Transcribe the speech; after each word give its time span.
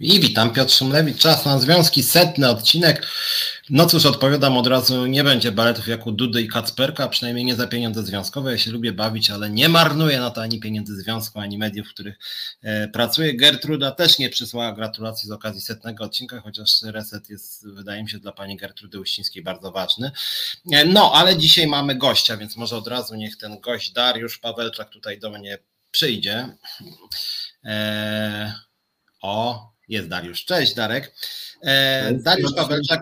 I 0.00 0.20
witam, 0.20 0.52
Piotr 0.52 0.72
Szymlewicz. 0.72 1.18
Czas 1.18 1.44
na 1.44 1.58
związki, 1.58 2.02
setny 2.02 2.48
odcinek. 2.48 3.06
No 3.70 3.86
cóż, 3.86 4.06
odpowiadam 4.06 4.56
od 4.56 4.66
razu, 4.66 5.06
nie 5.06 5.24
będzie 5.24 5.52
baletów 5.52 5.88
jak 5.88 6.06
u 6.06 6.12
Dudy 6.12 6.42
i 6.42 6.48
Kacperka, 6.48 7.08
przynajmniej 7.08 7.44
nie 7.44 7.54
za 7.54 7.66
pieniądze 7.66 8.02
związkowe. 8.02 8.52
Ja 8.52 8.58
się 8.58 8.70
lubię 8.70 8.92
bawić, 8.92 9.30
ale 9.30 9.50
nie 9.50 9.68
marnuję 9.68 10.20
na 10.20 10.30
to 10.30 10.42
ani 10.42 10.60
pieniędzy 10.60 10.96
związku, 10.96 11.38
ani 11.40 11.58
mediów, 11.58 11.88
w 11.88 11.90
których 11.90 12.18
e, 12.62 12.88
pracuję. 12.88 13.36
Gertruda 13.36 13.90
też 13.90 14.18
nie 14.18 14.30
przysłała 14.30 14.72
gratulacji 14.72 15.28
z 15.28 15.32
okazji 15.32 15.60
setnego 15.60 16.04
odcinka, 16.04 16.40
chociaż 16.40 16.82
reset 16.82 17.30
jest, 17.30 17.68
wydaje 17.68 18.02
mi 18.02 18.10
się, 18.10 18.18
dla 18.18 18.32
pani 18.32 18.56
Gertrudy 18.56 19.00
Uścińskiej 19.00 19.42
bardzo 19.42 19.72
ważny. 19.72 20.10
E, 20.72 20.84
no, 20.84 21.12
ale 21.14 21.36
dzisiaj 21.36 21.66
mamy 21.66 21.94
gościa, 21.94 22.36
więc 22.36 22.56
może 22.56 22.76
od 22.76 22.88
razu 22.88 23.14
niech 23.14 23.36
ten 23.36 23.60
gość 23.60 23.92
Dariusz 23.92 24.38
Pawelczak 24.38 24.90
tutaj 24.90 25.18
do 25.18 25.30
mnie 25.30 25.58
przyjdzie. 25.90 26.48
E, 27.64 28.64
o, 29.24 29.72
jest 29.88 30.08
Dariusz. 30.08 30.44
Cześć 30.44 30.74
Darek. 30.74 31.14
E, 31.62 32.12
Dariusz 32.14 32.54
Pawelczak, 32.54 33.00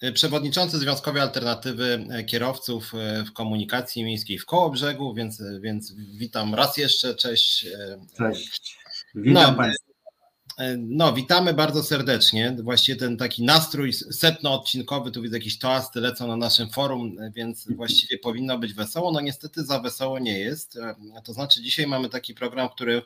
e, 0.00 0.12
przewodniczący 0.12 0.78
Związkowej 0.78 1.22
Alternatywy 1.22 2.06
e, 2.10 2.24
Kierowców 2.24 2.92
w 3.26 3.32
Komunikacji 3.32 4.04
Miejskiej 4.04 4.38
w 4.38 4.46
Kołobrzegu, 4.46 5.14
więc, 5.14 5.42
więc 5.60 5.94
witam 5.94 6.54
raz 6.54 6.76
jeszcze. 6.76 7.14
Cześć. 7.14 7.66
Cześć. 8.18 8.78
Witam 9.14 9.50
no, 9.50 9.56
Państwa. 9.56 9.90
No, 10.78 11.12
witamy 11.12 11.54
bardzo 11.54 11.82
serdecznie. 11.82 12.56
Właściwie 12.62 12.98
ten 12.98 13.16
taki 13.16 13.44
nastrój 13.44 13.92
setno-odcinkowy, 13.92 15.10
tu 15.10 15.22
widzę 15.22 15.36
jakieś 15.36 15.58
toasty 15.58 16.00
lecą 16.00 16.28
na 16.28 16.36
naszym 16.36 16.70
forum, 16.70 17.16
więc 17.34 17.66
właściwie 17.76 18.18
powinno 18.18 18.58
być 18.58 18.74
wesoło. 18.74 19.12
No 19.12 19.20
niestety 19.20 19.64
za 19.64 19.80
wesoło 19.80 20.18
nie 20.18 20.38
jest. 20.38 20.78
To 21.24 21.32
znaczy 21.32 21.62
dzisiaj 21.62 21.86
mamy 21.86 22.08
taki 22.08 22.34
program, 22.34 22.68
który 22.68 23.02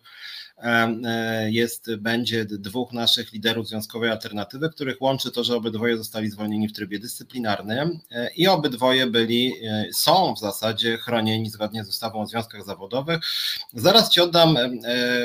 jest, 1.47 1.95
będzie 1.97 2.45
dwóch 2.45 2.93
naszych 2.93 3.33
liderów 3.33 3.69
związkowej 3.69 4.11
alternatywy, 4.11 4.71
których 4.71 5.03
łączy 5.03 5.31
to, 5.31 5.45
że 5.45 5.57
obydwoje 5.57 5.97
zostali 5.97 6.31
zwolnieni 6.31 6.69
w 6.69 6.73
trybie 6.73 6.99
dyscyplinarnym 6.99 8.01
e, 8.11 8.31
i 8.37 8.49
obydwoje 8.49 9.07
byli, 9.07 9.53
e, 9.67 9.85
są 9.95 10.35
w 10.35 10.39
zasadzie 10.39 10.99
chronieni 10.99 11.51
zgodnie 11.51 11.85
z 11.85 11.89
ustawą 11.89 12.21
o 12.21 12.27
związkach 12.27 12.65
zawodowych. 12.65 13.21
Zaraz 13.73 14.11
Ci 14.11 14.21
oddam 14.21 14.57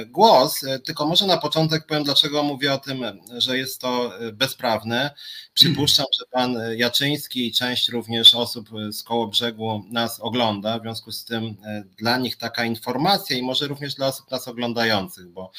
głos, 0.08 0.62
tylko 0.86 1.08
może 1.08 1.28
na 1.28 1.38
początek 1.38 1.86
powiem, 1.86 2.04
dlaczego 2.04 2.44
mówię 2.44 2.74
o 2.74 2.78
tym, 2.78 3.04
że 3.38 3.58
jest 3.58 3.82
to 3.82 4.14
bezprawne. 4.34 5.12
Przypuszczam, 5.54 6.06
że 6.20 6.26
pan 6.32 6.58
Jaczyński 6.78 7.48
i 7.48 7.52
część 7.52 7.90
również 7.90 8.34
osób 8.34 8.70
z 8.92 9.04
koło 9.04 9.28
brzegu 9.28 9.84
nas 9.90 10.20
ogląda, 10.20 10.80
w 10.80 10.82
związku 10.82 11.12
z 11.12 11.26
tym 11.26 11.56
dla 11.98 12.18
nich 12.18 12.38
taka 12.38 12.66
informacja 12.66 13.38
i 13.38 13.42
może 13.42 13.68
również 13.68 13.96
dla 13.96 14.08
osób 14.08 14.32
nas 14.32 14.48
oglądających 14.48 15.19
bo 15.28 15.52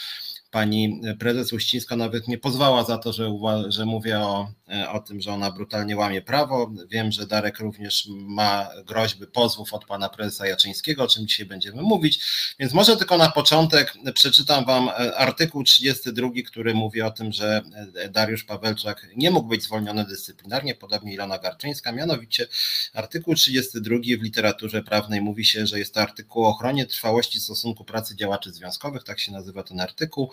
pani 0.50 1.00
prezes 1.18 1.52
Uścińska 1.52 1.96
nawet 1.96 2.28
nie 2.28 2.38
pozwała 2.38 2.84
za 2.84 2.98
to, 2.98 3.12
że, 3.12 3.32
że 3.68 3.86
mówię 3.86 4.20
o, 4.20 4.52
o 4.92 5.00
tym, 5.00 5.20
że 5.20 5.32
ona 5.32 5.50
brutalnie 5.50 5.96
łamie 5.96 6.22
prawo. 6.22 6.72
Wiem, 6.88 7.12
że 7.12 7.26
Darek 7.26 7.58
również 7.58 8.08
ma 8.10 8.68
groźby 8.86 9.26
pozwów 9.26 9.74
od 9.74 9.84
pana 9.84 10.08
prezesa 10.08 10.46
Jaczyńskiego, 10.46 11.04
o 11.04 11.08
czym 11.08 11.26
dzisiaj 11.26 11.46
będziemy 11.46 11.82
mówić. 11.82 12.24
Więc 12.58 12.72
może 12.72 12.96
tylko 12.96 13.16
na 13.16 13.30
początek 13.30 13.94
przeczytam 14.14 14.64
wam 14.64 14.90
artykuł 15.16 15.64
32, 15.64 16.28
który 16.46 16.74
mówi 16.74 17.02
o 17.02 17.10
tym, 17.10 17.32
że 17.32 17.62
Dariusz 18.10 18.44
Pawelczak 18.44 19.06
nie 19.16 19.30
mógł 19.30 19.48
być 19.48 19.62
zwolniony 19.62 20.04
dyscyplinarnie, 20.04 20.74
podobnie 20.74 21.14
Ilona 21.14 21.38
Garczyńska. 21.38 21.92
Mianowicie 21.92 22.46
artykuł 22.94 23.34
32 23.34 23.96
w 23.96 24.22
literaturze 24.22 24.82
prawnej 24.82 25.20
mówi 25.20 25.44
się, 25.44 25.66
że 25.66 25.78
jest 25.78 25.94
to 25.94 26.00
artykuł 26.00 26.44
o 26.44 26.48
ochronie 26.48 26.86
trwałości 26.86 27.40
stosunku 27.40 27.84
pracy 27.84 28.16
działaczy 28.16 28.52
związkowych, 28.52 29.04
tak 29.04 29.20
się 29.20 29.32
nazywa 29.32 29.62
ten 29.62 29.80
artykuł. 29.80 30.30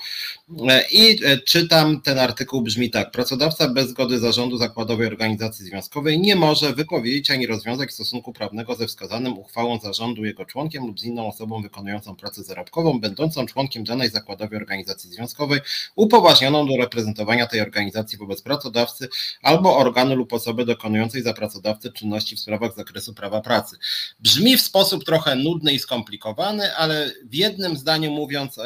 I 0.92 1.20
e, 1.26 1.38
czytam, 1.38 2.02
ten 2.02 2.20
artykuł 2.20 2.62
brzmi 2.62 2.90
tak. 2.90 3.12
Pracodawca 3.12 3.68
bez 3.68 3.90
zgody 3.90 4.20
zarządu 4.28 4.58
zakładowej 4.58 5.08
organizacji 5.08 5.66
związkowej 5.66 6.20
nie 6.20 6.36
może 6.36 6.74
wypowiedzieć 6.74 7.32
ani 7.32 7.48
rozwiązać 7.48 7.94
stosunku 7.94 8.34
prawnego 8.34 8.76
ze 8.76 8.88
wskazanym 8.88 9.40
uchwałą 9.40 9.80
zarządu 9.80 10.26
jego 10.26 10.46
członkiem 10.46 10.88
lub 10.88 11.00
z 11.00 11.04
inną 11.04 11.28
osobą 11.28 11.62
wykonującą 11.62 12.16
pracę 12.16 12.44
zarobkową, 12.44 13.00
będącą 13.00 13.46
członkiem 13.46 13.84
danej 13.84 14.10
zakładowej 14.10 14.60
organizacji 14.60 15.10
związkowej, 15.10 15.60
upoważnioną 15.96 16.68
do 16.68 16.78
reprezentowania 16.78 17.48
tej 17.48 17.62
organizacji 17.62 18.18
wobec 18.18 18.42
pracodawcy 18.42 19.10
albo 19.42 19.78
organu 19.78 20.16
lub 20.16 20.34
osoby 20.34 20.66
dokonującej 20.66 21.22
za 21.24 21.34
pracodawcę 21.34 21.92
czynności 21.92 22.36
w 22.36 22.40
sprawach 22.40 22.74
z 22.74 22.76
zakresu 22.76 23.14
prawa 23.14 23.42
pracy. 23.42 23.78
Brzmi 24.20 24.58
w 24.58 24.62
sposób 24.62 25.04
trochę 25.04 25.36
nudny 25.36 25.74
i 25.74 25.80
skomplikowany, 25.80 26.76
ale 26.76 27.12
w 27.24 27.36
jednym 27.36 27.78
zdaniu 27.78 28.12
mówiąc, 28.12 28.60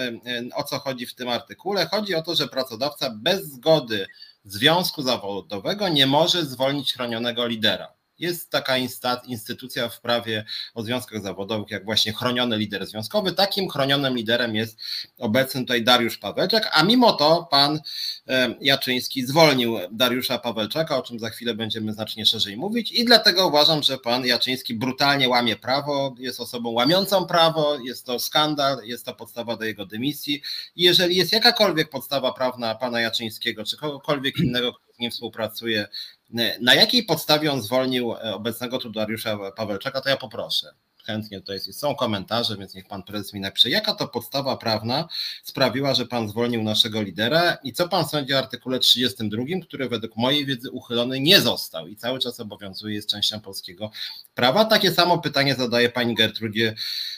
o 0.55 0.63
co 0.63 0.79
chodzi 0.79 1.05
w 1.05 1.15
tym 1.15 1.29
artykule. 1.29 1.87
Chodzi 1.91 2.15
o 2.15 2.21
to, 2.21 2.35
że 2.35 2.47
pracodawca 2.47 3.09
bez 3.09 3.51
zgody 3.51 4.07
związku 4.43 5.01
zawodowego 5.01 5.89
nie 5.89 6.07
może 6.07 6.45
zwolnić 6.45 6.93
chronionego 6.93 7.47
lidera. 7.47 8.00
Jest 8.21 8.49
taka 8.49 8.77
instytucja 9.25 9.89
w 9.89 10.01
prawie 10.01 10.45
o 10.73 10.83
związkach 10.83 11.21
zawodowych, 11.21 11.71
jak 11.71 11.85
właśnie 11.85 12.13
chroniony 12.13 12.57
lider 12.57 12.87
związkowy. 12.87 13.31
Takim 13.31 13.69
chronionym 13.69 14.15
liderem 14.15 14.55
jest 14.55 14.77
obecny 15.17 15.61
tutaj 15.61 15.83
Dariusz 15.83 16.17
Pawelczak, 16.17 16.69
a 16.73 16.83
mimo 16.83 17.13
to 17.13 17.47
pan 17.51 17.79
e, 18.27 18.55
Jaczyński 18.61 19.25
zwolnił 19.25 19.77
Dariusza 19.91 20.37
Pawelczaka, 20.37 20.97
o 20.97 21.01
czym 21.01 21.19
za 21.19 21.29
chwilę 21.29 21.53
będziemy 21.53 21.93
znacznie 21.93 22.25
szerzej 22.25 22.57
mówić 22.57 22.91
i 22.91 23.05
dlatego 23.05 23.47
uważam, 23.47 23.83
że 23.83 23.97
pan 23.97 24.25
Jaczyński 24.25 24.73
brutalnie 24.73 25.29
łamie 25.29 25.55
prawo, 25.55 26.15
jest 26.19 26.39
osobą 26.39 26.69
łamiącą 26.69 27.25
prawo, 27.25 27.79
jest 27.79 28.05
to 28.05 28.19
skandal, 28.19 28.77
jest 28.83 29.05
to 29.05 29.13
podstawa 29.13 29.57
do 29.57 29.65
jego 29.65 29.85
dymisji 29.85 30.41
i 30.75 30.83
jeżeli 30.83 31.15
jest 31.15 31.31
jakakolwiek 31.31 31.89
podstawa 31.89 32.33
prawna 32.33 32.75
pana 32.75 33.01
Jaczyńskiego, 33.01 33.63
czy 33.63 33.77
kogokolwiek 33.77 34.39
innego, 34.39 34.73
kto 34.73 34.93
z 34.93 34.99
nim 34.99 35.11
współpracuje, 35.11 35.87
na 36.61 36.75
jakiej 36.75 37.03
podstawie 37.03 37.51
on 37.51 37.61
zwolnił 37.61 38.13
e, 38.13 38.35
obecnego 38.35 38.77
tu 38.77 38.89
Dariusza 38.89 39.37
Pawelczaka, 39.55 40.01
to 40.01 40.09
ja 40.09 40.17
poproszę. 40.17 40.73
Chętnie 41.05 41.39
tutaj 41.39 41.59
są 41.59 41.95
komentarze, 41.95 42.57
więc 42.57 42.73
niech 42.73 42.87
pan 42.87 43.03
prezes 43.03 43.33
mi 43.33 43.39
napisze, 43.39 43.69
jaka 43.69 43.95
to 43.95 44.07
podstawa 44.07 44.57
prawna 44.57 45.07
sprawiła, 45.43 45.93
że 45.93 46.05
pan 46.05 46.29
zwolnił 46.29 46.63
naszego 46.63 47.01
lidera 47.01 47.57
i 47.63 47.73
co 47.73 47.89
pan 47.89 48.07
sądzi 48.07 48.33
o 48.33 48.37
artykule 48.37 48.79
32, 48.79 49.43
który 49.63 49.89
według 49.89 50.17
mojej 50.17 50.45
wiedzy 50.45 50.71
uchylony 50.71 51.19
nie 51.19 51.41
został 51.41 51.87
i 51.87 51.95
cały 51.95 52.19
czas 52.19 52.39
obowiązuje, 52.39 52.95
jest 52.95 53.09
częścią 53.09 53.39
polskiego 53.39 53.91
prawa. 54.33 54.65
Takie 54.65 54.91
samo 54.91 55.17
pytanie 55.17 55.55
zadaje 55.55 55.89
pani 55.89 56.15
Gertrudzie 56.15 56.75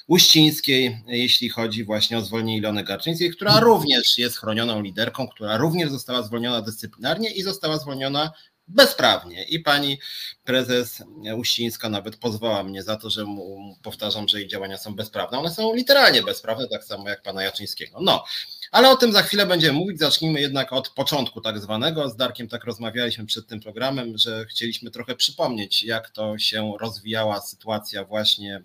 Uścińskiej, 0.07 1.01
jeśli 1.07 1.49
chodzi 1.49 1.83
właśnie 1.83 2.17
o 2.17 2.21
zwolnienie 2.21 2.57
Ilony 2.57 2.83
Garczyńskiej, 2.83 3.31
która 3.31 3.59
również 3.59 4.17
jest 4.17 4.37
chronioną 4.37 4.81
liderką, 4.81 5.27
która 5.27 5.57
również 5.57 5.89
została 5.89 6.23
zwolniona 6.23 6.61
dyscyplinarnie 6.61 7.31
i 7.31 7.41
została 7.41 7.77
zwolniona 7.77 8.31
bezprawnie. 8.67 9.43
I 9.43 9.59
pani 9.59 9.99
prezes 10.43 11.03
Uścińska 11.37 11.89
nawet 11.89 12.15
pozwała 12.15 12.63
mnie 12.63 12.83
za 12.83 12.95
to, 12.95 13.09
że 13.09 13.25
mu 13.25 13.75
powtarzam, 13.83 14.27
że 14.27 14.39
jej 14.39 14.47
działania 14.47 14.77
są 14.77 14.95
bezprawne. 14.95 15.39
One 15.39 15.51
są 15.51 15.73
literalnie 15.73 16.23
bezprawne, 16.23 16.67
tak 16.67 16.83
samo 16.83 17.09
jak 17.09 17.21
pana 17.21 17.43
Jaczyńskiego. 17.43 17.99
No, 18.01 18.25
ale 18.73 18.89
o 18.89 18.95
tym 18.95 19.11
za 19.11 19.21
chwilę 19.21 19.45
będziemy 19.45 19.79
mówić. 19.79 19.99
Zacznijmy 19.99 20.41
jednak 20.41 20.73
od 20.73 20.89
początku 20.89 21.41
tak 21.41 21.59
zwanego. 21.59 22.09
Z 22.09 22.15
Darkiem 22.15 22.47
tak 22.47 22.63
rozmawialiśmy 22.63 23.25
przed 23.25 23.47
tym 23.47 23.59
programem, 23.59 24.17
że 24.17 24.45
chcieliśmy 24.45 24.91
trochę 24.91 25.15
przypomnieć, 25.15 25.83
jak 25.83 26.09
to 26.09 26.37
się 26.37 26.73
rozwijała 26.79 27.41
sytuacja 27.41 28.05
właśnie 28.05 28.63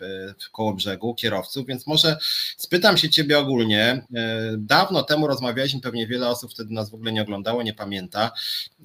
w, 0.00 0.34
w 0.44 0.50
koło 0.50 0.74
brzegu 0.74 1.14
kierowców, 1.14 1.66
więc 1.66 1.86
może 1.86 2.16
spytam 2.56 2.96
się 2.96 3.10
ciebie 3.10 3.38
ogólnie. 3.38 3.82
E, 3.84 4.04
dawno 4.58 5.02
temu 5.02 5.26
rozmawialiśmy, 5.26 5.80
pewnie 5.80 6.06
wiele 6.06 6.28
osób 6.28 6.50
wtedy 6.52 6.74
nas 6.74 6.90
w 6.90 6.94
ogóle 6.94 7.12
nie 7.12 7.22
oglądało, 7.22 7.62
nie 7.62 7.74
pamięta. 7.74 8.30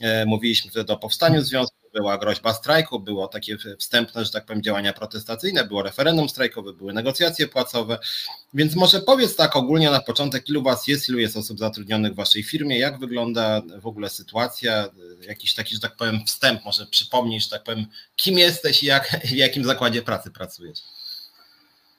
E, 0.01 0.25
mówiliśmy 0.25 0.71
wtedy 0.71 0.93
o 0.93 0.97
powstaniu 0.97 1.41
związku 1.41 1.84
była 1.95 2.17
groźba 2.17 2.53
strajku, 2.53 2.99
było 2.99 3.27
takie 3.27 3.57
wstępne, 3.79 4.25
że 4.25 4.31
tak 4.31 4.45
powiem, 4.45 4.63
działania 4.63 4.93
protestacyjne, 4.93 5.63
było 5.63 5.83
referendum 5.83 6.29
strajkowe, 6.29 6.73
były 6.73 6.93
negocjacje 6.93 7.47
płacowe. 7.47 7.99
Więc 8.53 8.75
może 8.75 8.99
powiedz 8.99 9.35
tak 9.35 9.55
ogólnie 9.55 9.91
na 9.91 9.99
początek, 9.99 10.49
ilu 10.49 10.63
was 10.63 10.87
jest, 10.87 11.09
ilu 11.09 11.19
jest 11.19 11.37
osób 11.37 11.59
zatrudnionych 11.59 12.13
w 12.13 12.15
waszej 12.15 12.43
firmie, 12.43 12.79
jak 12.79 12.99
wygląda 12.99 13.61
w 13.81 13.87
ogóle 13.87 14.09
sytuacja, 14.09 14.89
jakiś 15.27 15.53
taki, 15.53 15.75
że 15.75 15.81
tak 15.81 15.95
powiem, 15.95 16.19
wstęp, 16.25 16.65
może 16.65 16.85
przypomnij, 16.85 17.39
że 17.39 17.49
tak 17.49 17.63
powiem, 17.63 17.85
kim 18.15 18.37
jesteś 18.37 18.83
i 18.83 18.85
jak, 18.85 19.19
w 19.25 19.31
jakim 19.31 19.63
zakładzie 19.63 20.01
pracy 20.01 20.31
pracujesz? 20.31 20.79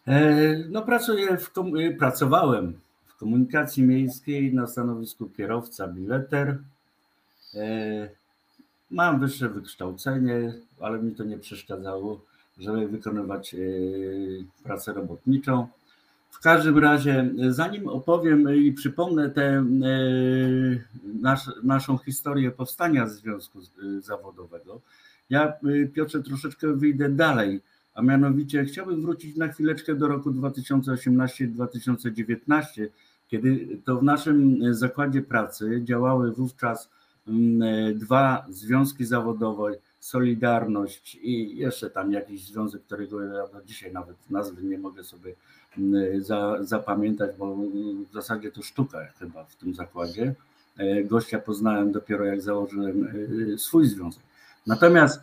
E, 0.08 0.56
no 0.68 0.82
pracuję, 0.82 1.38
w, 1.38 1.50
pracowałem 1.98 2.80
w 3.06 3.16
komunikacji 3.16 3.82
miejskiej 3.82 4.54
na 4.54 4.66
stanowisku 4.66 5.30
kierowca 5.36 5.88
bileter. 5.88 6.58
E, 8.90 8.94
Mam 8.94 9.20
wyższe 9.20 9.48
wykształcenie, 9.48 10.54
ale 10.80 10.98
mi 10.98 11.14
to 11.14 11.24
nie 11.24 11.38
przeszkadzało, 11.38 12.20
żeby 12.58 12.88
wykonywać 12.88 13.54
e, 13.54 13.58
pracę 14.64 14.92
robotniczą. 14.92 15.66
W 16.30 16.40
każdym 16.40 16.78
razie, 16.78 17.30
zanim 17.48 17.88
opowiem 17.88 18.54
i 18.54 18.72
przypomnę 18.72 19.30
tę 19.30 19.42
e, 19.42 19.64
nasz, 21.20 21.50
naszą 21.62 21.98
historię 21.98 22.50
powstania 22.50 23.08
Związku 23.08 23.58
Zawodowego, 24.00 24.80
ja, 25.30 25.48
e, 25.48 25.52
Piotrze, 25.86 26.22
troszeczkę 26.22 26.76
wyjdę 26.76 27.08
dalej, 27.08 27.60
a 27.94 28.02
mianowicie 28.02 28.64
chciałbym 28.64 29.02
wrócić 29.02 29.36
na 29.36 29.48
chwileczkę 29.48 29.94
do 29.94 30.08
roku 30.08 30.30
2018-2019, 30.30 32.86
kiedy 33.28 33.78
to 33.84 33.98
w 33.98 34.02
naszym 34.02 34.60
zakładzie 34.74 35.22
pracy 35.22 35.80
działały 35.84 36.32
wówczas 36.32 36.90
dwa 37.94 38.46
związki 38.48 39.04
zawodowe, 39.04 39.72
Solidarność 40.00 41.14
i 41.14 41.56
jeszcze 41.56 41.90
tam 41.90 42.12
jakiś 42.12 42.44
związek, 42.44 42.82
którego 42.82 43.22
ja 43.22 43.46
do 43.48 43.62
dzisiaj 43.64 43.92
nawet 43.92 44.16
nazwy 44.30 44.62
nie 44.62 44.78
mogę 44.78 45.04
sobie 45.04 45.34
za, 46.20 46.64
zapamiętać, 46.64 47.30
bo 47.38 47.56
w 48.10 48.12
zasadzie 48.14 48.52
to 48.52 48.62
sztuka 48.62 48.98
chyba 49.18 49.44
w 49.44 49.56
tym 49.56 49.74
zakładzie. 49.74 50.34
E, 50.78 51.04
gościa 51.04 51.38
poznałem 51.38 51.92
dopiero 51.92 52.24
jak 52.24 52.42
założyłem 52.42 53.08
e, 53.54 53.58
swój 53.58 53.86
związek. 53.86 54.22
Natomiast 54.66 55.20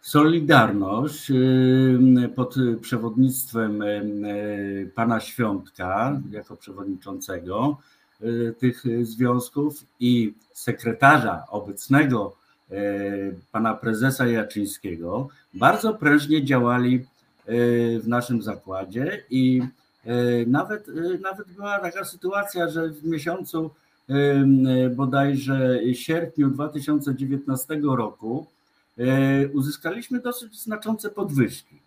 Solidarność 0.00 1.32
pod 2.34 2.54
przewodnictwem 2.80 3.82
pana 4.94 5.20
Świątka 5.20 6.20
jako 6.30 6.56
przewodniczącego 6.56 7.78
tych 8.58 8.82
związków 9.02 9.84
i 10.00 10.34
sekretarza 10.52 11.44
obecnego 11.48 12.36
pana 13.52 13.74
prezesa 13.74 14.26
Jaczyńskiego 14.26 15.28
bardzo 15.54 15.94
prężnie 15.94 16.44
działali 16.44 17.04
w 18.00 18.04
naszym 18.06 18.42
zakładzie 18.42 19.24
i 19.30 19.62
nawet, 20.46 20.86
nawet 21.20 21.52
była 21.52 21.78
taka 21.78 22.04
sytuacja, 22.04 22.68
że 22.68 22.88
w 22.88 23.04
miesiącu 23.04 23.70
bodajże 24.96 25.80
sierpniu 25.92 26.50
2019 26.50 27.80
roku 27.82 28.46
uzyskaliśmy 29.52 30.20
dosyć 30.20 30.62
znaczące 30.62 31.10
podwyżki. 31.10 31.78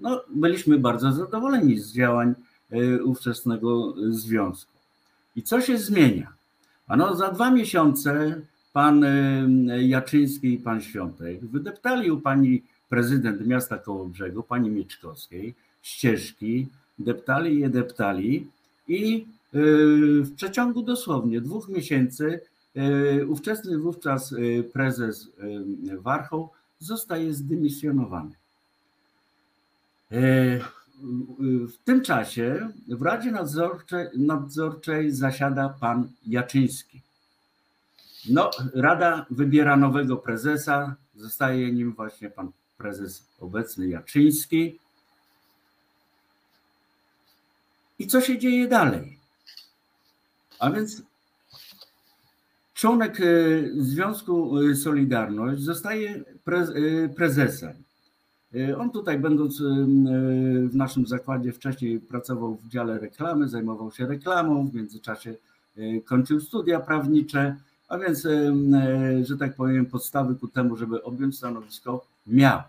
No, 0.00 0.20
byliśmy 0.34 0.78
bardzo 0.78 1.12
zadowoleni 1.12 1.78
z 1.78 1.92
działań 1.92 2.34
ówczesnego 3.04 3.94
związku. 4.10 4.69
I 5.40 5.42
co 5.42 5.60
się 5.60 5.78
zmienia? 5.78 6.32
Ano, 6.88 7.16
za 7.16 7.30
dwa 7.30 7.50
miesiące 7.50 8.40
pan 8.72 9.04
e, 9.04 9.48
Jaczyński 9.82 10.54
i 10.54 10.58
pan 10.58 10.80
Świątek 10.80 11.40
wydeptali 11.46 12.10
u 12.10 12.20
pani 12.20 12.62
prezydent 12.88 13.46
miasta 13.46 13.78
Kołobrzegu, 13.78 14.42
pani 14.42 14.70
Mieczkowskiej, 14.70 15.54
ścieżki, 15.82 16.66
deptali 16.98 17.60
je, 17.60 17.70
deptali 17.70 18.46
i 18.88 19.26
w 20.22 20.34
przeciągu 20.36 20.82
dosłownie 20.82 21.40
dwóch 21.40 21.68
miesięcy 21.68 22.40
E, 22.76 23.26
ówczesny 23.26 23.78
wówczas 23.78 24.34
prezes 24.72 25.28
Warchoł 25.98 26.48
zostaje 26.78 27.34
zdymisjonowany. 27.34 28.30
W 31.68 31.84
tym 31.84 32.02
czasie 32.02 32.68
w 32.88 33.02
Radzie 33.02 33.30
Nadzorczej, 33.30 34.08
Nadzorczej 34.16 35.10
zasiada 35.10 35.68
pan 35.68 36.08
Jaczyński. 36.26 37.00
No, 38.28 38.50
Rada 38.74 39.26
wybiera 39.30 39.76
nowego 39.76 40.16
prezesa, 40.16 40.96
zostaje 41.16 41.72
nim 41.72 41.92
właśnie 41.92 42.30
pan 42.30 42.50
prezes 42.78 43.28
obecny 43.40 43.88
Jaczyński. 43.88 44.78
I 47.98 48.06
co 48.06 48.20
się 48.20 48.38
dzieje 48.38 48.68
dalej? 48.68 49.18
A 50.58 50.70
więc 50.70 51.02
członek 52.74 53.20
e, 53.20 53.24
Związku 53.78 54.52
Solidarność 54.74 55.62
zostaje 55.62 56.24
e, 56.46 57.08
prezesem. 57.08 57.82
On 58.78 58.90
tutaj, 58.90 59.18
będąc 59.18 59.62
w 60.70 60.74
naszym 60.74 61.06
zakładzie, 61.06 61.52
wcześniej 61.52 62.00
pracował 62.00 62.54
w 62.54 62.68
dziale 62.68 62.98
reklamy, 62.98 63.48
zajmował 63.48 63.92
się 63.92 64.06
reklamą, 64.06 64.68
w 64.68 64.74
międzyczasie 64.74 65.34
kończył 66.04 66.40
studia 66.40 66.80
prawnicze, 66.80 67.56
a 67.88 67.98
więc, 67.98 68.26
że 69.22 69.38
tak 69.38 69.54
powiem, 69.54 69.86
podstawy 69.86 70.34
ku 70.34 70.48
temu, 70.48 70.76
żeby 70.76 71.02
objąć 71.02 71.36
stanowisko, 71.36 72.06
miał. 72.26 72.60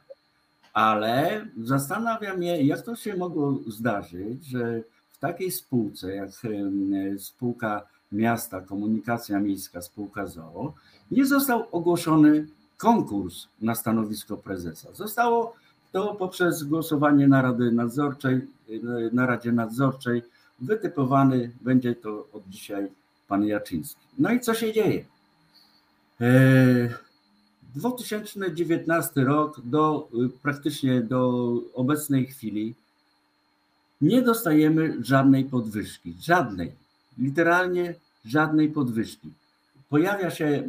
Ale 0.74 1.46
zastanawiam 1.64 2.38
mnie, 2.38 2.64
jak 2.64 2.82
to 2.82 2.96
się 2.96 3.18
mogło 3.18 3.60
zdarzyć, 3.68 4.46
że 4.46 4.82
w 5.12 5.20
takiej 5.20 5.52
spółce, 5.52 6.16
jak 6.16 6.30
spółka 7.18 7.82
miasta, 8.12 8.62
komunikacja 8.62 9.40
miejska, 9.40 9.82
spółka 9.82 10.28
ZOO, 10.28 10.74
nie 11.12 11.26
został 11.26 11.64
ogłoszony 11.72 12.48
konkurs 12.78 13.48
na 13.62 13.76
stanowisko 13.76 14.38
prezesa. 14.38 14.94
Zostało 14.94 15.56
to 15.92 16.16
poprzez 16.16 16.64
głosowanie 16.64 17.28
na 17.28 17.42
Rady 17.42 17.72
Nadzorczej, 17.72 18.42
na 19.12 19.26
Radzie 19.26 19.52
Nadzorczej 19.52 20.22
wytypowany 20.60 21.52
będzie 21.62 21.96
to 21.96 22.28
od 22.34 22.44
dzisiaj 22.50 22.88
pan 23.28 23.46
Jaczyński. 23.46 24.02
No 24.20 24.32
i 24.32 24.40
co 24.40 24.54
się 24.54 24.74
dzieje? 24.74 25.06
2019 27.76 29.24
rok 29.24 29.62
do 29.64 30.10
praktycznie 30.42 31.02
do 31.02 31.54
obecnej 31.74 32.26
chwili 32.26 32.76
nie 34.02 34.22
dostajemy 34.22 34.98
żadnej 35.02 35.46
podwyżki, 35.46 36.16
żadnej 36.22 36.72
literalnie 37.18 37.96
żadnej 38.26 38.70
podwyżki. 38.70 39.30
Pojawia 39.90 40.30
się 40.30 40.64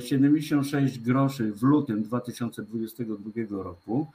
76 0.00 0.96
e, 0.96 1.00
groszy 1.00 1.52
w 1.52 1.62
lutym 1.62 2.02
2022 2.02 3.62
roku, 3.62 4.06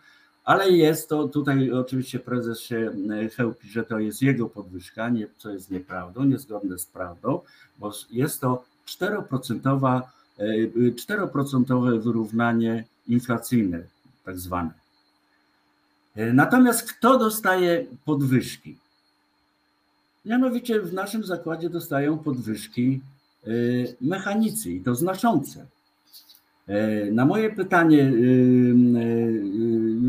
ale 0.45 0.69
jest 0.69 1.09
to, 1.09 1.27
tutaj 1.27 1.71
oczywiście 1.71 2.19
prezes 2.19 2.59
się 2.59 2.91
e, 3.12 3.30
chełpi, 3.30 3.69
że 3.69 3.83
to 3.83 4.00
jest 4.00 4.21
jego 4.21 4.50
podwyżka, 4.50 5.09
nie, 5.09 5.27
co 5.38 5.50
jest 5.50 5.71
nieprawdą, 5.71 6.24
niezgodne 6.24 6.77
z 6.77 6.86
prawdą, 6.86 7.39
bo 7.77 7.91
jest 8.12 8.41
to 8.41 8.63
4%, 8.88 10.01
4% 10.39 11.95
e, 11.95 12.00
wyrównanie 12.00 12.83
inflacyjne, 13.07 13.83
tak 14.25 14.39
zwane. 14.39 14.71
Natomiast 16.33 16.94
kto 16.94 17.19
dostaje 17.19 17.85
podwyżki? 18.06 18.77
Mianowicie 20.25 20.81
w 20.81 20.94
naszym 20.94 21.24
zakładzie 21.24 21.69
dostają 21.69 22.18
podwyżki 22.18 23.01
mechanicy 24.01 24.71
i 24.71 24.81
to 24.81 24.95
znaczące. 24.95 25.65
E, 26.69 27.12
na 27.12 27.25
moje 27.25 27.50
pytanie, 27.50 28.12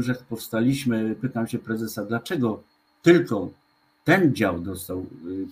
już 0.01 0.09
jak 0.09 0.23
powstaliśmy, 0.23 1.15
pytam 1.21 1.47
się 1.47 1.59
prezesa, 1.59 2.05
dlaczego 2.05 2.63
tylko 3.03 3.51
ten 4.05 4.35
dział 4.35 4.61
dostał 4.61 5.07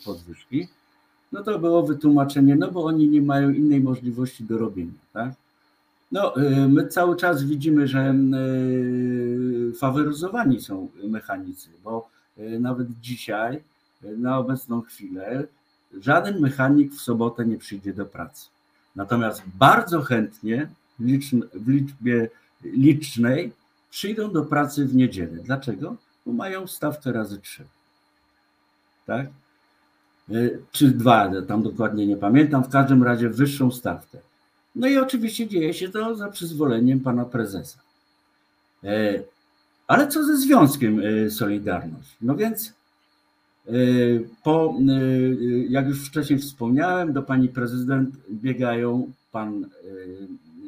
podwyżki, 0.05 0.69
no 1.33 1.43
to 1.43 1.59
było 1.59 1.83
wytłumaczenie, 1.83 2.56
no 2.56 2.71
bo 2.71 2.85
oni 2.85 3.09
nie 3.09 3.23
mają 3.23 3.50
innej 3.50 3.81
możliwości 3.81 4.45
do 4.45 4.59
robienia. 4.59 4.93
Tak? 5.12 5.33
No, 6.12 6.35
my 6.69 6.87
cały 6.87 7.17
czas 7.17 7.45
widzimy, 7.45 7.88
że 7.88 8.14
faworyzowani 9.78 10.61
są 10.61 10.88
mechanicy, 11.05 11.69
bo 11.85 12.09
nawet 12.61 12.88
dzisiaj 13.02 13.62
na 14.02 14.38
obecną 14.38 14.81
chwilę 14.83 15.45
żaden 16.00 16.40
mechanik 16.40 16.93
w 16.93 17.00
sobotę 17.00 17.47
nie 17.47 17.59
przyjdzie 17.59 17.93
do 17.93 18.07
pracy. 18.07 18.47
Natomiast 18.97 19.43
bardzo 19.59 20.02
chętnie 20.02 20.69
w 21.55 21.69
liczbie 21.69 22.28
licznej 22.64 23.52
przyjdą 23.99 24.33
do 24.33 24.45
pracy 24.45 24.87
w 24.87 24.95
niedzielę. 24.95 25.37
Dlaczego? 25.45 25.97
Bo 26.26 26.33
mają 26.33 26.67
stawkę 26.67 27.12
razy 27.12 27.38
trzy. 27.38 27.64
Tak? 29.07 29.26
E, 30.31 30.35
czy 30.73 30.88
dwa, 30.88 31.31
tam 31.49 31.62
dokładnie 31.62 32.07
nie 32.07 32.17
pamiętam, 32.17 32.64
w 32.64 32.69
każdym 32.69 33.02
razie 33.02 33.28
wyższą 33.28 33.71
stawkę. 33.71 34.19
No 34.75 34.88
i 34.88 34.97
oczywiście 34.97 35.49
dzieje 35.49 35.75
się 35.75 35.88
to 35.88 36.17
za 36.17 36.28
przyzwoleniem 36.28 37.00
pana 37.00 37.25
prezesa. 37.25 37.78
E, 38.85 39.23
ale 39.87 40.09
co 40.09 40.25
ze 40.25 40.37
Związkiem 40.37 41.00
e, 41.00 41.31
Solidarność? 41.31 42.17
No 42.21 42.37
więc 42.37 42.78
po, 44.43 44.75
jak 45.69 45.87
już 45.87 46.09
wcześniej 46.09 46.38
wspomniałem, 46.38 47.12
do 47.12 47.23
pani 47.23 47.49
prezydent 47.49 48.14
biegają 48.31 49.12
pan 49.33 49.69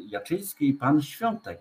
Jaczyński 0.09 0.69
i 0.69 0.75
pan 0.75 1.03
Świątek. 1.03 1.59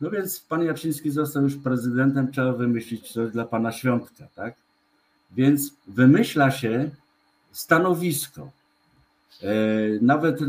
No 0.00 0.10
więc 0.10 0.40
pan 0.40 0.62
Jaczyński 0.62 1.10
został 1.10 1.42
już 1.42 1.56
prezydentem, 1.56 2.32
trzeba 2.32 2.52
wymyślić 2.52 3.12
coś 3.12 3.30
dla 3.32 3.44
pana 3.44 3.72
Świątka, 3.72 4.28
tak? 4.34 4.54
Więc 5.30 5.74
wymyśla 5.86 6.50
się 6.50 6.90
stanowisko. 7.52 8.50
Nawet 10.00 10.40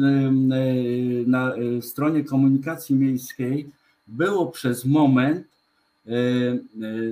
na 1.28 1.54
stronie 1.82 2.24
komunikacji 2.24 2.96
miejskiej 2.96 3.72
było 4.08 4.48
przez 4.48 4.86
moment 4.86 5.48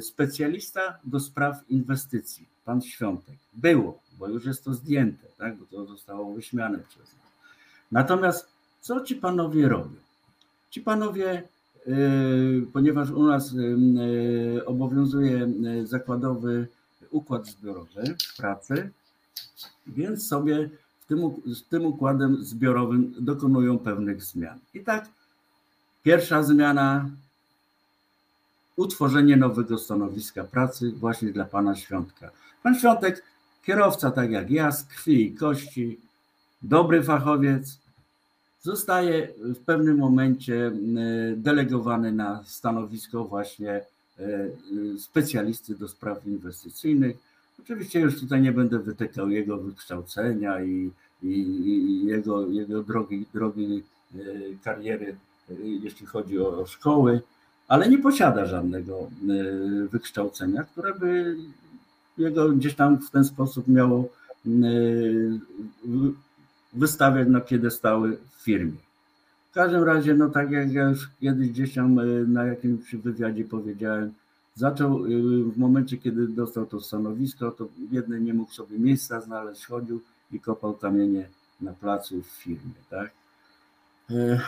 specjalista 0.01 0.99
do 1.03 1.19
spraw 1.19 1.69
inwestycji 1.69 2.47
pan 2.65 2.81
Świątek. 2.81 3.35
Było, 3.53 3.99
bo 4.19 4.27
już 4.27 4.45
jest 4.45 4.63
to 4.63 4.73
zdjęte, 4.73 5.27
tak? 5.37 5.55
bo 5.55 5.65
to 5.65 5.85
zostało 5.85 6.33
wyśmiane 6.33 6.79
przez 6.79 7.13
nas. 7.13 7.31
Natomiast 7.91 8.47
co 8.81 9.01
ci 9.01 9.15
panowie 9.15 9.69
robią? 9.69 9.95
Ci 10.69 10.81
panowie, 10.81 11.43
ponieważ 12.73 13.11
u 13.11 13.23
nas 13.23 13.53
yy, 13.53 14.65
obowiązuje 14.65 15.49
zakładowy 15.83 16.67
układ 17.11 17.47
zbiorowy 17.47 18.15
pracy, 18.37 18.89
Więc 19.87 20.27
sobie 20.27 20.69
w 20.99 21.05
tym, 21.05 21.31
z 21.45 21.63
tym 21.63 21.85
układem 21.85 22.43
zbiorowym 22.43 23.13
dokonują 23.19 23.79
pewnych 23.79 24.23
zmian. 24.23 24.59
I 24.73 24.79
tak 24.79 25.09
pierwsza 26.03 26.43
zmiana 26.43 27.09
utworzenie 28.75 29.37
nowego 29.37 29.77
stanowiska 29.77 30.43
pracy 30.43 30.91
właśnie 30.91 31.31
dla 31.31 31.45
pana 31.45 31.75
Świątka. 31.75 32.31
Pan 32.63 32.79
Świątek, 32.79 33.23
kierowca 33.63 34.11
tak 34.11 34.31
jak 34.31 34.51
ja, 34.51 34.71
z 34.71 34.83
krwi 34.83 35.25
i 35.25 35.35
kości, 35.35 35.99
dobry 36.61 37.03
fachowiec, 37.03 37.79
zostaje 38.63 39.27
w 39.39 39.59
pewnym 39.59 39.97
momencie 39.97 40.71
delegowany 41.35 42.11
na 42.11 42.43
stanowisko 42.45 43.25
właśnie 43.25 43.71
e, 43.71 44.49
specjalisty 44.97 45.75
do 45.75 45.87
spraw 45.87 46.27
inwestycyjnych. 46.27 47.17
Oczywiście 47.59 47.99
już 47.99 48.19
tutaj 48.19 48.41
nie 48.41 48.51
będę 48.51 48.79
wytykał 48.79 49.29
jego 49.29 49.57
wykształcenia 49.57 50.63
i, 50.63 50.91
i, 51.23 51.29
i 51.29 52.05
jego, 52.05 52.47
jego 52.47 52.83
drogi, 52.83 53.25
drogi 53.33 53.83
e, 54.15 54.19
kariery, 54.63 55.15
e, 55.49 55.53
jeśli 55.83 56.05
chodzi 56.05 56.39
o 56.39 56.65
szkoły 56.65 57.21
ale 57.67 57.89
nie 57.89 57.97
posiada 57.97 58.45
żadnego 58.45 59.09
wykształcenia, 59.91 60.63
które 60.63 60.93
by 60.93 61.35
jego 62.17 62.49
gdzieś 62.49 62.75
tam 62.75 62.97
w 62.97 63.09
ten 63.09 63.25
sposób 63.25 63.67
miało 63.67 64.09
wystawiać 66.73 67.27
na 67.27 67.41
piedestały 67.41 68.17
w 68.37 68.43
firmie. 68.43 68.77
W 69.51 69.53
każdym 69.53 69.83
razie, 69.83 70.13
no 70.13 70.29
tak 70.29 70.51
jak 70.51 70.73
ja 70.73 70.89
już 70.89 71.09
kiedyś 71.21 71.49
gdzieś 71.49 71.73
tam 71.73 71.99
e, 71.99 72.05
na 72.27 72.45
jakimś 72.45 72.95
wywiadzie 72.95 73.43
powiedziałem, 73.43 74.13
zaczął 74.55 75.03
w 75.53 75.57
momencie, 75.57 75.97
kiedy 75.97 76.27
dostał 76.27 76.65
to 76.65 76.81
stanowisko, 76.81 77.51
to 77.51 77.67
jedny 77.91 78.21
nie 78.21 78.33
mógł 78.33 78.51
sobie 78.51 78.79
miejsca 78.79 79.21
znaleźć, 79.21 79.65
chodził 79.65 80.01
i 80.31 80.39
kopał 80.39 80.73
kamienie 80.73 81.27
na 81.61 81.73
placu 81.73 82.21
w 82.21 82.27
firmie, 82.27 82.73
tak? 82.89 83.11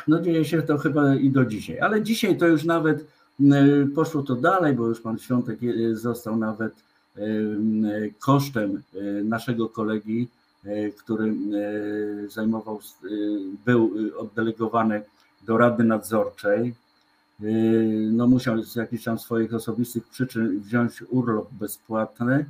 No 0.07 0.21
dzieje 0.21 0.45
się 0.45 0.61
to 0.61 0.77
chyba 0.77 1.15
i 1.15 1.29
do 1.29 1.45
dzisiaj, 1.45 1.79
ale 1.79 2.03
dzisiaj 2.03 2.37
to 2.37 2.47
już 2.47 2.63
nawet 2.63 3.05
poszło 3.95 4.23
to 4.23 4.35
dalej, 4.35 4.73
bo 4.73 4.87
już 4.87 5.01
pan 5.01 5.17
Świątek 5.17 5.59
został 5.93 6.37
nawet 6.37 6.73
kosztem 8.19 8.83
naszego 9.23 9.69
kolegi, 9.69 10.27
który 10.97 11.33
zajmował, 12.27 12.79
był 13.65 13.91
oddelegowany 14.17 15.01
do 15.45 15.57
Rady 15.57 15.83
Nadzorczej. 15.83 16.73
No 18.11 18.27
musiał 18.27 18.63
z 18.63 18.75
jakichś 18.75 19.03
tam 19.03 19.19
swoich 19.19 19.53
osobistych 19.53 20.07
przyczyn 20.07 20.59
wziąć 20.59 21.03
urlop 21.09 21.51
bezpłatny. 21.51 22.45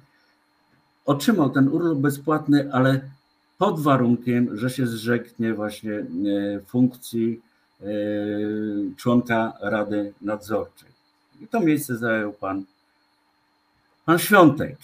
Otrzymał 1.05 1.50
ten 1.50 1.67
urlop 1.67 1.98
bezpłatny, 1.98 2.74
ale 2.74 3.01
pod 3.57 3.79
warunkiem, 3.79 4.57
że 4.57 4.69
się 4.69 4.88
zrzeknie 4.88 5.53
właśnie 5.53 5.93
e, 5.93 6.05
funkcji 6.67 7.41
e, 7.81 7.86
członka 8.98 9.53
Rady 9.62 10.13
Nadzorczej. 10.22 10.89
I 11.41 11.48
to 11.48 11.60
miejsce 11.60 11.98
zajął 11.98 12.34
pan, 12.34 12.63
pan 14.06 14.20
Świątek. 14.20 14.78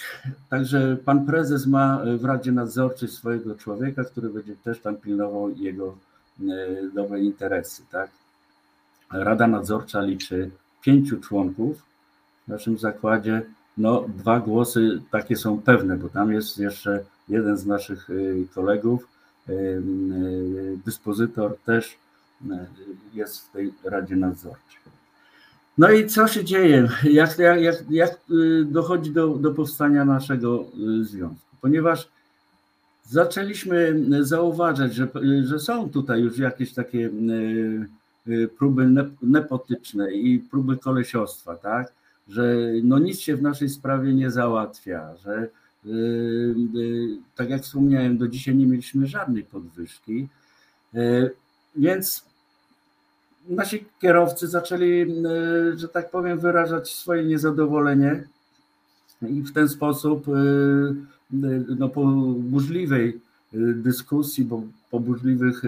Także 0.50 0.98
pan 1.06 1.25
prezes 1.25 1.68
ma 1.68 2.01
w 2.18 2.25
Radzie 2.25 2.51
Nadzorczej 2.51 3.10
swojego 3.10 3.56
człowieka, 3.56 4.04
który 4.04 4.30
będzie 4.30 4.56
też 4.56 4.80
tam 4.80 4.98
pilnował 4.98 5.50
jego 5.50 5.98
e, 6.40 6.44
dobre 6.94 7.20
interesy. 7.20 7.84
Tak? 7.92 8.12
Rada 9.12 9.48
Nadzorcza 9.48 10.01
liczy 10.01 10.51
pięciu 10.82 11.20
członków. 11.20 11.84
W 12.46 12.48
naszym 12.48 12.78
zakładzie 12.78 13.42
no, 13.78 14.06
dwa 14.08 14.40
głosy 14.40 15.01
takie 15.12 15.36
są 15.36 15.62
pewne, 15.62 15.98
bo 15.98 16.10
tam 16.10 16.32
jest 16.32 16.58
jeszcze 16.58 17.04
jeden 17.30 17.58
z 17.58 17.66
naszych 17.66 18.10
y, 18.10 18.48
kolegów, 18.56 19.08
y, 19.50 19.82
dyspozytor 20.86 21.58
też 21.66 21.98
jest 23.13 23.40
w 23.40 23.51
tej 23.51 23.74
Radzie 23.84 24.16
Nadzorczej. 24.16 24.82
No 25.81 25.91
i 25.91 26.07
co 26.07 26.27
się 26.27 26.43
dzieje? 26.43 26.89
Jak, 27.03 27.38
jak, 27.38 27.75
jak 27.89 28.19
dochodzi 28.65 29.11
do, 29.11 29.27
do 29.27 29.51
powstania 29.51 30.05
naszego 30.05 30.65
związku? 31.01 31.55
Ponieważ 31.61 32.09
zaczęliśmy 33.03 34.03
zauważać, 34.19 34.93
że, 34.93 35.07
że 35.43 35.59
są 35.59 35.89
tutaj 35.89 36.21
już 36.21 36.38
jakieś 36.38 36.73
takie 36.73 37.09
próby 38.57 39.07
nepotyczne 39.21 40.13
i 40.13 40.39
próby 40.39 40.77
kolesiostwa, 40.77 41.55
tak? 41.55 41.93
Że 42.27 42.55
no 42.83 43.00
nic 43.00 43.19
się 43.19 43.35
w 43.35 43.41
naszej 43.41 43.69
sprawie 43.69 44.13
nie 44.13 44.31
załatwia, 44.31 45.15
że 45.23 45.47
Y, 45.85 46.55
y, 46.75 47.17
tak 47.35 47.50
jak 47.50 47.61
wspomniałem, 47.61 48.17
do 48.17 48.27
dzisiaj 48.27 48.55
nie 48.55 48.65
mieliśmy 48.65 49.07
żadnej 49.07 49.43
podwyżki, 49.43 50.27
y, 50.95 51.31
więc 51.75 52.25
nasi 53.50 53.86
kierowcy 54.01 54.48
zaczęli, 54.48 55.15
że 55.75 55.88
tak 55.88 56.12
powiem, 56.12 56.39
wyrażać 56.39 56.89
swoje 56.93 57.24
niezadowolenie 57.24 58.24
i 59.21 59.41
w 59.41 59.53
ten 59.53 59.69
sposób 59.69 60.25
no, 61.79 61.89
po 61.89 62.05
burzliwej 62.36 63.19
dyskusji, 63.75 64.45
bo 64.45 64.62
po 64.91 65.00
burzliwych 65.00 65.62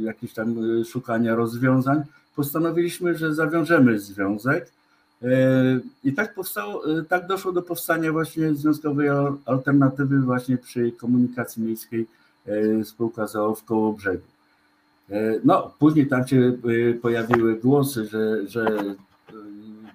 jakichś 0.00 0.34
tam 0.34 0.56
szukania 0.84 1.34
rozwiązań, 1.34 2.02
postanowiliśmy, 2.36 3.18
że 3.18 3.34
zawiążemy 3.34 4.00
związek 4.00 4.72
i 6.04 6.12
tak 6.12 6.34
powstało, 6.34 6.98
e, 6.98 7.04
tak 7.04 7.26
doszło 7.26 7.52
do 7.52 7.62
powstania 7.62 8.12
właśnie 8.12 8.54
związkowej 8.54 9.08
alternatywy 9.44 10.20
właśnie 10.20 10.58
przy 10.58 10.92
komunikacji 10.92 11.62
miejskiej 11.62 12.06
e, 12.46 12.84
spółka 12.84 13.26
ZOO 13.26 13.54
w 13.54 13.64
Kołobrzegu. 13.64 14.31
E, 15.12 15.40
no, 15.44 15.74
później 15.78 16.06
tam 16.06 16.26
się 16.28 16.52
pojawiły 17.02 17.60
głosy, 17.60 18.06
że, 18.06 18.48
że 18.48 18.66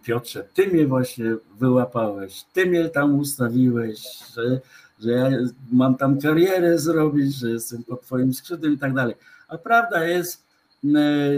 Piotrze, 0.04 0.44
ty 0.54 0.68
mnie 0.68 0.88
właśnie 0.88 1.36
wyłapałeś, 1.60 2.44
ty 2.54 2.66
mnie 2.66 2.90
tam 2.90 3.20
ustawiłeś, 3.20 4.00
że, 4.36 4.62
że 5.00 5.12
ja 5.12 5.30
mam 5.72 5.96
tam 5.96 6.20
karierę 6.20 6.80
zrobić, 6.80 7.36
że 7.36 7.50
jestem 7.50 7.84
pod 7.84 8.02
twoim 8.02 8.34
skrzydłem 8.34 8.74
i 8.74 8.78
tak 8.78 8.94
dalej. 8.94 9.16
A 9.48 9.58
prawda 9.58 10.06
jest, 10.06 10.44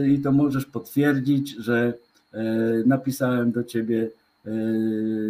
i 0.08 0.20
to 0.24 0.32
możesz 0.32 0.66
potwierdzić, 0.66 1.56
że 1.58 1.94
E, 2.34 2.44
napisałem 2.86 3.52
do 3.52 3.64
ciebie 3.64 4.10
e, 4.46 4.52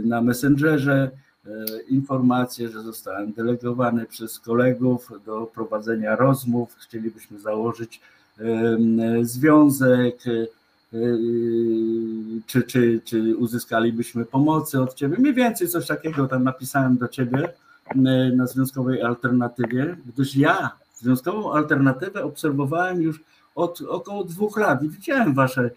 na 0.03 0.21
Messengerze 0.21 1.11
e, 1.45 1.49
informację, 1.89 2.69
że 2.69 2.81
zostałem 2.81 3.33
delegowany 3.33 4.05
przez 4.05 4.39
kolegów 4.39 5.11
do 5.25 5.45
prowadzenia 5.45 6.15
rozmów. 6.15 6.75
Chcielibyśmy 6.75 7.39
założyć 7.39 8.01
związek, 9.21 10.23
czy, 12.45 12.63
czy, 12.63 13.01
czy 13.05 13.37
uzyskalibyśmy 13.37 14.25
pomocy 14.25 14.81
od 14.81 14.93
ciebie. 14.93 15.17
Mniej 15.19 15.33
więcej 15.33 15.67
coś 15.67 15.87
takiego 15.87 16.27
tam 16.27 16.43
napisałem 16.43 16.97
do 16.97 17.07
ciebie 17.07 17.53
na 18.35 18.47
związkowej 18.47 19.01
alternatywie, 19.01 19.97
gdyż 20.05 20.35
ja 20.35 20.71
związkową 20.95 21.53
alternatywę 21.53 22.23
obserwowałem 22.23 23.01
już 23.01 23.21
od 23.55 23.81
około 23.81 24.23
dwóch 24.23 24.57
lat 24.57 24.83
i 24.83 24.89
widziałem 24.89 25.33
wasze 25.33 25.69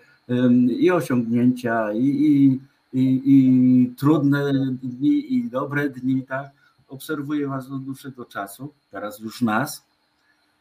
i 0.69 0.91
osiągnięcia, 0.91 1.93
i, 1.93 2.07
i, 2.07 2.61
i, 2.93 3.23
i 3.25 3.95
trudne 3.97 4.53
dni, 4.83 5.35
i 5.35 5.51
dobre 5.51 5.89
dni, 5.89 6.23
tak? 6.23 6.51
Obserwuję 6.89 7.49
Was 7.49 7.71
od 7.71 7.85
dłuższego 7.85 8.25
czasu, 8.25 8.73
teraz 8.91 9.21
już 9.21 9.43
nas. 9.43 9.83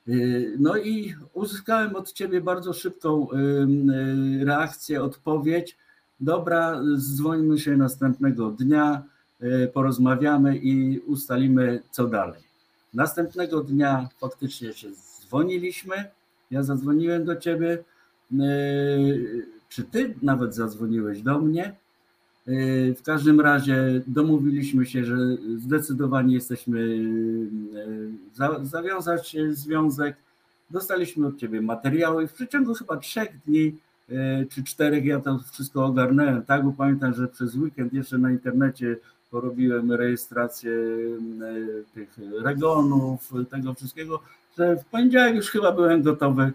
Y, 0.07 0.55
no 0.59 0.77
i 0.77 1.15
uzyskałem 1.33 1.95
od 1.95 2.13
Ciebie 2.13 2.41
bardzo 2.41 2.73
szybką 2.73 3.27
y, 3.31 4.45
reakcję, 4.45 5.03
odpowiedź. 5.03 5.77
Dobra, 6.19 6.81
dzwońmy 6.97 7.59
się 7.59 7.77
następnego 7.77 8.51
dnia, 8.51 9.03
y, 9.43 9.71
porozmawiamy 9.73 10.57
i 10.57 10.99
ustalimy, 10.99 11.81
co 11.91 12.07
dalej. 12.07 12.41
Następnego 12.93 13.63
dnia 13.63 14.09
faktycznie 14.19 14.73
się 14.73 14.87
dzwoniliśmy. 14.91 15.95
Ja 16.51 16.63
zadzwoniłem 16.63 17.25
do 17.25 17.35
Ciebie 17.35 17.83
czy 19.69 19.83
ty 19.83 20.15
nawet 20.21 20.55
zadzwoniłeś 20.55 21.21
do 21.21 21.39
mnie. 21.39 21.75
E, 22.47 22.93
w 22.93 23.01
każdym 23.03 23.41
razie 23.41 24.01
domówiliśmy 24.07 24.85
się, 24.85 25.05
że 25.05 25.15
zdecydowanie 25.57 26.33
jesteśmy 26.33 26.99
e, 28.39 28.65
zawiązać 28.65 29.37
związek. 29.51 30.15
Dostaliśmy 30.69 31.27
od 31.27 31.37
ciebie 31.37 31.61
materiały. 31.61 32.27
W 32.27 32.33
przeciągu 32.33 32.73
chyba 32.73 32.97
trzech 32.97 33.29
dni 33.47 33.77
e, 34.09 34.45
czy 34.45 34.63
czterech 34.63 35.05
ja 35.05 35.19
to 35.19 35.39
wszystko 35.51 35.85
ogarnąłem, 35.85 36.43
tak? 36.43 36.63
Bo 36.63 36.71
pamiętam, 36.71 37.13
że 37.13 37.27
przez 37.27 37.55
weekend 37.55 37.93
jeszcze 37.93 38.17
na 38.17 38.31
internecie 38.31 38.97
porobiłem 39.31 39.91
rejestrację 39.91 40.71
tych 41.93 42.17
regonów, 42.43 43.33
tego 43.49 43.73
wszystkiego, 43.73 44.19
że 44.57 44.75
w 44.75 44.85
poniedziałek 44.85 45.35
już 45.35 45.49
chyba 45.49 45.71
byłem 45.71 46.01
gotowy 46.01 46.51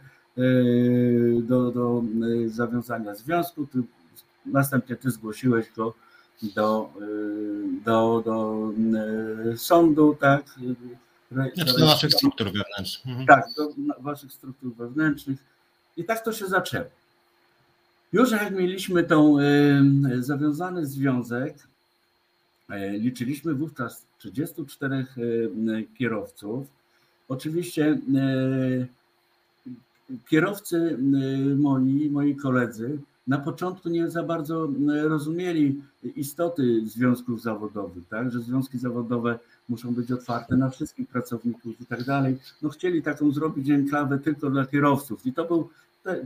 do, 1.43 1.71
do 1.71 2.03
zawiązania 2.47 3.15
związku. 3.15 3.67
Ty, 3.67 3.83
następnie 4.47 4.97
ty 4.97 5.11
zgłosiłeś 5.11 5.67
go 5.77 5.95
do, 6.43 6.93
do, 7.85 8.23
do 8.25 8.69
sądu, 9.57 10.17
tak? 10.21 10.45
Znaczy 11.31 11.79
do 11.79 11.87
naszych 11.87 12.13
struktur 12.13 12.47
wewnętrznych. 12.47 13.19
Mhm. 13.19 13.27
Tak, 13.27 13.45
do 13.57 13.75
waszych 14.03 14.33
struktur 14.33 14.75
wewnętrznych. 14.75 15.39
I 15.97 16.05
tak 16.05 16.25
to 16.25 16.33
się 16.33 16.47
zaczęło. 16.47 16.87
Już 18.13 18.31
jak 18.31 18.51
mieliśmy 18.51 19.05
tą 19.05 19.37
zawiązany 20.21 20.87
związek, 20.87 21.55
liczyliśmy 22.93 23.55
wówczas 23.55 24.07
34 24.19 25.07
kierowców. 25.99 26.67
Oczywiście 27.29 27.99
kierowcy 30.29 30.99
moi, 31.57 32.11
moi 32.11 32.37
koledzy, 32.37 32.99
na 33.27 33.39
początku 33.39 33.89
nie 33.89 34.11
za 34.11 34.23
bardzo 34.23 34.69
rozumieli 35.03 35.83
istoty 36.03 36.87
związków 36.87 37.43
zawodowych, 37.43 38.09
tak? 38.09 38.33
że 38.33 38.41
związki 38.41 38.79
zawodowe 38.79 39.39
muszą 39.69 39.95
być 39.95 40.13
otwarte 40.13 40.57
na 40.57 40.71
wszystkich 40.71 41.09
pracowników 41.09 41.81
i 41.81 41.87
tak 41.87 42.05
dalej. 42.05 42.37
No 42.63 42.69
chcieli 42.69 43.03
taką 43.03 43.33
zrobić 43.33 43.71
enklawę 43.71 44.19
tylko 44.19 44.51
dla 44.51 44.67
kierowców 44.67 45.27
i 45.27 45.33
to 45.33 45.45
był, 45.45 45.69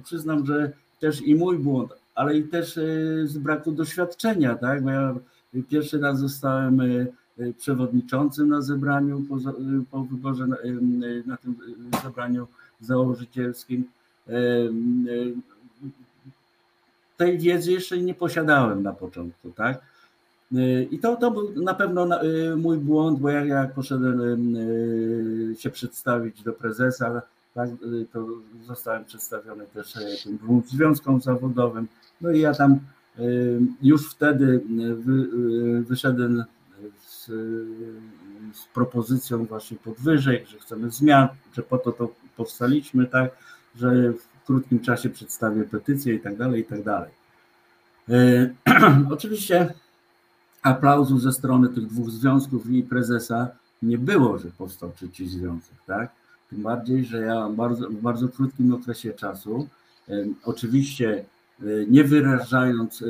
przyznam, 0.05 0.47
że 0.47 0.73
też 1.01 1.23
i 1.23 1.35
mój 1.35 1.59
błąd, 1.59 1.91
ale 2.15 2.39
i 2.39 2.43
też 2.43 2.79
e, 2.79 2.83
z 3.25 3.39
braku 3.39 3.73
doświadczenia, 3.73 4.55
tak? 4.55 4.83
Bo 4.83 4.91
ja 4.91 5.15
pierwszy 5.69 5.99
raz 5.99 6.19
zostałem 6.19 6.81
e, 6.81 7.07
przewodniczącym 7.59 8.49
na 8.49 8.63
zebraniu 8.63 9.25
po, 9.29 9.37
po 9.91 10.05
wyborze 10.05 10.47
na, 10.47 10.57
na 11.27 11.37
tym 11.37 11.55
zebraniu 12.03 12.47
założycielskim. 12.81 13.85
Tej 17.21 17.39
wiedzy 17.39 17.73
jeszcze 17.73 17.99
nie 17.99 18.15
posiadałem 18.15 18.83
na 18.83 18.93
początku, 18.93 19.51
tak? 19.51 19.81
I 20.91 20.99
to, 20.99 21.17
to 21.17 21.31
był 21.31 21.63
na 21.63 21.75
pewno 21.75 22.09
mój 22.57 22.79
błąd, 22.79 23.21
bo 23.21 23.31
jak, 23.31 23.49
jak 23.49 23.75
poszedłem 23.75 24.57
się 25.59 25.71
przedstawić 25.71 26.43
do 26.43 26.53
prezesa, 26.53 27.23
tak, 27.55 27.71
to 28.13 28.27
zostałem 28.67 29.05
przedstawiony 29.05 29.67
też 29.67 29.95
tym 30.25 30.37
dwóm 30.37 30.63
związkom 30.67 31.21
zawodowym. 31.21 31.89
No 32.21 32.31
i 32.31 32.41
ja 32.41 32.55
tam 32.55 32.79
już 33.83 34.11
wtedy 34.11 34.61
wyszedłem 35.89 36.45
z, 37.07 37.27
z 38.55 38.67
propozycją 38.75 39.45
właśnie 39.45 39.77
podwyżek, 39.77 40.47
że 40.47 40.59
chcemy 40.59 40.91
zmian, 40.91 41.29
że 41.53 41.63
po 41.63 41.79
to 41.79 41.93
to 41.93 42.09
powstaliśmy, 42.37 43.07
tak, 43.07 43.31
że 43.77 44.13
krótkim 44.51 44.81
czasie 44.81 45.11
przedstawię 45.11 45.65
petycję 45.65 46.15
i 46.15 46.21
tak 46.21 46.37
dalej, 46.37 46.61
i 46.61 46.65
tak 46.65 46.83
dalej. 46.83 47.11
E, 48.09 48.51
oczywiście 49.15 49.75
aplauzu 50.63 51.19
ze 51.19 51.33
strony 51.33 51.69
tych 51.69 51.87
dwóch 51.87 52.11
związków 52.11 52.71
i 52.71 52.83
prezesa 52.83 53.49
nie 53.83 53.99
było, 53.99 54.39
że 54.39 54.49
powstał 54.59 54.93
trzeci 54.93 55.29
związek, 55.29 55.75
tak? 55.87 56.11
Tym 56.51 56.63
bardziej, 56.63 57.05
że 57.05 57.21
ja 57.21 57.49
bardzo, 57.49 57.89
w 57.89 57.95
bardzo 57.95 58.29
krótkim 58.29 58.75
okresie 58.75 59.13
czasu, 59.13 59.69
oczywiście 60.45 61.25
e, 61.61 61.65
nie 61.89 62.05
wyrażając, 62.05 63.05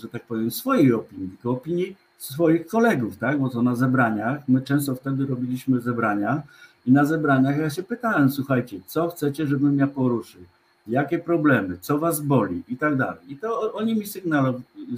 że 0.00 0.08
tak 0.08 0.24
powiem, 0.26 0.50
swojej 0.50 0.92
opinii, 0.92 1.28
tylko 1.28 1.50
opinii 1.50 1.96
swoich 2.18 2.66
kolegów, 2.66 3.16
tak? 3.16 3.38
Bo 3.38 3.48
to 3.48 3.62
na 3.62 3.74
zebraniach, 3.74 4.48
my 4.48 4.60
często 4.62 4.94
wtedy 4.94 5.26
robiliśmy 5.26 5.80
zebrania 5.80 6.42
i 6.86 6.92
na 6.92 7.04
zebraniach 7.04 7.58
ja 7.58 7.70
się 7.70 7.82
pytałem, 7.82 8.30
słuchajcie, 8.30 8.80
co 8.86 9.08
chcecie, 9.08 9.46
żebym 9.46 9.78
ja 9.78 9.86
poruszył? 9.86 10.42
Jakie 10.88 11.18
problemy, 11.18 11.78
co 11.80 11.98
was 11.98 12.20
boli 12.20 12.62
i 12.68 12.76
tak 12.76 12.96
dalej. 12.96 13.18
I 13.28 13.36
to 13.36 13.72
oni 13.72 13.94
mi 13.94 14.04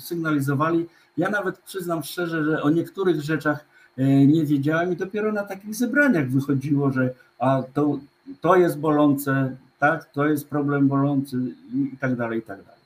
sygnalizowali. 0.01 0.87
Ja 1.17 1.31
nawet 1.31 1.59
przyznam 1.59 2.03
szczerze, 2.03 2.45
że 2.45 2.63
o 2.63 2.71
niektórych 2.71 3.21
rzeczach 3.21 3.65
e, 3.99 4.27
nie 4.27 4.47
wiedziałem 4.47 4.93
i 4.93 4.97
dopiero 4.97 5.33
na 5.33 5.43
takich 5.43 5.75
zebraniach 5.75 6.31
wychodziło, 6.31 6.93
że 6.93 7.15
a 7.39 7.63
to, 7.75 7.99
to 8.41 8.57
jest 8.57 8.79
bolące, 8.79 9.57
tak, 9.79 10.13
to 10.13 10.27
jest 10.27 10.49
problem 10.49 10.89
bolący 10.89 11.37
i 11.75 11.97
tak 12.01 12.17
dalej, 12.17 12.39
i 12.39 12.43
tak 12.43 12.59
dalej. 12.63 12.81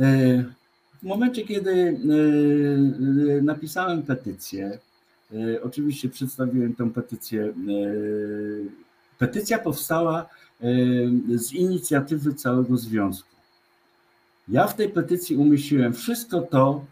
E, 0.00 0.44
w 1.02 1.06
momencie, 1.06 1.44
kiedy 1.44 1.98
e, 3.38 3.42
napisałem 3.42 4.02
petycję, 4.02 4.78
oczywiście 5.62 6.08
przedstawiłem 6.08 6.74
tę 6.74 6.90
petycję. 6.90 7.52
Petycja 9.18 9.58
powstała 9.58 10.28
z 11.34 11.52
inicjatywy 11.52 12.34
całego 12.34 12.76
związku. 12.76 13.28
Ja 14.48 14.66
w 14.66 14.76
tej 14.76 14.88
petycji 14.88 15.36
umieściłem 15.36 15.92
wszystko 15.92 16.40
to, 16.40 16.84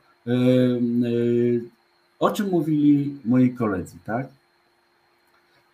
o 2.18 2.30
czym 2.30 2.50
mówili 2.50 3.16
moi 3.24 3.50
koledzy, 3.50 3.96
tak? 4.04 4.28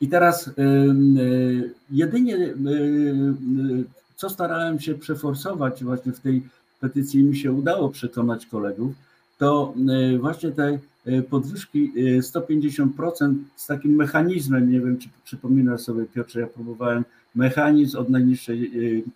I 0.01 0.09
teraz 0.09 0.51
jedynie 1.91 2.55
co 4.17 4.31
starałem 4.31 4.81
się 4.81 4.95
przeforsować 4.95 5.85
właśnie 5.85 6.13
w 6.13 6.21
tej 6.21 6.43
petycji 6.81 7.25
mi 7.25 7.37
się 7.37 7.53
udało 7.53 7.89
przekonać 7.89 8.47
kolegów, 8.47 8.93
to 9.39 9.75
właśnie 10.21 10.51
te 10.51 10.79
podwyżki 11.31 11.93
150% 12.19 13.31
e, 13.31 13.35
z 13.57 13.67
takim 13.67 13.95
mechanizmem, 13.95 14.73
nie 14.73 14.81
wiem 14.81 14.99
czy 14.99 15.09
przypominasz 15.25 15.81
sobie 15.81 16.05
Piotrze, 16.05 16.41
ja 16.41 16.47
próbowałem 16.47 17.05
mechanizm 17.37 17.99
od 17.99 18.09
najniższej 18.09 18.67
e, 18.67 18.71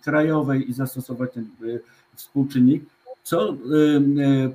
krajowej 0.04 0.70
i 0.70 0.72
zastosować 0.72 1.30
ten 1.32 1.46
współczynnik, 2.14 2.82
co 3.22 3.56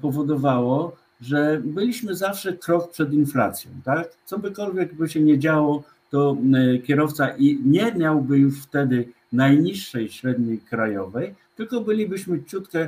powodowało, 0.01 0.95
że 1.21 1.61
byliśmy 1.63 2.15
zawsze 2.15 2.53
krok 2.53 2.91
przed 2.91 3.13
inflacją, 3.13 3.71
tak? 3.85 4.07
Co 4.25 4.39
bykolwiek 4.39 4.93
by 4.93 5.09
się 5.09 5.19
nie 5.19 5.39
działo, 5.39 5.83
to 6.11 6.37
kierowca 6.83 7.29
i 7.29 7.59
nie 7.65 7.91
miałby 7.91 8.37
już 8.37 8.63
wtedy 8.63 9.07
najniższej 9.33 10.09
średniej 10.09 10.59
krajowej, 10.59 11.33
tylko 11.55 11.81
bylibyśmy 11.81 12.43
ciutkę, 12.43 12.87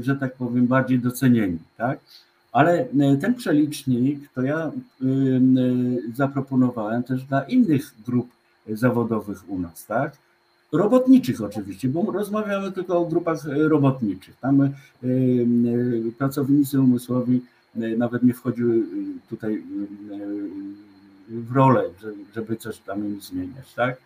że 0.00 0.16
tak 0.16 0.34
powiem, 0.34 0.66
bardziej 0.66 0.98
docenieni, 0.98 1.58
tak? 1.76 1.98
Ale 2.52 2.72
e, 2.80 3.16
ten 3.16 3.34
przelicznik 3.34 4.28
to 4.34 4.42
ja 4.42 4.58
e, 4.66 4.72
zaproponowałem 6.14 7.02
też 7.02 7.24
dla 7.24 7.42
innych 7.42 7.94
grup 8.06 8.28
zawodowych 8.72 9.50
u 9.50 9.58
nas, 9.58 9.86
tak? 9.86 10.12
Robotniczych 10.72 11.42
oczywiście, 11.42 11.88
bo 11.88 12.12
rozmawiamy 12.12 12.72
tylko 12.72 12.98
o 12.98 13.06
grupach 13.06 13.44
robotniczych. 13.44 14.36
Tam 14.36 14.70
pracownicy 16.18 16.80
umysłowi 16.80 17.40
nawet 17.74 18.22
nie 18.22 18.34
wchodziły 18.34 18.82
tutaj 19.28 19.62
w 21.28 21.52
rolę, 21.56 21.84
żeby 22.34 22.56
coś 22.56 22.78
tam 22.78 23.04
im 23.04 23.20
zmieniać, 23.20 23.74
tak? 23.74 23.96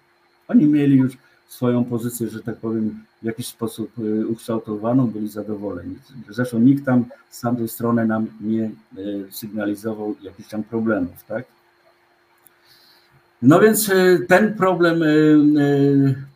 Oni 0.49 0.65
mieli 0.65 0.97
już 0.97 1.17
swoją 1.49 1.85
pozycję, 1.85 2.29
że 2.29 2.43
tak 2.43 2.57
powiem, 2.57 3.05
w 3.23 3.25
jakiś 3.25 3.47
sposób 3.47 3.91
ukształtowaną, 4.29 5.07
byli 5.07 5.29
zadowoleni. 5.29 5.97
Zresztą 6.31 6.59
nikt 6.59 6.85
tam 6.85 7.05
z 7.31 7.41
tamtej 7.41 7.69
strony 7.69 8.07
nam 8.07 8.27
nie 8.41 8.71
sygnalizował 9.31 10.15
jakichś 10.23 10.49
tam 10.49 10.63
problemów, 10.63 11.25
tak? 11.29 11.45
No 13.43 13.61
więc 13.61 13.89
y, 13.89 14.27
ten 14.29 14.55
problem 14.55 15.03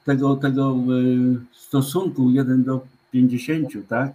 tego, 0.04 0.36
tego 0.36 0.76
stosunku 1.52 2.30
1 2.30 2.64
do 2.64 2.86
50, 3.12 3.68
tak? 3.88 4.12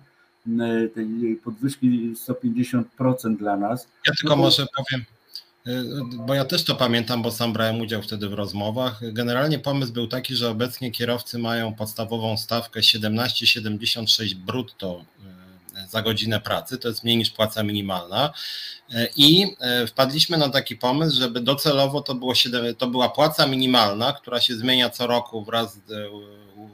Tej 0.95 1.39
podwyżki 1.43 2.15
150% 2.27 3.37
dla 3.37 3.57
nas. 3.57 3.87
Ja 4.07 4.13
tylko 4.21 4.35
no 4.35 4.41
może 4.41 4.65
powiem, 4.77 5.05
bo 6.27 6.33
ja 6.33 6.45
też 6.45 6.63
to 6.63 6.75
pamiętam, 6.75 7.21
bo 7.21 7.31
sam 7.31 7.53
brałem 7.53 7.81
udział 7.81 8.01
wtedy 8.01 8.29
w 8.29 8.33
rozmowach. 8.33 9.13
Generalnie 9.13 9.59
pomysł 9.59 9.93
był 9.93 10.07
taki, 10.07 10.35
że 10.35 10.49
obecnie 10.49 10.91
kierowcy 10.91 11.39
mają 11.39 11.73
podstawową 11.73 12.37
stawkę 12.37 12.79
17,76 12.79 14.35
brutto 14.35 15.05
za 15.91 16.01
godzinę 16.01 16.39
pracy, 16.39 16.77
to 16.77 16.87
jest 16.87 17.03
mniej 17.03 17.17
niż 17.17 17.29
płaca 17.29 17.63
minimalna. 17.63 18.33
Y, 18.93 19.09
I 19.15 19.47
wpadliśmy 19.87 20.37
na 20.37 20.49
taki 20.49 20.75
pomysł, 20.75 21.19
żeby 21.19 21.41
docelowo 21.41 22.01
to, 22.01 22.15
było 22.15 22.35
7, 22.35 22.75
to 22.75 22.87
była 22.87 23.09
płaca 23.09 23.47
minimalna, 23.47 24.13
która 24.13 24.41
się 24.41 24.55
zmienia 24.55 24.89
co 24.89 25.07
roku 25.07 25.43
wraz 25.43 25.73
z 25.73 25.81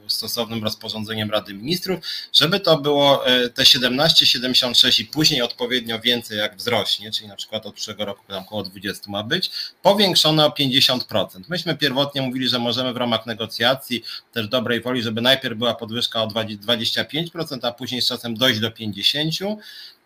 stosownym 0.08 0.64
rozporządzeniem 0.64 1.30
Rady 1.30 1.54
Ministrów, 1.54 1.98
żeby 2.32 2.60
to 2.60 2.78
było 2.78 3.26
e, 3.26 3.48
te 3.48 3.62
17,76 3.62 5.00
i 5.00 5.04
później 5.04 5.42
odpowiednio 5.42 6.00
więcej 6.00 6.38
jak 6.38 6.56
wzrośnie, 6.56 7.10
czyli 7.12 7.28
na 7.28 7.36
przykład 7.36 7.66
od 7.66 7.74
przyszłego 7.74 8.04
roku 8.04 8.24
tam 8.28 8.42
około 8.42 8.62
20 8.62 9.10
ma 9.10 9.22
być, 9.22 9.50
powiększone 9.82 10.46
o 10.46 10.48
50%. 10.48 11.26
Myśmy 11.48 11.76
pierwotnie 11.76 12.22
mówili, 12.22 12.48
że 12.48 12.58
możemy 12.58 12.92
w 12.92 12.96
ramach 12.96 13.26
negocjacji 13.26 14.02
też 14.32 14.48
dobrej 14.48 14.80
woli, 14.80 15.02
żeby 15.02 15.20
najpierw 15.20 15.58
była 15.58 15.74
podwyżka 15.74 16.22
o 16.22 16.26
25%, 16.26 17.58
a 17.62 17.72
później 17.72 18.02
z 18.02 18.06
czasem 18.06 18.34
dojść 18.34 18.60
do 18.60 18.70
50%. 18.70 19.07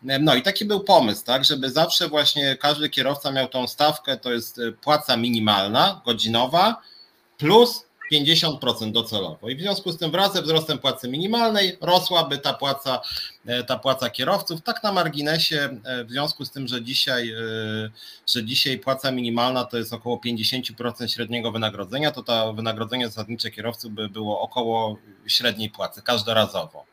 No 0.02 0.34
i 0.34 0.42
taki 0.42 0.64
był 0.64 0.80
pomysł, 0.80 1.24
tak, 1.24 1.44
żeby 1.44 1.70
zawsze 1.70 2.08
właśnie 2.08 2.56
każdy 2.56 2.88
kierowca 2.88 3.30
miał 3.30 3.48
tą 3.48 3.66
stawkę, 3.66 4.16
to 4.16 4.32
jest 4.32 4.58
e, 4.58 4.72
płaca 4.72 5.16
minimalna, 5.16 6.00
godzinowa, 6.04 6.82
plus 7.38 7.84
50% 8.12 8.92
docelowo. 8.92 9.48
I 9.48 9.56
w 9.56 9.60
związku 9.60 9.92
z 9.92 9.98
tym 9.98 10.10
wraz 10.10 10.32
ze 10.32 10.42
wzrostem 10.42 10.78
płacy 10.78 11.08
minimalnej 11.08 11.78
rosłaby 11.80 12.38
ta 12.38 12.54
płaca, 12.54 13.00
e, 13.46 13.64
ta 13.64 13.78
płaca 13.78 14.10
kierowców. 14.10 14.62
Tak 14.62 14.82
na 14.82 14.92
marginesie, 14.92 15.80
e, 15.84 16.04
w 16.04 16.10
związku 16.10 16.44
z 16.44 16.50
tym, 16.50 16.68
że 16.68 16.82
dzisiaj, 16.82 17.30
e, 17.30 17.36
że 18.34 18.44
dzisiaj 18.44 18.78
płaca 18.78 19.10
minimalna 19.10 19.64
to 19.64 19.78
jest 19.78 19.92
około 19.92 20.16
50% 20.18 21.08
średniego 21.08 21.52
wynagrodzenia, 21.52 22.10
to 22.10 22.22
to 22.22 22.52
wynagrodzenie 22.52 23.06
zasadnicze 23.06 23.50
kierowców 23.50 23.92
by 23.92 24.08
było 24.08 24.40
około 24.40 24.98
średniej 25.26 25.70
płacy 25.70 26.02
każdorazowo. 26.02 26.84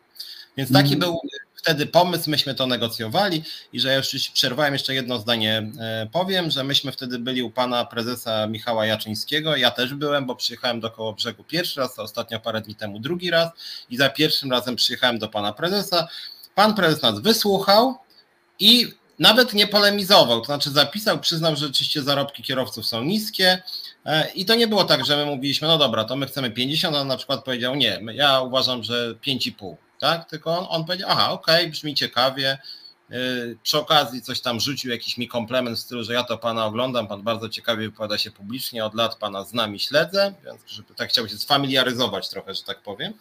Więc 0.57 0.73
taki 0.73 0.93
mm. 0.93 0.99
był 0.99 1.19
wtedy 1.59 1.85
pomysł, 1.85 2.29
myśmy 2.29 2.55
to 2.55 2.67
negocjowali 2.67 3.43
i 3.73 3.79
że 3.79 3.95
już 3.95 4.29
przerwałem 4.29 4.73
jeszcze 4.73 4.93
jedno 4.93 5.19
zdanie, 5.19 5.71
e, 5.79 6.07
powiem, 6.11 6.51
że 6.51 6.63
myśmy 6.63 6.91
wtedy 6.91 7.19
byli 7.19 7.43
u 7.43 7.51
pana 7.51 7.85
prezesa 7.85 8.47
Michała 8.47 8.85
Jaczyńskiego, 8.85 9.55
ja 9.55 9.71
też 9.71 9.93
byłem, 9.93 10.25
bo 10.25 10.35
przyjechałem 10.35 10.79
do 10.79 10.91
koło 10.91 11.13
brzegu 11.13 11.43
pierwszy 11.43 11.79
raz, 11.79 11.99
a 11.99 12.01
ostatnio 12.01 12.39
parę 12.39 12.61
dni 12.61 12.75
temu 12.75 12.99
drugi 12.99 13.31
raz 13.31 13.49
i 13.89 13.97
za 13.97 14.09
pierwszym 14.09 14.51
razem 14.51 14.75
przyjechałem 14.75 15.19
do 15.19 15.27
pana 15.27 15.53
prezesa. 15.53 16.07
Pan 16.55 16.73
prezes 16.73 17.01
nas 17.01 17.19
wysłuchał 17.19 17.97
i 18.59 18.87
nawet 19.19 19.53
nie 19.53 19.67
polemizował, 19.67 20.39
to 20.39 20.45
znaczy 20.45 20.69
zapisał, 20.69 21.19
przyznał, 21.19 21.55
że 21.55 21.67
rzeczywiście 21.67 22.01
zarobki 22.01 22.43
kierowców 22.43 22.85
są 22.85 23.03
niskie 23.03 23.61
e, 24.05 24.31
i 24.31 24.45
to 24.45 24.55
nie 24.55 24.67
było 24.67 24.83
tak, 24.83 25.05
że 25.05 25.17
my 25.17 25.25
mówiliśmy, 25.25 25.67
no 25.67 25.77
dobra, 25.77 26.03
to 26.03 26.15
my 26.15 26.25
chcemy 26.25 26.51
50, 26.51 26.95
a 26.95 26.99
on 26.99 27.07
na 27.07 27.17
przykład 27.17 27.43
powiedział 27.43 27.75
nie, 27.75 28.01
ja 28.13 28.41
uważam, 28.41 28.83
że 28.83 29.15
5,5 29.27 29.75
tak? 29.99 30.29
Tylko 30.29 30.57
on, 30.57 30.65
on 30.69 30.85
powiedział, 30.85 31.09
aha, 31.11 31.31
okej, 31.31 31.61
okay, 31.61 31.71
brzmi 31.71 31.95
ciekawie. 31.95 32.57
Y, 33.11 33.57
przy 33.63 33.77
okazji 33.77 34.21
coś 34.21 34.41
tam 34.41 34.59
rzucił, 34.59 34.91
jakiś 34.91 35.17
mi 35.17 35.27
komplement 35.27 35.77
w 35.77 35.81
stylu, 35.81 36.03
że 36.03 36.13
ja 36.13 36.23
to 36.23 36.37
pana 36.37 36.65
oglądam, 36.65 37.07
pan 37.07 37.21
bardzo 37.21 37.49
ciekawie 37.49 37.89
wypowiada 37.89 38.17
się 38.17 38.31
publicznie, 38.31 38.85
od 38.85 38.95
lat 38.95 39.15
pana 39.15 39.43
znam 39.43 39.75
i 39.75 39.79
śledzę, 39.79 40.33
więc 40.45 40.61
żeby 40.67 40.95
tak 40.95 41.09
chciałbym 41.09 41.29
się 41.29 41.37
sfamiliaryzować 41.37 42.29
trochę, 42.29 42.53
że 42.53 42.63
tak 42.63 42.81
powiem. 42.81 43.13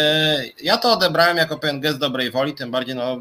E, 0.00 0.44
ja 0.62 0.76
to 0.76 0.92
odebrałem 0.92 1.36
jako 1.36 1.58
pewien 1.58 1.80
gest 1.80 1.98
dobrej 1.98 2.30
woli, 2.30 2.54
tym 2.54 2.70
bardziej, 2.70 2.94
no, 2.94 3.20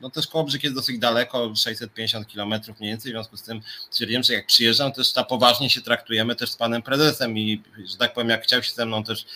no 0.00 0.10
też 0.10 0.26
Kołobrzyk 0.26 0.64
jest 0.64 0.76
dosyć 0.76 0.98
daleko, 0.98 1.52
650 1.56 2.28
kilometrów 2.28 2.80
mniej 2.80 2.92
więcej, 2.92 3.12
w 3.12 3.14
związku 3.14 3.36
z 3.36 3.42
tym 3.42 3.60
stwierdziłem, 3.90 4.22
że 4.22 4.32
jak 4.32 4.46
przyjeżdżam, 4.46 4.92
też 4.92 5.12
ta 5.12 5.24
poważnie 5.24 5.70
się 5.70 5.80
traktujemy 5.80 6.36
też 6.36 6.50
z 6.50 6.56
panem 6.56 6.82
prezesem 6.82 7.38
i, 7.38 7.62
że 7.84 7.96
tak 7.96 8.14
powiem, 8.14 8.28
jak 8.28 8.42
chciał 8.42 8.62
się 8.62 8.72
ze 8.72 8.86
mną 8.86 9.04
też 9.04 9.26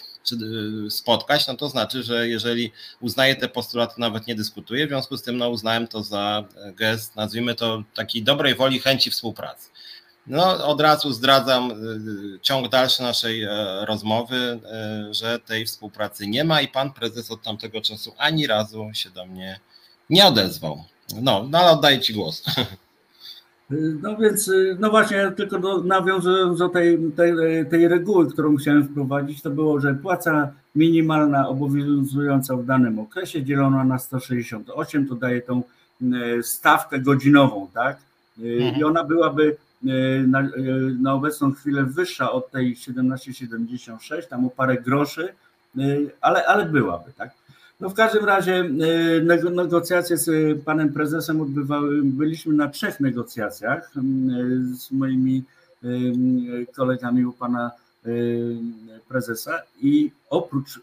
spotkać, 0.91 1.47
no 1.47 1.57
to 1.57 1.69
znaczy, 1.69 2.03
że 2.03 2.29
jeżeli 2.29 2.73
uznaje 3.01 3.37
te 3.37 3.49
postulaty, 3.49 3.95
nawet 3.99 4.27
nie 4.27 4.35
dyskutuje, 4.35 4.87
w 4.87 4.89
związku 4.89 5.17
z 5.17 5.23
tym 5.23 5.37
no, 5.37 5.51
uznałem 5.51 5.89
to 5.89 6.03
za 6.03 6.45
gest, 6.73 7.17
nazwijmy 7.17 7.55
to 7.55 7.83
takiej 7.95 8.23
dobrej 8.23 8.55
woli, 8.55 8.81
chęci 8.81 9.11
współpracy. 9.11 9.69
No, 10.27 10.67
od 10.67 10.81
razu 10.81 11.13
zdradzam 11.13 11.71
y, 11.71 12.41
ciąg 12.43 12.69
dalszy 12.69 13.03
naszej 13.03 13.43
e, 13.43 13.49
rozmowy, 13.87 14.61
e, 14.65 15.15
że 15.15 15.39
tej 15.39 15.67
współpracy 15.67 16.27
nie 16.27 16.45
ma 16.45 16.61
i 16.61 16.69
pan 16.69 16.93
prezes 16.93 17.31
od 17.31 17.43
tamtego 17.43 17.81
czasu 17.81 18.15
ani 18.19 18.47
razu 18.47 18.91
się 18.93 19.11
do 19.11 19.27
mnie 19.27 19.61
nie 20.11 20.27
odezwał. 20.27 20.85
No, 21.23 21.47
no 21.51 21.59
ale 21.59 21.71
oddaję 21.71 22.01
Ci 22.01 22.15
głos. 22.15 22.43
No 24.03 24.17
więc, 24.17 24.49
y, 24.49 24.77
no 24.81 24.91
właśnie, 24.91 25.33
tylko 25.37 25.59
do, 25.59 25.83
nawiązując 25.83 26.59
do 26.59 26.69
tej, 26.69 26.99
tej, 27.17 27.33
tej 27.71 27.89
reguły, 27.89 28.31
którą 28.31 28.57
chciałem 28.57 28.85
wprowadzić, 28.85 29.43
to 29.43 29.51
było, 29.51 29.81
że 29.81 29.95
płaca 29.95 30.53
minimalna 30.75 31.49
obowiązująca 31.49 32.57
w 32.57 32.65
danym 32.65 32.99
okresie 32.99 33.45
dzielona 33.45 33.85
na 33.85 33.99
168, 33.99 35.09
to 35.09 35.15
daje 35.15 35.43
tą 35.43 35.63
y, 36.03 36.43
stawkę 36.43 37.01
godzinową, 37.01 37.69
tak? 37.75 37.97
Y, 38.39 38.59
mhm. 38.61 38.77
I 38.77 38.85
ona 38.85 39.05
byłaby 39.05 39.57
na, 40.27 40.49
na 41.01 41.15
obecną 41.15 41.53
chwilę 41.53 41.85
wyższa 41.85 42.33
od 42.33 42.51
tej 42.51 42.77
17,76, 42.77 44.27
tam 44.29 44.47
o 44.47 44.51
parę 44.51 44.77
groszy, 44.77 45.29
ale, 46.21 46.47
ale 46.47 46.67
byłaby, 46.67 47.13
tak? 47.17 47.31
No 47.81 47.91
w 47.91 47.95
każdym 47.95 48.25
razie 48.25 48.55
e, 48.55 49.51
negocjacje 49.51 50.17
z 50.17 50.31
panem 50.65 50.93
prezesem 50.93 51.41
odbywały, 51.41 52.03
byliśmy 52.03 52.55
na 52.55 52.69
trzech 52.69 53.01
negocjacjach 53.01 53.91
z 54.75 54.91
moimi 54.91 55.45
kolegami 56.77 57.25
u 57.25 57.33
pana 57.33 57.71
prezesa 59.09 59.63
i 59.83 60.11
oprócz 60.31 60.81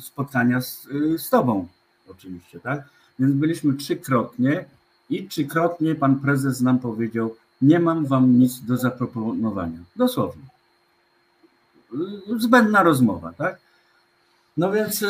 spotkania 0.00 0.60
z, 0.60 0.88
z 1.16 1.30
tobą 1.30 1.68
oczywiście, 2.08 2.60
tak? 2.60 2.82
Więc 3.18 3.32
byliśmy 3.32 3.74
trzykrotnie 3.74 4.64
i 5.10 5.28
trzykrotnie 5.28 5.94
pan 5.94 6.20
prezes 6.20 6.60
nam 6.60 6.78
powiedział, 6.78 7.36
nie 7.62 7.80
mam 7.80 8.06
wam 8.06 8.38
nic 8.38 8.60
do 8.60 8.76
zaproponowania. 8.76 9.78
Dosłownie. 9.96 10.42
Zbędna 12.38 12.82
rozmowa, 12.82 13.32
tak? 13.32 13.58
No 14.56 14.72
więc 14.72 15.04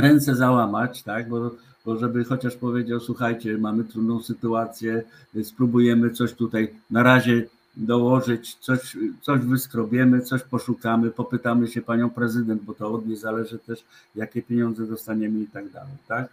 ręce 0.00 0.36
załamać, 0.36 1.02
tak? 1.02 1.28
Bo, 1.28 1.50
bo 1.84 1.96
żeby 1.96 2.24
chociaż 2.24 2.56
powiedział, 2.56 3.00
słuchajcie, 3.00 3.58
mamy 3.58 3.84
trudną 3.84 4.22
sytuację, 4.22 5.02
spróbujemy 5.42 6.10
coś 6.10 6.32
tutaj 6.32 6.74
na 6.90 7.02
razie 7.02 7.46
dołożyć, 7.76 8.54
coś, 8.54 8.96
coś 9.22 9.40
wyskrobiemy, 9.40 10.20
coś 10.20 10.42
poszukamy, 10.42 11.10
popytamy 11.10 11.68
się 11.68 11.82
panią 11.82 12.10
prezydent, 12.10 12.62
bo 12.62 12.74
to 12.74 12.92
od 12.92 13.06
niej 13.06 13.16
zależy 13.16 13.58
też, 13.58 13.84
jakie 14.14 14.42
pieniądze 14.42 14.86
dostaniemy 14.86 15.40
i 15.40 15.46
tak 15.46 15.70
dalej, 15.70 15.92
tak? 16.08 16.28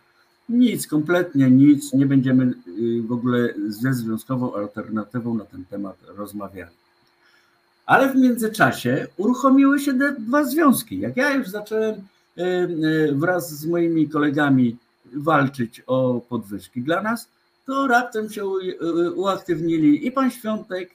Nic, 0.50 0.88
kompletnie 0.88 1.52
nic, 1.52 1.94
nie 1.94 2.06
będziemy 2.06 2.44
y, 2.46 3.02
w 3.02 3.12
ogóle 3.12 3.54
ze 3.68 3.94
związkową 3.94 4.56
alternatywą 4.56 5.34
na 5.34 5.46
ten 5.46 5.66
temat 5.66 5.98
rozmawiali. 6.18 6.72
Ale 7.86 8.14
w 8.14 8.16
międzyczasie 8.16 9.08
uruchomiły 9.18 9.80
się 9.80 9.94
dwa 10.20 10.44
związki. 10.44 11.00
Jak 11.00 11.18
ja 11.18 11.36
już 11.36 11.48
zacząłem 11.48 11.96
wraz 13.12 13.54
z 13.54 13.66
moimi 13.66 14.10
kolegami 14.10 14.78
walczyć 15.14 15.84
o 15.88 16.22
podwyżki 16.30 16.82
dla 16.82 17.02
nas, 17.02 17.28
to 17.66 17.88
raptem 17.88 18.30
się 18.30 18.46
uaktywnili 19.16 20.08
i 20.08 20.12
pan 20.12 20.32
Świątek, 20.32 20.90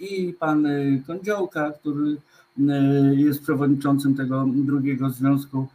i 0.00 0.34
pan 0.38 0.66
Kądziołka, 1.06 1.72
który 1.72 2.16
jest 3.12 3.42
przewodniczącym 3.42 4.14
tego 4.14 4.46
drugiego 4.48 5.10
związku, 5.10 5.66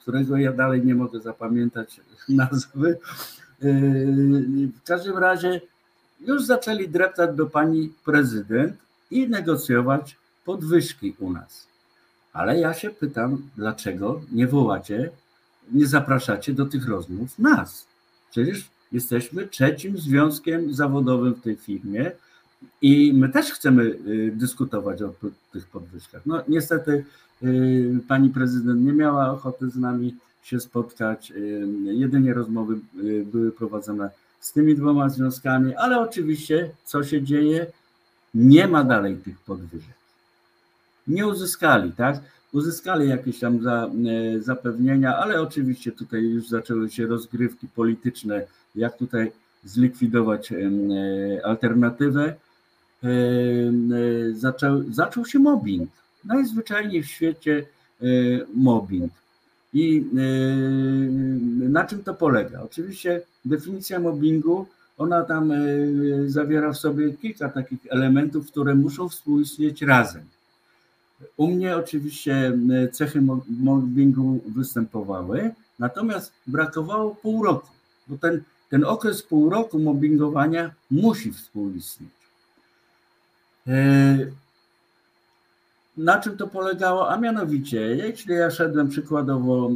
którego 0.00 0.36
ja 0.36 0.52
dalej 0.52 0.86
nie 0.86 0.94
mogę 0.94 1.20
zapamiętać 1.20 2.00
nazwy. 2.28 2.98
W 4.80 4.82
każdym 4.84 5.18
razie 5.18 5.60
już 6.20 6.44
zaczęli 6.44 6.88
dreptać 6.88 7.36
do 7.36 7.46
pani 7.46 7.92
prezydent 8.04 8.76
i 9.10 9.28
negocjować 9.28 10.16
podwyżki 10.44 11.14
u 11.18 11.32
nas. 11.32 11.69
Ale 12.32 12.60
ja 12.60 12.74
się 12.74 12.90
pytam, 12.90 13.42
dlaczego 13.56 14.20
nie 14.32 14.46
wołacie, 14.46 15.10
nie 15.72 15.86
zapraszacie 15.86 16.52
do 16.52 16.66
tych 16.66 16.88
rozmów 16.88 17.38
nas? 17.38 17.86
Przecież 18.30 18.70
jesteśmy 18.92 19.48
trzecim 19.48 19.98
związkiem 19.98 20.74
zawodowym 20.74 21.34
w 21.34 21.42
tej 21.42 21.56
firmie 21.56 22.10
i 22.82 23.12
my 23.14 23.28
też 23.28 23.52
chcemy 23.52 23.82
y, 23.82 24.32
dyskutować 24.34 25.02
o 25.02 25.14
tych 25.52 25.66
podwyżkach. 25.66 26.22
No 26.26 26.42
niestety 26.48 27.04
y, 27.42 27.98
pani 28.08 28.30
prezydent 28.30 28.84
nie 28.84 28.92
miała 28.92 29.30
ochoty 29.30 29.70
z 29.70 29.76
nami 29.76 30.16
się 30.42 30.60
spotkać. 30.60 31.30
Y, 31.30 31.66
jedynie 31.84 32.34
rozmowy 32.34 32.78
były 33.24 33.52
prowadzone 33.52 34.10
z 34.40 34.52
tymi 34.52 34.74
dwoma 34.74 35.08
związkami, 35.08 35.74
ale 35.74 36.00
oczywiście 36.00 36.70
co 36.84 37.04
się 37.04 37.22
dzieje? 37.22 37.66
Nie 38.34 38.68
ma 38.68 38.84
dalej 38.84 39.16
tych 39.16 39.38
podwyżek 39.38 39.99
nie 41.10 41.26
uzyskali, 41.26 41.92
tak? 41.92 42.20
Uzyskali 42.52 43.08
jakieś 43.08 43.38
tam 43.38 43.62
za, 43.62 43.86
e, 43.86 44.40
zapewnienia, 44.40 45.16
ale 45.16 45.40
oczywiście 45.40 45.92
tutaj 45.92 46.22
już 46.22 46.48
zaczęły 46.48 46.90
się 46.90 47.06
rozgrywki 47.06 47.68
polityczne, 47.68 48.46
jak 48.74 48.96
tutaj 48.96 49.32
zlikwidować 49.64 50.52
e, 50.52 50.56
alternatywę. 51.44 52.34
E, 53.04 53.08
zaczął, 54.32 54.82
zaczął 54.92 55.26
się 55.26 55.38
mobbing. 55.38 55.90
Najzwyczajniej 56.24 57.02
w 57.02 57.06
świecie 57.06 57.66
mobbing. 58.54 59.12
I 59.72 60.04
na 61.68 61.84
czym 61.84 62.02
to 62.02 62.14
polega? 62.14 62.62
Oczywiście 62.62 63.22
definicja 63.44 64.00
mobbingu, 64.00 64.66
ona 64.98 65.22
tam 65.22 65.52
zawiera 66.26 66.72
w 66.72 66.78
sobie 66.78 67.12
kilka 67.12 67.48
takich 67.48 67.78
elementów, 67.90 68.46
które 68.46 68.74
muszą 68.74 69.08
współistnieć 69.08 69.82
razem. 69.82 70.22
U 71.36 71.48
mnie 71.48 71.76
oczywiście 71.76 72.58
cechy 72.92 73.22
mobbingu 73.48 74.40
występowały, 74.46 75.50
natomiast 75.78 76.32
brakowało 76.46 77.14
pół 77.14 77.44
roku, 77.44 77.68
bo 78.08 78.18
ten, 78.18 78.42
ten 78.70 78.84
okres 78.84 79.22
pół 79.22 79.50
roku 79.50 79.78
mobbingowania 79.78 80.70
musi 80.90 81.32
współistnieć. 81.32 82.10
E, 83.66 84.18
na 85.96 86.20
czym 86.20 86.36
to 86.36 86.48
polegało? 86.48 87.10
A 87.10 87.16
mianowicie, 87.16 87.80
jeśli 87.80 88.34
ja 88.34 88.50
szedłem 88.50 88.88
przykładowo 88.88 89.70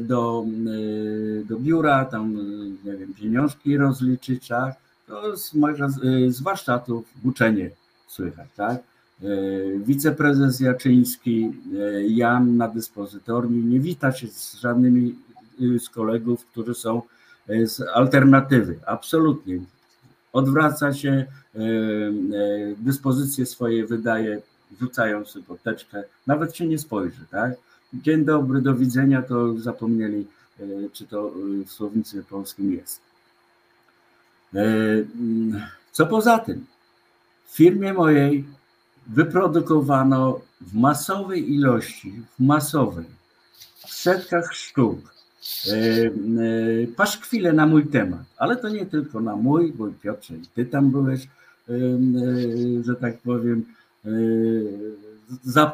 do, 0.00 0.44
do 1.44 1.56
biura, 1.56 2.04
tam, 2.04 2.34
nie 2.84 2.96
wiem, 2.96 3.14
pieniążki 3.14 3.76
rozliczyć, 3.76 4.48
tak, 4.48 4.76
to 5.06 5.36
z, 5.36 5.52
z 6.28 6.42
warsztatów 6.42 7.04
uczenie 7.24 7.70
słychać, 8.06 8.48
tak? 8.56 8.82
Wiceprezes 9.78 10.60
Jaczyński, 10.60 11.52
Jan 12.08 12.56
na 12.56 12.68
dyspozytorni, 12.68 13.64
nie 13.64 13.80
wita 13.80 14.12
się 14.12 14.28
z 14.28 14.54
żadnymi 14.54 15.14
z 15.78 15.88
kolegów, 15.88 16.46
którzy 16.46 16.74
są 16.74 17.02
z 17.64 17.80
alternatywy. 17.80 18.78
Absolutnie. 18.86 19.60
Odwraca 20.32 20.94
się, 20.94 21.26
dyspozycje 22.78 23.46
swoje 23.46 23.86
wydaje, 23.86 24.42
rzucając 24.80 25.38
poteczkę, 25.46 26.02
nawet 26.26 26.56
się 26.56 26.66
nie 26.66 26.78
spojrzy, 26.78 27.26
tak? 27.30 27.52
Dzień 27.94 28.24
dobry, 28.24 28.62
do 28.62 28.74
widzenia, 28.74 29.22
to 29.22 29.58
zapomnieli, 29.58 30.26
czy 30.92 31.06
to 31.06 31.32
w 31.66 31.70
słownictwie 31.70 32.22
polskim 32.22 32.72
jest. 32.72 33.00
Co 35.92 36.06
poza 36.06 36.38
tym, 36.38 36.66
w 37.46 37.56
firmie 37.56 37.94
mojej 37.94 38.44
wyprodukowano 39.08 40.40
w 40.60 40.74
masowej 40.74 41.54
ilości, 41.54 42.12
w 42.38 42.42
masowej, 42.44 43.04
w 43.86 43.94
setkach 43.94 44.54
sztuk, 44.54 44.98
e, 45.68 45.74
e, 45.74 46.10
paszkwile 46.96 47.52
na 47.52 47.66
mój 47.66 47.86
temat, 47.86 48.24
ale 48.36 48.56
to 48.56 48.68
nie 48.68 48.86
tylko 48.86 49.20
na 49.20 49.36
mój, 49.36 49.72
bo 49.72 49.88
Piotrze, 50.02 50.34
ty 50.54 50.66
tam 50.66 50.90
byłeś, 50.90 51.24
e, 51.24 51.72
że 52.84 52.94
tak 52.94 53.18
powiem, 53.18 53.64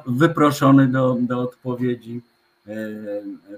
wyproszony 0.06 0.88
do, 0.88 1.18
do 1.20 1.40
odpowiedzi. 1.40 2.20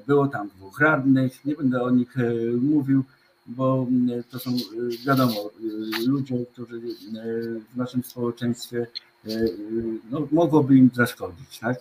Było 0.06 0.28
tam 0.28 0.48
dwóch 0.48 0.80
radnych, 0.80 1.44
nie 1.44 1.54
będę 1.54 1.82
o 1.82 1.90
nich 1.90 2.14
mówił, 2.60 3.04
bo 3.46 3.86
to 4.30 4.38
są, 4.38 4.50
wiadomo, 5.06 5.50
ludzie, 6.06 6.44
którzy 6.52 6.80
w 7.72 7.76
naszym 7.76 8.04
społeczeństwie 8.04 8.86
no, 10.10 10.28
mogłoby 10.32 10.76
im 10.76 10.90
zaszkodzić, 10.94 11.58
tak? 11.58 11.80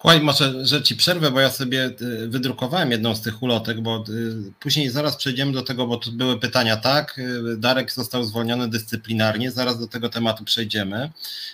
Kłaj, 0.00 0.20
może, 0.20 0.66
że 0.66 0.82
ci 0.82 0.96
przerwę, 0.96 1.30
bo 1.30 1.40
ja 1.40 1.50
sobie 1.50 1.90
y, 2.02 2.28
wydrukowałem 2.28 2.90
jedną 2.90 3.14
z 3.14 3.20
tych 3.20 3.42
ulotek, 3.42 3.80
bo 3.80 4.04
y, 4.08 4.52
później 4.60 4.90
zaraz 4.90 5.16
przejdziemy 5.16 5.52
do 5.52 5.62
tego, 5.62 5.86
bo 5.86 5.96
tu 5.96 6.12
były 6.12 6.40
pytania, 6.40 6.76
tak, 6.76 7.18
y, 7.18 7.56
Darek 7.56 7.92
został 7.92 8.24
zwolniony 8.24 8.68
dyscyplinarnie, 8.68 9.50
zaraz 9.50 9.78
do 9.78 9.86
tego 9.86 10.08
tematu 10.08 10.44
przejdziemy. 10.44 11.10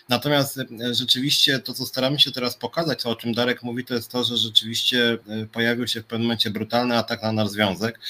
Natomiast 0.09 0.61
rzeczywiście 0.93 1.59
to, 1.59 1.75
co 1.75 1.87
staramy 1.87 2.21
się 2.21 2.33
teraz 2.33 2.57
pokazać, 2.57 3.03
to 3.03 3.11
o 3.11 3.17
czym 3.17 3.35
Darek 3.35 3.63
mówi, 3.63 3.85
to 3.85 3.95
jest 3.95 4.11
to, 4.11 4.25
że 4.25 4.37
rzeczywiście 4.37 5.19
pojawił 5.53 5.89
się 5.89 6.01
w 6.01 6.05
pewnym 6.05 6.27
momencie 6.27 6.51
brutalny 6.51 6.99
atak 6.99 7.23
na 7.23 7.33
nasz 7.33 7.49
związek. 7.49 8.01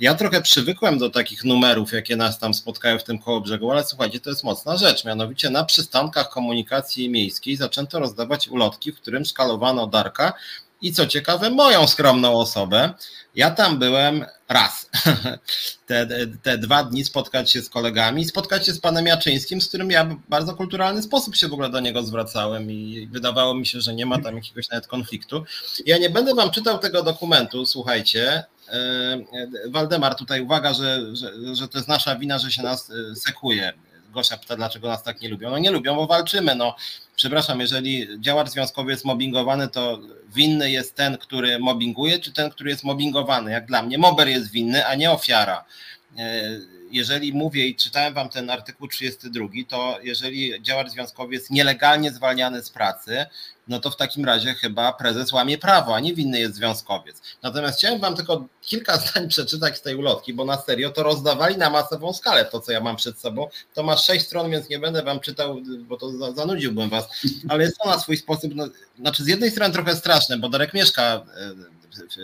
Ja 0.00 0.14
trochę 0.14 0.42
przywykłem 0.42 0.98
do 0.98 1.10
takich 1.10 1.44
numerów, 1.44 1.92
jakie 1.92 2.16
nas 2.16 2.38
tam 2.38 2.54
spotkają 2.54 2.98
w 2.98 3.04
tym 3.04 3.18
koło 3.18 3.40
brzegu, 3.40 3.70
ale 3.70 3.84
słuchajcie, 3.84 4.20
to 4.20 4.30
jest 4.30 4.44
mocna 4.44 4.76
rzecz, 4.76 5.04
mianowicie 5.04 5.50
na 5.50 5.64
przystankach 5.64 6.30
komunikacji 6.30 7.10
miejskiej 7.10 7.56
zaczęto 7.56 7.98
rozdawać 7.98 8.48
ulotki, 8.48 8.92
w 8.92 8.96
którym 8.96 9.24
szkalowano 9.24 9.65
Darka 9.86 10.32
i 10.82 10.92
co 10.92 11.06
ciekawe, 11.06 11.50
moją 11.50 11.86
skromną 11.86 12.32
osobę. 12.32 12.94
Ja 13.34 13.50
tam 13.50 13.78
byłem 13.78 14.24
raz. 14.48 14.90
Te, 15.86 16.06
te 16.42 16.58
dwa 16.58 16.84
dni 16.84 17.04
spotkać 17.04 17.50
się 17.50 17.62
z 17.62 17.68
kolegami, 17.68 18.24
spotkać 18.24 18.66
się 18.66 18.72
z 18.72 18.80
panem 18.80 19.06
Jaczyńskim, 19.06 19.60
z 19.60 19.68
którym 19.68 19.90
ja 19.90 20.04
w 20.04 20.16
bardzo 20.28 20.54
kulturalny 20.54 21.02
sposób 21.02 21.36
się 21.36 21.48
w 21.48 21.52
ogóle 21.52 21.70
do 21.70 21.80
niego 21.80 22.02
zwracałem 22.02 22.70
i 22.70 23.08
wydawało 23.12 23.54
mi 23.54 23.66
się, 23.66 23.80
że 23.80 23.94
nie 23.94 24.06
ma 24.06 24.18
tam 24.18 24.36
jakiegoś 24.42 24.68
nawet 24.70 24.86
konfliktu. 24.86 25.44
Ja 25.86 25.98
nie 25.98 26.10
będę 26.10 26.34
wam 26.34 26.50
czytał 26.50 26.78
tego 26.78 27.02
dokumentu, 27.02 27.66
słuchajcie. 27.66 28.44
E, 28.68 29.18
Waldemar, 29.68 30.14
tutaj 30.14 30.40
uwaga, 30.40 30.74
że, 30.74 31.16
że, 31.16 31.32
że 31.54 31.68
to 31.68 31.78
jest 31.78 31.88
nasza 31.88 32.16
wina, 32.16 32.38
że 32.38 32.52
się 32.52 32.62
nas 32.62 32.90
e, 32.90 33.16
sekuje. 33.16 33.72
Gosia 34.16 34.36
pyta, 34.36 34.56
dlaczego 34.56 34.88
nas 34.88 35.02
tak 35.02 35.20
nie 35.20 35.28
lubią. 35.28 35.50
No 35.50 35.58
nie 35.58 35.70
lubią, 35.70 35.94
bo 35.96 36.06
walczymy. 36.06 36.54
No 36.54 36.76
przepraszam, 37.16 37.60
jeżeli 37.60 38.20
działacz 38.20 38.48
związkowy 38.48 38.90
jest 38.90 39.04
mobbingowany, 39.04 39.68
to 39.68 39.98
winny 40.34 40.70
jest 40.70 40.94
ten, 40.94 41.18
który 41.18 41.58
mobbinguje, 41.58 42.18
czy 42.18 42.32
ten, 42.32 42.50
który 42.50 42.70
jest 42.70 42.84
mobbingowany? 42.84 43.50
Jak 43.50 43.66
dla 43.66 43.82
mnie, 43.82 43.98
mober 43.98 44.28
jest 44.28 44.50
winny, 44.50 44.86
a 44.86 44.94
nie 44.94 45.10
ofiara. 45.10 45.64
Jeżeli 46.90 47.32
mówię 47.32 47.66
i 47.66 47.76
czytałem 47.76 48.14
wam 48.14 48.28
ten 48.28 48.50
artykuł 48.50 48.88
32, 48.88 49.48
to 49.68 49.98
jeżeli 50.02 50.62
działacz 50.62 50.88
związkowy 50.88 51.34
jest 51.34 51.50
nielegalnie 51.50 52.10
zwalniany 52.10 52.62
z 52.62 52.70
pracy, 52.70 53.26
no 53.68 53.80
to 53.80 53.90
w 53.90 53.96
takim 53.96 54.24
razie 54.24 54.54
chyba 54.54 54.92
prezes 54.92 55.32
łamie 55.32 55.58
prawo, 55.58 55.94
a 55.94 56.00
nie 56.00 56.14
winny 56.14 56.40
jest 56.40 56.54
związkowiec. 56.54 57.22
Natomiast 57.42 57.78
chciałem 57.78 58.00
wam 58.00 58.16
tylko 58.16 58.46
kilka 58.60 58.96
zdań 59.06 59.28
przeczytać 59.28 59.76
z 59.76 59.82
tej 59.82 59.96
ulotki, 59.96 60.34
bo 60.34 60.44
na 60.44 60.56
serio 60.62 60.90
to 60.90 61.02
rozdawali 61.02 61.56
na 61.56 61.70
masową 61.70 62.12
skalę 62.12 62.44
to, 62.44 62.60
co 62.60 62.72
ja 62.72 62.80
mam 62.80 62.96
przed 62.96 63.18
sobą. 63.18 63.48
To 63.74 63.82
ma 63.82 63.96
sześć 63.96 64.26
stron, 64.26 64.50
więc 64.50 64.68
nie 64.68 64.78
będę 64.78 65.02
wam 65.02 65.20
czytał, 65.20 65.60
bo 65.78 65.96
to 65.96 66.32
zanudziłbym 66.34 66.88
was, 66.88 67.08
ale 67.48 67.64
jest 67.64 67.78
to 67.78 67.88
na 67.88 67.98
swój 67.98 68.16
sposób, 68.16 68.54
no, 68.54 68.68
znaczy 68.98 69.24
z 69.24 69.26
jednej 69.26 69.50
strony 69.50 69.74
trochę 69.74 69.96
straszne, 69.96 70.38
bo 70.38 70.48
Darek 70.48 70.74
mieszka 70.74 71.02
e, 71.02 71.76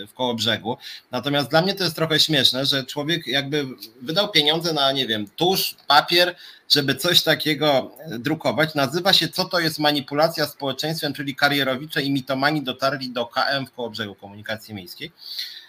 w 0.09 0.15
koło 0.15 0.35
brzegu. 0.35 0.77
Natomiast 1.11 1.51
dla 1.51 1.63
mnie 1.63 1.75
to 1.75 1.85
jest 1.85 1.97
trochę 1.97 2.21
śmieszne, 2.21 2.67
że 2.67 2.85
człowiek 2.85 3.27
jakby 3.27 3.67
wydał 4.03 4.31
pieniądze 4.31 4.73
na, 4.73 4.93
nie 4.93 5.07
wiem, 5.07 5.27
tusz, 5.37 5.77
papier, 5.89 6.37
żeby 6.69 6.95
coś 6.95 7.23
takiego 7.23 7.91
drukować. 8.19 8.75
Nazywa 8.75 9.13
się 9.13 9.29
Co 9.29 9.45
to 9.45 9.61
jest 9.61 9.79
manipulacja 9.79 10.47
społeczeństwem, 10.47 11.15
czyli 11.15 11.37
karierowicze 11.37 12.03
i 12.03 12.11
mitomani 12.11 12.63
dotarli 12.63 13.11
do 13.11 13.27
KM 13.27 13.67
w 13.67 13.73
koło 13.73 13.91
brzegu 13.91 14.15
komunikacji 14.15 14.75
miejskiej. 14.75 15.13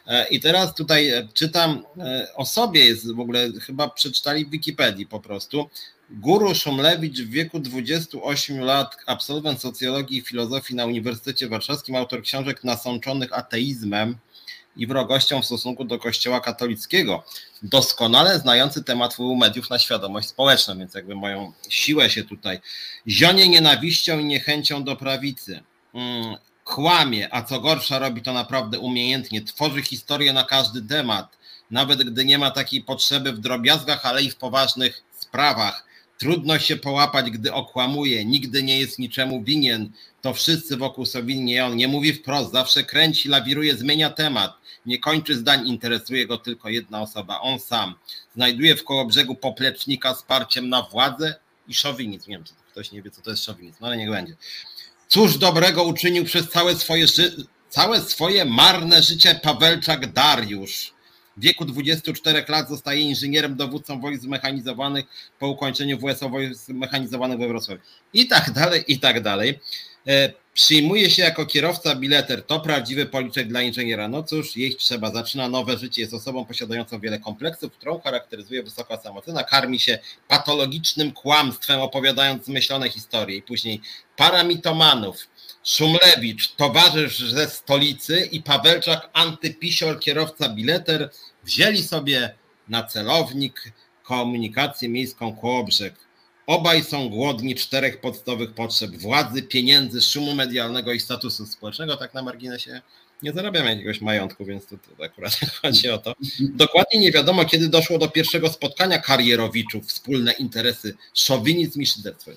E, 0.08 0.28
I 0.28 0.40
teraz 0.40 0.76
tutaj 0.76 1.10
e, 1.10 1.28
czytam 1.34 1.86
e, 1.98 2.28
o 2.36 2.46
sobie, 2.46 2.86
jest 2.86 3.14
w 3.14 3.20
ogóle 3.20 3.50
chyba 3.62 3.90
przeczytali 3.90 4.46
w 4.46 4.50
Wikipedii 4.50 5.06
po 5.06 5.20
prostu. 5.20 5.70
Guru 6.16 6.56
Szumlewicz 6.56 7.20
w 7.22 7.30
wieku 7.30 7.60
28 7.60 8.60
lat, 8.60 8.98
absolwent 9.06 9.62
socjologii 9.62 10.18
i 10.18 10.22
filozofii 10.22 10.76
na 10.76 10.86
Uniwersytecie 10.86 11.48
Warszawskim, 11.48 11.96
autor 11.96 12.22
książek 12.22 12.64
nasączonych 12.64 13.34
ateizmem 13.34 14.18
i 14.76 14.88
wrogością 14.88 15.42
w 15.42 15.46
stosunku 15.46 15.86
do 15.86 16.00
Kościoła 16.00 16.40
katolickiego. 16.40 17.24
Doskonale 17.64 18.40
znający 18.40 18.84
temat 18.84 19.14
wpływu 19.14 19.36
mediów 19.36 19.70
na 19.70 19.80
świadomość 19.80 20.28
społeczną, 20.28 20.80
więc 20.80 20.94
jakby 20.94 21.16
moją 21.16 21.54
siłę 21.70 22.10
się 22.10 22.24
tutaj 22.24 22.60
zionie 23.08 23.48
nienawiścią 23.48 24.20
i 24.20 24.26
niechęcią 24.26 24.84
do 24.84 24.96
prawicy. 24.96 25.64
Hmm, 25.94 26.36
kłamie, 26.64 27.34
a 27.36 27.44
co 27.44 27.62
gorsza 27.62 28.00
robi 28.00 28.22
to 28.22 28.34
naprawdę 28.34 28.80
umiejętnie, 28.80 29.42
tworzy 29.42 29.82
historię 29.82 30.34
na 30.34 30.44
każdy 30.44 30.82
temat, 30.82 31.38
nawet 31.72 32.04
gdy 32.04 32.26
nie 32.26 32.38
ma 32.38 32.52
takiej 32.52 32.82
potrzeby 32.82 33.32
w 33.32 33.40
drobiazgach, 33.40 34.06
ale 34.06 34.24
i 34.24 34.32
w 34.32 34.36
poważnych 34.36 35.04
sprawach 35.20 35.93
Trudno 36.18 36.60
się 36.60 36.76
połapać, 36.76 37.32
gdy 37.32 37.54
okłamuje, 37.54 38.26
nigdy 38.26 38.64
nie 38.64 38.80
jest 38.80 39.00
niczemu 39.00 39.44
winien. 39.44 39.92
To 40.22 40.34
wszyscy 40.34 40.78
wokół 40.78 41.06
są 41.06 41.26
winni. 41.26 41.60
On 41.60 41.76
nie 41.76 41.88
mówi 41.88 42.14
wprost, 42.14 42.52
zawsze 42.52 42.84
kręci, 42.84 43.30
lawiruje, 43.30 43.76
zmienia 43.76 44.10
temat. 44.10 44.54
Nie 44.86 45.00
kończy 45.00 45.38
zdań, 45.38 45.68
interesuje 45.68 46.28
go 46.28 46.38
tylko 46.38 46.70
jedna 46.70 47.02
osoba, 47.02 47.40
on 47.40 47.60
sam. 47.60 47.96
Znajduje 48.36 48.76
w 48.76 48.84
koło 48.84 49.06
brzegu 49.06 49.36
poplecznika 49.36 50.16
z 50.16 50.24
parciem 50.24 50.70
na 50.70 50.82
władzę 50.82 51.36
i 51.68 51.74
szowinizm. 51.74 52.30
Nie 52.30 52.38
wiem, 52.38 52.46
czy 52.46 52.54
ktoś 52.72 52.92
nie 52.92 53.02
wie, 53.02 53.12
co 53.12 53.22
to 53.22 53.32
jest 53.32 53.44
szowinizm, 53.44 53.78
no 53.82 53.88
ale 53.88 53.98
niech 53.98 54.10
będzie. 54.10 54.36
Cóż 55.08 55.38
dobrego 55.38 55.84
uczynił 55.84 56.26
przez 56.26 56.50
całe 56.50 56.76
swoje, 56.76 57.06
całe 57.70 58.02
swoje 58.02 58.46
marne 58.46 59.04
życie 59.04 59.40
Pawelczak 59.44 60.14
Dariusz 60.14 60.93
w 61.38 61.42
wieku 61.42 61.66
24 61.66 62.46
lat 62.48 62.70
zostaje 62.70 63.02
inżynierem 63.02 63.56
dowódcą 63.56 64.00
wojsk 64.02 64.24
zmechanizowanych 64.24 65.06
po 65.40 65.48
ukończeniu 65.48 65.98
WSO 66.00 66.30
wojsk 66.30 66.66
zmechanizowanych 66.66 67.40
we 67.40 67.48
Wrocławiu. 67.48 67.82
I 68.14 68.28
tak 68.28 68.52
dalej, 68.52 68.84
i 68.88 69.00
tak 69.00 69.22
dalej. 69.22 69.60
E, 70.08 70.34
przyjmuje 70.54 71.10
się 71.10 71.22
jako 71.22 71.46
kierowca 71.46 71.96
bileter. 71.96 72.44
To 72.44 72.60
prawdziwy 72.60 73.06
policzek 73.06 73.48
dla 73.48 73.62
inżyniera. 73.62 74.08
No 74.08 74.24
cóż, 74.24 74.58
jeść 74.58 74.78
trzeba. 74.78 75.12
Zaczyna 75.12 75.50
nowe 75.50 75.78
życie. 75.78 76.02
Jest 76.02 76.14
osobą 76.14 76.46
posiadającą 76.46 77.00
wiele 77.00 77.20
kompleksów, 77.20 77.72
którą 77.72 78.00
charakteryzuje 78.00 78.64
wysoka 78.64 78.98
samocena. 78.98 79.44
Karmi 79.44 79.80
się 79.80 80.00
patologicznym 80.28 81.12
kłamstwem, 81.12 81.82
opowiadając 81.82 82.46
zmyślone 82.46 82.90
historie. 82.90 83.38
I 83.38 83.42
później 83.42 83.82
paramitomanów, 84.16 85.28
Szumlewicz, 85.64 86.56
towarzysz 86.56 87.20
ze 87.20 87.50
stolicy 87.50 88.26
i 88.32 88.42
Pawelczak, 88.42 89.10
antypisior, 89.14 90.00
kierowca 90.00 90.50
bileter, 90.50 91.10
wzięli 91.44 91.84
sobie 91.84 92.36
na 92.68 92.84
celownik 92.84 93.74
komunikację 94.04 94.90
miejską 94.90 95.36
Kołobrzeg. 95.36 95.96
Obaj 96.48 96.84
są 96.84 97.10
głodni 97.10 97.56
czterech 97.56 98.02
podstawowych 98.02 98.54
potrzeb 98.54 98.92
władzy, 98.92 99.44
pieniędzy, 99.44 100.02
szumu 100.02 100.36
medialnego 100.36 100.94
i 100.94 101.00
statusu 101.00 101.46
społecznego. 101.46 101.98
Tak 101.98 102.14
na 102.14 102.24
marginesie 102.24 102.82
nie 103.24 103.34
zarabiam 103.34 103.66
jakiegoś 103.66 104.02
majątku, 104.02 104.46
więc 104.46 104.66
to, 104.66 104.76
to 104.78 105.04
akurat 105.04 105.40
chodzi 105.62 105.90
o 105.90 105.98
to. 105.98 106.16
Dokładnie 106.40 107.00
nie 107.00 107.12
wiadomo, 107.12 107.46
kiedy 107.46 107.70
doszło 107.70 107.98
do 107.98 108.08
pierwszego 108.08 108.50
spotkania 108.50 109.00
karierowiczów, 109.00 109.88
wspólne 109.88 110.32
interesy, 110.32 110.96
szowinizm 111.14 111.82
i 111.82 111.86
szyderstwo. 111.86 112.32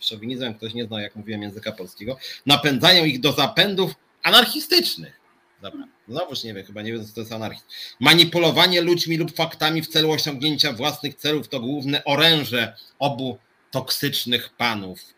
Szowinizmem 0.00 0.54
ktoś 0.54 0.74
nie 0.74 0.84
zna, 0.84 1.02
jak 1.02 1.16
mówiłem, 1.16 1.42
języka 1.42 1.72
polskiego. 1.72 2.18
Napędzają 2.46 3.04
ich 3.04 3.20
do 3.20 3.32
zapędów 3.32 3.92
anarchistycznych. 4.22 5.20
Dobra, 5.62 5.88
znowuż 6.08 6.44
nie 6.44 6.54
wiem, 6.54 6.66
chyba 6.66 6.82
nie 6.82 6.92
wiem, 6.92 7.06
co 7.06 7.14
to 7.14 7.20
jest 7.20 7.32
anarchizm. 7.32 7.66
Manipulowanie 8.00 8.80
ludźmi 8.80 9.16
lub 9.16 9.36
faktami 9.36 9.82
w 9.82 9.88
celu 9.88 10.10
osiągnięcia 10.10 10.72
własnych 10.72 11.14
celów 11.14 11.48
to 11.48 11.60
główne 11.60 12.04
oręże 12.04 12.76
obu 12.98 13.38
toksycznych 13.70 14.50
panów 14.56 15.15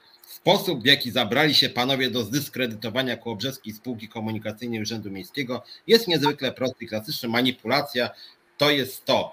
Sposób, 0.48 0.82
w 0.82 0.86
jaki 0.86 1.10
zabrali 1.10 1.54
się 1.54 1.68
panowie 1.68 2.10
do 2.10 2.24
zdyskredytowania 2.24 3.16
Kołobrzeskiej 3.16 3.72
Spółki 3.72 4.08
Komunikacyjnej 4.08 4.82
Urzędu 4.82 5.10
Miejskiego 5.10 5.62
jest 5.86 6.08
niezwykle 6.08 6.52
prosty 6.52 6.84
i 6.84 6.88
klasyczny. 6.88 7.28
Manipulacja 7.28 8.10
to 8.58 8.70
jest 8.70 9.04
to. 9.04 9.32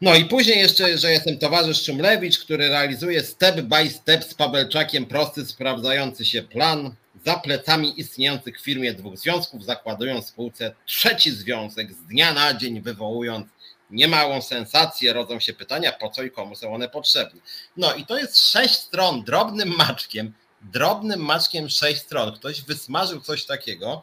No 0.00 0.14
i 0.14 0.24
później 0.24 0.58
jeszcze, 0.58 0.98
że 0.98 1.12
jestem 1.12 1.38
towarzysz 1.38 1.84
Szumlewicz, 1.84 2.38
który 2.38 2.68
realizuje 2.68 3.22
step 3.22 3.60
by 3.60 3.90
step 3.90 4.24
z 4.24 4.34
Pabelczakiem 4.34 5.06
prosty, 5.06 5.46
sprawdzający 5.46 6.24
się 6.24 6.42
plan. 6.42 6.94
Za 7.24 7.34
plecami 7.34 8.00
istniejących 8.00 8.60
w 8.60 8.64
firmie 8.64 8.94
dwóch 8.94 9.18
związków 9.18 9.64
zakładują 9.64 10.22
spółce 10.22 10.74
trzeci 10.86 11.30
związek 11.30 11.92
z 11.92 12.02
dnia 12.06 12.34
na 12.34 12.54
dzień, 12.54 12.80
wywołując 12.80 13.46
niemałą 13.92 14.42
sensację, 14.42 15.12
rodzą 15.12 15.40
się 15.40 15.52
pytania, 15.52 15.92
po 15.92 16.10
co 16.10 16.22
i 16.22 16.30
komu 16.30 16.56
są 16.56 16.74
one 16.74 16.88
potrzebne. 16.88 17.40
No 17.76 17.94
i 17.94 18.06
to 18.06 18.18
jest 18.18 18.50
sześć 18.50 18.74
stron 18.74 19.24
drobnym 19.24 19.76
maczkiem, 19.76 20.32
drobnym 20.60 21.20
maczkiem 21.20 21.68
sześć 21.68 22.02
stron. 22.02 22.32
Ktoś 22.32 22.62
wysmażył 22.62 23.20
coś 23.20 23.44
takiego 23.44 24.02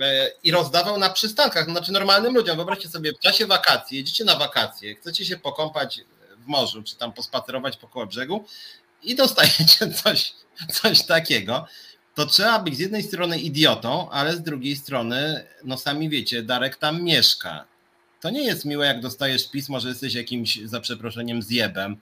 e, 0.00 0.30
i 0.44 0.50
rozdawał 0.50 0.98
na 0.98 1.10
przystankach, 1.10 1.64
znaczy 1.64 1.92
normalnym 1.92 2.34
ludziom. 2.34 2.56
Wyobraźcie 2.56 2.88
sobie, 2.88 3.12
w 3.12 3.18
czasie 3.18 3.46
wakacji, 3.46 3.96
jedziecie 3.98 4.24
na 4.24 4.36
wakacje, 4.36 4.94
chcecie 4.94 5.24
się 5.24 5.36
pokąpać 5.36 6.00
w 6.36 6.46
morzu, 6.46 6.82
czy 6.82 6.96
tam 6.96 7.12
pospacerować 7.12 7.76
po 7.76 8.06
brzegu 8.06 8.44
i 9.02 9.14
dostajecie 9.14 9.90
coś, 10.02 10.32
coś 10.72 11.06
takiego 11.06 11.66
to 12.14 12.26
trzeba 12.26 12.58
być 12.58 12.76
z 12.76 12.78
jednej 12.78 13.02
strony 13.02 13.38
idiotą, 13.38 14.10
ale 14.10 14.36
z 14.36 14.42
drugiej 14.42 14.76
strony, 14.76 15.46
no 15.64 15.76
sami 15.76 16.08
wiecie, 16.08 16.42
Darek 16.42 16.76
tam 16.76 17.02
mieszka. 17.02 17.64
To 18.22 18.30
nie 18.30 18.44
jest 18.44 18.64
miłe, 18.64 18.86
jak 18.86 19.00
dostajesz 19.00 19.50
pismo, 19.50 19.80
że 19.80 19.88
jesteś 19.88 20.14
jakimś, 20.14 20.60
za 20.64 20.80
przeproszeniem, 20.80 21.42
zjebem. 21.42 21.96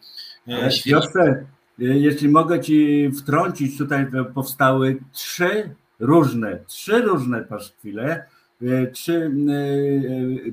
E, 0.48 0.70
Piotrze, 0.84 1.22
e, 1.22 1.44
jeśli 1.78 2.28
mogę 2.28 2.60
ci 2.60 3.10
wtrącić, 3.18 3.78
tutaj 3.78 4.06
powstały 4.34 5.00
trzy 5.12 5.74
różne, 6.00 6.58
trzy 6.66 7.02
różne 7.02 7.40
paszkwile, 7.40 8.24
e, 8.62 8.86
trzy 8.86 9.30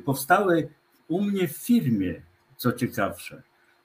powstały 0.05 0.67
u 1.07 1.21
mnie 1.21 1.47
w 1.47 1.57
firmie, 1.57 2.21
co 2.57 2.71
ciekawsze. 2.71 3.41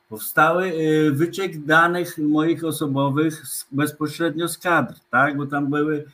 Powstały 0.09 0.73
wyciek 1.13 1.65
danych 1.65 2.19
moich 2.19 2.65
osobowych 2.65 3.43
bezpośrednio 3.73 4.49
z 4.49 4.59
kadr, 4.59 4.95
tak? 5.11 5.37
Bo 5.37 5.47
tam 5.47 5.71
były 5.71 6.05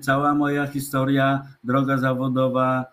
cała 0.00 0.34
moja 0.34 0.66
historia, 0.66 1.42
droga 1.64 1.98
zawodowa, 1.98 2.92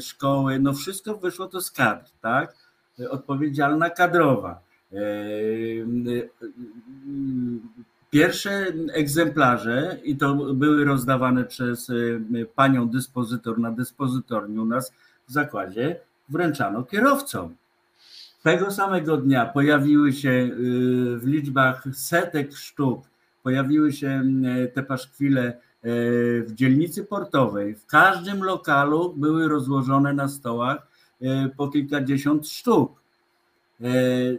szkoły, 0.00 0.58
no 0.58 0.72
wszystko 0.72 1.16
wyszło 1.16 1.46
to 1.46 1.60
z 1.60 1.70
kadr, 1.70 2.10
tak? 2.20 2.54
Odpowiedzialna 3.10 3.90
kadrowa. 3.90 4.60
Pierwsze 8.10 8.72
egzemplarze, 8.92 9.96
i 10.04 10.16
to 10.16 10.34
były 10.34 10.84
rozdawane 10.84 11.44
przez 11.44 11.92
panią 12.54 12.88
dyspozytor 12.88 13.58
na 13.58 13.70
dyspozytorni 13.70 14.58
u 14.58 14.64
nas 14.64 14.92
w 15.28 15.32
zakładzie, 15.32 16.00
wręczano 16.28 16.82
kierowcom. 16.82 17.56
Tego 18.42 18.70
samego 18.70 19.16
dnia 19.16 19.46
pojawiły 19.46 20.12
się 20.12 20.30
y, 20.30 20.50
w 21.18 21.26
liczbach 21.26 21.84
setek 21.92 22.52
sztuk, 22.52 23.04
pojawiły 23.42 23.92
się 23.92 24.24
te 24.74 24.82
paszkwile 24.82 25.58
w 26.46 26.46
dzielnicy 26.54 27.04
portowej, 27.04 27.74
w 27.74 27.86
każdym 27.86 28.44
lokalu 28.44 29.14
były 29.16 29.48
rozłożone 29.48 30.14
na 30.14 30.28
stołach 30.28 30.86
e, 31.22 31.48
po 31.56 31.68
kilkadziesiąt 31.68 32.48
sztuk. 32.48 32.92
E, 33.80 33.84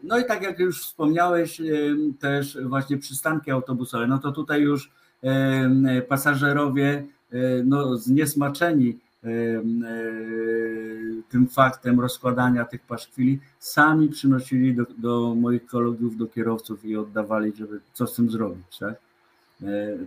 no 0.03 0.19
i 0.19 0.25
tak 0.25 0.41
jak 0.41 0.59
już 0.59 0.81
wspomniałeś, 0.81 1.61
też 2.19 2.57
właśnie 2.63 2.97
przystanki 2.97 3.51
autobusowe, 3.51 4.07
no 4.07 4.17
to 4.17 4.31
tutaj 4.31 4.61
już 4.61 4.91
pasażerowie 6.07 7.05
no, 7.65 7.97
zniesmaczeni 7.97 8.99
tym 11.29 11.47
faktem 11.47 11.99
rozkładania 11.99 12.65
tych 12.65 12.81
paszkwili, 12.81 13.39
sami 13.59 14.09
przynosili 14.09 14.75
do, 14.75 14.85
do 14.97 15.35
moich 15.35 15.65
kolegów, 15.65 16.17
do 16.17 16.27
kierowców 16.27 16.85
i 16.85 16.97
oddawali, 16.97 17.53
żeby 17.55 17.79
co 17.93 18.07
z 18.07 18.15
tym 18.15 18.31
zrobić. 18.31 18.77
Tak? 18.79 18.95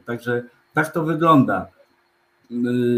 Także 0.06 0.44
tak 0.74 0.92
to 0.92 1.04
wygląda, 1.04 1.66
y, 2.50 2.54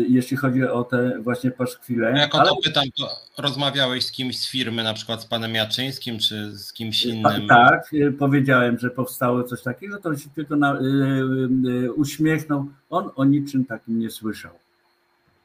jeśli 0.08 0.36
chodzi 0.36 0.64
o 0.64 0.84
te 0.84 1.18
właśnie 1.20 1.50
paszkwile. 1.50 2.12
No 2.12 2.18
jak 2.18 2.34
o 2.34 2.38
to 2.38 2.42
Ale... 2.42 2.50
pytam, 2.64 2.84
to 2.98 3.08
rozmawiałeś 3.42 4.06
z 4.06 4.12
kimś 4.12 4.40
z 4.40 4.50
firmy, 4.50 4.82
na 4.82 4.94
przykład 4.94 5.22
z 5.22 5.26
panem 5.26 5.54
Jaczyńskim, 5.54 6.18
czy 6.18 6.58
z 6.58 6.72
kimś 6.72 7.04
innym? 7.04 7.48
Tak, 7.48 7.92
y, 7.92 8.12
powiedziałem, 8.12 8.78
że 8.78 8.90
powstało 8.90 9.44
coś 9.44 9.62
takiego, 9.62 9.98
to 10.00 10.08
on 10.08 10.18
się 10.18 10.30
tylko 10.34 10.56
na, 10.56 10.80
y, 10.80 11.92
uśmiechnął. 11.92 12.66
On 12.90 13.10
o 13.16 13.24
niczym 13.24 13.64
takim 13.64 14.00
nie 14.00 14.10
słyszał. 14.10 14.52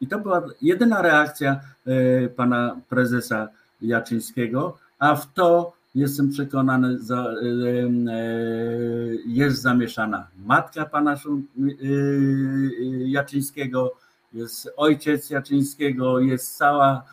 I 0.01 0.07
to 0.07 0.19
była 0.19 0.43
jedyna 0.61 1.01
reakcja 1.01 1.59
pana 2.35 2.77
prezesa 2.89 3.47
Jaczyńskiego, 3.81 4.77
a 4.99 5.15
w 5.15 5.33
to 5.33 5.76
jestem 5.97 6.29
przekonany, 6.29 6.99
za, 6.99 7.15
e, 7.15 7.25
e, 7.25 8.27
jest 9.25 9.61
zamieszana 9.61 10.27
matka 10.45 10.85
pana 10.85 11.13
e, 11.13 11.17
Jaczyńskiego, 13.05 13.95
jest 14.33 14.69
ojciec 14.77 15.29
Jaczyńskiego, 15.29 16.19
jest 16.19 16.57
cała 16.57 17.03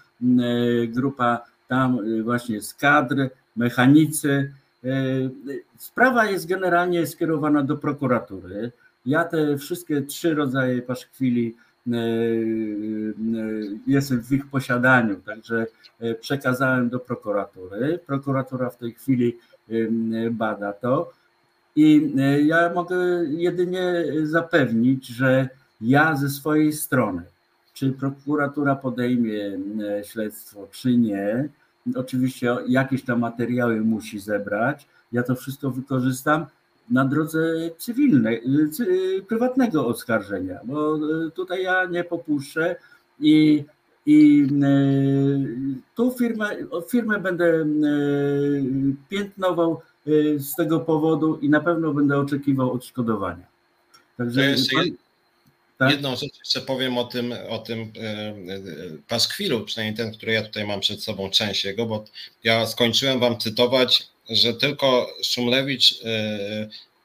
grupa 0.88 1.44
tam 1.68 1.98
właśnie 2.22 2.62
z 2.62 2.74
kadr, 2.74 3.30
mechanicy. 3.56 4.52
Sprawa 5.78 6.26
jest 6.26 6.46
generalnie 6.46 7.06
skierowana 7.06 7.62
do 7.62 7.76
prokuratury. 7.76 8.72
Ja 9.06 9.24
te 9.24 9.58
wszystkie 9.58 10.02
trzy 10.02 10.34
rodzaje 10.34 10.82
paszkwili 10.82 11.56
jestem 13.86 14.22
w 14.22 14.32
ich 14.32 14.46
posiadaniu, 14.46 15.16
także 15.16 15.66
E, 16.00 16.14
przekazałem 16.14 16.88
do 16.88 16.98
prokuratury. 16.98 17.98
Prokuratura 18.06 18.70
w 18.70 18.76
tej 18.76 18.92
chwili 18.92 19.38
bada 20.30 20.72
to. 20.72 21.12
I 21.76 22.12
e, 22.18 22.42
ja 22.42 22.72
mogę 22.74 22.96
jedynie 23.24 24.04
zapewnić, 24.22 25.06
że 25.06 25.48
ja 25.80 26.16
ze 26.16 26.28
swojej 26.28 26.72
strony, 26.72 27.22
czy 27.74 27.92
prokuratura 27.92 28.76
podejmie 28.76 29.58
śledztwo, 30.02 30.68
czy 30.70 30.96
nie, 30.96 31.48
oczywiście 31.96 32.56
jakieś 32.68 33.02
tam 33.02 33.20
materiały 33.20 33.80
musi 33.80 34.20
zebrać. 34.20 34.86
Ja 35.12 35.22
to 35.22 35.34
wszystko 35.34 35.70
wykorzystam 35.70 36.46
na 36.90 37.04
drodze 37.04 37.70
cywilnej, 37.78 38.42
prywatnego 39.28 39.86
oskarżenia, 39.86 40.60
bo 40.64 40.96
e, 40.96 41.30
tutaj 41.30 41.62
ja 41.62 41.84
nie 41.84 42.04
popuszczę 42.04 42.76
i 43.20 43.64
i 44.06 44.46
tu 45.94 46.14
firmę, 46.18 46.56
firmę 46.90 47.20
będę 47.20 47.66
piętnował 49.08 49.80
z 50.38 50.54
tego 50.54 50.80
powodu 50.80 51.36
i 51.36 51.48
na 51.48 51.60
pewno 51.60 51.94
będę 51.94 52.18
oczekiwał 52.18 52.72
odszkodowania. 52.72 53.46
Także 54.16 54.50
jeszcze 54.50 54.76
tak? 55.78 55.90
jedną 55.90 56.16
rzecz 56.16 56.38
jeszcze 56.38 56.60
powiem 56.60 56.98
o 56.98 57.04
tym, 57.04 57.34
o 57.48 57.58
tym 57.58 57.92
paskwilu, 59.08 59.64
przynajmniej 59.64 59.96
ten, 59.96 60.12
który 60.12 60.32
ja 60.32 60.42
tutaj 60.42 60.66
mam 60.66 60.80
przed 60.80 61.02
sobą, 61.02 61.30
część 61.30 61.64
jego, 61.64 61.86
bo 61.86 62.04
ja 62.44 62.66
skończyłem 62.66 63.20
wam 63.20 63.38
cytować, 63.38 64.08
że 64.30 64.54
tylko 64.54 65.10
Szumlewicz 65.22 65.94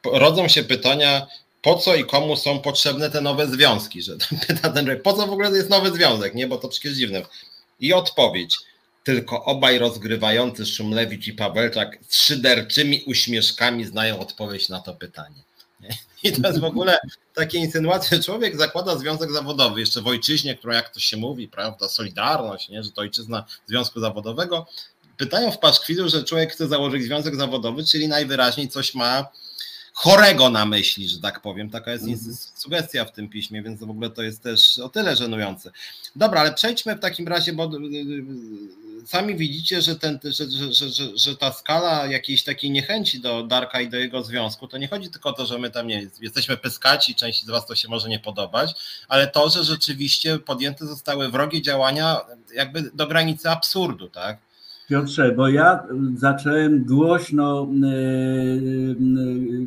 rodzą 0.05 0.47
się 0.47 0.63
pytania, 0.63 1.27
po 1.61 1.75
co 1.75 1.95
i 1.95 2.05
komu 2.05 2.35
są 2.35 2.59
potrzebne 2.59 3.09
te 3.09 3.21
nowe 3.21 3.47
związki, 3.47 4.01
że 4.01 4.17
pyta 4.47 4.69
ten 4.69 5.01
po 5.03 5.13
co 5.13 5.27
w 5.27 5.31
ogóle 5.31 5.51
jest 5.51 5.69
nowy 5.69 5.91
związek, 5.91 6.35
nie, 6.35 6.47
bo 6.47 6.57
to 6.57 6.67
przecież 6.67 6.93
dziwne. 6.93 7.21
I 7.79 7.93
odpowiedź, 7.93 8.57
tylko 9.03 9.45
obaj 9.45 9.79
rozgrywający 9.79 10.65
Szumlewicz 10.65 11.27
i 11.27 11.33
Pawelczak 11.33 11.97
z 12.07 12.21
szyderczymi 12.21 13.03
uśmieszkami 13.05 13.85
znają 13.85 14.19
odpowiedź 14.19 14.69
na 14.69 14.79
to 14.79 14.93
pytanie. 14.93 15.41
I 16.23 16.31
to 16.31 16.47
jest 16.47 16.59
w 16.59 16.63
ogóle 16.63 16.97
takie 17.33 17.57
insynuacje. 17.57 18.19
Człowiek 18.19 18.57
zakłada 18.57 18.97
związek 18.97 19.31
zawodowy, 19.31 19.79
jeszcze 19.79 20.01
w 20.01 20.07
ojczyźnie, 20.07 20.55
która 20.55 20.75
jak 20.75 20.89
to 20.89 20.99
się 20.99 21.17
mówi, 21.17 21.47
prawda, 21.47 21.89
Solidarność, 21.89 22.69
nie? 22.69 22.83
że 22.83 22.91
to 22.91 23.01
ojczyzna 23.01 23.45
związku 23.67 23.99
zawodowego. 23.99 24.67
Pytają 25.19 25.51
w 25.51 25.59
paszkwilu, 25.59 26.09
że 26.09 26.23
człowiek 26.23 26.53
chce 26.53 26.67
założyć 26.67 27.03
związek 27.03 27.35
zawodowy, 27.35 27.83
czyli 27.83 28.07
najwyraźniej 28.07 28.69
coś 28.69 28.95
ma 28.95 29.27
chorego 29.93 30.49
na 30.49 30.65
myśli, 30.65 31.09
że 31.09 31.19
tak 31.19 31.41
powiem. 31.41 31.69
Taka 31.69 31.91
jest 31.91 32.03
mm. 32.03 32.19
sugestia 32.55 33.05
w 33.05 33.11
tym 33.11 33.29
piśmie, 33.29 33.63
więc 33.63 33.79
w 33.79 33.89
ogóle 33.89 34.09
to 34.09 34.23
jest 34.23 34.43
też 34.43 34.79
o 34.79 34.89
tyle 34.89 35.15
żenujące. 35.15 35.71
Dobra, 36.15 36.41
ale 36.41 36.53
przejdźmy 36.53 36.95
w 36.95 36.99
takim 36.99 37.27
razie, 37.27 37.53
bo 37.53 37.65
y, 37.65 37.77
y, 39.03 39.07
sami 39.07 39.35
widzicie, 39.35 39.81
że, 39.81 39.95
ten, 39.95 40.19
że, 40.23 40.45
że, 40.73 40.89
że, 40.89 41.17
że 41.17 41.35
ta 41.35 41.53
skala 41.53 42.05
jakiejś 42.05 42.43
takiej 42.43 42.71
niechęci 42.71 43.19
do 43.19 43.43
Darka 43.43 43.81
i 43.81 43.89
do 43.89 43.97
jego 43.97 44.23
związku, 44.23 44.67
to 44.67 44.77
nie 44.77 44.87
chodzi 44.87 45.09
tylko 45.09 45.29
o 45.29 45.33
to, 45.33 45.45
że 45.45 45.59
my 45.59 45.71
tam 45.71 45.87
nie 45.87 46.07
jesteśmy 46.21 46.57
pyskaci, 46.57 47.15
części 47.15 47.45
z 47.45 47.49
Was 47.49 47.65
to 47.65 47.75
się 47.75 47.87
może 47.87 48.09
nie 48.09 48.19
podobać, 48.19 48.71
ale 49.07 49.27
to, 49.27 49.49
że 49.49 49.63
rzeczywiście 49.63 50.39
podjęte 50.39 50.87
zostały 50.87 51.29
wrogie 51.29 51.61
działania 51.61 52.21
jakby 52.53 52.91
do 52.93 53.07
granicy 53.07 53.49
absurdu, 53.49 54.09
tak? 54.09 54.48
Piotrze, 54.89 55.31
bo 55.31 55.49
ja 55.49 55.83
zacząłem 56.15 56.83
głośno 56.83 57.67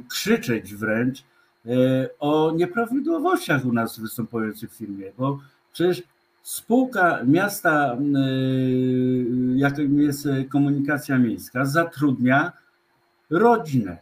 krzyczeć 0.09 0.75
wręcz 0.75 1.25
o 2.19 2.53
nieprawidłowościach 2.57 3.65
u 3.65 3.73
nas 3.73 4.01
występujących 4.01 4.71
w 4.71 4.77
firmie, 4.77 5.13
bo 5.19 5.39
przecież 5.73 6.03
spółka 6.43 7.21
miasta, 7.25 7.97
jaką 9.55 9.83
jest 9.83 10.29
komunikacja 10.51 11.19
miejska, 11.19 11.65
zatrudnia 11.65 12.53
rodzinę 13.31 13.97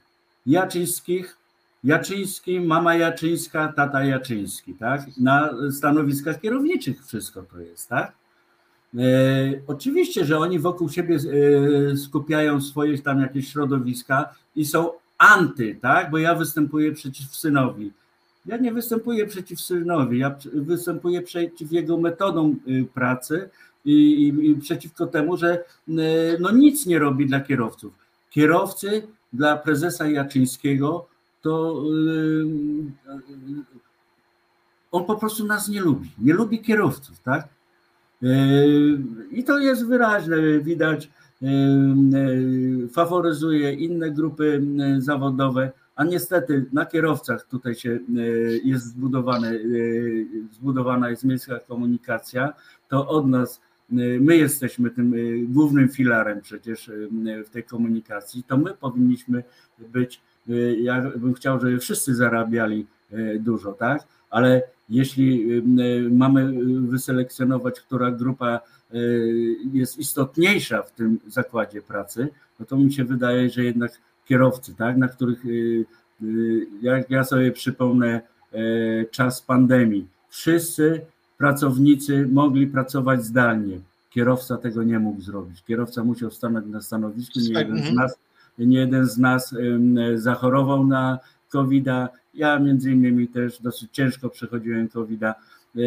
Jaczyńskich, 0.46 1.36
Jaczyński, 1.84 2.60
mama 2.60 2.94
Jaczyńska, 2.94 3.72
tata 3.72 4.04
Jaczyński, 4.04 4.74
tak? 4.74 5.00
Na 5.18 5.50
stanowiskach 5.72 6.40
kierowniczych 6.40 7.06
wszystko 7.06 7.42
to 7.42 7.60
jest, 7.60 7.88
tak? 7.88 8.19
E, 8.98 9.02
oczywiście, 9.66 10.24
że 10.24 10.38
oni 10.38 10.58
wokół 10.58 10.88
siebie 10.88 11.16
e, 11.16 11.96
skupiają 11.96 12.60
swoje 12.60 12.98
tam 12.98 13.20
jakieś 13.20 13.52
środowiska 13.52 14.34
i 14.56 14.64
są 14.64 14.90
anty, 15.18 15.78
tak? 15.82 16.10
Bo 16.10 16.18
ja 16.18 16.34
występuję 16.34 16.92
przeciw 16.92 17.36
synowi. 17.36 17.92
Ja 18.46 18.56
nie 18.56 18.72
występuję 18.72 19.26
przeciw 19.26 19.60
synowi, 19.60 20.18
ja 20.18 20.36
występuję 20.52 21.22
przeciw 21.22 21.72
jego 21.72 21.98
metodom 21.98 22.60
y, 22.68 22.86
pracy 22.94 23.50
i, 23.84 23.92
i, 23.92 24.50
i 24.50 24.54
przeciwko 24.54 25.06
temu, 25.06 25.36
że 25.36 25.64
y, 25.88 26.36
no 26.40 26.50
nic 26.50 26.86
nie 26.86 26.98
robi 26.98 27.26
dla 27.26 27.40
kierowców. 27.40 27.92
Kierowcy 28.30 29.02
dla 29.32 29.56
prezesa 29.56 30.08
Jaczyńskiego 30.08 31.06
to 31.42 31.82
y, 31.84 32.44
on 34.92 35.04
po 35.04 35.16
prostu 35.16 35.46
nas 35.46 35.68
nie 35.68 35.80
lubi. 35.80 36.10
Nie 36.18 36.32
lubi 36.34 36.60
kierowców, 36.60 37.20
tak? 37.20 37.48
I 39.30 39.44
to 39.44 39.58
jest 39.58 39.86
wyraźne, 39.86 40.36
widać, 40.60 41.10
faworyzuje 42.92 43.72
inne 43.72 44.10
grupy 44.10 44.62
zawodowe 44.98 45.72
a 46.00 46.04
niestety 46.04 46.66
na 46.72 46.86
kierowcach 46.86 47.46
tutaj 47.46 47.74
się 47.74 47.98
jest 48.64 48.86
zbudowane, 48.86 49.52
zbudowana 50.52 51.10
jest 51.10 51.24
miejska 51.24 51.58
komunikacja, 51.58 52.52
to 52.88 53.08
od 53.08 53.26
nas 53.26 53.60
my 54.20 54.36
jesteśmy 54.36 54.90
tym 54.90 55.14
głównym 55.48 55.88
filarem 55.88 56.40
przecież 56.40 56.90
w 57.46 57.50
tej 57.50 57.64
komunikacji, 57.64 58.42
to 58.42 58.56
my 58.56 58.74
powinniśmy 58.74 59.44
być, 59.78 60.20
ja 60.80 61.10
bym 61.16 61.34
chciał, 61.34 61.60
żeby 61.60 61.78
wszyscy 61.78 62.14
zarabiali 62.14 62.86
dużo, 63.40 63.72
tak? 63.72 64.06
Ale 64.30 64.62
jeśli 64.88 65.62
mamy 66.10 66.52
wyselekcjonować, 66.80 67.80
która 67.80 68.10
grupa 68.10 68.60
jest 69.72 69.98
istotniejsza 69.98 70.82
w 70.82 70.92
tym 70.92 71.18
zakładzie 71.26 71.82
pracy, 71.82 72.28
no 72.60 72.66
to 72.66 72.76
mi 72.76 72.92
się 72.92 73.04
wydaje, 73.04 73.50
że 73.50 73.64
jednak 73.64 73.92
kierowcy, 74.30 74.74
tak, 74.74 74.96
na 74.96 75.08
których, 75.08 75.46
y, 75.46 75.84
y, 76.22 76.66
jak 76.82 77.10
ja 77.10 77.24
sobie 77.24 77.52
przypomnę, 77.52 78.20
e, 78.52 79.04
czas 79.04 79.42
pandemii, 79.42 80.06
wszyscy 80.28 81.00
pracownicy 81.38 82.28
mogli 82.32 82.66
pracować 82.66 83.24
zdalnie. 83.24 83.78
Kierowca 84.10 84.56
tego 84.56 84.82
nie 84.82 84.98
mógł 84.98 85.20
zrobić. 85.20 85.62
Kierowca 85.62 86.04
musiał 86.04 86.30
stanąć 86.30 86.66
na 86.66 86.80
stanowisku. 86.80 87.38
Nie 87.38 87.58
jeden 87.58 87.76
z 87.76 87.78
mhm. 87.78 87.94
nas, 87.94 88.18
nie 88.58 88.78
jeden 88.78 89.06
z 89.06 89.18
nas 89.18 89.54
zachorował 90.14 90.86
na 90.86 91.18
COVID-a. 91.50 92.08
Ja 92.34 92.58
między 92.58 92.92
innymi 92.92 93.28
też 93.28 93.62
dosyć 93.62 93.90
ciężko 93.92 94.28
przechodziłem 94.28 94.88
COVID-a. 94.88 95.34
E, 95.76 95.80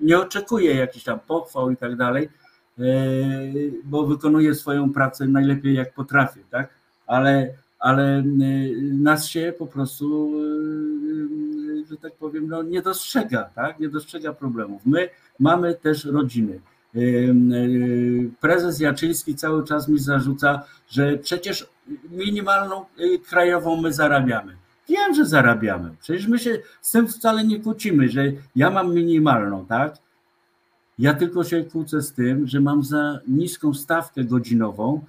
nie 0.00 0.18
oczekuję 0.18 0.74
jakichś 0.74 1.04
tam 1.04 1.20
pochwał 1.20 1.70
i 1.70 1.76
tak 1.76 1.96
dalej, 1.96 2.28
e, 2.78 2.82
bo 3.84 4.06
wykonuję 4.06 4.54
swoją 4.54 4.92
pracę 4.92 5.26
najlepiej 5.26 5.74
jak 5.74 5.94
potrafię, 5.94 6.40
tak? 6.50 6.78
ale, 7.08 7.54
ale 7.78 8.18
y, 8.18 8.92
nas 8.92 9.26
się 9.26 9.52
po 9.58 9.66
prostu, 9.66 10.32
że 11.90 11.96
tak 11.96 12.12
powiem, 12.14 12.48
no, 12.48 12.62
nie 12.62 12.82
dostrzega, 12.82 13.44
tak? 13.54 13.80
nie 13.80 13.88
dostrzega 13.88 14.32
problemów. 14.32 14.86
My 14.86 15.08
mamy 15.38 15.74
też 15.74 16.04
rodziny. 16.04 16.60
Y, 16.96 18.30
prezes 18.40 18.80
Jaczyński 18.80 19.34
cały 19.34 19.64
czas 19.64 19.88
mi 19.88 19.98
zarzuca, 19.98 20.62
że 20.88 21.16
przecież 21.16 21.66
minimalną 22.10 22.84
krajową 23.28 23.80
my 23.80 23.92
zarabiamy. 23.92 24.56
Wiem, 24.88 25.14
że 25.14 25.24
zarabiamy. 25.24 25.90
Przecież 26.00 26.26
my 26.26 26.38
się 26.38 26.58
z 26.82 26.90
tym 26.90 27.08
wcale 27.08 27.44
nie 27.44 27.60
kłócimy, 27.60 28.08
że 28.08 28.24
ja 28.56 28.70
mam 28.70 28.94
minimalną, 28.94 29.66
tak? 29.66 29.96
Ja 30.98 31.14
tylko 31.14 31.44
się 31.44 31.64
kłócę 31.64 32.02
z 32.02 32.12
tym, 32.12 32.46
że 32.46 32.60
mam 32.60 32.84
za 32.84 33.20
niską 33.28 33.74
stawkę 33.74 34.24
godzinową 34.24 35.04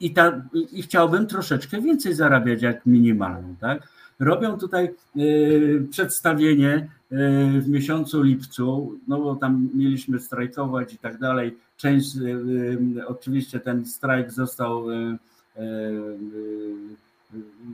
i, 0.00 0.10
ta, 0.12 0.42
i 0.72 0.82
chciałbym 0.82 1.26
troszeczkę 1.26 1.80
więcej 1.80 2.14
zarabiać 2.14 2.62
jak 2.62 2.86
minimalną, 2.86 3.56
tak? 3.60 3.88
Robią 4.20 4.58
tutaj 4.58 4.94
y, 5.16 5.86
przedstawienie 5.90 6.74
y, 6.76 7.60
w 7.60 7.68
miesiącu 7.68 8.22
lipcu, 8.22 8.98
no 9.08 9.18
bo 9.20 9.36
tam 9.36 9.68
mieliśmy 9.74 10.20
strajkować 10.20 10.94
i 10.94 10.98
tak 10.98 11.18
dalej. 11.18 11.56
Część, 11.76 12.16
y, 12.16 13.06
oczywiście 13.06 13.60
ten 13.60 13.86
strajk 13.86 14.30
został, 14.30 14.86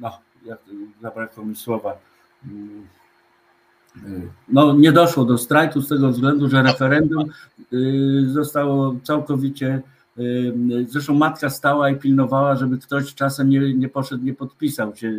no, 0.00 0.18
jak, 0.46 0.58
zabrakło 1.02 1.44
mi 1.44 1.56
słowa, 1.56 1.98
no, 4.48 4.74
nie 4.74 4.92
doszło 4.92 5.24
do 5.24 5.38
strajku 5.38 5.80
z 5.80 5.88
tego 5.88 6.08
względu, 6.08 6.48
że 6.48 6.62
referendum 6.62 7.24
zostało 8.26 8.96
całkowicie 9.02 9.82
Zresztą 10.88 11.14
matka 11.14 11.50
stała 11.50 11.90
i 11.90 11.96
pilnowała, 11.96 12.56
żeby 12.56 12.78
ktoś 12.78 13.14
czasem 13.14 13.48
nie, 13.48 13.74
nie 13.74 13.88
poszedł, 13.88 14.24
nie 14.24 14.34
podpisał 14.34 14.96
się, 14.96 15.12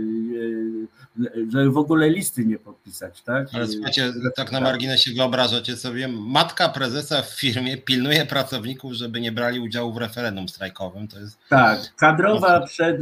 żeby 1.49 1.71
w 1.71 1.77
ogóle 1.77 2.09
listy 2.09 2.45
nie 2.45 2.59
podpisać, 2.59 3.21
tak? 3.21 3.47
Ale 3.53 3.67
słuchajcie, 3.67 4.13
tak 4.35 4.51
na 4.51 4.61
marginesie 4.61 5.11
wyobrażacie 5.13 5.75
sobie, 5.75 6.07
matka 6.07 6.69
prezesa 6.69 7.21
w 7.21 7.39
firmie 7.39 7.77
pilnuje 7.77 8.25
pracowników, 8.25 8.93
żeby 8.93 9.21
nie 9.21 9.31
brali 9.31 9.59
udziału 9.59 9.93
w 9.93 9.97
referendum 9.97 10.49
strajkowym. 10.49 11.07
To 11.07 11.19
jest... 11.19 11.37
Tak, 11.49 11.95
kadrowa 11.95 12.61
przed, 12.61 12.97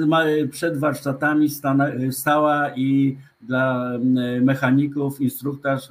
przed 0.51 0.77
warsztatami 0.77 1.49
stała 2.11 2.75
i 2.75 3.17
dla 3.41 3.91
mechaników 4.41 5.21
instruktaż 5.21 5.89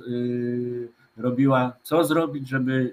robiła, 1.17 1.77
co 1.83 2.05
zrobić, 2.05 2.49
żeby 2.49 2.93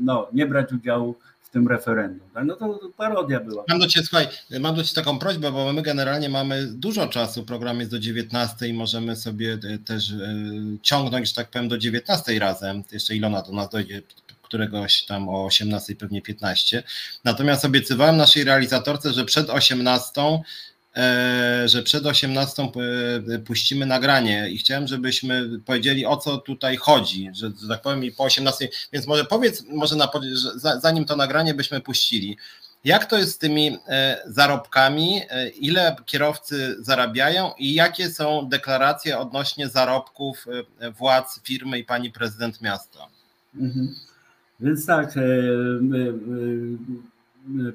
no, 0.00 0.26
nie 0.32 0.46
brać 0.46 0.72
udziału 0.72 1.14
w 1.48 1.52
tym 1.52 1.68
referendum. 1.68 2.28
Tak? 2.34 2.44
No 2.44 2.56
to, 2.56 2.80
parodia 2.96 3.40
była. 3.40 3.64
Mam 3.68 3.78
do 3.78 3.86
Ciebie, 3.86 4.06
słuchaj, 4.06 4.26
mam 4.60 4.76
do 4.76 4.82
Ciebie 4.82 4.94
taką 4.94 5.18
prośbę, 5.18 5.52
bo 5.52 5.72
my 5.72 5.82
generalnie 5.82 6.28
mamy 6.28 6.66
dużo 6.66 7.08
czasu, 7.08 7.44
program 7.44 7.78
jest 7.78 7.90
do 7.90 7.98
19 7.98 8.68
i 8.68 8.72
możemy 8.72 9.16
sobie 9.16 9.58
e, 9.74 9.78
też 9.78 10.10
e, 10.10 10.34
ciągnąć, 10.82 11.28
że 11.28 11.34
tak 11.34 11.50
powiem, 11.50 11.68
do 11.68 11.78
19 11.78 12.38
razem. 12.38 12.82
Jeszcze 12.92 13.16
Ilona 13.16 13.42
do 13.42 13.52
nas 13.52 13.70
dojdzie 13.70 14.02
któregoś 14.42 15.02
tam 15.02 15.28
o 15.28 15.44
18, 15.44 15.96
pewnie 15.96 16.22
15. 16.22 16.82
Natomiast 17.24 17.64
obiecywałem 17.64 18.16
naszej 18.16 18.44
realizatorce, 18.44 19.12
że 19.12 19.24
przed 19.24 19.50
18 19.50 20.22
E, 20.22 20.42
że 21.66 21.82
przed 21.82 22.06
18 22.06 22.62
e, 22.62 23.38
puścimy 23.38 23.86
nagranie 23.86 24.48
i 24.50 24.58
chciałem, 24.58 24.86
żebyśmy 24.86 25.60
powiedzieli 25.66 26.06
o 26.06 26.16
co 26.16 26.38
tutaj 26.38 26.76
chodzi, 26.76 27.30
że, 27.34 27.50
że 27.62 27.68
tak 27.68 27.82
powiem 27.82 28.04
i 28.04 28.12
po 28.12 28.24
18, 28.24 28.68
więc 28.92 29.06
może 29.06 29.24
powiedz, 29.24 29.64
może 29.68 29.96
na, 29.96 30.10
zanim 30.80 31.04
to 31.04 31.16
nagranie 31.16 31.54
byśmy 31.54 31.80
puścili, 31.80 32.36
jak 32.84 33.06
to 33.06 33.18
jest 33.18 33.32
z 33.32 33.38
tymi 33.38 33.78
e, 33.88 34.22
zarobkami, 34.26 35.20
ile 35.60 35.96
kierowcy 36.06 36.76
zarabiają 36.80 37.52
i 37.58 37.74
jakie 37.74 38.10
są 38.10 38.48
deklaracje 38.48 39.18
odnośnie 39.18 39.68
zarobków 39.68 40.46
władz 40.98 41.40
firmy 41.42 41.78
i 41.78 41.84
pani 41.84 42.10
prezydent 42.10 42.60
miasta? 42.60 42.98
Mhm. 43.60 43.94
Więc 44.60 44.86
tak, 44.86 45.14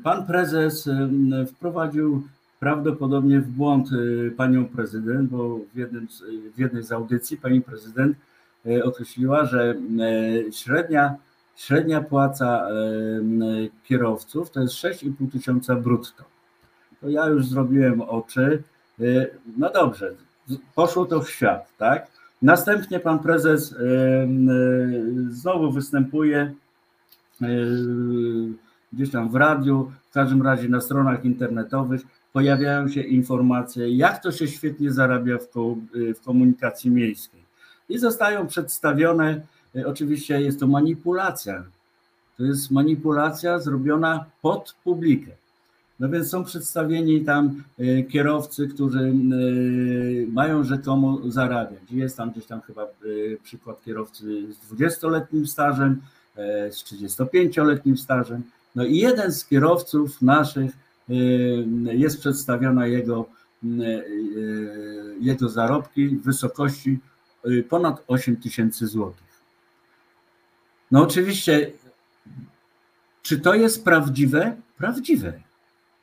pan 0.03 0.26
prezes 0.26 0.89
wprowadził 1.55 2.28
prawdopodobnie 2.64 3.39
w 3.39 3.47
błąd 3.47 3.91
y, 3.91 4.34
panią 4.38 4.66
prezydent, 4.66 5.30
bo 5.30 5.59
w, 5.74 5.78
jednym, 5.78 6.07
w 6.55 6.59
jednej 6.59 6.84
z 6.84 6.91
audycji 6.91 7.38
pani 7.38 7.61
prezydent 7.61 8.18
y, 8.66 8.84
określiła, 8.84 9.45
że 9.45 9.76
y, 10.47 10.51
średnia, 10.51 11.16
średnia 11.55 12.01
płaca 12.01 12.68
kierowców 13.84 14.51
to 14.51 14.61
jest 14.61 14.74
6,5 14.74 15.32
tysiąca 15.32 15.76
brutto. 15.76 16.24
To 17.01 17.09
ja 17.09 17.26
już 17.28 17.45
zrobiłem 17.45 18.01
oczy. 18.01 18.64
No 19.57 19.72
dobrze, 19.72 20.16
poszło 20.76 21.05
to 21.05 21.22
w 21.22 21.30
świat, 21.30 21.78
tak? 21.78 22.07
Następnie 22.41 22.99
pan 22.99 23.20
prezes 23.20 23.76
znowu 25.30 25.72
występuje 25.72 26.53
gdzieś 28.93 29.11
tam 29.11 29.30
w 29.30 29.36
radiu, 29.36 29.91
w 30.09 30.14
każdym 30.14 30.41
razie 30.41 30.70
na 30.70 30.82
stronach 30.82 31.26
internetowych 31.26 32.01
pojawiają 32.34 32.88
się 32.88 33.02
informacje, 33.02 33.90
jak 33.90 34.24
to 34.24 34.32
się 34.32 34.48
świetnie 34.48 34.92
zarabia 34.92 35.38
w, 35.38 35.48
w 36.16 36.22
komunikacji 36.22 36.92
miejskiej. 36.92 37.44
I 37.90 37.98
zostają 37.98 38.48
przedstawione, 38.48 39.42
y, 39.76 39.88
oczywiście 39.88 40.42
jest 40.42 40.60
to 40.60 40.68
manipulacja. 40.68 41.64
To 42.38 42.44
jest 42.44 42.72
manipulacja 42.72 43.60
zrobiona 43.60 44.26
pod 44.42 44.76
publikę. 44.84 45.32
No 46.00 46.10
więc 46.10 46.30
są 46.30 46.44
przedstawieni 46.44 47.26
tam 47.26 47.64
e, 47.80 48.04
kierowcy, 48.04 48.68
którzy 48.68 49.00
e, 49.00 49.12
mają 50.32 50.64
rzekomo 50.64 51.20
zarabiać. 51.28 51.82
Jest 51.92 52.18
tam 52.18 52.32
gdzieś 52.32 52.46
tam 52.46 52.62
chyba 52.62 52.84
e, 52.84 52.88
przykład 53.44 53.84
kierowcy 53.84 54.54
z 54.54 54.74
20-letnim 54.74 55.48
stażem, 55.48 56.02
z 56.70 56.84
35-letnim 56.84 57.98
stażem. 57.98 58.44
No 58.76 58.86
i 58.86 58.98
jeden 58.98 59.32
z 59.32 59.46
kierowców 59.46 60.22
naszych 60.22 60.72
jest 61.93 62.20
przedstawiona 62.20 62.88
jego, 62.88 63.26
jego 65.20 65.49
zarobki 65.49 66.08
w 66.08 66.24
wysokości 66.24 66.99
ponad 67.70 68.04
8 68.08 68.36
tysięcy 68.36 68.88
złotych. 68.88 69.34
No 70.91 71.01
oczywiście, 71.01 71.72
czy 73.22 73.39
to 73.39 73.54
jest 73.54 73.84
prawdziwe? 73.84 74.56
Prawdziwe. 74.78 75.34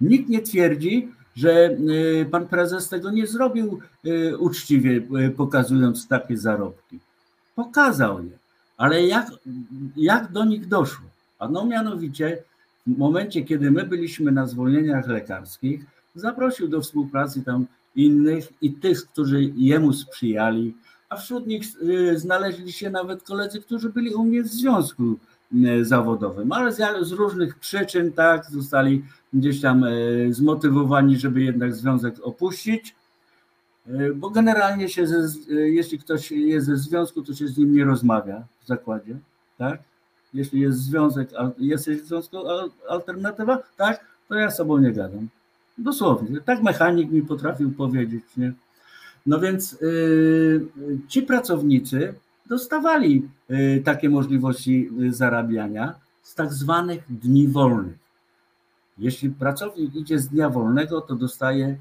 Nikt 0.01 0.29
nie 0.29 0.43
twierdzi, 0.43 1.09
że 1.37 1.71
y, 1.71 2.29
pan 2.31 2.49
prezes 2.49 2.89
tego 2.89 3.11
nie 3.11 3.27
zrobił 3.27 3.81
y, 4.07 4.39
uczciwie, 4.39 5.03
y, 5.27 5.31
pokazując 5.31 6.09
takie 6.09 6.37
zarobki. 6.37 6.99
Pokazał 7.55 8.25
je, 8.25 8.39
ale 8.77 9.07
jak, 9.07 9.31
jak 9.97 10.33
do 10.33 10.45
nich 10.45 10.69
doszło? 10.69 11.07
A 11.39 11.49
no 11.49 11.67
mianowicie 11.67 12.43
w 12.87 12.99
momencie, 12.99 13.43
kiedy 13.43 13.71
my 13.71 13.87
byliśmy 13.87 14.33
na 14.33 14.47
zwolnieniach 14.47 15.09
lekarskich, 15.09 15.87
zaprosił 16.15 16.69
do 16.69 16.81
współpracy 16.81 17.43
tam 17.43 17.67
innych 17.97 18.49
i 18.63 18.73
tych, 18.73 19.07
którzy 19.07 19.43
jemu 19.43 19.93
sprzyjali, 19.93 20.77
a 21.09 21.17
wśród 21.17 21.47
nich 21.47 21.63
znaleźli 22.15 22.73
się 22.73 22.91
nawet 22.91 23.23
koledzy, 23.23 23.61
którzy 23.61 23.91
byli 23.91 24.15
u 24.15 24.25
mnie 24.25 24.43
w 24.43 24.49
związku 24.49 25.17
zawodowym, 25.83 26.53
ale 26.53 26.73
z, 26.73 27.13
różnych 27.13 27.59
przyczyn 27.59 28.13
tak 28.13 28.51
zostali 28.51 29.05
gdzieś 29.33 29.61
tam 29.61 29.85
e, 29.85 29.91
zmotywowani, 30.31 31.19
żeby 31.19 31.43
jednak 31.43 31.75
związek 31.75 32.15
opuścić, 32.23 32.95
bo 34.15 34.31
generalnie 34.31 34.89
się, 34.89 35.07
ze, 35.07 35.29
jeśli 35.51 35.99
ktoś 35.99 36.31
jest 36.31 36.67
ze 36.67 36.77
związku, 36.77 37.23
to 37.23 37.35
się 37.35 37.49
z 37.49 37.59
nim 37.59 37.75
nie 37.75 37.85
rozmawia 37.85 38.45
w 38.61 38.67
zakładzie, 38.67 39.19
tak? 39.59 39.83
Jeśli 40.35 40.61
jest 40.61 40.79
związek, 40.79 41.31
jesteś 41.59 42.03
w 42.03 42.07
związku 42.07 42.37
alternatywa, 42.89 43.59
tak, 43.77 44.05
to 44.29 44.35
ja 44.35 44.51
z 44.51 44.57
sobą 44.57 44.79
nie 44.79 44.93
gadam. 44.93 45.29
Dosłownie. 45.79 46.41
Tak 46.41 46.63
mechanik 46.63 47.11
mi 47.11 47.23
potrafił 47.23 47.71
powiedzieć, 47.73 48.25
nie? 48.37 48.53
No 49.27 49.41
więc 49.41 49.81
yy, 49.81 50.69
ci 51.09 51.23
pracownicy 51.23 52.15
dostawali 52.47 53.29
yy, 53.49 53.83
takie 53.85 54.09
możliwości 54.09 54.91
zarabiania 55.09 55.95
z 56.23 56.35
tak 56.35 56.53
zwanych 56.53 57.05
dni 57.09 57.49
wolnych. 57.49 57.99
Jeśli 58.99 59.31
pracownik 59.31 59.95
idzie 59.95 60.19
z 60.19 60.29
dnia 60.29 60.51
wolnego, 60.51 61.01
to 61.01 61.15
dostaje 61.15 61.77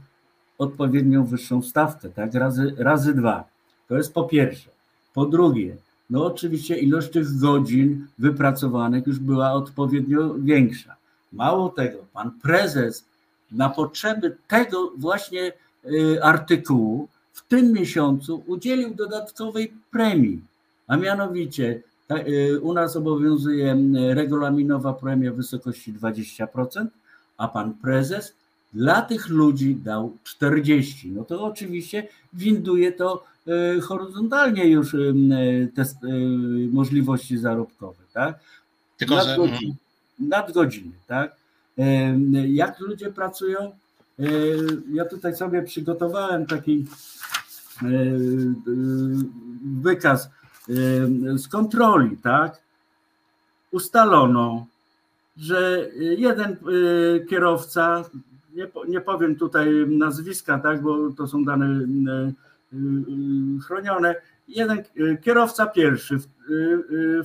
odpowiednią 0.57 1.25
wyższą 1.25 1.61
stawkę, 1.61 2.09
tak? 2.09 2.33
Razy, 2.33 2.73
razy 2.77 3.13
dwa. 3.13 3.43
To 3.87 3.97
jest 3.97 4.13
po 4.13 4.23
pierwsze. 4.23 4.69
Po 5.13 5.25
drugie, 5.25 5.77
no 6.09 6.25
oczywiście 6.25 6.77
ilość 6.77 7.09
tych 7.09 7.39
godzin 7.39 8.07
wypracowanych 8.19 9.07
już 9.07 9.19
była 9.19 9.51
odpowiednio 9.51 10.33
większa. 10.33 10.95
Mało 11.33 11.69
tego, 11.69 12.05
pan 12.13 12.31
prezes 12.31 13.05
na 13.51 13.69
potrzeby 13.69 14.37
tego 14.47 14.91
właśnie 14.97 15.53
y, 15.85 16.23
artykułu 16.23 17.07
w 17.33 17.47
tym 17.47 17.73
miesiącu 17.73 18.43
udzielił 18.47 18.95
dodatkowej 18.95 19.73
premii, 19.91 20.41
a 20.87 20.97
mianowicie 20.97 21.81
y, 22.27 22.59
u 22.61 22.73
nas 22.73 22.95
obowiązuje 22.95 23.77
regulaminowa 24.13 24.93
premia 24.93 25.31
w 25.31 25.35
wysokości 25.35 25.93
20%, 25.93 26.85
a 27.37 27.47
pan 27.47 27.73
prezes 27.73 28.33
dla 28.73 29.01
tych 29.01 29.29
ludzi 29.29 29.75
dał 29.75 30.17
40. 30.23 31.11
No 31.11 31.23
to 31.23 31.43
oczywiście 31.43 32.07
winduje 32.33 32.91
to 32.91 33.23
horyzontalnie 33.81 34.67
już 34.67 34.93
e, 34.93 34.97
te 35.75 35.81
e, 35.81 35.85
możliwości 36.71 37.37
zarobkowe, 37.37 38.03
tak? 38.13 38.39
Tylko, 38.97 39.15
nadgodziny, 39.15 39.47
że... 39.47 39.65
Mhm. 39.65 39.77
nadgodziny, 40.19 40.91
tak? 41.07 41.35
Jak 42.47 42.79
ludzie 42.79 43.11
pracują? 43.11 43.71
Ja 44.93 45.05
tutaj 45.05 45.35
sobie 45.35 45.63
przygotowałem 45.63 46.45
taki 46.45 46.85
wykaz 49.81 50.29
z 51.37 51.47
kontroli, 51.47 52.17
tak? 52.17 52.61
Ustalono, 53.71 54.65
że 55.39 55.89
jeden 56.17 56.51
y, 56.51 57.25
kierowca, 57.29 58.03
nie, 58.53 58.67
nie 58.87 59.01
powiem 59.01 59.35
tutaj 59.35 59.69
nazwiska, 59.87 60.59
tak, 60.59 60.81
bo 60.81 61.11
to 61.11 61.27
są 61.27 61.43
dane 61.43 61.65
y, 61.65 61.83
y, 62.29 62.33
chronione, 63.67 64.15
jeden 64.47 64.83
kierowca 65.21 65.67
pierwszy 65.67 66.19
w, 66.19 66.27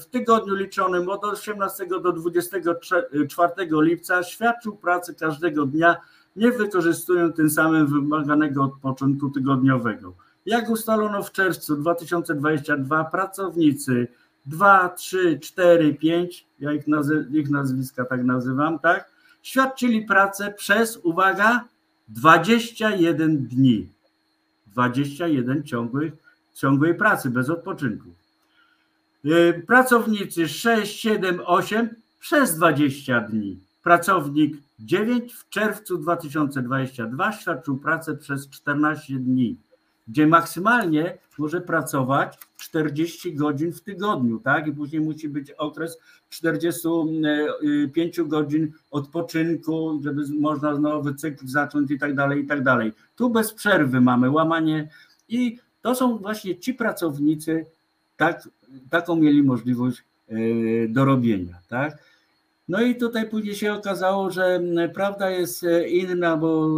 w, 0.01 0.05
tygodniu 0.05 0.55
liczonym 0.55 1.09
od 1.09 1.25
18 1.25 1.87
do 1.87 2.13
24 2.13 3.53
lipca 3.71 4.23
świadczył 4.23 4.77
pracę 4.77 5.15
każdego 5.15 5.67
dnia, 5.67 5.97
nie 6.37 6.53
wykorzystując 6.53 7.37
tym 7.37 7.51
samym 7.51 7.87
wymaganego 7.87 8.63
odpoczynku 8.63 9.31
tygodniowego. 9.31 10.15
Jak 10.47 10.71
ustalono 10.71 11.23
w 11.23 11.33
czerwcu 11.33 11.77
2022, 11.77 13.05
pracownicy 13.05 14.09
2, 14.47 14.89
3, 14.89 15.39
4, 15.39 15.95
5, 15.95 16.47
ja 16.61 16.73
ich, 16.73 16.85
ich 17.33 17.51
nazwiska 17.51 18.05
tak 18.05 18.25
nazywam, 18.25 18.79
tak? 18.79 19.11
Świadczyli 19.43 20.03
pracę 20.03 20.55
przez, 20.57 20.97
uwaga, 20.97 21.65
21 22.09 23.47
dni. 23.47 23.94
21 24.75 25.65
ciągłych, 25.65 26.13
ciągłej 26.55 26.95
pracy, 26.95 27.31
bez 27.31 27.51
odpoczynku. 27.51 28.09
Y, 29.25 29.63
pracownicy 29.67 30.49
6, 30.49 31.01
7, 31.01 31.41
8 31.45 31.89
przez 32.21 32.57
20 32.57 33.21
dni. 33.21 33.61
Pracownik 33.83 34.57
9 34.79 35.33
w 35.33 35.49
czerwcu 35.49 35.99
2022 35.99 37.33
świadczył 37.33 37.79
pracę 37.79 38.17
przez 38.17 38.51
14 38.51 39.15
dni 39.15 39.57
gdzie 40.09 40.27
maksymalnie 40.27 41.19
może 41.39 41.61
pracować 41.61 42.39
40 42.57 43.35
godzin 43.35 43.73
w 43.73 43.81
tygodniu, 43.81 44.41
tak? 44.41 44.67
I 44.67 44.73
później 44.73 45.03
musi 45.03 45.29
być 45.29 45.51
okres 45.51 45.99
45 46.29 48.21
godzin 48.21 48.73
odpoczynku, 48.91 50.01
żeby 50.03 50.23
można 50.41 50.79
nowy 50.79 51.15
cykl 51.15 51.47
zacząć 51.47 51.91
i 51.91 51.99
tak 51.99 52.15
dalej, 52.15 52.45
i 52.45 52.47
tak 52.47 52.63
dalej. 52.63 52.93
Tu 53.17 53.31
bez 53.31 53.53
przerwy 53.53 54.01
mamy 54.01 54.31
łamanie 54.31 54.89
i 55.29 55.59
to 55.83 55.95
są 55.95 56.19
właśnie 56.19 56.59
ci 56.59 56.75
pracownicy, 56.75 57.67
tak, 58.17 58.49
taką 58.91 59.17
mieli 59.17 59.43
możliwość 59.43 60.05
e, 60.29 60.35
do 60.89 61.05
robienia, 61.05 61.59
tak? 61.69 61.99
No 62.69 62.83
i 62.83 62.97
tutaj 62.97 63.29
później 63.31 63.55
się 63.55 63.73
okazało, 63.73 64.31
że 64.31 64.61
prawda 64.95 65.31
jest 65.31 65.65
e, 65.65 65.89
inna, 65.89 66.37
bo 66.37 66.69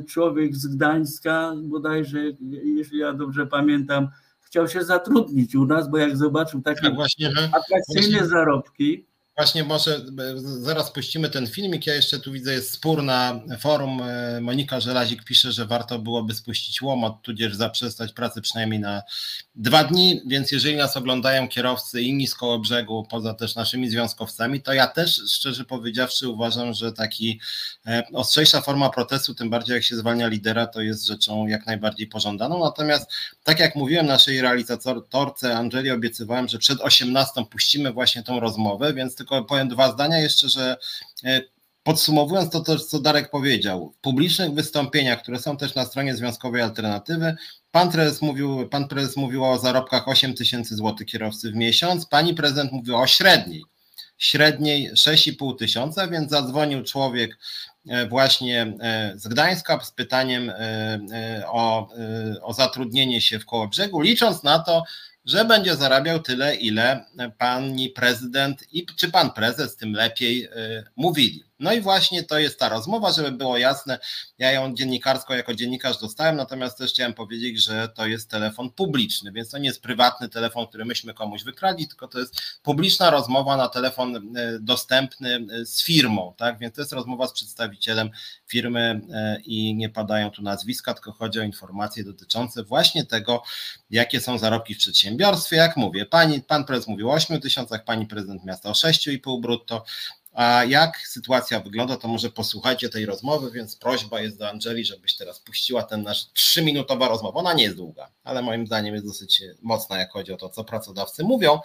e, 0.00 0.04
człowiek 0.04 0.56
z 0.56 0.66
Gdańska, 0.66 1.52
bodajże, 1.62 2.18
jeśli 2.64 2.98
ja 2.98 3.12
dobrze 3.12 3.46
pamiętam, 3.46 4.08
chciał 4.40 4.68
się 4.68 4.84
zatrudnić 4.84 5.54
u 5.54 5.66
nas, 5.66 5.90
bo 5.90 5.98
jak 5.98 6.16
zobaczył 6.16 6.62
takie 6.62 6.80
tak, 6.80 6.94
właśnie, 6.94 7.28
atrakcyjne 7.28 8.18
właśnie. 8.18 8.26
zarobki, 8.26 9.06
Właśnie 9.36 9.64
może 9.64 10.00
zaraz 10.42 10.92
puścimy 10.92 11.30
ten 11.30 11.46
filmik. 11.46 11.86
Ja 11.86 11.94
jeszcze 11.94 12.18
tu 12.18 12.32
widzę 12.32 12.52
jest 12.52 12.72
spór 12.72 13.02
na 13.02 13.40
forum. 13.60 14.02
E, 14.02 14.40
Monika 14.40 14.80
Żelazik 14.80 15.24
pisze, 15.24 15.52
że 15.52 15.66
warto 15.66 15.98
byłoby 15.98 16.34
spuścić 16.34 16.82
łomot, 16.82 17.22
tudzież 17.22 17.54
zaprzestać 17.54 18.12
pracy 18.12 18.40
przynajmniej 18.40 18.80
na 18.80 19.02
dwa 19.54 19.84
dni, 19.84 20.20
więc 20.26 20.52
jeżeli 20.52 20.76
nas 20.76 20.96
oglądają 20.96 21.48
kierowcy 21.48 22.02
inni 22.02 22.26
z 22.26 22.34
koło 22.34 22.58
brzegu, 22.58 23.06
poza 23.10 23.34
też 23.34 23.54
naszymi 23.54 23.90
związkowcami, 23.90 24.62
to 24.62 24.72
ja 24.72 24.86
też 24.86 25.22
szczerze 25.28 25.64
powiedziawszy 25.64 26.28
uważam, 26.28 26.74
że 26.74 26.92
taki 26.92 27.40
e, 27.86 28.02
ostrzejsza 28.12 28.60
forma 28.60 28.90
protestu, 28.90 29.34
tym 29.34 29.50
bardziej 29.50 29.74
jak 29.74 29.82
się 29.84 29.96
zwalnia 29.96 30.28
lidera, 30.28 30.66
to 30.66 30.80
jest 30.80 31.06
rzeczą 31.06 31.46
jak 31.46 31.66
najbardziej 31.66 32.06
pożądaną. 32.06 32.64
Natomiast 32.64 33.10
tak 33.44 33.60
jak 33.60 33.76
mówiłem 33.76 34.06
naszej 34.06 34.40
realizatorce 34.40 35.56
Angeli, 35.56 35.90
obiecywałem, 35.90 36.48
że 36.48 36.58
przed 36.58 36.80
18 36.80 37.44
puścimy 37.50 37.92
właśnie 37.92 38.22
tą 38.22 38.40
rozmowę, 38.40 38.94
więc 38.94 39.21
tylko 39.22 39.44
powiem 39.44 39.68
dwa 39.68 39.92
zdania 39.92 40.18
jeszcze, 40.18 40.48
że 40.48 40.76
e, 41.24 41.40
podsumowując 41.82 42.50
to, 42.50 42.60
to, 42.60 42.78
co 42.78 43.00
Darek 43.00 43.30
powiedział, 43.30 43.92
w 43.98 44.00
publicznych 44.00 44.54
wystąpieniach, 44.54 45.22
które 45.22 45.38
są 45.38 45.56
też 45.56 45.74
na 45.74 45.84
stronie 45.84 46.16
Związkowej 46.16 46.62
Alternatywy, 46.62 47.36
pan 47.70 47.90
prezes 47.90 48.22
mówił, 48.22 48.68
pan 48.68 48.88
prezes 48.88 49.16
mówił 49.16 49.44
o 49.44 49.58
zarobkach 49.58 50.08
8 50.08 50.34
tysięcy 50.34 50.76
złotych 50.76 51.06
kierowcy 51.06 51.50
w 51.50 51.54
miesiąc, 51.54 52.06
pani 52.06 52.34
prezydent 52.34 52.72
mówiła 52.72 53.00
o 53.00 53.06
średniej, 53.06 53.64
średniej 54.18 54.92
6,5 54.92 55.58
tysiąca, 55.58 56.08
więc 56.08 56.30
zadzwonił 56.30 56.82
człowiek 56.82 57.38
e, 57.88 58.06
właśnie 58.06 58.74
e, 58.80 59.12
z 59.16 59.28
Gdańska 59.28 59.80
z 59.84 59.90
pytaniem 59.90 60.52
o, 61.46 61.88
o 62.42 62.52
zatrudnienie 62.52 63.20
się 63.20 63.38
w 63.38 63.46
Kołobrzegu, 63.46 64.00
licząc 64.00 64.42
na 64.42 64.58
to, 64.58 64.84
że 65.24 65.44
będzie 65.44 65.76
zarabiał 65.76 66.20
tyle, 66.20 66.56
ile 66.56 67.04
pani 67.38 67.88
prezydent 67.88 68.64
i 68.72 68.86
czy 68.96 69.10
pan 69.10 69.32
prezes 69.32 69.76
tym 69.76 69.92
lepiej 69.92 70.44
y, 70.44 70.50
mówili. 70.96 71.44
No 71.62 71.72
i 71.72 71.80
właśnie 71.80 72.22
to 72.22 72.38
jest 72.38 72.58
ta 72.58 72.68
rozmowa, 72.68 73.12
żeby 73.12 73.32
było 73.32 73.58
jasne. 73.58 73.98
Ja 74.38 74.52
ją 74.52 74.74
dziennikarsko 74.74 75.34
jako 75.34 75.54
dziennikarz 75.54 76.00
dostałem, 76.00 76.36
natomiast 76.36 76.78
też 76.78 76.90
chciałem 76.90 77.14
powiedzieć, 77.14 77.64
że 77.64 77.88
to 77.88 78.06
jest 78.06 78.30
telefon 78.30 78.70
publiczny, 78.70 79.32
więc 79.32 79.50
to 79.50 79.58
nie 79.58 79.68
jest 79.68 79.82
prywatny 79.82 80.28
telefon, 80.28 80.66
który 80.66 80.84
myśmy 80.84 81.14
komuś 81.14 81.44
wykradli, 81.44 81.88
tylko 81.88 82.08
to 82.08 82.18
jest 82.18 82.40
publiczna 82.62 83.10
rozmowa 83.10 83.56
na 83.56 83.68
telefon 83.68 84.16
e, 84.16 84.58
dostępny 84.60 85.46
e, 85.60 85.66
z 85.66 85.82
firmą, 85.82 86.34
tak? 86.36 86.58
Więc 86.58 86.74
to 86.74 86.80
jest 86.80 86.92
rozmowa 86.92 87.26
z 87.26 87.32
przedstawicielem 87.32 88.10
firmy 88.46 89.00
e, 89.12 89.40
i 89.44 89.74
nie 89.74 89.88
padają 89.88 90.30
tu 90.30 90.42
nazwiska, 90.42 90.94
tylko 90.94 91.12
chodzi 91.12 91.40
o 91.40 91.42
informacje 91.42 92.04
dotyczące 92.04 92.64
właśnie 92.64 93.06
tego, 93.06 93.42
jakie 93.90 94.20
są 94.20 94.38
zarobki 94.38 94.74
w 94.74 94.78
przedsiębiorstwie. 94.78 95.56
Jak 95.56 95.76
mówię, 95.76 96.06
pani, 96.06 96.40
pan 96.40 96.64
prezes 96.64 96.88
mówił 96.88 97.10
o 97.10 97.14
8 97.14 97.40
tysiącach, 97.40 97.84
pani 97.84 98.06
prezydent 98.06 98.44
miasta 98.44 98.68
o 98.68 98.72
6,5 98.72 99.40
brutto. 99.40 99.84
A 100.32 100.64
jak 100.64 100.98
sytuacja 100.98 101.60
wygląda, 101.60 101.96
to 101.96 102.08
może 102.08 102.30
posłuchajcie 102.30 102.88
tej 102.88 103.06
rozmowy, 103.06 103.50
więc 103.50 103.76
prośba 103.76 104.20
jest 104.20 104.38
do 104.38 104.48
Angeli, 104.48 104.84
żebyś 104.84 105.16
teraz 105.16 105.40
puściła 105.40 105.82
ten 105.82 106.02
nasz 106.02 106.32
trzyminutowa 106.32 107.08
rozmowa. 107.08 107.40
Ona 107.40 107.52
nie 107.52 107.64
jest 107.64 107.76
długa, 107.76 108.10
ale 108.24 108.42
moim 108.42 108.66
zdaniem 108.66 108.94
jest 108.94 109.06
dosyć 109.06 109.42
mocna, 109.62 109.98
jak 109.98 110.12
chodzi 110.12 110.32
o 110.32 110.36
to, 110.36 110.48
co 110.48 110.64
pracodawcy 110.64 111.24
mówią, 111.24 111.60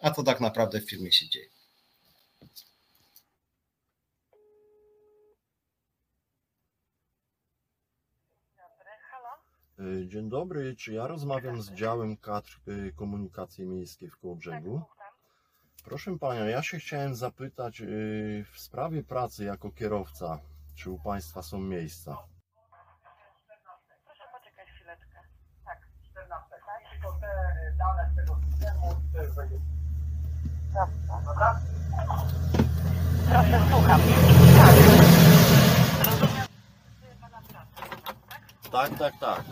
a 0.00 0.10
co 0.10 0.22
tak 0.22 0.40
naprawdę 0.40 0.80
w 0.80 0.90
firmie 0.90 1.12
się 1.12 1.28
dzieje. 1.28 1.48
Dzień 10.06 10.28
dobry, 10.28 10.76
czy 10.76 10.92
ja 10.92 11.06
rozmawiam 11.06 11.62
z 11.62 11.72
działem 11.72 12.16
kadr 12.16 12.60
y, 12.68 12.92
komunikacji 12.96 13.66
miejskiej 13.66 14.10
w 14.10 14.16
Kołobrzegu? 14.16 14.82
Proszę 15.84 16.18
Panią, 16.18 16.44
ja 16.44 16.62
się 16.62 16.78
chciałem 16.78 17.14
zapytać 17.14 17.80
yy, 17.80 18.44
w 18.52 18.58
sprawie 18.60 19.02
pracy 19.02 19.44
jako 19.44 19.70
kierowca, 19.70 20.38
czy 20.74 20.90
u 20.90 20.98
Państwa 20.98 21.42
są 21.42 21.58
miejsca? 21.58 22.18
Proszę 24.04 24.24
poczekać 24.32 24.68
chwileczkę. 24.68 25.18
Tak, 25.64 25.78
14, 26.10 26.50
tak? 26.50 26.90
Tylko 26.92 27.18
te 27.20 27.26
dane 27.78 28.10
z 28.12 28.16
tego 28.16 28.40
systemu 28.50 28.96
też 29.12 29.36
będzie. 29.36 29.56
Dobra? 31.24 31.60
Proszę, 33.28 33.60
słucham. 33.70 34.00
Tak. 34.56 34.74
Rozumiem, 36.04 36.46
że 37.02 37.16
Pana 37.20 37.42
praca, 37.48 37.86
tak? 38.28 38.70
Tak, 38.72 38.98
tak, 38.98 39.14
tak. 39.20 39.44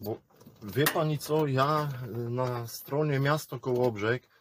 Bo 0.00 0.16
wie 0.62 0.84
Pani 0.84 1.18
co, 1.18 1.46
ja 1.46 1.88
y, 2.26 2.30
na 2.30 2.66
stronie 2.66 3.20
Miasto 3.20 3.60
Kołobrzeg 3.60 4.33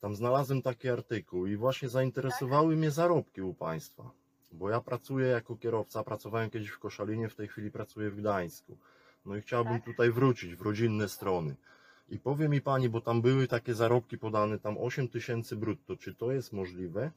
tam 0.00 0.16
znalazłem 0.16 0.62
taki 0.62 0.88
artykuł 0.88 1.46
i 1.46 1.56
właśnie 1.56 1.88
zainteresowały 1.88 2.76
mnie 2.76 2.90
zarobki 2.90 3.42
u 3.42 3.54
Państwa. 3.54 4.10
Bo 4.52 4.70
ja 4.70 4.80
pracuję 4.80 5.26
jako 5.26 5.56
kierowca, 5.56 6.04
pracowałem 6.04 6.50
kiedyś 6.50 6.68
w 6.68 6.78
Koszalinie, 6.78 7.28
w 7.28 7.36
tej 7.36 7.48
chwili 7.48 7.70
pracuję 7.70 8.10
w 8.10 8.16
Gdańsku. 8.16 8.76
No 9.26 9.36
i 9.36 9.40
chciałbym 9.42 9.74
Tak. 9.74 9.84
tutaj 9.84 10.10
wrócić 10.10 10.54
w 10.54 10.62
rodzinne 10.62 11.08
strony. 11.08 11.56
I 12.08 12.18
powie 12.18 12.48
mi 12.48 12.60
Pani, 12.60 12.88
bo 12.88 13.00
tam 13.00 13.22
były 13.22 13.48
takie 13.48 13.74
zarobki 13.74 14.18
podane, 14.18 14.58
tam 14.58 14.78
8 14.78 15.08
tysięcy 15.08 15.56
brutto, 15.56 15.96
czy 15.96 16.14
to 16.14 16.32
jest 16.32 16.52
możliwe? 16.52 17.10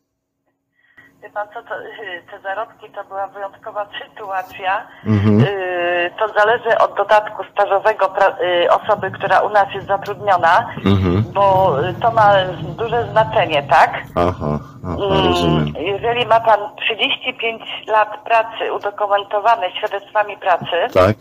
Wie 1.24 1.30
Pan 1.30 1.48
co, 1.54 1.62
to, 1.64 1.76
y, 1.82 2.24
te 2.32 2.40
zarobki 2.40 2.90
to 2.90 3.04
była 3.04 3.28
wyjątkowa 3.28 3.86
sytuacja. 4.04 4.88
Mhm. 5.06 5.40
Y, 5.42 6.12
To 6.20 6.28
zależy 6.40 6.78
od 6.78 6.94
dodatku 6.98 7.44
stażowego 7.52 8.14
y, 8.42 8.72
osoby, 8.72 9.12
która 9.12 9.40
u 9.40 9.50
nas 9.50 9.66
jest 9.76 9.88
zatrudniona, 9.88 10.70
Mhm. 10.86 11.24
bo 11.34 11.76
to 12.02 12.12
ma 12.12 12.30
duże 12.78 13.04
znaczenie, 13.12 13.64
tak? 13.64 14.02
Aha, 14.16 14.60
aha, 14.86 14.96
Mm, 15.10 15.28
rozumiem. 15.28 15.66
Jeżeli 15.78 16.26
ma 16.26 16.40
Pan 16.40 16.60
35 16.76 17.62
lat 17.88 18.18
pracy 18.24 18.74
udokumentowane 18.74 19.72
świadectwami 19.72 20.38
pracy, 20.38 20.94
Tak? 20.94 21.16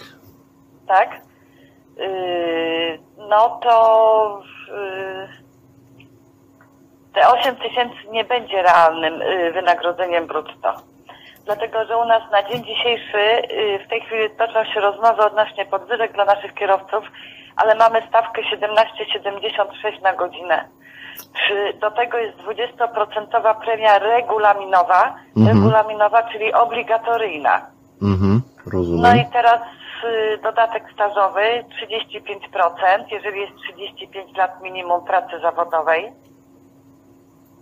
tak? 0.88 1.08
No 3.28 3.48
to 3.62 4.42
te 7.14 7.28
8 7.28 7.56
tysięcy 7.56 7.96
nie 8.10 8.24
będzie 8.24 8.62
realnym 8.62 9.18
yy, 9.20 9.52
wynagrodzeniem 9.52 10.26
brutto. 10.26 10.74
Dlatego, 11.44 11.84
że 11.84 11.96
u 11.96 12.04
nas 12.04 12.22
na 12.32 12.42
dzień 12.42 12.64
dzisiejszy 12.64 13.18
yy, 13.50 13.78
w 13.84 13.88
tej 13.88 14.00
chwili 14.00 14.30
toczą 14.30 14.64
się 14.64 14.80
rozmowy 14.80 15.22
odnośnie 15.22 15.64
podwyżek 15.66 16.12
dla 16.12 16.24
naszych 16.24 16.54
kierowców, 16.54 17.04
ale 17.56 17.74
mamy 17.74 18.02
stawkę 18.08 18.42
17,76 18.42 20.02
na 20.02 20.12
godzinę. 20.12 20.68
Przy, 21.34 21.74
do 21.80 21.90
tego 21.90 22.18
jest 22.18 22.38
20% 22.38 23.54
premia 23.64 23.98
regulaminowa, 23.98 25.14
Mhm. 25.36 25.56
regulaminowa, 25.56 26.22
czyli 26.22 26.52
obligatoryjna. 26.52 27.66
Mhm, 28.02 28.42
No 28.66 28.72
rozumiem. 28.72 29.16
i 29.16 29.26
teraz 29.32 29.60
y, 30.04 30.38
dodatek 30.42 30.84
stażowy 30.94 31.64
35%, 31.86 33.04
jeżeli 33.10 33.40
jest 33.40 33.52
35 33.56 34.36
lat 34.36 34.62
minimum 34.62 35.04
pracy 35.04 35.38
zawodowej. 35.42 36.12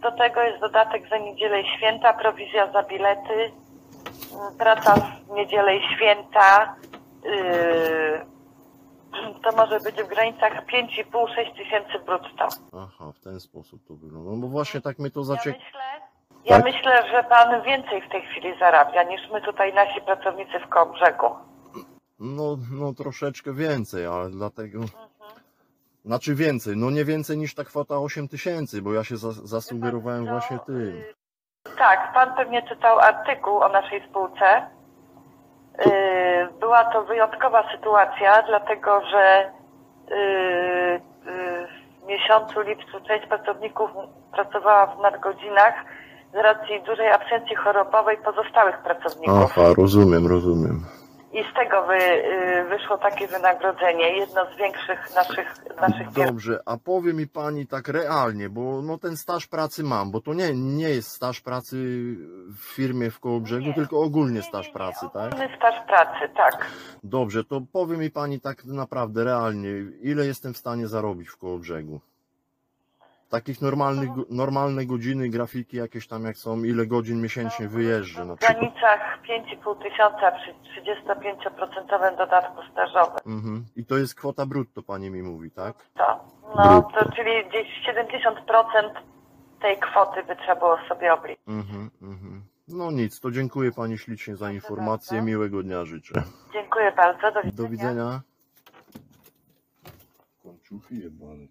Do 0.02 0.12
tego 0.12 0.42
jest 0.42 0.60
dodatek 0.60 1.08
za 1.08 1.18
niedzielę 1.18 1.60
i 1.60 1.76
święta, 1.76 2.12
prowizja 2.12 2.72
za 2.72 2.82
bilety, 2.82 3.52
praca 4.58 4.94
w 4.94 5.30
niedzielę 5.30 5.76
i 5.76 5.96
święta. 5.96 6.74
y, 7.24 8.30
To 9.42 9.52
może 9.56 9.80
być 9.80 9.96
w 10.02 10.08
granicach 10.08 10.66
5,5-6 10.66 11.56
tysięcy 11.56 11.98
brutto. 12.06 12.48
Aha, 12.78 13.12
w 13.14 13.20
ten 13.24 13.40
sposób 13.40 13.80
to 13.88 13.94
wygląda. 13.94 14.30
No 14.30 14.36
bo 14.36 14.48
właśnie 14.48 14.80
tak 14.80 14.98
mnie 14.98 15.10
to 15.10 15.20
Ja 15.20 15.24
zaciekawiło. 15.26 15.64
myślę, 15.64 15.80
ja 16.44 16.56
Tak? 16.56 16.64
myślę, 16.64 17.08
że 17.10 17.24
pan 17.24 17.62
więcej 17.62 18.02
w 18.02 18.08
tej 18.10 18.22
chwili 18.22 18.58
zarabia 18.58 19.02
niż 19.02 19.20
my 19.32 19.40
tutaj 19.40 19.74
nasi 19.74 20.00
pracownicy 20.00 20.58
w 20.60 20.68
Kołobrzegu. 20.68 21.26
No, 22.20 22.56
no 22.72 22.92
troszeczkę 22.94 23.52
więcej, 23.54 24.06
ale 24.06 24.30
dlatego. 24.30 24.78
Mhm. 24.78 25.09
Znaczy 26.04 26.34
więcej, 26.34 26.76
no 26.76 26.90
nie 26.90 27.04
więcej 27.04 27.38
niż 27.38 27.54
ta 27.54 27.64
kwota 27.64 27.98
8 27.98 28.28
tysięcy, 28.28 28.82
bo 28.82 28.92
ja 28.92 29.04
się 29.04 29.16
za, 29.16 29.32
zasugerowałem 29.32 30.24
No, 30.24 30.30
właśnie 30.30 30.58
tym. 30.66 30.76
y, 30.76 31.04
Tak, 31.78 32.12
pan 32.14 32.34
pewnie 32.36 32.62
czytał 32.68 32.98
artykuł 32.98 33.58
o 33.62 33.68
naszej 33.68 34.08
spółce. 34.08 34.66
Y, 35.86 36.60
Była 36.60 36.84
to 36.92 37.04
wyjątkowa 37.04 37.64
sytuacja, 37.76 38.42
dlatego 38.42 39.00
że 39.10 39.52
y, 40.10 40.14
y, 40.14 41.00
w 42.02 42.06
miesiącu 42.06 42.60
lipcu 42.60 43.00
część 43.08 43.26
pracowników 43.26 43.90
pracowała 44.32 44.86
w 44.86 44.98
nadgodzinach 45.02 45.74
z 46.32 46.36
racji 46.36 46.82
dużej 46.86 47.12
absencji 47.12 47.56
chorobowej 47.56 48.16
pozostałych 48.24 48.78
pracowników. 48.78 49.38
Aha, 49.44 49.62
rozumiem, 49.78 50.26
rozumiem. 50.26 50.84
I 51.32 51.44
z 51.52 51.54
tego 51.54 51.86
wy, 51.86 51.94
y, 51.94 52.64
wyszło 52.68 52.98
takie 52.98 53.26
wynagrodzenie, 53.28 54.16
jedno 54.16 54.46
z 54.54 54.56
większych 54.56 55.14
naszych, 55.14 55.54
naszych. 55.80 56.12
Dobrze, 56.12 56.60
a 56.66 56.76
powie 56.76 57.12
mi 57.12 57.26
pani 57.26 57.66
tak 57.66 57.88
realnie, 57.88 58.48
bo 58.48 58.82
no 58.82 58.98
ten 58.98 59.16
staż 59.16 59.46
pracy 59.46 59.82
mam, 59.82 60.10
bo 60.10 60.20
to 60.20 60.34
nie, 60.34 60.54
nie 60.54 60.88
jest 60.88 61.08
staż 61.12 61.40
pracy 61.40 61.76
w 62.58 62.74
firmie 62.74 63.10
w 63.10 63.20
Kołobrzegu, 63.20 63.66
Nie. 63.66 63.74
tylko 63.74 64.00
ogólnie 64.00 64.36
Nie, 64.36 64.42
staż 64.42 64.66
nie, 64.66 64.72
pracy, 64.72 65.06
tak? 65.12 65.32
ogólny 65.32 65.48
staż 65.56 65.86
pracy, 65.86 66.28
tak. 66.36 66.66
Dobrze, 67.04 67.44
to 67.44 67.60
powie 67.72 67.96
mi 67.96 68.10
pani 68.10 68.40
tak 68.40 68.64
naprawdę 68.64 69.24
realnie, 69.24 69.70
ile 70.02 70.26
jestem 70.26 70.54
w 70.54 70.58
stanie 70.58 70.88
zarobić 70.88 71.28
w 71.28 71.36
Kołobrzegu? 71.36 72.00
Takich 73.30 73.60
normalnych, 73.62 74.10
normalne 74.30 74.86
godziny, 74.86 75.28
grafiki 75.28 75.76
jakieś 75.76 76.06
tam 76.06 76.24
jak 76.24 76.36
są, 76.36 76.64
ile 76.64 76.86
godzin 76.86 77.22
miesięcznie 77.22 77.68
wyjeżdżę 77.68 78.24
na 78.24 78.34
W 78.34 78.38
przykład. 78.38 78.58
granicach 78.58 79.00
5,5 79.22 79.82
tysiąca 79.82 80.32
przy 80.32 80.54
35% 80.80 82.16
dodatku 82.18 82.62
stażowym. 82.72 83.18
Mhm. 83.26 83.64
I 83.76 83.84
to 83.86 83.96
jest 83.98 84.14
kwota 84.14 84.46
brutto, 84.46 84.82
pani 84.82 85.10
mi 85.10 85.22
mówi, 85.22 85.50
tak? 85.50 85.76
To, 85.94 86.24
no, 86.56 86.80
Brutto. 86.82 87.04
to 87.04 87.12
czyli 87.12 87.30
gdzieś 87.48 87.68
70% 87.88 88.90
tej 89.60 89.76
kwoty 89.78 90.22
by 90.22 90.36
trzeba 90.36 90.56
było 90.56 90.78
sobie 90.88 91.14
obliczyć. 91.14 91.48
Mhm, 91.48 91.90
mhm. 92.02 92.42
No 92.68 92.90
nic, 92.90 93.20
to 93.20 93.30
dziękuję 93.30 93.72
pani 93.72 93.98
ślicznie 93.98 94.36
za 94.36 94.52
informację, 94.52 95.22
miłego 95.22 95.62
dnia 95.62 95.84
życzę. 95.84 96.22
Dziękuję 96.52 96.92
bardzo, 96.96 97.32
do 97.32 97.42
widzenia. 97.42 97.52
Do 97.56 97.68
widzenia. 97.68 98.20
Kończuchy 100.42 100.94
jebane. 100.94 101.46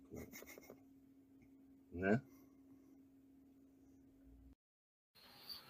Nie? 1.99 2.19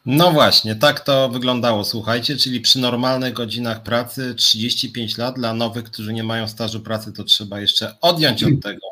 No 0.06 0.32
właśnie, 0.32 0.76
tak 0.76 1.00
to 1.00 1.30
wyglądało, 1.30 1.84
słuchajcie, 1.84 2.38
czyli 2.38 2.62
przy 2.62 2.80
normalnych 2.80 3.34
godzinach 3.34 3.84
pracy 3.84 4.36
35 4.36 5.18
lat, 5.18 5.36
dla 5.36 5.54
nowych, 5.54 5.84
którzy 5.84 6.14
nie 6.14 6.24
mają 6.24 6.48
stażu 6.48 6.80
pracy, 6.82 7.14
to 7.14 7.24
trzeba 7.24 7.60
jeszcze 7.60 8.00
odjąć 8.02 8.44
od 8.44 8.62
tego 8.64 8.88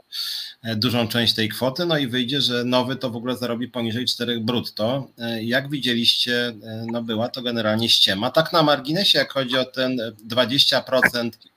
e, 0.63 0.75
dużą 0.75 1.07
część 1.07 1.33
tej 1.33 1.49
kwoty, 1.49 1.85
no 1.85 1.97
i 1.97 2.07
wyjdzie, 2.07 2.41
że 2.41 2.63
nowy 2.63 2.95
to 2.95 3.09
w 3.09 3.15
ogóle 3.15 3.37
zarobi 3.37 3.67
poniżej 3.67 4.05
4 4.05 4.39
brutto. 4.39 5.07
E, 5.17 5.43
Jak 5.43 5.69
widzieliście, 5.69 6.47
e, 6.47 6.85
no 6.91 7.03
była 7.03 7.29
to 7.29 7.41
generalnie 7.41 7.89
ściema. 7.89 8.31
Tak 8.31 8.53
na 8.53 8.63
marginesie, 8.63 9.19
jak 9.19 9.33
chodzi 9.33 9.57
o 9.57 9.65
ten 9.65 9.97
20% 10.27 11.31
e, 11.35 11.56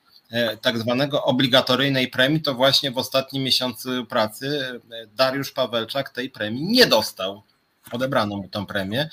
tak 0.61 0.77
zwanego 0.77 1.23
obligatoryjnej 1.23 2.07
premii, 2.07 2.41
to 2.41 2.53
właśnie 2.53 2.91
w 2.91 2.97
ostatnim 2.97 3.43
miesiącu 3.43 4.05
pracy 4.05 4.81
e, 4.91 5.07
Dariusz 5.07 5.51
Pawelczak 5.51 6.09
tej 6.09 6.29
premii 6.29 6.63
nie 6.63 6.87
dostał 6.87 7.43
odebrano 7.91 8.37
mu 8.37 8.47
tę 8.47 8.65
premię. 8.65 9.09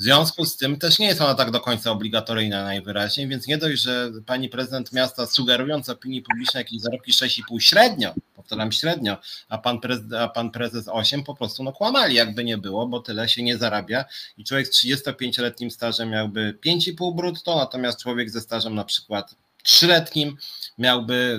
W 0.00 0.02
związku 0.02 0.44
z 0.44 0.56
tym 0.56 0.78
też 0.78 0.98
nie 0.98 1.06
jest 1.06 1.20
ona 1.20 1.34
tak 1.34 1.50
do 1.50 1.60
końca 1.60 1.90
obligatoryjna 1.90 2.64
najwyraźniej, 2.64 3.28
więc 3.28 3.46
nie 3.46 3.58
dość, 3.58 3.82
że 3.82 4.10
pani 4.26 4.48
prezydent 4.48 4.92
miasta 4.92 5.26
sugerując 5.26 5.88
opinii 5.88 6.22
publicznej 6.22 6.60
jakieś 6.60 6.80
zarobki 6.80 7.12
6,5 7.12 7.60
średnio, 7.60 8.14
powtarzam 8.34 8.72
średnio, 8.72 9.16
a 9.48 9.58
pan, 9.58 9.80
prezes, 9.80 10.12
a 10.12 10.28
pan 10.28 10.50
prezes 10.50 10.88
8 10.88 11.24
po 11.24 11.34
prostu 11.34 11.62
no 11.62 11.72
kłamali, 11.72 12.14
jakby 12.14 12.44
nie 12.44 12.58
było, 12.58 12.86
bo 12.86 13.00
tyle 13.00 13.28
się 13.28 13.42
nie 13.42 13.58
zarabia 13.58 14.04
i 14.38 14.44
człowiek 14.44 14.66
z 14.66 14.84
35-letnim 14.84 15.70
stażem 15.70 16.10
miałby 16.10 16.58
5,5 16.66 17.16
brutto, 17.16 17.56
natomiast 17.56 18.02
człowiek 18.02 18.30
ze 18.30 18.40
stażem 18.40 18.74
na 18.74 18.84
przykład 18.84 19.34
trzyletnim 19.62 20.36
miałby 20.78 21.38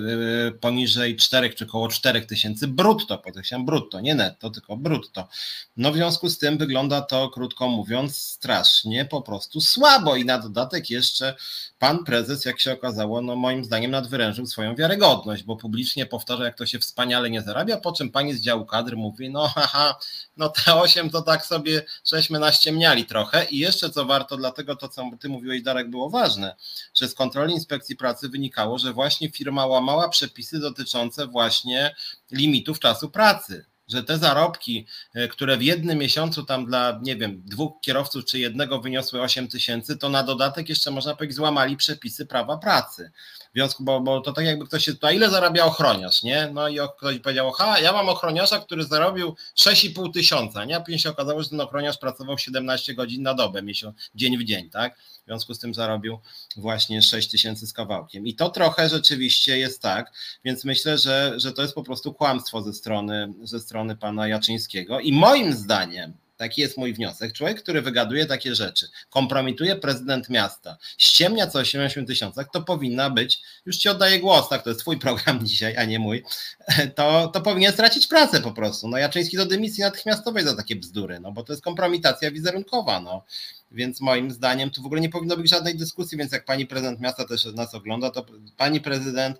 y, 0.56 0.58
poniżej 0.58 1.16
4 1.16 1.54
czy 1.54 1.64
około 1.64 1.88
4 1.88 2.26
tysięcy 2.26 2.68
brutto, 2.68 3.18
podkreślam 3.18 3.66
brutto, 3.66 4.00
nie 4.00 4.14
netto, 4.14 4.50
tylko 4.50 4.76
brutto. 4.76 5.28
No 5.76 5.92
w 5.92 5.94
związku 5.94 6.28
z 6.28 6.38
tym 6.38 6.58
wygląda 6.58 7.00
to, 7.02 7.28
krótko 7.28 7.68
mówiąc, 7.68 8.16
strasznie 8.16 9.04
po 9.04 9.22
prostu 9.22 9.60
słabo 9.60 10.16
i 10.16 10.24
na 10.24 10.38
dodatek 10.38 10.90
jeszcze 10.90 11.34
pan 11.78 12.04
prezes, 12.04 12.44
jak 12.44 12.60
się 12.60 12.72
okazało, 12.72 13.22
no 13.22 13.36
moim 13.36 13.64
zdaniem 13.64 13.90
nadwyrężył 13.90 14.46
swoją 14.46 14.74
wiarygodność, 14.74 15.42
bo 15.42 15.56
publicznie 15.56 16.06
powtarza, 16.06 16.44
jak 16.44 16.58
to 16.58 16.66
się 16.66 16.78
wspaniale 16.78 17.30
nie 17.30 17.42
zarabia, 17.42 17.76
po 17.76 17.92
czym 17.92 18.10
pani 18.10 18.34
z 18.34 18.40
działu 18.40 18.66
kadr 18.66 18.96
mówi, 18.96 19.30
no 19.30 19.48
haha, 19.48 19.98
no 20.36 20.48
te 20.48 20.74
8 20.74 21.10
to 21.10 21.22
tak 21.22 21.46
sobie 21.46 21.82
żeśmy 22.04 22.38
naściemniali 22.38 23.04
trochę 23.06 23.44
i 23.44 23.58
jeszcze 23.58 23.90
co 23.90 24.04
warto, 24.04 24.36
dlatego 24.36 24.76
to, 24.76 24.88
co 24.88 25.10
ty 25.20 25.28
mówiłeś, 25.28 25.62
Darek, 25.62 25.90
było 25.90 26.10
ważne, 26.10 26.56
że 26.94 27.08
z 27.08 27.14
kontroli 27.14 27.54
inspekcji 27.54 27.96
pracy 27.96 28.28
wynikało, 28.28 28.78
że 28.78 28.92
właśnie 28.92 29.21
firma 29.30 29.66
łamała 29.66 30.08
przepisy 30.08 30.60
dotyczące 30.60 31.26
właśnie 31.26 31.94
limitów 32.30 32.80
czasu 32.80 33.10
pracy 33.10 33.64
że 33.88 34.02
te 34.02 34.18
zarobki, 34.18 34.86
e, 35.14 35.28
które 35.28 35.56
w 35.56 35.62
jednym 35.62 35.98
miesiącu 35.98 36.44
tam 36.44 36.66
dla, 36.66 37.00
nie 37.02 37.16
wiem, 37.16 37.42
dwóch 37.46 37.80
kierowców 37.80 38.24
czy 38.24 38.38
jednego 38.38 38.80
wyniosły 38.80 39.22
8 39.22 39.48
tysięcy, 39.48 39.96
to 39.96 40.08
na 40.08 40.22
dodatek 40.22 40.68
jeszcze 40.68 40.90
można 40.90 41.16
powiedzieć 41.16 41.36
złamali 41.36 41.76
przepisy 41.76 42.26
prawa 42.26 42.56
pracy. 42.56 43.10
Związku, 43.54 43.84
bo, 43.84 44.00
bo 44.00 44.20
to 44.20 44.32
tak 44.32 44.44
jakby 44.44 44.66
ktoś 44.66 44.84
się, 44.84 44.94
to 44.94 45.10
ile 45.10 45.30
zarabia 45.30 45.64
ochroniarz, 45.64 46.22
nie? 46.22 46.50
No 46.54 46.68
i 46.68 46.78
ktoś 46.98 47.18
powiedział, 47.18 47.52
ha, 47.52 47.80
ja 47.80 47.92
mam 47.92 48.08
ochroniarza, 48.08 48.60
który 48.60 48.84
zarobił 48.84 49.36
6,5 49.56 50.12
tysiąca, 50.12 50.64
nie? 50.64 50.76
A 50.76 50.80
później 50.80 50.98
się 50.98 51.10
okazało, 51.10 51.42
że 51.42 51.48
ten 51.48 51.60
ochroniarz 51.60 51.98
pracował 51.98 52.38
17 52.38 52.94
godzin 52.94 53.22
na 53.22 53.34
dobę, 53.34 53.62
miesiąc, 53.62 53.96
dzień 54.14 54.38
w 54.38 54.44
dzień, 54.44 54.70
tak? 54.70 54.98
W 54.98 55.24
związku 55.24 55.54
z 55.54 55.58
tym 55.58 55.74
zarobił 55.74 56.18
właśnie 56.56 57.02
6 57.02 57.30
tysięcy 57.30 57.66
z 57.66 57.72
kawałkiem. 57.72 58.26
I 58.26 58.34
to 58.34 58.50
trochę 58.50 58.88
rzeczywiście 58.88 59.58
jest 59.58 59.82
tak, 59.82 60.12
więc 60.44 60.64
myślę, 60.64 60.98
że, 60.98 61.34
że 61.36 61.52
to 61.52 61.62
jest 61.62 61.74
po 61.74 61.82
prostu 61.82 62.14
kłamstwo 62.14 62.62
ze 62.62 62.72
strony, 62.72 63.32
ze 63.42 63.60
strony 63.60 63.96
pana 63.96 64.28
Jaczyńskiego. 64.28 65.00
I 65.00 65.12
moim 65.12 65.52
zdaniem, 65.52 66.12
Taki 66.42 66.60
jest 66.60 66.76
mój 66.76 66.92
wniosek. 66.92 67.32
Człowiek, 67.32 67.62
który 67.62 67.82
wygaduje 67.82 68.26
takie 68.26 68.54
rzeczy, 68.54 68.88
kompromituje 69.10 69.76
prezydent 69.76 70.28
miasta, 70.28 70.76
ściemnia 70.98 71.46
coś 71.46 71.74
o 71.74 71.78
80 71.78 72.08
tysiącach, 72.08 72.46
to 72.52 72.62
powinna 72.62 73.10
być, 73.10 73.42
już 73.66 73.76
ci 73.76 73.88
oddaję 73.88 74.20
głos, 74.20 74.48
tak, 74.48 74.62
to 74.62 74.70
jest 74.70 74.80
twój 74.80 74.98
program 74.98 75.40
dzisiaj, 75.46 75.76
a 75.76 75.84
nie 75.84 75.98
mój, 75.98 76.22
to, 76.96 77.28
to 77.28 77.40
powinien 77.40 77.72
stracić 77.72 78.06
pracę 78.06 78.40
po 78.40 78.52
prostu. 78.52 78.88
No 78.88 78.98
Jaczyński 78.98 79.36
do 79.36 79.46
dymisji 79.46 79.82
natychmiastowej 79.82 80.44
za 80.44 80.56
takie 80.56 80.76
bzdury, 80.76 81.20
no 81.20 81.32
bo 81.32 81.42
to 81.42 81.52
jest 81.52 81.62
kompromitacja 81.62 82.30
wizerunkowa, 82.30 83.00
no. 83.00 83.24
Więc 83.70 84.00
moim 84.00 84.30
zdaniem 84.30 84.70
tu 84.70 84.82
w 84.82 84.86
ogóle 84.86 85.00
nie 85.00 85.08
powinno 85.08 85.36
być 85.36 85.50
żadnej 85.50 85.76
dyskusji, 85.76 86.18
więc 86.18 86.32
jak 86.32 86.44
pani 86.44 86.66
prezydent 86.66 87.00
miasta 87.00 87.24
też 87.24 87.44
nas 87.44 87.74
ogląda, 87.74 88.10
to 88.10 88.26
pani 88.56 88.80
prezydent 88.80 89.38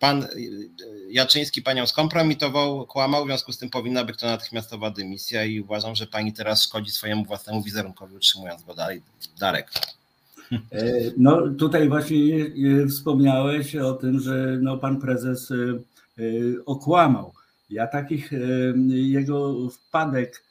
pan 0.00 0.22
y, 0.22 0.26
y, 0.26 0.70
Jaczyński 1.10 1.62
panią 1.62 1.86
skompromitował, 1.86 2.86
kłamał, 2.86 3.24
w 3.24 3.26
związku 3.26 3.52
z 3.52 3.58
tym 3.58 3.70
powinna 3.70 4.04
być 4.04 4.20
to 4.20 4.26
natychmiastowa 4.26 4.90
dymisja 4.90 5.44
i 5.44 5.60
uważam, 5.60 5.94
że 5.94 6.06
pani 6.06 6.32
teraz 6.32 6.62
szkodzi 6.62 6.90
swojemu 6.90 7.24
własnemu 7.24 7.62
wizerunkowi, 7.62 8.16
utrzymując 8.16 8.62
go 8.62 8.74
dalej. 8.74 9.02
Darek. 9.40 9.70
E, 10.52 10.82
no 11.16 11.48
tutaj 11.58 11.88
właśnie 11.88 12.46
wspomniałeś 12.88 13.76
o 13.76 13.92
tym, 13.92 14.20
że 14.20 14.58
no 14.60 14.78
pan 14.78 15.00
prezes 15.00 15.52
okłamał. 16.66 17.32
Ja 17.70 17.86
takich 17.86 18.30
jego 18.88 19.70
wpadek, 19.70 20.44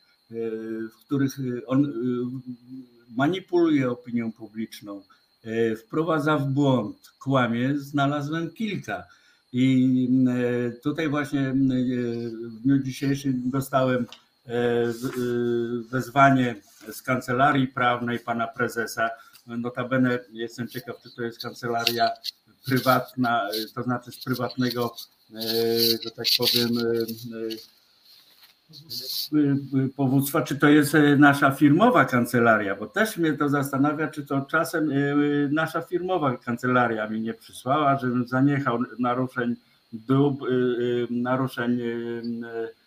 w 0.91 1.05
których 1.05 1.37
on 1.67 1.93
manipuluje 3.09 3.91
opinią 3.91 4.31
publiczną, 4.31 5.01
wprowadza 5.77 6.37
w 6.37 6.47
błąd, 6.47 7.11
kłamie, 7.19 7.77
znalazłem 7.77 8.51
kilka. 8.51 9.03
I 9.57 10.09
e, 10.27 10.71
tutaj 10.71 11.09
właśnie 11.09 11.39
e, 11.39 11.53
w 11.53 12.61
dniu 12.63 12.79
dzisiejszym 12.79 13.41
dostałem 13.45 14.07
e, 14.45 14.53
wezwanie 15.91 16.55
z 16.91 17.01
kancelarii 17.01 17.67
prawnej 17.67 18.19
pana 18.19 18.47
prezesa. 18.47 19.09
Notabene 19.47 20.19
jestem 20.31 20.67
ciekaw, 20.67 20.95
czy 21.03 21.11
to 21.11 21.21
jest 21.21 21.41
kancelaria 21.41 22.09
prywatna, 22.65 23.49
to 23.75 23.83
znaczy 23.83 24.11
z 24.11 24.23
prywatnego, 24.23 24.95
że 26.03 26.11
tak 26.11 26.25
powiem, 26.37 26.69
powództwa, 29.95 30.41
czy 30.41 30.55
to 30.55 30.69
jest 30.69 30.95
e, 30.95 31.17
nasza 31.17 31.51
firmowa 31.51 32.05
kancelaria, 32.05 32.75
bo 32.75 32.87
też 32.87 33.17
mnie 33.17 33.33
to 33.33 33.49
zastanawia, 33.49 34.07
czy 34.07 34.25
to 34.25 34.41
czasem 34.41 34.91
nasza 35.51 35.81
firmowa 35.81 36.37
kancelaria 36.37 37.09
mi 37.09 37.21
nie 37.21 37.33
przysłała, 37.33 37.97
żebym 37.97 38.27
zaniechał 38.27 38.79
naruszeń 38.99 39.55
naruszeń 41.09 41.79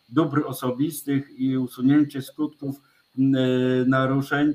dóbr 0.09 0.43
osobistych 0.47 1.31
i 1.41 1.59
usunięcie 1.59 2.23
skutków 2.23 2.81
naruszeń. 3.87 4.55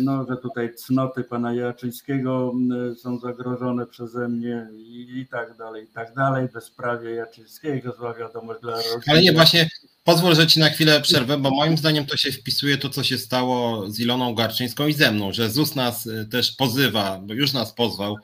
No, 0.00 0.26
że 0.28 0.36
tutaj 0.36 0.74
cnoty 0.74 1.24
pana 1.24 1.54
Jaczyńskiego 1.54 2.54
są 2.96 3.18
zagrożone 3.18 3.86
przeze 3.86 4.28
mnie 4.28 4.68
i, 4.72 5.18
i 5.18 5.26
tak 5.26 5.56
dalej, 5.56 5.84
i 5.84 5.88
tak 5.88 6.14
dalej. 6.14 6.48
Bezprawie 6.54 7.10
Jaczyńskiego, 7.10 7.92
zła 7.92 8.14
wiadomość 8.14 8.60
dla 8.60 8.76
rodziny. 8.76 9.02
Ale 9.06 9.22
nie, 9.22 9.32
właśnie 9.32 9.68
Pozwól, 10.06 10.34
że 10.34 10.46
ci 10.46 10.60
na 10.60 10.70
chwilę 10.70 11.00
przerwę, 11.00 11.38
bo 11.38 11.50
moim 11.50 11.78
zdaniem 11.78 12.06
to 12.06 12.16
się 12.16 12.32
wpisuje 12.32 12.78
to, 12.78 12.88
co 12.88 13.04
się 13.04 13.18
stało 13.18 13.90
z 13.90 14.00
Iloną 14.00 14.34
Garczyńską 14.34 14.86
i 14.86 14.92
ze 14.92 15.12
mną, 15.12 15.32
że 15.32 15.50
ZUS 15.50 15.74
nas 15.74 16.06
y, 16.06 16.26
też 16.30 16.52
pozywa, 16.52 17.20
bo 17.22 17.34
już 17.34 17.52
nas 17.52 17.72
pozwał 17.72 18.16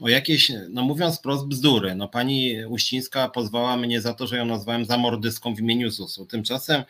o 0.00 0.08
jakieś, 0.08 0.52
no 0.70 0.82
mówiąc 0.82 1.18
wprost, 1.18 1.46
bzdury. 1.46 1.94
No 1.94 2.08
pani 2.08 2.64
Uścińska 2.66 3.28
pozwała 3.28 3.76
mnie 3.76 4.00
za 4.00 4.14
to, 4.14 4.26
że 4.26 4.36
ją 4.36 4.44
nazwałem 4.44 4.84
zamordyską 4.84 5.54
w 5.54 5.60
imieniu 5.60 5.90
ZUS-u. 5.90 6.26
Tymczasem 6.26 6.80
y, 6.80 6.84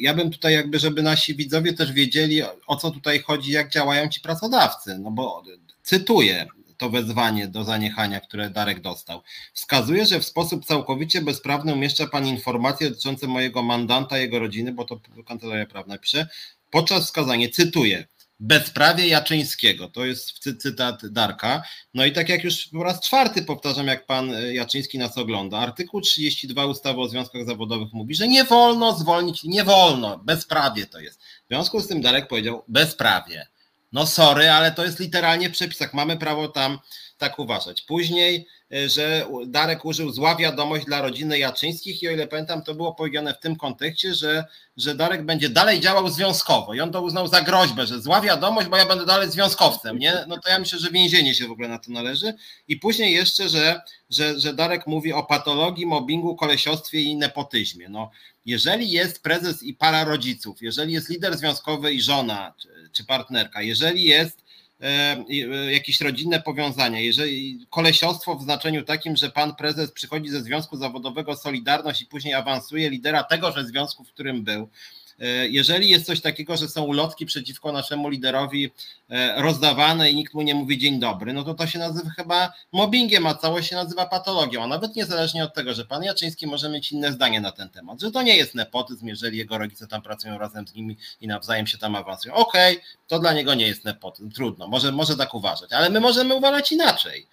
ja 0.00 0.14
bym 0.14 0.30
tutaj 0.30 0.54
jakby, 0.54 0.78
żeby 0.78 1.02
nasi 1.02 1.34
widzowie 1.34 1.72
też 1.72 1.92
wiedzieli, 1.92 2.42
o 2.66 2.76
co 2.76 2.90
tutaj 2.90 3.22
chodzi, 3.22 3.52
jak 3.52 3.70
działają 3.70 4.08
ci 4.08 4.20
pracodawcy, 4.20 4.98
no 4.98 5.10
bo 5.10 5.42
cytuję, 5.82 6.46
to 6.76 6.90
wezwanie 6.90 7.48
do 7.48 7.64
zaniechania, 7.64 8.20
które 8.20 8.50
Darek 8.50 8.80
dostał. 8.80 9.22
Wskazuje, 9.52 10.06
że 10.06 10.20
w 10.20 10.24
sposób 10.24 10.64
całkowicie 10.64 11.22
bezprawny 11.22 11.72
umieszcza 11.72 12.06
Pan 12.06 12.26
informacje 12.26 12.90
dotyczące 12.90 13.26
mojego 13.26 13.62
mandanta, 13.62 14.18
jego 14.18 14.38
rodziny, 14.38 14.72
bo 14.72 14.84
to 14.84 15.00
kancelaria 15.26 15.66
prawna 15.66 15.98
pisze, 15.98 16.28
podczas 16.70 17.04
wskazania, 17.04 17.48
cytuję, 17.48 18.06
bezprawie 18.40 19.08
Jaczyńskiego. 19.08 19.88
To 19.88 20.04
jest 20.04 20.58
cytat 20.62 21.06
Darka. 21.06 21.62
No 21.94 22.04
i 22.04 22.12
tak 22.12 22.28
jak 22.28 22.44
już 22.44 22.68
po 22.68 22.84
raz 22.84 23.00
czwarty 23.00 23.42
powtarzam, 23.42 23.86
jak 23.86 24.06
pan 24.06 24.30
Jaczyński 24.52 24.98
nas 24.98 25.18
ogląda, 25.18 25.58
artykuł 25.58 26.00
32 26.00 26.66
ustawy 26.66 27.00
o 27.00 27.08
związkach 27.08 27.44
zawodowych 27.44 27.92
mówi, 27.92 28.14
że 28.14 28.28
nie 28.28 28.44
wolno 28.44 28.98
zwolnić, 28.98 29.44
nie 29.44 29.64
wolno, 29.64 30.18
bezprawie 30.18 30.86
to 30.86 31.00
jest. 31.00 31.20
W 31.22 31.48
związku 31.48 31.80
z 31.80 31.88
tym 31.88 32.00
Darek 32.00 32.28
powiedział 32.28 32.64
bezprawie. 32.68 33.46
No 33.92 34.06
sorry, 34.06 34.50
ale 34.50 34.72
to 34.72 34.84
jest 34.84 35.00
literalnie 35.00 35.48
w 35.48 35.52
przepisach. 35.52 35.94
Mamy 35.94 36.16
prawo 36.16 36.48
tam 36.48 36.78
tak 37.18 37.38
uważać. 37.38 37.82
Później, 37.82 38.46
że 38.86 39.26
Darek 39.46 39.84
użył 39.84 40.12
zła 40.12 40.36
wiadomość 40.36 40.84
dla 40.84 41.02
rodziny 41.02 41.38
Jaczyńskich 41.38 42.02
i 42.02 42.08
o 42.08 42.10
ile 42.10 42.26
pamiętam, 42.26 42.62
to 42.62 42.74
było 42.74 42.94
powiedziane 42.94 43.34
w 43.34 43.40
tym 43.40 43.56
kontekście, 43.56 44.14
że, 44.14 44.44
że 44.76 44.94
Darek 44.94 45.24
będzie 45.24 45.48
dalej 45.48 45.80
działał 45.80 46.08
związkowo 46.08 46.74
i 46.74 46.80
on 46.80 46.92
to 46.92 47.02
uznał 47.02 47.28
za 47.28 47.40
groźbę, 47.40 47.86
że 47.86 48.00
zła 48.00 48.20
wiadomość, 48.20 48.68
bo 48.68 48.76
ja 48.76 48.86
będę 48.86 49.06
dalej 49.06 49.30
związkowcem, 49.30 49.98
nie? 49.98 50.24
No 50.28 50.38
to 50.38 50.50
ja 50.50 50.58
myślę, 50.58 50.78
że 50.78 50.90
więzienie 50.90 51.34
się 51.34 51.48
w 51.48 51.50
ogóle 51.50 51.68
na 51.68 51.78
to 51.78 51.92
należy. 51.92 52.34
I 52.68 52.76
później 52.76 53.12
jeszcze, 53.12 53.48
że, 53.48 53.80
że, 54.10 54.40
że 54.40 54.54
Darek 54.54 54.86
mówi 54.86 55.12
o 55.12 55.22
patologii, 55.22 55.86
mobbingu, 55.86 56.36
kolesiostwie 56.36 57.00
i 57.00 57.16
nepotyzmie. 57.16 57.88
No, 57.88 58.10
jeżeli 58.46 58.90
jest 58.90 59.22
prezes 59.22 59.62
i 59.62 59.74
para 59.74 60.04
rodziców, 60.04 60.62
jeżeli 60.62 60.92
jest 60.92 61.08
lider 61.08 61.38
związkowy 61.38 61.92
i 61.92 62.00
żona 62.00 62.54
czy, 62.58 62.68
czy 62.92 63.04
partnerka, 63.04 63.62
jeżeli 63.62 64.04
jest 64.04 64.38
e, 64.38 64.42
e, 64.42 64.43
jakieś 65.70 66.00
rodzinne 66.00 66.42
powiązania, 66.42 67.00
jeżeli 67.00 67.66
kolesiostwo 67.70 68.34
w 68.36 68.42
znaczeniu 68.42 68.84
takim, 68.84 69.16
że 69.16 69.30
pan 69.30 69.54
prezes 69.54 69.92
przychodzi 69.92 70.28
ze 70.28 70.42
związku 70.42 70.76
zawodowego 70.76 71.36
Solidarność 71.36 72.02
i 72.02 72.06
później 72.06 72.34
awansuje 72.34 72.90
lidera 72.90 73.24
tegoże 73.24 73.64
związku, 73.64 74.04
w 74.04 74.12
którym 74.12 74.44
był, 74.44 74.68
E, 74.68 75.03
jeżeli 75.50 75.88
jest 75.88 76.06
coś 76.06 76.20
takiego, 76.20 76.56
że 76.56 76.68
są 76.68 76.82
ulotki 76.82 77.26
przeciwko 77.26 77.72
naszemu 77.72 78.08
liderowi 78.08 78.70
e, 79.10 79.42
rozdawane 79.42 80.10
i 80.10 80.14
nikt 80.14 80.34
mu 80.34 80.42
nie 80.42 80.54
mówi 80.54 80.78
dzień 80.78 81.00
dobry, 81.00 81.32
no 81.32 81.42
to 81.44 81.54
to 81.54 81.66
się 81.66 81.78
nazywa 81.78 82.10
chyba 82.10 82.52
mobbingiem, 82.72 83.26
a 83.26 83.34
całość 83.34 83.70
się 83.70 83.76
nazywa 83.76 84.06
patologią. 84.06 84.62
A 84.62 84.66
nawet 84.66 84.96
niezależnie 84.96 85.44
od 85.44 85.54
tego, 85.54 85.74
że 85.74 85.84
pan 85.84 86.02
Jaczyński 86.02 86.46
może 86.46 86.68
mieć 86.68 86.92
inne 86.92 87.12
zdanie 87.12 87.40
na 87.40 87.52
ten 87.52 87.68
temat, 87.68 88.00
że 88.00 88.10
to 88.10 88.22
nie 88.22 88.36
jest 88.36 88.54
nepotyzm, 88.54 89.06
jeżeli 89.06 89.38
jego 89.38 89.58
rodzice 89.58 89.86
tam 89.86 90.02
pracują 90.02 90.38
razem 90.38 90.68
z 90.68 90.74
nimi 90.74 90.96
i 91.20 91.26
nawzajem 91.26 91.66
się 91.66 91.78
tam 91.78 91.96
awansują. 91.96 92.34
Okej, 92.34 92.76
okay, 92.76 92.86
to 93.06 93.18
dla 93.18 93.32
niego 93.32 93.54
nie 93.54 93.66
jest 93.66 93.84
nepotyzm, 93.84 94.30
trudno, 94.30 94.68
może, 94.68 94.92
może 94.92 95.16
tak 95.16 95.34
uważać, 95.34 95.72
ale 95.72 95.90
my 95.90 96.00
możemy 96.00 96.34
uważać 96.34 96.72
inaczej. 96.72 97.26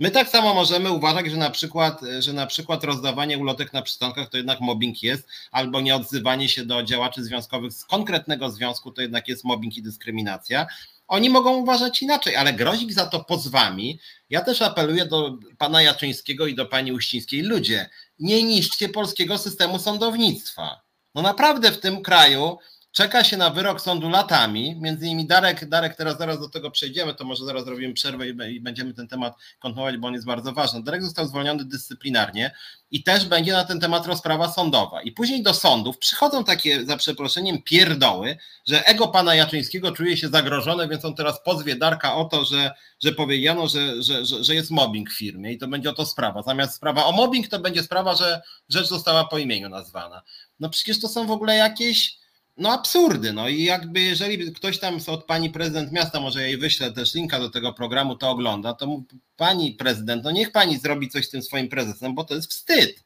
My 0.00 0.10
tak 0.10 0.28
samo 0.28 0.54
możemy 0.54 0.92
uważać, 0.92 1.30
że 1.30 1.36
na 1.36 1.50
przykład, 1.50 2.00
że 2.18 2.32
na 2.32 2.46
przykład 2.46 2.84
rozdawanie 2.84 3.38
ulotek 3.38 3.72
na 3.72 3.82
przystankach 3.82 4.28
to 4.28 4.36
jednak 4.36 4.60
mobbing 4.60 5.02
jest, 5.02 5.28
albo 5.50 5.80
nieodzywanie 5.80 6.48
się 6.48 6.64
do 6.64 6.82
działaczy 6.82 7.24
związkowych 7.24 7.72
z 7.72 7.84
konkretnego 7.84 8.50
związku 8.50 8.92
to 8.92 9.02
jednak 9.02 9.28
jest 9.28 9.44
mobbing 9.44 9.76
i 9.76 9.82
dyskryminacja. 9.82 10.66
Oni 11.08 11.30
mogą 11.30 11.56
uważać 11.56 12.02
inaczej, 12.02 12.36
ale 12.36 12.52
grozić 12.52 12.94
za 12.94 13.06
to 13.06 13.24
pozwami. 13.24 13.98
Ja 14.30 14.40
też 14.40 14.62
apeluję 14.62 15.06
do 15.06 15.38
pana 15.58 15.82
Jaczyńskiego 15.82 16.46
i 16.46 16.54
do 16.54 16.66
pani 16.66 16.92
Uścińskiej. 16.92 17.42
Ludzie, 17.42 17.90
nie 18.18 18.42
niszczcie 18.42 18.88
polskiego 18.88 19.38
systemu 19.38 19.78
sądownictwa. 19.78 20.82
No 21.14 21.22
naprawdę 21.22 21.72
w 21.72 21.80
tym 21.80 22.02
kraju 22.02 22.58
Czeka 22.92 23.24
się 23.24 23.36
na 23.36 23.50
wyrok 23.50 23.80
sądu 23.80 24.08
latami. 24.08 24.76
Między 24.80 25.06
innymi 25.06 25.26
Darek, 25.26 25.68
Darek, 25.68 25.96
teraz 25.96 26.18
zaraz 26.18 26.40
do 26.40 26.48
tego 26.48 26.70
przejdziemy, 26.70 27.14
to 27.14 27.24
może 27.24 27.44
zaraz 27.44 27.64
zrobimy 27.64 27.94
przerwę 27.94 28.28
i, 28.28 28.60
będziemy 28.60 28.94
ten 28.94 29.08
temat 29.08 29.34
kontynuować, 29.58 29.96
bo 29.96 30.08
on 30.08 30.14
jest 30.14 30.26
bardzo 30.26 30.52
ważny. 30.52 30.82
Darek 30.82 31.02
został 31.02 31.26
zwolniony 31.26 31.64
dyscyplinarnie 31.64 32.54
i 32.90 33.02
też 33.02 33.24
będzie 33.26 33.52
na 33.52 33.64
ten 33.64 33.80
temat 33.80 34.06
rozprawa 34.06 34.52
sądowa. 34.52 35.02
I 35.02 35.12
później 35.12 35.42
do 35.42 35.54
sądów 35.54 35.98
przychodzą 35.98 36.44
takie, 36.44 36.84
za 36.86 36.96
przeproszeniem, 36.96 37.62
pierdoły, 37.62 38.36
że 38.68 38.86
ego 38.86 39.08
pana 39.08 39.34
Jaczyńskiego 39.34 39.92
czuje 39.92 40.16
się 40.16 40.28
zagrożone, 40.28 40.88
więc 40.88 41.04
on 41.04 41.14
teraz 41.14 41.42
pozwie 41.44 41.76
Darka 41.76 42.14
o 42.14 42.24
to, 42.24 42.44
że, 42.44 42.74
że 43.04 43.12
powiedziano, 43.12 43.68
że, 43.68 44.02
że, 44.02 44.26
że, 44.26 44.44
że 44.44 44.54
jest 44.54 44.70
mobbing 44.70 45.10
w 45.10 45.18
firmie 45.18 45.52
i 45.52 45.58
to 45.58 45.68
będzie 45.68 45.90
o 45.90 45.94
to 45.94 46.06
sprawa. 46.06 46.42
Zamiast 46.42 46.74
sprawa 46.74 47.04
o 47.04 47.12
mobbing, 47.12 47.48
to 47.48 47.58
będzie 47.58 47.82
sprawa, 47.82 48.14
że 48.14 48.42
rzecz 48.68 48.86
została 48.86 49.24
po 49.24 49.38
imieniu 49.38 49.68
nazwana. 49.68 50.22
No 50.60 50.70
przecież 50.70 51.00
to 51.00 51.08
są 51.08 51.26
w 51.26 51.30
ogóle 51.30 51.56
jakieś 51.56 52.18
no 52.58 52.72
absurdy. 52.72 53.32
No 53.32 53.48
i 53.48 53.62
jakby 53.62 54.00
jeżeli 54.00 54.52
ktoś 54.52 54.78
tam 54.78 54.98
od 55.06 55.24
pani 55.24 55.50
prezydent 55.50 55.92
miasta, 55.92 56.20
może 56.20 56.42
jej 56.42 56.58
wyślę 56.58 56.92
też 56.92 57.14
linka 57.14 57.40
do 57.40 57.50
tego 57.50 57.72
programu, 57.72 58.16
to 58.16 58.30
ogląda, 58.30 58.74
to 58.74 59.02
pani 59.36 59.72
prezydent, 59.72 60.24
no 60.24 60.30
niech 60.30 60.52
pani 60.52 60.78
zrobi 60.78 61.08
coś 61.08 61.26
z 61.26 61.30
tym 61.30 61.42
swoim 61.42 61.68
prezesem, 61.68 62.14
bo 62.14 62.24
to 62.24 62.34
jest 62.34 62.50
wstyd. 62.50 63.04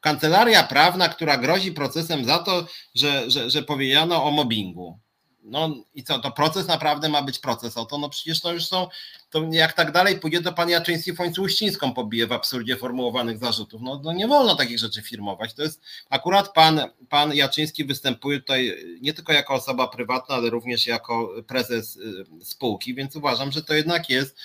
Kancelaria 0.00 0.62
prawna, 0.62 1.08
która 1.08 1.36
grozi 1.36 1.72
procesem 1.72 2.24
za 2.24 2.38
to, 2.38 2.66
że, 2.94 3.30
że, 3.30 3.50
że 3.50 3.62
powiedziano 3.62 4.24
o 4.24 4.30
mobbingu. 4.30 4.98
No 5.46 5.74
i 5.94 6.04
co, 6.04 6.18
to 6.18 6.30
proces 6.30 6.68
naprawdę 6.68 7.08
ma 7.08 7.22
być 7.22 7.38
proces 7.38 7.76
o 7.76 7.84
to, 7.84 7.98
no 7.98 8.08
przecież 8.08 8.40
to 8.40 8.52
już 8.52 8.66
są, 8.66 8.88
to 9.30 9.42
jak 9.50 9.72
tak 9.72 9.92
dalej 9.92 10.18
pójdzie, 10.20 10.42
to 10.42 10.52
pan 10.52 10.70
Jaczyński 10.70 11.12
w 11.12 11.16
końcu 11.16 11.42
Uścińską 11.42 11.94
pobije 11.94 12.26
w 12.26 12.32
absurdzie 12.32 12.76
formułowanych 12.76 13.38
zarzutów. 13.38 13.82
No, 13.82 14.00
no 14.04 14.12
nie 14.12 14.28
wolno 14.28 14.56
takich 14.56 14.78
rzeczy 14.78 15.02
firmować. 15.02 15.54
To 15.54 15.62
jest 15.62 15.80
akurat 16.10 16.52
pan, 16.52 16.80
pan 17.08 17.34
Jaczyński 17.34 17.84
występuje 17.84 18.40
tutaj 18.40 18.76
nie 19.00 19.12
tylko 19.12 19.32
jako 19.32 19.54
osoba 19.54 19.88
prywatna, 19.88 20.34
ale 20.34 20.50
również 20.50 20.86
jako 20.86 21.32
prezes 21.46 21.96
y, 21.96 22.24
spółki, 22.44 22.94
więc 22.94 23.16
uważam, 23.16 23.52
że 23.52 23.62
to 23.62 23.74
jednak 23.74 24.10
jest 24.10 24.36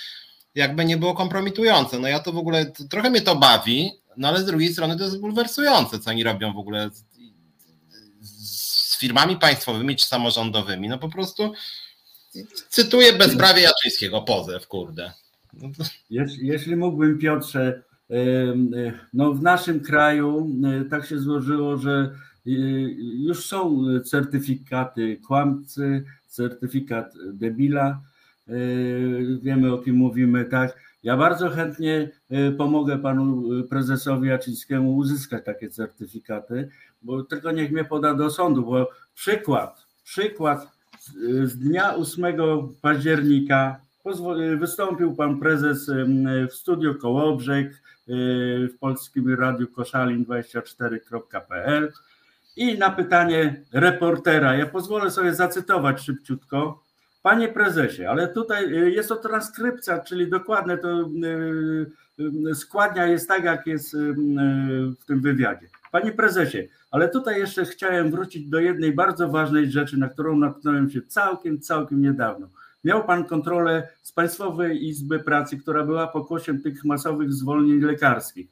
jakby 0.55 0.85
nie 0.85 0.97
było 0.97 1.13
kompromitujące. 1.13 1.99
No 1.99 2.07
ja 2.07 2.19
to 2.19 2.31
w 2.31 2.37
ogóle, 2.37 2.71
trochę 2.89 3.09
mnie 3.09 3.21
to 3.21 3.35
bawi, 3.35 3.91
no 4.17 4.27
ale 4.27 4.39
z 4.39 4.45
drugiej 4.45 4.73
strony 4.73 4.97
to 4.97 5.03
jest 5.03 5.19
bulwersujące, 5.19 5.99
co 5.99 6.09
oni 6.09 6.23
robią 6.23 6.53
w 6.53 6.57
ogóle 6.57 6.89
firmami 9.01 9.37
państwowymi 9.37 9.95
czy 9.95 10.05
samorządowymi. 10.05 10.89
No 10.89 10.97
po 10.97 11.09
prostu 11.09 11.53
cytuję 12.69 13.13
bezprawie 13.13 13.61
Jaczyńskiego, 13.61 14.21
pozew, 14.21 14.67
kurde. 14.67 15.11
Jeśli, 16.09 16.47
jeśli 16.47 16.75
mógłbym, 16.75 17.17
Piotrze, 17.17 17.83
no 19.13 19.33
w 19.33 19.41
naszym 19.41 19.79
kraju 19.79 20.49
tak 20.89 21.05
się 21.05 21.19
złożyło, 21.19 21.77
że 21.77 22.15
już 22.45 23.45
są 23.45 23.83
certyfikaty 24.05 25.17
kłamcy, 25.27 26.03
certyfikat 26.27 27.13
debila. 27.33 28.01
Wiemy 29.41 29.73
o 29.73 29.77
kim 29.77 29.95
mówimy, 29.95 30.45
tak. 30.45 30.91
Ja 31.03 31.17
bardzo 31.17 31.49
chętnie 31.49 32.09
pomogę 32.57 32.97
panu 32.97 33.43
prezesowi 33.69 34.27
Jaczyńskiemu 34.29 34.95
uzyskać 34.97 35.45
takie 35.45 35.69
certyfikaty, 35.69 36.69
bo 37.01 37.23
tylko 37.23 37.51
niech 37.51 37.71
mnie 37.71 37.85
poda 37.85 38.13
do 38.13 38.29
sądu, 38.29 38.65
bo 38.65 38.89
przykład, 39.13 39.87
przykład 40.03 40.67
z 41.43 41.57
dnia 41.57 41.95
8 41.95 42.25
października 42.81 43.81
wystąpił 44.59 45.15
pan 45.15 45.39
prezes 45.39 45.91
w 46.49 46.53
studiu 46.53 46.95
Kołobrzeg 46.95 47.67
y, 47.67 47.73
w 48.73 48.77
Polskim 48.79 49.35
Radiu 49.35 49.67
Koszalin24.pl 49.67 51.91
i 52.55 52.77
na 52.77 52.89
pytanie 52.89 53.63
reportera, 53.73 54.55
ja 54.55 54.65
pozwolę 54.65 55.11
sobie 55.11 55.35
zacytować 55.35 56.01
szybciutko, 56.01 56.83
Panie 57.21 57.47
prezesie, 57.47 58.05
ale 58.05 58.27
tutaj 58.27 58.73
y, 58.73 58.91
jest 58.91 59.09
to 59.09 59.15
transkrypcja, 59.15 59.99
czyli 59.99 60.29
dokładne 60.29 60.77
to 60.77 61.09
y, 62.49 62.55
składnia 62.55 63.07
jest 63.07 63.27
tak, 63.27 63.43
jak 63.43 63.67
jest 63.67 63.97
w 64.99 65.05
tym 65.05 65.21
wywiadzie. 65.21 65.67
Panie 65.91 66.11
prezesie, 66.11 66.67
ale 66.91 67.09
tutaj 67.09 67.39
jeszcze 67.39 67.65
chciałem 67.65 68.11
wrócić 68.11 68.49
do 68.49 68.59
jednej 68.59 68.93
bardzo 68.93 69.29
ważnej 69.29 69.71
rzeczy, 69.71 69.99
na 69.99 70.09
którą 70.09 70.37
natknąłem 70.37 70.89
się 70.89 71.01
całkiem, 71.01 71.59
całkiem 71.59 72.01
niedawno. 72.01 72.47
Miał 72.83 73.05
pan 73.05 73.25
kontrolę 73.25 73.87
z 74.01 74.11
Państwowej 74.11 74.87
Izby 74.87 75.19
Pracy, 75.19 75.57
która 75.57 75.85
była 75.85 76.07
pokłosiem 76.07 76.61
tych 76.61 76.85
masowych 76.85 77.33
zwolnień 77.33 77.79
lekarskich, 77.79 78.47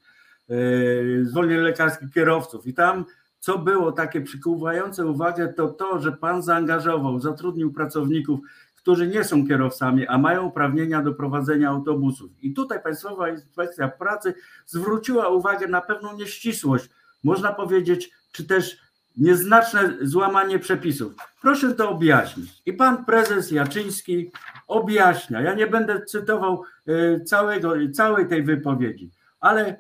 zwolnień 1.24 1.58
lekarskich 1.58 2.14
kierowców. 2.14 2.68
I 2.68 2.74
tam, 2.74 3.06
co 3.40 3.58
było 3.58 3.92
takie 3.92 4.22
przykuwające 4.22 5.06
uwagę, 5.06 5.54
to 5.54 5.68
to, 5.68 6.00
że 6.00 6.12
pan 6.12 6.42
zaangażował, 6.42 7.20
zatrudnił 7.20 7.74
pracowników, 7.74 8.40
którzy 8.76 9.08
nie 9.08 9.24
są 9.24 9.48
kierowcami, 9.48 10.08
a 10.08 10.18
mają 10.18 10.46
uprawnienia 10.46 11.02
do 11.02 11.14
prowadzenia 11.14 11.70
autobusów. 11.70 12.32
I 12.42 12.54
tutaj 12.54 12.84
Państwowa 12.84 13.30
Inspekcja 13.30 13.88
Pracy 13.88 14.34
zwróciła 14.66 15.28
uwagę 15.28 15.68
na 15.68 15.82
pewną 15.82 16.18
nieścisłość 16.18 16.90
można 17.24 17.54
powiedzieć, 17.54 18.12
czy 18.32 18.48
też 18.48 18.78
nieznaczne 19.18 19.98
złamanie 20.02 20.60
przepisów. 20.60 21.14
Proszę 21.42 21.76
to 21.76 21.90
objaśnić. 21.90 22.62
I 22.66 22.74
pan 22.74 23.06
prezes 23.06 23.52
Jaczyński 23.52 24.32
objaśnia. 24.68 25.42
Ja 25.42 25.54
nie 25.54 25.68
będę 25.68 26.06
cytował 26.06 26.64
e, 26.88 27.22
całego, 27.22 27.74
całej 27.94 28.28
tej 28.28 28.44
wypowiedzi, 28.44 29.12
ale 29.40 29.66
e, 29.66 29.76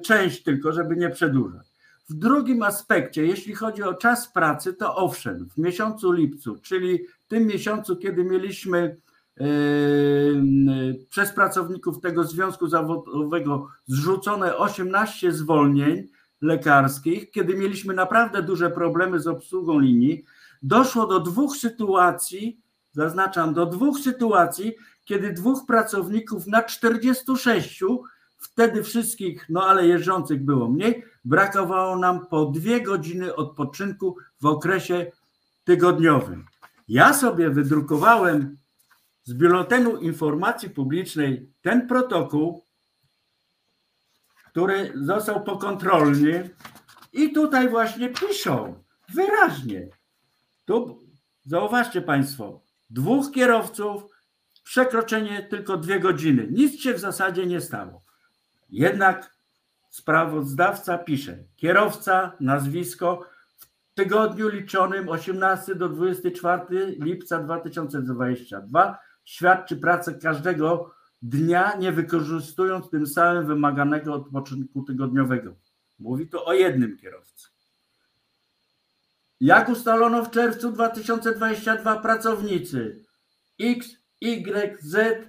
część 0.00 0.42
tylko, 0.42 0.72
żeby 0.72 0.96
nie 0.96 1.10
przedłużać. 1.10 1.65
W 2.08 2.14
drugim 2.14 2.62
aspekcie, 2.62 3.26
jeśli 3.26 3.54
chodzi 3.54 3.82
o 3.82 3.94
czas 3.94 4.32
pracy, 4.32 4.74
to 4.74 4.96
owszem, 4.96 5.48
w 5.48 5.58
miesiącu 5.58 6.12
lipcu, 6.12 6.56
czyli 6.62 7.06
tym 7.28 7.46
miesiącu, 7.46 7.96
kiedy 7.96 8.24
mieliśmy 8.24 8.96
e, 9.40 9.44
przez 11.10 11.32
pracowników 11.32 12.00
tego 12.00 12.24
związku 12.24 12.68
zawodowego 12.68 13.68
zrzucone 13.86 14.56
18 14.56 15.32
zwolnień, 15.32 16.08
lekarskich, 16.40 17.30
kiedy 17.30 17.54
mieliśmy 17.54 17.94
naprawdę 17.94 18.42
duże 18.42 18.70
problemy 18.70 19.20
z 19.20 19.26
obsługą 19.26 19.78
linii, 19.78 20.24
doszło 20.62 21.06
do 21.06 21.20
dwóch 21.20 21.56
sytuacji, 21.56 22.60
zaznaczam, 22.92 23.54
do 23.54 23.66
dwóch 23.66 23.98
sytuacji, 23.98 24.74
kiedy 25.04 25.32
dwóch 25.32 25.66
pracowników 25.66 26.46
na 26.46 26.62
46, 26.62 27.84
wtedy 28.38 28.82
wszystkich, 28.82 29.46
no 29.48 29.62
ale 29.62 29.86
jeżdżących 29.86 30.44
było 30.44 30.68
mniej, 30.68 31.04
brakowało 31.26 31.96
nam 31.96 32.26
po 32.26 32.44
dwie 32.44 32.80
godziny 32.80 33.34
odpoczynku 33.34 34.16
w 34.40 34.46
okresie 34.46 35.12
tygodniowym. 35.64 36.46
Ja 36.88 37.14
sobie 37.14 37.50
wydrukowałem 37.50 38.56
z 39.24 39.34
biuletynu 39.34 39.96
informacji 39.96 40.70
publicznej 40.70 41.52
ten 41.62 41.88
protokół, 41.88 42.64
który 44.50 44.92
został 44.94 45.44
pokontrolny 45.44 46.50
i 47.12 47.32
tutaj 47.32 47.68
właśnie 47.68 48.08
piszą 48.08 48.82
wyraźnie. 49.14 49.88
Tu 50.64 50.98
zauważcie 51.44 52.02
Państwo, 52.02 52.60
dwóch 52.90 53.32
kierowców, 53.32 54.02
przekroczenie 54.64 55.42
tylko 55.42 55.76
dwie 55.76 56.00
godziny. 56.00 56.48
Nic 56.50 56.80
się 56.80 56.94
w 56.94 56.98
zasadzie 56.98 57.46
nie 57.46 57.60
stało. 57.60 58.02
Jednak 58.70 59.35
sprawozdawca 59.96 60.98
pisze, 60.98 61.38
kierowca, 61.56 62.32
nazwisko 62.40 63.26
w 63.56 63.94
tygodniu 63.94 64.48
liczonym 64.48 65.08
18 65.08 65.74
do 65.74 65.88
24 65.88 66.96
lipca 67.00 67.42
2022 67.42 68.98
świadczy 69.24 69.76
pracę 69.76 70.14
każdego 70.14 70.94
dnia, 71.22 71.76
nie 71.76 71.92
wykorzystując 71.92 72.90
tym 72.90 73.06
samym 73.06 73.46
wymaganego 73.46 74.14
odpoczynku 74.14 74.82
tygodniowego. 74.82 75.54
Mówi 75.98 76.28
to 76.28 76.44
o 76.44 76.52
jednym 76.52 76.98
kierowcy. 76.98 77.48
Jak 79.40 79.68
ustalono 79.68 80.24
w 80.24 80.30
czerwcu 80.30 80.72
2022 80.72 81.96
pracownicy 81.96 83.04
X, 83.60 83.88
Y, 84.20 84.78
Z, 84.82 85.26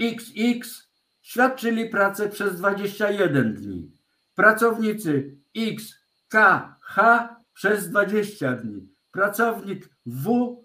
XX 0.00 0.87
świadczyli 1.28 1.88
pracę 1.88 2.28
przez 2.28 2.56
21 2.56 3.54
dni. 3.54 3.90
Pracownicy 4.34 5.36
X, 5.56 5.94
K, 6.28 6.76
H 6.80 7.36
przez 7.54 7.90
20 7.90 8.52
dni. 8.52 8.88
Pracownik 9.12 9.88
W 10.06 10.56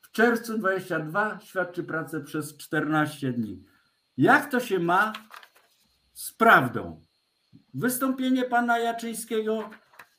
w 0.00 0.12
czerwcu 0.12 0.58
22 0.58 1.40
świadczy 1.40 1.84
pracę 1.84 2.20
przez 2.20 2.56
14 2.56 3.32
dni. 3.32 3.64
Jak 4.16 4.50
to 4.50 4.60
się 4.60 4.78
ma 4.78 5.12
z 6.12 6.32
prawdą? 6.32 7.00
Wystąpienie 7.74 8.44
pana 8.44 8.78
Jaczyńskiego 8.78 9.70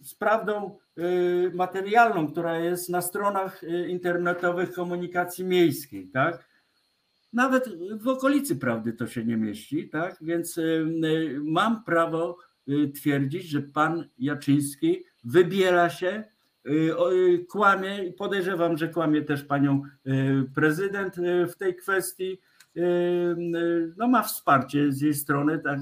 z 0.01 0.16
prawdą 0.16 0.78
y, 0.97 1.51
materialną, 1.53 2.32
która 2.32 2.59
jest 2.59 2.89
na 2.89 3.01
stronach 3.01 3.64
y, 3.64 3.88
internetowych 3.88 4.72
komunikacji 4.74 5.45
miejskiej, 5.45 6.09
tak? 6.09 6.53
Nawet 7.34 7.70
w 8.02 8.08
okolicy 8.08 8.56
prawdy 8.56 8.94
to 8.94 9.08
się 9.08 9.26
nie 9.26 9.38
mieści, 9.38 9.90
tak? 9.90 10.18
Więc 10.22 10.58
y, 10.58 11.40
mam 11.44 11.84
prawo 11.84 12.38
twierdzić, 12.96 13.44
że 13.44 13.62
pan 13.62 14.06
Jaczyński 14.18 15.04
wybiela 15.24 15.90
się, 15.90 16.24
kłamie 17.50 18.06
i 18.06 18.14
podejrzewam, 18.14 18.78
że 18.78 18.88
kłamie 18.88 19.22
też 19.22 19.44
panią 19.44 19.82
prezydent 20.56 21.16
w 21.50 21.56
tej 21.56 21.76
kwestii 21.76 22.40
no 23.98 24.08
ma 24.08 24.24
wsparcie 24.24 24.92
z 24.92 25.02
jej 25.02 25.14
strony, 25.14 25.60
tak, 25.60 25.80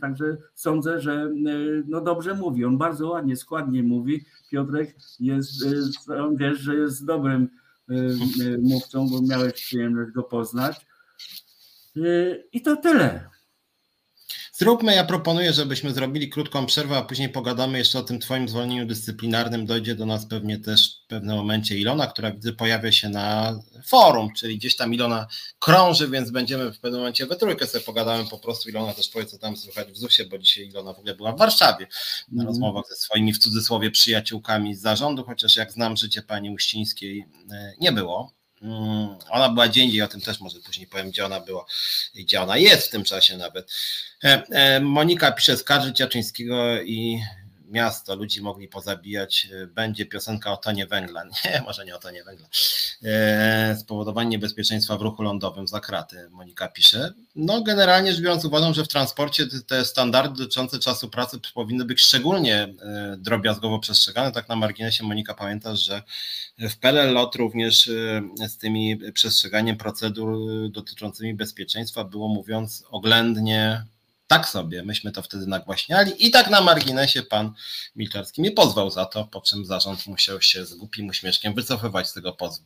także 0.00 0.36
sądzę, 0.54 1.00
że 1.00 1.30
no 1.86 2.00
dobrze 2.00 2.34
mówi. 2.34 2.64
On 2.64 2.78
bardzo 2.78 3.08
ładnie, 3.08 3.36
składnie 3.36 3.82
mówi. 3.82 4.24
Piotrek 4.50 4.96
jest, 5.20 5.64
on 6.10 6.36
wiesz, 6.36 6.58
że 6.58 6.74
jest 6.74 7.06
dobrym 7.06 7.48
mówcą, 8.62 9.08
bo 9.08 9.22
miałeś 9.22 9.52
przyjemność 9.52 10.12
go 10.12 10.22
poznać. 10.22 10.86
I 12.52 12.62
to 12.62 12.76
tyle. 12.76 13.31
Zróbmy, 14.62 14.94
ja 14.94 15.04
proponuję, 15.04 15.52
żebyśmy 15.52 15.94
zrobili 15.94 16.28
krótką 16.28 16.66
przerwę, 16.66 16.96
a 16.96 17.02
później 17.02 17.28
pogadamy 17.28 17.78
jeszcze 17.78 17.98
o 17.98 18.02
tym 18.02 18.18
Twoim 18.18 18.48
zwolnieniu 18.48 18.86
dyscyplinarnym. 18.86 19.66
Dojdzie 19.66 19.94
do 19.94 20.06
nas 20.06 20.26
pewnie 20.26 20.58
też 20.58 21.00
w 21.04 21.06
pewnym 21.06 21.36
momencie 21.36 21.78
Ilona, 21.78 22.06
która 22.06 22.30
widzę 22.30 22.52
pojawia 22.52 22.92
się 22.92 23.08
na 23.08 23.58
forum, 23.86 24.28
czyli 24.36 24.58
gdzieś 24.58 24.76
tam 24.76 24.94
Ilona 24.94 25.26
krąży, 25.58 26.08
więc 26.08 26.30
będziemy 26.30 26.72
w 26.72 26.80
pewnym 26.80 27.00
momencie 27.00 27.26
we 27.26 27.36
trójkę 27.36 27.66
sobie 27.66 27.84
pogadamy 27.84 28.28
po 28.30 28.38
prostu. 28.38 28.68
Ilona 28.68 28.94
też 28.94 29.08
powie, 29.08 29.26
co 29.26 29.38
tam 29.38 29.56
słychać 29.56 29.88
w 29.92 29.96
ZUS-ie, 29.96 30.28
bo 30.28 30.38
dzisiaj 30.38 30.68
Ilona 30.68 30.92
w 30.92 30.98
ogóle 30.98 31.14
była 31.14 31.32
w 31.32 31.38
Warszawie 31.38 31.86
na 32.32 32.42
mm. 32.42 32.46
rozmowach 32.46 32.84
ze 32.88 32.96
swoimi 32.96 33.32
w 33.32 33.38
cudzysłowie 33.38 33.90
przyjaciółkami 33.90 34.74
z 34.74 34.80
zarządu, 34.80 35.24
chociaż 35.24 35.56
jak 35.56 35.72
znam 35.72 35.96
życie 35.96 36.22
pani 36.22 36.50
Uścińskiej, 36.50 37.26
e, 37.52 37.72
nie 37.80 37.92
było. 37.92 38.41
Mm, 38.62 39.16
ona 39.30 39.48
była 39.48 39.68
dzień 39.68 39.84
indziej, 39.84 40.02
o 40.02 40.08
tym 40.08 40.20
też 40.20 40.40
może 40.40 40.60
później 40.60 40.86
powiem, 40.86 41.10
gdzie 41.10 41.26
ona 41.26 41.40
była 41.40 41.64
i 42.14 42.24
gdzie 42.24 42.40
ona 42.40 42.56
jest 42.56 42.88
w 42.88 42.90
tym 42.90 43.04
czasie 43.04 43.36
nawet. 43.36 43.72
E, 44.24 44.42
e, 44.50 44.80
Monika 44.80 45.32
pisze 45.32 45.56
skarżyć 45.56 46.00
Jaczyńskiego 46.00 46.82
i 46.82 47.22
miasto, 47.72 48.14
ludzi 48.16 48.42
mogli 48.42 48.68
pozabijać, 48.68 49.48
e, 49.52 49.66
będzie 49.66 50.06
piosenka 50.06 50.52
o 50.52 50.56
tonie 50.56 50.86
węgla. 50.86 51.24
Nie, 51.44 51.62
może 51.66 51.84
nie 51.84 51.96
o 51.96 51.98
tonie 51.98 52.24
węgla. 52.24 52.48
E, 53.04 53.76
spowodowanie 53.80 54.30
niebezpieczeństwa 54.30 54.96
w 54.98 55.02
ruchu 55.02 55.22
lądowym 55.22 55.68
za 55.68 55.80
kraty, 55.80 56.28
Monika 56.30 56.68
pisze. 56.68 57.12
No 57.36 57.62
generalnie 57.62 58.12
rzecz 58.12 58.22
biorąc 58.22 58.44
uważam, 58.44 58.74
że 58.74 58.84
w 58.84 58.88
transporcie 58.88 59.46
te 59.66 59.84
standardy 59.84 60.38
dotyczące 60.38 60.78
czasu 60.78 61.10
pracy 61.10 61.38
powinny 61.54 61.84
być 61.84 62.00
szczególnie 62.00 62.56
e, 62.56 63.16
drobiazgowo 63.18 63.78
przestrzegane. 63.78 64.32
Tak 64.32 64.48
na 64.48 64.56
marginesie 64.56 65.04
Monika 65.04 65.34
pamiętasz, 65.34 65.80
że 65.80 66.02
w 66.58 66.76
PLLOT 66.76 67.36
również 67.36 67.90
z 68.48 68.56
tymi 68.58 69.12
przestrzeganiem 69.12 69.76
procedur 69.76 70.38
dotyczącymi 70.70 71.34
bezpieczeństwa 71.34 72.04
było 72.04 72.28
mówiąc 72.28 72.84
oględnie 72.90 73.84
tak 74.32 74.48
sobie, 74.48 74.82
myśmy 74.82 75.12
to 75.12 75.22
wtedy 75.22 75.46
nagłaśniali 75.46 76.26
i 76.26 76.30
tak 76.30 76.50
na 76.50 76.60
marginesie 76.60 77.22
pan 77.22 77.52
Milczarski 77.96 78.40
mnie 78.40 78.50
pozwał 78.50 78.90
za 78.90 79.06
to, 79.06 79.24
po 79.24 79.40
czym 79.40 79.64
zarząd 79.64 80.06
musiał 80.06 80.42
się 80.42 80.66
z 80.66 80.74
głupim 80.74 81.08
uśmieszkiem 81.08 81.54
wycofywać 81.54 82.08
z 82.08 82.12
tego 82.12 82.32
pozwu. 82.32 82.64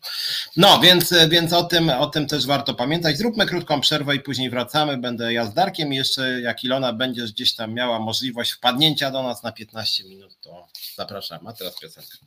No, 0.56 0.80
więc, 0.80 1.14
więc 1.28 1.52
o, 1.52 1.64
tym, 1.64 1.90
o 1.90 2.06
tym 2.06 2.26
też 2.26 2.46
warto 2.46 2.74
pamiętać. 2.74 3.18
Zróbmy 3.18 3.46
krótką 3.46 3.80
przerwę 3.80 4.16
i 4.16 4.20
później 4.20 4.50
wracamy. 4.50 4.96
Będę 4.96 5.32
jazdarkiem 5.32 5.92
i 5.92 5.96
jeszcze 5.96 6.40
jak 6.40 6.64
Ilona 6.64 6.92
będziesz 6.92 7.32
gdzieś 7.32 7.54
tam 7.54 7.74
miała 7.74 7.98
możliwość 7.98 8.52
wpadnięcia 8.52 9.10
do 9.10 9.22
nas 9.22 9.42
na 9.42 9.52
15 9.52 10.04
minut, 10.04 10.40
to 10.40 10.68
zapraszam. 10.96 11.46
A 11.46 11.52
teraz 11.52 11.80
piosenka. 11.80 12.18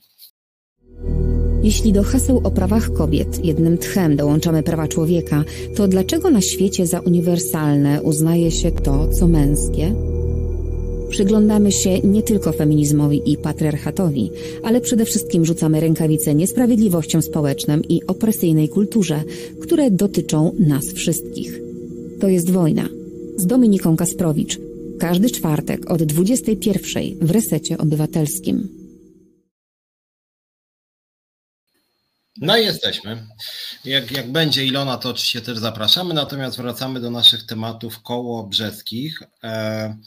Jeśli 1.64 1.94
do 1.94 2.04
haseł 2.04 2.42
o 2.44 2.52
prawach 2.52 2.94
kobiet 2.94 3.46
jednym 3.46 3.78
tchem 3.78 4.16
dołączamy 4.16 4.64
prawa 4.64 4.88
człowieka, 4.88 5.44
to 5.76 5.88
dlaczego 5.88 6.30
na 6.30 6.42
świecie 6.42 6.88
za 6.88 7.00
uniwersalne 7.00 8.02
uznaje 8.02 8.52
się 8.52 8.72
to, 8.72 9.08
co 9.08 9.28
męskie? 9.28 9.94
Przyglądamy 11.10 11.72
się 11.72 12.00
nie 12.00 12.24
tylko 12.24 12.52
feminizmowi 12.52 13.32
i 13.32 13.38
patriarchatowi, 13.38 14.32
ale 14.64 14.82
przede 14.82 15.06
wszystkim 15.06 15.46
rzucamy 15.46 15.80
rękawice 15.80 16.36
niesprawiedliwościom 16.36 17.22
społecznym 17.22 17.82
i 17.90 18.02
opresyjnej 18.08 18.70
kulturze, 18.70 19.24
które 19.62 19.92
dotyczą 19.92 20.52
nas 20.60 20.86
wszystkich. 20.94 21.62
To 22.20 22.28
jest 22.28 22.50
wojna. 22.50 22.90
Z 23.38 23.46
Dominiką 23.46 23.96
Kasprowicz. 23.96 24.60
Każdy 25.00 25.30
czwartek 25.30 25.92
od 25.92 26.04
21 26.04 27.04
w 27.22 27.32
Resecie 27.32 27.78
Obywatelskim. 27.78 28.79
No 32.42 32.58
i 32.58 32.66
jesteśmy. 32.66 33.28
Jak, 33.86 34.12
jak 34.12 34.32
będzie 34.32 34.66
Ilona, 34.66 34.98
to 34.98 35.10
oczywiście 35.10 35.42
też 35.42 35.58
zapraszamy, 35.58 36.14
natomiast 36.14 36.58
wracamy 36.58 37.00
do 37.00 37.12
naszych 37.12 37.46
tematów 37.46 38.04
koło 38.04 38.44
brzeskich. 38.44 39.24
E, 39.44 39.98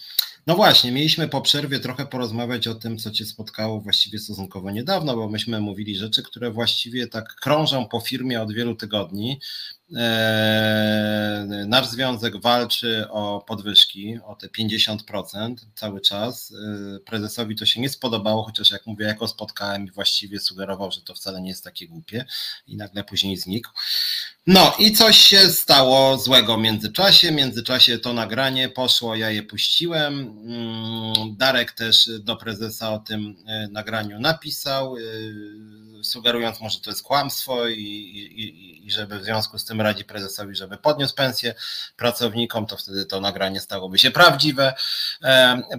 no 0.47 0.57
właśnie, 0.57 0.93
mieliśmy 0.93 1.29
po 1.29 1.41
przerwie 1.41 1.81
trochę 1.81 2.07
porozmawiać 2.07 2.69
o 2.69 2.75
tym, 2.75 2.99
co 2.99 3.11
Cię 3.11 3.25
spotkało 3.27 3.81
właściwie 3.81 4.19
stosunkowo 4.19 4.71
niedawno, 4.71 5.17
bo 5.17 5.29
myśmy 5.29 5.61
mówili 5.61 5.97
rzeczy, 5.97 6.23
które 6.23 6.51
właściwie 6.51 7.07
tak 7.07 7.35
krążą 7.35 7.89
po 7.89 8.01
firmie 8.01 8.43
od 8.43 8.53
wielu 8.53 8.77
tygodni. 8.77 9.41
E, 9.97 11.65
nasz 11.67 11.87
związek 11.87 12.41
walczy 12.41 13.07
o 13.11 13.45
podwyżki, 13.47 14.19
o 14.27 14.35
te 14.35 14.49
50% 14.49 15.55
cały 15.75 16.01
czas. 16.01 16.53
E, 16.97 17.01
prezesowi 17.01 17.57
to 17.57 17.67
się 17.67 17.81
nie 17.81 17.89
spodobało, 17.89 18.43
chociaż 18.43 18.71
jak 18.71 18.87
mówię, 18.87 19.07
jako 19.07 19.29
spotkałem 19.29 19.87
i 19.87 19.91
właściwie 19.91 20.41
sugerował, 20.41 20.93
że 20.93 21.01
to 21.01 21.15
wcale 21.15 21.41
nie 21.41 21.49
jest 21.49 21.65
takie 21.65 21.89
głupie 21.89 22.25
i 22.67 22.77
nagle 22.77 23.05
później 23.05 23.37
znikł. 23.37 23.71
No 24.47 24.75
i 24.79 24.93
coś 24.93 25.19
się 25.19 25.39
stało 25.39 26.19
złego 26.19 26.57
w 26.57 26.61
międzyczasie. 26.61 27.29
W 27.29 27.35
międzyczasie 27.35 27.99
to 27.99 28.13
nagranie 28.13 28.69
poszło, 28.69 29.17
ja 29.17 29.31
je 29.31 29.43
puściłem. 29.43 30.21
Mm, 30.45 31.37
Darek 31.37 31.73
też 31.73 32.11
do 32.21 32.37
prezesa 32.37 32.93
o 32.93 32.99
tym 32.99 33.37
e, 33.47 33.69
nagraniu 33.69 34.21
napisał 34.21 34.97
sugerując 36.03 36.61
może 36.61 36.81
to 36.81 36.91
jest 36.91 37.03
kłamstwo 37.03 37.69
i, 37.69 37.79
i, 37.79 38.87
i 38.87 38.91
żeby 38.91 39.19
w 39.19 39.25
związku 39.25 39.59
z 39.59 39.65
tym 39.65 39.81
radzi 39.81 40.05
prezesowi, 40.05 40.55
żeby 40.55 40.77
podniósł 40.77 41.15
pensję 41.15 41.55
pracownikom, 41.97 42.67
to 42.67 42.77
wtedy 42.77 43.07
to 43.07 43.21
nagranie 43.21 43.61
stałoby 43.61 43.99
się 43.99 44.11
prawdziwe. 44.11 44.75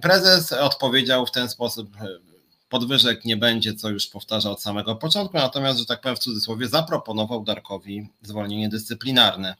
Prezes 0.02 0.52
odpowiedział 0.52 1.26
w 1.26 1.32
ten 1.32 1.50
sposób, 1.50 1.98
podwyżek 2.70 3.26
nie 3.26 3.38
będzie, 3.38 3.74
co 3.74 3.90
już 3.90 4.08
powtarza 4.08 4.52
od 4.52 4.62
samego 4.62 4.96
początku, 4.96 5.38
natomiast, 5.38 5.80
że 5.80 5.86
tak 5.86 6.02
powiem 6.02 6.16
w 6.16 6.20
cudzysłowie, 6.20 6.68
zaproponował 6.68 7.44
Darkowi 7.44 8.10
zwolnienie 8.22 8.70
dyscyplinarne. 8.70 9.56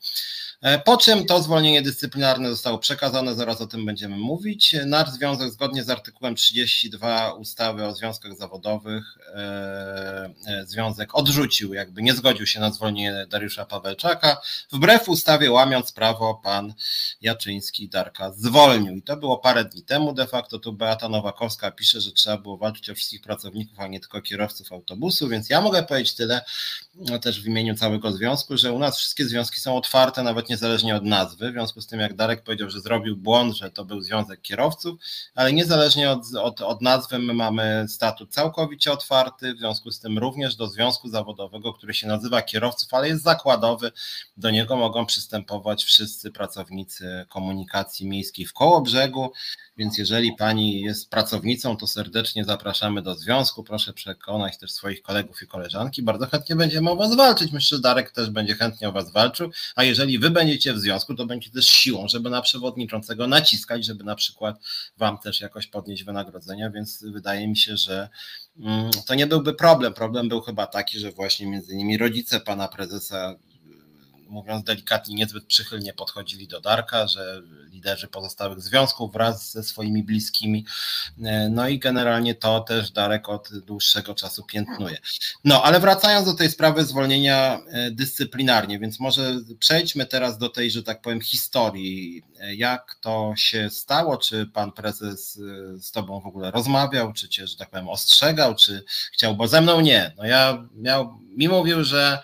E, 0.64 0.80
po 0.80 0.98
czym 0.98 1.26
to 1.26 1.42
zwolnienie 1.42 1.82
dyscyplinarne 1.82 2.50
zostało 2.50 2.78
przekazane, 2.78 3.36
zaraz 3.36 3.62
o 3.62 3.68
tym 3.68 3.86
będziemy 3.86 4.18
mówić. 4.18 4.76
Nasz 4.86 5.10
związek 5.10 5.52
zgodnie 5.52 5.84
z 5.84 5.90
artykułem 5.90 6.36
32 6.36 7.34
ustawy 7.34 7.86
o 7.86 7.94
związkach 7.94 8.38
zawodowych 8.38 9.18
e, 9.28 10.34
e, 10.48 10.66
związek 10.66 11.16
odrzucił, 11.16 11.74
jakby 11.74 12.02
nie 12.02 12.14
zgodził 12.14 12.46
się 12.46 12.60
na 12.60 12.72
zwolnienie 12.72 13.26
Dariusza 13.30 13.66
Pawelczaka. 13.66 14.42
Wbrew 14.72 15.10
ustawie, 15.10 15.52
łamiąc 15.52 15.92
prawo, 15.92 16.42
pan 16.44 16.74
Jaczyński 17.22 17.90
Darka 17.90 18.32
zwolnił. 18.32 18.96
I 18.96 19.02
to 19.02 19.18
było 19.18 19.38
parę 19.38 19.66
dni 19.66 19.84
temu 19.84 20.14
de 20.14 20.28
facto. 20.28 20.60
Tu 20.60 20.74
Beata 20.74 21.10
Nowakowska 21.10 21.72
pisze, 21.72 22.02
że 22.02 22.12
trzeba 22.12 22.38
było 22.38 22.58
walczyć 22.58 22.90
o 22.90 22.96
wszystkich 22.96 23.22
pracowników, 23.22 23.80
a 23.80 23.88
nie 23.88 24.00
tylko 24.00 24.22
kierowców 24.22 24.74
autobusu, 24.74 25.30
więc 25.30 25.50
ja 25.50 25.62
mogę 25.62 25.84
powiedzieć 25.84 26.14
tyle 26.14 26.42
też 27.22 27.42
w 27.42 27.48
imieniu 27.48 27.76
całego 27.76 28.12
związku, 28.12 28.58
że 28.58 28.72
u 28.72 28.80
nas 28.80 28.98
wszystkie 28.98 29.26
związki 29.26 29.60
są 29.60 29.78
otwarte, 29.78 30.24
nawet 30.24 30.50
nie 30.50 30.53
niezależnie 30.54 30.96
od 30.96 31.04
nazwy. 31.04 31.50
W 31.50 31.54
związku 31.54 31.82
z 31.82 31.88
tym, 31.88 32.00
jak 32.00 32.16
Darek 32.16 32.44
powiedział, 32.44 32.70
że 32.70 32.82
zrobił 32.82 33.18
błąd, 33.18 33.58
że 33.58 33.72
to 33.72 33.86
był 33.86 34.02
Związek 34.02 34.42
Kierowców, 34.42 35.00
ale 35.36 35.54
niezależnie 35.54 36.12
od, 36.12 36.20
od, 36.42 36.62
od 36.62 36.82
nazwy, 36.82 37.20
my 37.20 37.34
mamy 37.34 37.86
statut 37.90 38.34
całkowicie 38.34 38.92
otwarty. 38.92 39.54
W 39.54 39.58
związku 39.58 39.92
z 39.92 40.00
tym, 40.00 40.18
również 40.18 40.56
do 40.56 40.68
związku 40.68 41.10
zawodowego, 41.10 41.74
który 41.74 41.94
się 41.94 42.08
nazywa 42.08 42.42
Kierowców, 42.42 42.94
ale 42.94 43.08
jest 43.08 43.24
zakładowy, 43.24 43.92
do 44.38 44.50
niego 44.50 44.76
mogą 44.76 45.06
przystępować 45.06 45.84
wszyscy 45.84 46.32
pracownicy 46.32 47.26
komunikacji 47.30 48.08
miejskiej 48.08 48.46
w 48.46 48.54
Kołobrzegu. 48.54 49.32
Więc 49.78 49.98
jeżeli 49.98 50.34
pani 50.34 50.82
jest 50.82 51.10
pracownicą, 51.10 51.78
to 51.78 51.88
serdecznie 51.88 52.46
zapraszamy 52.46 53.02
do 53.02 53.16
związku. 53.16 53.64
Proszę 53.64 53.94
przekonać 53.94 54.58
też 54.58 54.72
swoich 54.72 55.02
kolegów 55.02 55.42
i 55.42 55.48
koleżanki. 55.48 56.04
Bardzo 56.04 56.28
chętnie 56.28 56.56
będziemy 56.56 56.92
o 56.92 56.96
was 56.96 57.16
walczyć. 57.16 57.52
Myślę, 57.52 57.78
że 57.78 57.82
Darek 57.82 58.12
też 58.12 58.30
będzie 58.30 58.56
chętnie 58.56 58.90
o 58.90 58.92
was 58.92 59.12
walczył. 59.12 59.52
A 59.76 59.84
jeżeli 59.84 60.20
wy 60.20 60.30
będziecie 60.34 60.74
w 60.74 60.80
związku, 60.80 61.16
to 61.16 61.26
będzie 61.26 61.50
też 61.50 61.66
siłą, 61.66 62.08
żeby 62.08 62.30
na 62.30 62.42
przewodniczącego 62.42 63.28
naciskać, 63.28 63.86
żeby 63.86 64.04
na 64.04 64.16
przykład 64.16 64.56
wam 64.98 65.18
też 65.18 65.42
jakoś 65.42 65.68
podnieść 65.68 66.04
wynagrodzenia. 66.04 66.70
Więc 66.70 67.04
wydaje 67.04 67.48
mi 67.48 67.58
się, 67.58 67.78
że 67.78 68.10
mm, 68.60 68.92
to 69.08 69.16
nie 69.16 69.28
byłby 69.28 69.54
problem. 69.54 69.94
Problem 69.94 70.30
był 70.30 70.42
chyba 70.42 70.68
taki, 70.68 71.00
że 71.00 71.12
właśnie 71.12 71.48
między 71.48 71.74
innymi 71.74 71.98
rodzice 71.98 72.40
pana 72.40 72.68
prezesa 72.68 73.36
mówiąc 74.34 74.64
delikatnie, 74.64 75.16
niezbyt 75.16 75.46
przychylnie 75.46 75.94
podchodzili 75.94 76.48
do 76.48 76.62
Darka, 76.62 77.08
że 77.08 77.42
liderzy 77.72 78.08
pozostałych 78.08 78.62
związków 78.62 79.14
wraz 79.14 79.52
ze 79.52 79.64
swoimi 79.64 80.04
bliskimi. 80.04 80.66
No 81.50 81.68
i 81.68 81.80
generalnie 81.80 82.36
to 82.36 82.60
też 82.60 82.92
Darek 82.92 83.30
od 83.30 83.60
dłuższego 83.60 84.16
czasu 84.16 84.44
piętnuje. 84.44 84.98
No, 85.44 85.64
ale 85.64 85.80
wracając 85.80 86.26
do 86.26 86.34
tej 86.34 86.52
sprawy 86.52 86.86
zwolnienia 86.86 87.60
e, 87.68 87.92
dyscyplinarnie, 87.92 88.80
więc 88.80 89.00
może 89.00 89.40
przejdźmy 89.60 90.06
teraz 90.06 90.38
do 90.38 90.50
tej, 90.50 90.72
że 90.72 90.84
tak 90.84 91.02
powiem, 91.02 91.22
historii. 91.22 92.24
Jak 92.56 92.96
to 93.02 93.34
się 93.38 93.70
stało? 93.70 94.18
Czy 94.18 94.46
pan 94.46 94.72
prezes 94.72 95.40
e, 95.40 95.80
z 95.80 95.92
tobą 95.92 96.22
w 96.22 96.26
ogóle 96.26 96.52
rozmawiał, 96.52 97.14
czy 97.14 97.30
cię, 97.30 97.48
że 97.48 97.58
tak 97.58 97.70
powiem, 97.70 97.90
ostrzegał, 97.90 98.56
czy 98.56 98.84
chciał, 99.14 99.36
bo 99.36 99.48
ze 99.48 99.62
mną 99.62 99.82
nie. 99.82 100.14
No 100.18 100.26
ja 100.26 100.68
miał, 100.76 101.20
mi 101.38 101.48
mówił, 101.48 101.84
że 101.84 102.24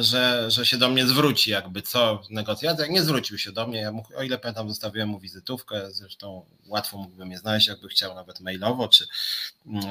że, 0.00 0.50
że 0.50 0.66
się 0.66 0.76
do 0.76 0.88
mnie 0.88 1.06
zwróci, 1.06 1.50
jakby 1.50 1.82
co 1.82 2.22
w 2.28 2.30
negocjacjach. 2.30 2.90
Nie 2.90 3.02
zwrócił 3.02 3.38
się 3.38 3.52
do 3.52 3.66
mnie. 3.66 3.80
Ja 3.80 3.92
mu, 3.92 4.04
o 4.16 4.22
ile 4.22 4.38
pamiętam, 4.38 4.68
zostawiłem 4.68 5.08
mu 5.08 5.18
wizytówkę. 5.18 5.90
Zresztą 5.90 6.44
łatwo 6.66 6.96
mógłbym 6.98 7.30
je 7.30 7.38
znaleźć, 7.38 7.68
jakby 7.68 7.88
chciał, 7.88 8.14
nawet 8.14 8.40
mailowo, 8.40 8.88
czy, 8.88 9.06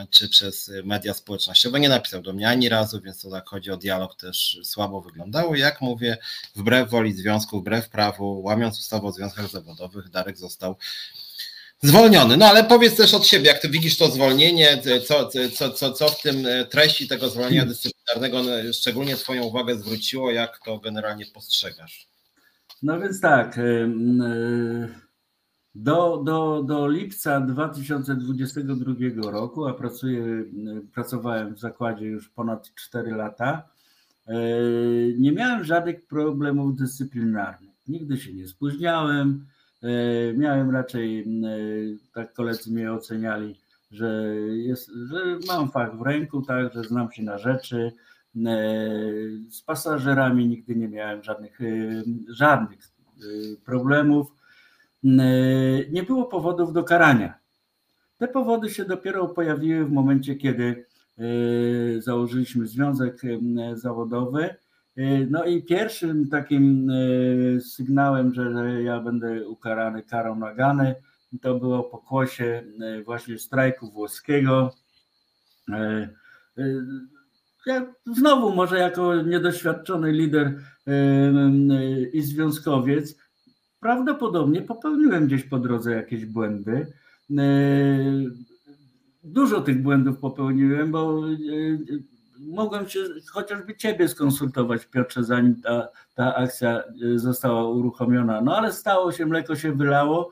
czy 0.10 0.30
przez 0.30 0.72
media 0.84 1.14
społecznościowe. 1.14 1.80
Nie 1.80 1.90
napisał 1.90 2.22
do 2.22 2.34
mnie 2.34 2.50
ani 2.50 2.70
razu, 2.70 3.02
więc 3.02 3.22
to 3.22 3.30
tak 3.30 3.50
chodzi 3.50 3.72
o 3.72 3.78
dialog 3.78 4.16
też 4.16 4.60
słabo 4.64 5.02
wyglądało. 5.02 5.56
Jak 5.56 5.82
mówię, 5.82 6.18
wbrew 6.56 6.90
woli 6.90 7.14
związku, 7.14 7.60
wbrew 7.60 7.90
prawu, 7.90 8.42
łamiąc 8.44 8.80
ustawę 8.80 9.08
o 9.08 9.12
związkach 9.12 9.50
zawodowych, 9.50 10.10
Darek 10.10 10.38
został 10.38 10.76
zwolniony. 11.82 12.38
No 12.38 12.46
ale 12.46 12.64
powiedz 12.64 12.96
też 12.96 13.14
od 13.14 13.28
siebie, 13.28 13.48
jak 13.48 13.60
ty 13.60 13.70
widzisz 13.70 13.98
to 13.98 14.12
zwolnienie, 14.12 14.82
co, 15.08 15.30
co, 15.56 15.70
co, 15.70 15.94
co 15.94 16.10
w 16.10 16.22
tym 16.22 16.48
treści 16.70 17.08
tego 17.08 17.30
zwolnienia 17.30 17.66
dyscyplinarnego 17.66 18.01
szczególnie 18.74 19.16
twoją 19.16 19.44
uwagę 19.44 19.76
zwróciło, 19.76 20.32
jak 20.32 20.60
to 20.66 20.80
generalnie 20.80 21.26
postrzegasz? 21.34 22.08
No 22.84 23.00
więc 23.00 23.22
tak, 23.22 23.60
do, 25.76 26.22
do, 26.26 26.64
do 26.64 26.88
lipca 26.88 27.42
2022 27.42 29.32
roku, 29.32 29.68
a 29.68 29.74
pracuję, 29.74 30.24
pracowałem 30.94 31.56
w 31.56 31.60
zakładzie 31.60 32.06
już 32.06 32.30
ponad 32.30 32.74
4 32.76 33.12
lata, 33.12 33.70
nie 35.18 35.32
miałem 35.32 35.64
żadnych 35.64 36.06
problemów 36.06 36.76
dyscyplinarnych. 36.76 37.76
Nigdy 37.88 38.18
się 38.18 38.34
nie 38.34 38.48
spóźniałem, 38.48 39.46
E, 39.84 40.34
miałem 40.34 40.72
raczej, 40.72 41.20
e, 41.20 41.26
tak 42.14 42.34
koledzy 42.34 42.72
mnie 42.72 42.94
oceniali, 42.94 43.56
że, 43.92 44.26
jest, 44.52 44.90
że 44.90 45.40
mam 45.48 45.72
fach 45.72 45.98
w 45.98 46.02
ręku, 46.02 46.42
tak, 46.42 46.74
że 46.74 46.84
znam 46.84 47.12
się 47.12 47.24
na 47.24 47.38
rzeczy. 47.38 47.92
E, 48.36 48.60
z 49.50 49.62
pasażerami 49.62 50.48
nigdy 50.48 50.76
nie 50.76 50.88
miałem 50.88 51.24
żadnych, 51.24 51.60
żadnych 52.30 52.80
problemów. 53.66 54.28
Nie 55.92 56.04
było 56.08 56.26
powodów 56.26 56.74
do 56.74 56.84
karania. 56.84 57.34
Te 58.18 58.28
powody 58.28 58.70
się 58.70 58.86
dopiero 58.86 59.28
pojawiły 59.28 59.86
w 59.86 59.92
momencie, 59.92 60.36
kiedy 60.36 60.86
założyliśmy 62.00 62.68
związek 62.68 63.22
zawodowy 63.74 64.56
E, 64.98 65.26
no 65.30 65.46
i 65.46 65.64
pierwszym 65.64 66.30
takim 66.30 66.90
e, 66.90 67.62
sygnałem, 67.62 68.34
że 68.34 68.84
ja 68.84 69.00
będę 69.00 69.48
ukarany 69.48 70.04
karą 70.04 70.36
nagany, 70.36 70.96
to 71.42 71.56
było 71.56 71.84
pokłosie 71.84 72.64
e, 72.82 73.04
właśnie 73.04 73.40
strajku 73.40 73.92
włoskiego. 73.92 74.74
Ja 77.66 77.94
znowu 78.06 78.56
może 78.56 78.80
jako 78.80 79.22
niedoświadczony 79.22 80.12
lider 80.12 80.60
i 82.14 82.22
związkowiec 82.22 83.18
prawdopodobnie 83.80 84.62
popełniłem 84.62 85.28
gdzieś 85.28 85.44
po 85.44 85.60
drodze 85.60 85.92
jakieś 85.92 86.26
błędy. 86.26 86.94
Dużo 89.24 89.62
tych 89.62 89.82
błędów 89.82 90.18
popełniłem, 90.18 90.92
bo 90.92 91.22
mogłem 92.40 92.90
się 92.90 93.00
chociażby 93.32 93.76
ciebie 93.76 94.08
skonsultować, 94.08 94.86
Piotrze, 94.86 95.24
zanim 95.24 95.62
ta, 95.62 95.88
ta 96.16 96.36
akcja 96.36 96.84
e, 96.84 97.20
została 97.20 97.70
uruchomiona. 97.70 98.42
No 98.42 98.58
ale 98.58 98.74
stało 98.74 99.12
się, 99.12 99.26
mleko 99.26 99.56
się 99.56 99.72
wylało. 99.72 100.30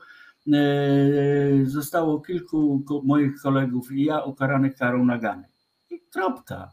E, 0.52 1.64
zostało 1.64 2.20
kilku 2.20 2.84
moich 3.04 3.42
kolegów 3.42 3.92
i 3.92 4.04
ja 4.04 4.22
ukaranych 4.22 4.76
karą 4.76 5.04
nagany. 5.04 5.44
I 5.90 6.00
kropka. 6.00 6.72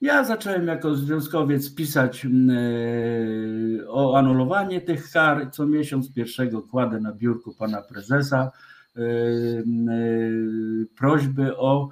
Ja 0.00 0.24
zacząłem 0.24 0.66
jako 0.66 0.94
związkowiec 0.94 1.74
pisać 1.74 2.26
e, 2.26 2.28
o 3.88 4.18
anulowanie 4.18 4.80
tych 4.80 5.10
kar. 5.12 5.50
Co 5.52 5.66
miesiąc 5.66 6.12
pierwszego 6.12 6.62
kładę 6.62 7.00
na 7.00 7.12
biurku 7.12 7.54
pana 7.54 7.82
prezesa 7.82 8.50
prośby 10.96 11.56
o 11.56 11.88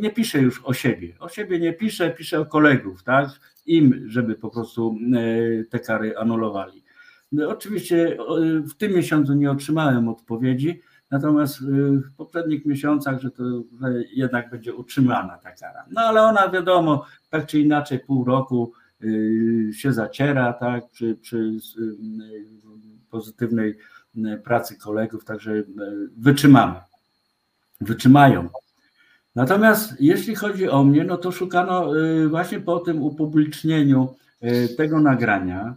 nie 0.00 0.10
piszę 0.10 0.38
już 0.38 0.64
o 0.64 0.74
siebie. 0.74 1.16
O 1.18 1.28
siebie 1.28 1.60
nie 1.60 1.72
piszę, 1.72 2.10
piszę 2.10 2.40
o 2.40 2.46
kolegów, 2.46 3.02
tak? 3.02 3.28
Im, 3.66 4.04
żeby 4.06 4.34
po 4.34 4.50
prostu 4.50 4.96
e, 5.14 5.64
te 5.64 5.78
kary 5.78 6.16
anulowali. 6.18 6.81
No, 7.32 7.48
oczywiście 7.48 8.16
w 8.70 8.74
tym 8.74 8.92
miesiącu 8.92 9.34
nie 9.34 9.50
otrzymałem 9.50 10.08
odpowiedzi, 10.08 10.80
natomiast 11.10 11.60
e, 11.60 11.64
w 11.96 12.14
poprzednich 12.16 12.66
miesiącach, 12.66 13.20
że 13.20 13.30
to 13.30 13.42
że 13.80 13.92
jednak 14.12 14.50
będzie 14.50 14.74
utrzymana 14.74 15.38
ta 15.38 15.52
kara. 15.52 15.84
No 15.90 16.00
ale 16.00 16.22
ona 16.22 16.48
wiadomo, 16.48 17.06
tak 17.30 17.46
czy 17.46 17.60
inaczej 17.60 17.98
pół 17.98 18.24
roku 18.24 18.72
e, 19.00 19.72
się 19.72 19.92
zaciera, 19.92 20.52
tak, 20.52 20.90
przy, 20.90 21.14
przy 21.14 21.52
pozytywnej 23.10 23.78
pracy 24.44 24.76
kolegów, 24.76 25.24
także 25.24 25.62
wytrzymamy. 26.16 26.80
Wytrzymają. 27.80 28.48
Natomiast 29.34 30.00
jeśli 30.00 30.34
chodzi 30.34 30.68
o 30.68 30.84
mnie, 30.84 31.04
no 31.04 31.16
to 31.16 31.32
szukano 31.32 31.98
y, 31.98 32.28
właśnie 32.28 32.60
po 32.60 32.78
tym 32.78 33.02
upublicznieniu 33.02 34.14
y, 34.42 34.68
tego 34.76 35.00
nagrania. 35.00 35.74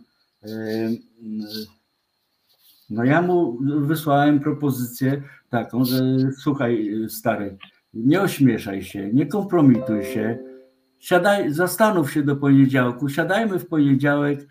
No 2.90 3.04
ja 3.04 3.22
mu 3.22 3.58
wysłałem 3.62 4.40
propozycję 4.40 5.22
taką, 5.50 5.86
że 5.86 6.02
słuchaj 6.38 6.92
stary, 7.10 7.58
nie 7.94 8.22
ośmieszaj 8.22 8.84
się, 8.84 9.14
nie 9.14 9.26
kompromituj 9.26 10.04
się, 10.04 10.38
siadaj, 11.00 11.54
zastanów 11.54 12.14
się 12.14 12.24
do 12.24 12.36
poniedziałku, 12.36 13.10
siadajmy 13.10 13.60
w 13.60 13.68
poniedziałek, 13.68 14.48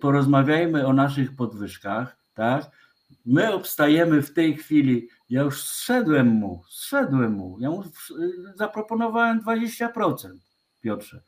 porozmawiajmy 0.00 0.86
o 0.86 0.92
naszych 0.92 1.36
podwyżkach, 1.36 2.16
tak? 2.34 2.70
My 3.26 3.52
obstajemy 3.52 4.22
w 4.22 4.32
tej 4.32 4.56
chwili 4.56 5.08
ja 5.30 5.42
już 5.42 5.62
zszedłem 5.62 6.26
mu, 6.26 6.62
zszedłem 6.68 7.32
mu. 7.32 7.56
Ja 7.60 7.70
mu 7.70 7.84
zaproponowałem 8.54 9.40
20%, 9.40 10.28
Piotrze. 10.80 11.22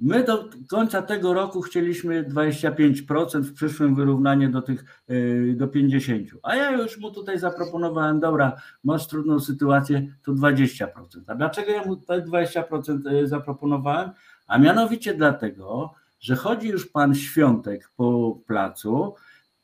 My 0.00 0.24
do 0.24 0.48
końca 0.68 1.02
tego 1.02 1.34
roku 1.34 1.62
chcieliśmy 1.62 2.24
25%, 2.24 3.42
w 3.42 3.52
przyszłym 3.52 3.94
wyrównanie 3.94 4.48
do 4.48 4.62
tych 4.62 4.84
y, 5.10 5.54
do 5.56 5.66
50%. 5.66 6.24
A 6.42 6.56
ja 6.56 6.70
już 6.70 6.98
mu 6.98 7.10
tutaj 7.10 7.38
zaproponowałem, 7.38 8.20
dobra, 8.20 8.56
masz 8.84 9.06
trudną 9.06 9.40
sytuację, 9.40 10.06
to 10.24 10.32
20%. 10.32 10.86
A 11.26 11.34
dlaczego 11.34 11.72
ja 11.72 11.84
mu 11.84 11.96
te 11.96 12.22
20% 12.22 13.12
y, 13.12 13.28
zaproponowałem? 13.28 14.10
A 14.46 14.58
mianowicie 14.58 15.14
dlatego, 15.14 15.94
że 16.20 16.36
chodzi 16.36 16.68
już 16.68 16.86
pan 16.86 17.14
Świątek 17.14 17.90
po 17.96 18.38
placu 18.46 19.14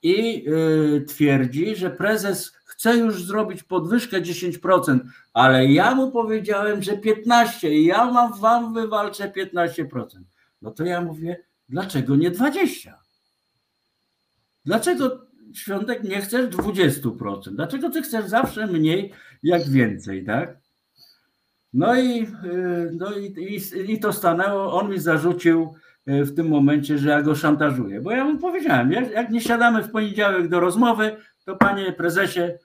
i 0.03 0.49
y, 0.49 1.05
twierdzi, 1.09 1.77
że 1.77 1.91
prezes 1.91 2.53
chce 2.73 2.97
już 2.97 3.24
zrobić 3.24 3.62
podwyżkę 3.62 4.20
10%, 4.20 4.99
ale 5.32 5.66
ja 5.66 5.94
mu 5.94 6.11
powiedziałem, 6.11 6.82
że 6.82 6.97
15% 6.97 7.69
i 7.69 7.85
ja 7.85 8.11
mam, 8.11 8.40
wam 8.40 8.74
wywalczę 8.74 9.32
15%. 9.57 10.05
No 10.62 10.70
to 10.70 10.85
ja 10.85 11.01
mówię, 11.01 11.44
dlaczego 11.69 12.16
nie 12.16 12.31
20%? 12.31 12.93
Dlaczego 14.65 15.32
Świątek 15.55 16.05
nie 16.05 16.20
chcesz 16.20 16.51
20%? 16.51 17.55
Dlaczego 17.55 17.90
ty 17.90 18.03
chcesz 18.03 18.27
zawsze 18.27 18.66
mniej 18.66 19.12
jak 19.43 19.69
więcej, 19.69 20.24
tak? 20.24 20.57
No 21.73 21.94
i, 21.97 22.23
y, 22.23 22.90
no 22.93 23.12
i, 23.12 23.24
i, 23.24 23.93
i 23.93 24.01
to 24.01 24.12
stanęło. 24.12 24.73
On 24.73 24.90
mi 24.90 24.99
zarzucił 24.99 25.74
y, 26.09 26.24
w 26.24 26.35
tym 26.35 26.49
momencie, 26.49 26.99
że 26.99 27.11
ja 27.11 27.23
go 27.23 27.35
szantażuję. 27.35 28.01
Bo 28.01 28.11
ja 28.11 28.24
mu 28.24 28.39
powiedziałem, 28.39 28.93
jak, 28.93 29.11
jak 29.11 29.31
nie 29.31 29.40
siadamy 29.40 29.82
w 29.82 29.90
poniedziałek 29.90 30.49
do 30.49 30.61
rozmowy, 30.61 31.16
to 31.44 31.56
panie 31.56 31.93
prezesie, 31.93 32.59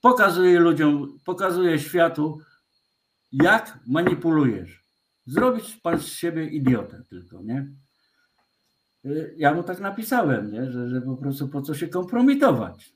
pokazuję 0.00 0.60
ludziom, 0.60 1.18
pokazuję 1.24 1.78
światu, 1.78 2.38
jak 3.32 3.78
manipulujesz. 3.86 4.84
Zrobić 5.26 5.76
pan 5.76 5.98
z 6.00 6.06
siebie 6.06 6.46
idiotę 6.46 7.02
tylko, 7.08 7.42
nie? 7.42 7.68
Y, 9.04 9.34
ja 9.36 9.54
mu 9.54 9.62
tak 9.62 9.80
napisałem, 9.80 10.52
nie? 10.52 10.70
Że, 10.70 10.88
że 10.88 11.00
po 11.00 11.16
prostu 11.16 11.48
po 11.48 11.62
co 11.62 11.74
się 11.74 11.88
kompromitować. 11.88 12.92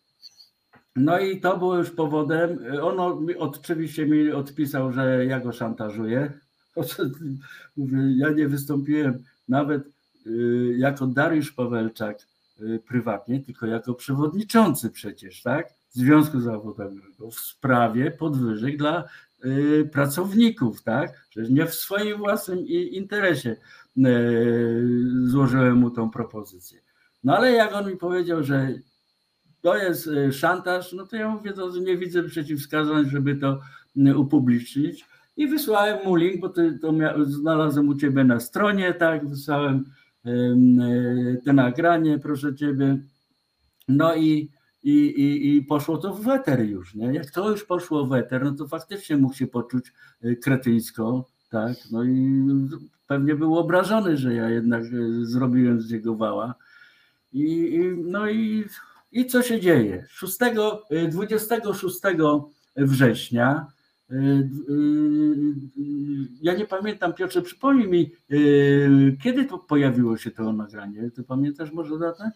No 0.96 1.18
i 1.18 1.40
to 1.40 1.58
było 1.58 1.76
już 1.76 1.90
powodem. 1.90 2.58
On 2.82 3.26
oczywiście 3.38 4.06
mi 4.06 4.32
odpisał, 4.32 4.92
że 4.92 5.26
ja 5.26 5.40
go 5.40 5.52
szantażuję. 5.52 6.32
Ja 8.16 8.30
nie 8.30 8.48
wystąpiłem 8.48 9.24
nawet 9.48 9.82
y, 10.26 10.74
jako 10.78 11.06
Dariusz 11.06 11.52
Pawelczak 11.52 12.18
y, 12.20 12.26
prywatnie, 12.86 13.40
tylko 13.40 13.66
jako 13.66 13.94
przewodniczący 13.94 14.90
przecież, 14.90 15.42
tak? 15.42 15.74
Związku 15.90 16.40
Zawodowego 16.40 17.30
w 17.30 17.34
sprawie 17.34 18.10
podwyżek 18.10 18.76
dla 18.76 19.04
y, 19.44 19.90
pracowników, 19.92 20.82
tak? 20.82 21.26
Przecież 21.30 21.50
nie 21.50 21.66
w 21.66 21.74
swoim 21.74 22.18
własnym 22.18 22.58
interesie 22.68 23.56
złożyłem 25.24 25.76
mu 25.76 25.90
tą 25.90 26.10
propozycję. 26.10 26.80
No 27.24 27.36
ale 27.36 27.52
jak 27.52 27.74
on 27.74 27.90
mi 27.90 27.96
powiedział, 27.96 28.42
że 28.42 28.68
to 29.60 29.76
jest 29.76 30.06
y, 30.06 30.32
szantaż, 30.32 30.92
no 30.92 31.06
to 31.06 31.16
ja 31.16 31.28
mówię, 31.28 31.52
że 31.74 31.80
nie 31.80 31.96
widzę 31.96 32.22
przeciwwskazań, 32.22 33.10
żeby 33.10 33.36
to 33.36 33.60
y, 33.96 34.18
upublicznić. 34.18 35.06
I 35.36 35.48
wysłałem 35.48 36.04
mu 36.04 36.16
link, 36.16 36.40
bo 36.40 36.48
to, 36.48 36.62
to 36.80 36.94
znalazłem 37.24 37.88
u 37.88 37.94
ciebie 37.94 38.24
na 38.24 38.40
stronie, 38.40 38.94
tak, 38.94 39.28
wysłałem 39.28 39.76
y, 39.76 40.03
te 41.44 41.52
nagranie, 41.52 42.18
proszę 42.18 42.54
ciebie. 42.54 42.98
No 43.88 44.14
i, 44.14 44.50
i, 44.82 44.92
i, 44.92 45.56
i 45.56 45.62
poszło 45.62 45.98
to 45.98 46.14
w 46.14 46.24
weter 46.24 46.60
już, 46.60 46.94
nie? 46.94 47.06
Jak 47.06 47.30
to 47.30 47.50
już 47.50 47.64
poszło 47.64 48.06
w 48.06 48.08
weter, 48.08 48.44
no 48.44 48.52
to 48.52 48.68
faktycznie 48.68 49.16
mógł 49.16 49.34
się 49.34 49.46
poczuć 49.46 49.92
kretyńsko, 50.42 51.28
tak, 51.50 51.76
no 51.90 52.04
i 52.04 52.42
pewnie 53.06 53.34
był 53.34 53.58
obrażony, 53.58 54.16
że 54.16 54.34
ja 54.34 54.50
jednak 54.50 54.82
zrobiłem 55.22 55.80
z 55.80 55.90
niego 55.90 56.14
wała. 56.16 56.54
I, 57.32 57.74
i 57.74 58.02
no 58.04 58.30
i 58.30 58.64
i 59.14 59.26
co 59.26 59.42
się 59.42 59.60
dzieje? 59.60 60.06
6, 60.08 60.38
26 61.10 61.96
y, 62.78 62.86
września, 62.86 63.66
ja 66.42 66.54
nie 66.54 66.66
pamiętam, 66.66 67.14
Piotrze, 67.14 67.42
przypomnij 67.42 67.88
mi, 67.88 68.12
kiedy 69.22 69.44
to 69.44 69.58
pojawiło 69.58 70.16
się 70.16 70.30
to 70.30 70.52
nagranie? 70.52 71.10
Ty 71.10 71.22
pamiętasz 71.22 71.72
może 71.72 71.98
datę? 71.98 72.30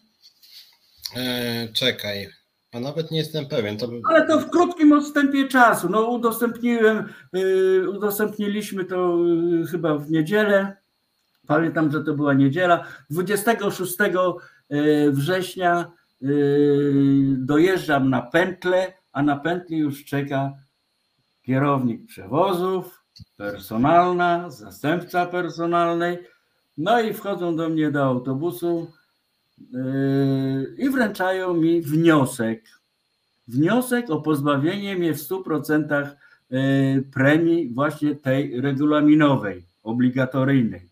E, 1.15 1.67
czekaj, 1.73 2.29
a 2.71 2.79
nawet 2.79 3.11
nie 3.11 3.17
jestem 3.17 3.45
pewien. 3.45 3.77
To... 3.77 3.89
Ale 4.09 4.27
to 4.27 4.39
w 4.39 4.49
krótkim 4.49 4.91
odstępie 4.91 5.47
czasu. 5.47 5.89
No 5.89 6.09
udostępniłem, 6.09 7.13
udostępniliśmy 7.93 8.85
to 8.85 9.17
chyba 9.71 9.97
w 9.97 10.11
niedzielę. 10.11 10.77
Pamiętam, 11.47 11.91
że 11.91 12.03
to 12.03 12.13
była 12.13 12.33
niedziela. 12.33 12.85
26 13.09 13.97
września 15.11 15.91
dojeżdżam 17.37 18.09
na 18.09 18.21
pętlę, 18.21 18.93
a 19.11 19.23
na 19.23 19.35
pętli 19.35 19.77
już 19.77 20.05
czeka 20.05 20.53
kierownik 21.49 22.05
przewozów, 22.05 23.03
personalna, 23.37 24.49
zastępca 24.49 25.25
personalnej. 25.25 26.17
No 26.77 27.01
i 27.01 27.13
wchodzą 27.13 27.55
do 27.55 27.69
mnie 27.69 27.91
do 27.91 28.03
autobusu 28.03 28.91
yy, 29.71 30.75
i 30.77 30.89
wręczają 30.89 31.53
mi 31.53 31.81
wniosek. 31.81 32.63
Wniosek 33.47 34.09
o 34.09 34.21
pozbawienie 34.21 34.95
mnie 34.95 35.13
w 35.13 35.17
100% 35.17 36.09
yy, 36.49 37.03
premii 37.13 37.69
właśnie 37.73 38.15
tej 38.15 38.61
regulaminowej, 38.61 39.65
obligatoryjnej. 39.83 40.89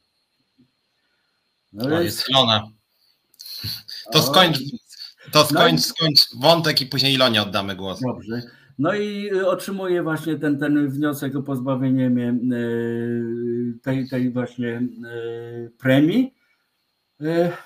No 1.74 2.02
jest 2.02 2.22
chwilona. 2.22 2.64
To 4.12 4.22
skończ, 4.22 4.58
to 5.32 5.46
skończ, 5.46 5.82
no 5.82 5.94
skończ 5.96 6.36
wątek 6.36 6.82
i 6.82 6.86
później 6.86 7.14
Ilonie 7.14 7.42
oddamy 7.42 7.76
głos. 7.76 8.00
Dobrze. 8.02 8.57
No 8.78 8.94
i 8.94 9.30
y, 9.34 9.48
otrzymuję 9.48 10.04
właśnie 10.04 10.36
ten, 10.36 10.60
ten 10.60 10.90
wniosek 10.90 11.36
o 11.36 11.41
pozbawienie 11.41 12.10
mnie 12.10 12.36
y, 12.58 13.80
tej, 13.84 14.10
tej 14.10 14.32
właśnie 14.32 14.68
y, 14.78 15.72
premii. 15.78 16.34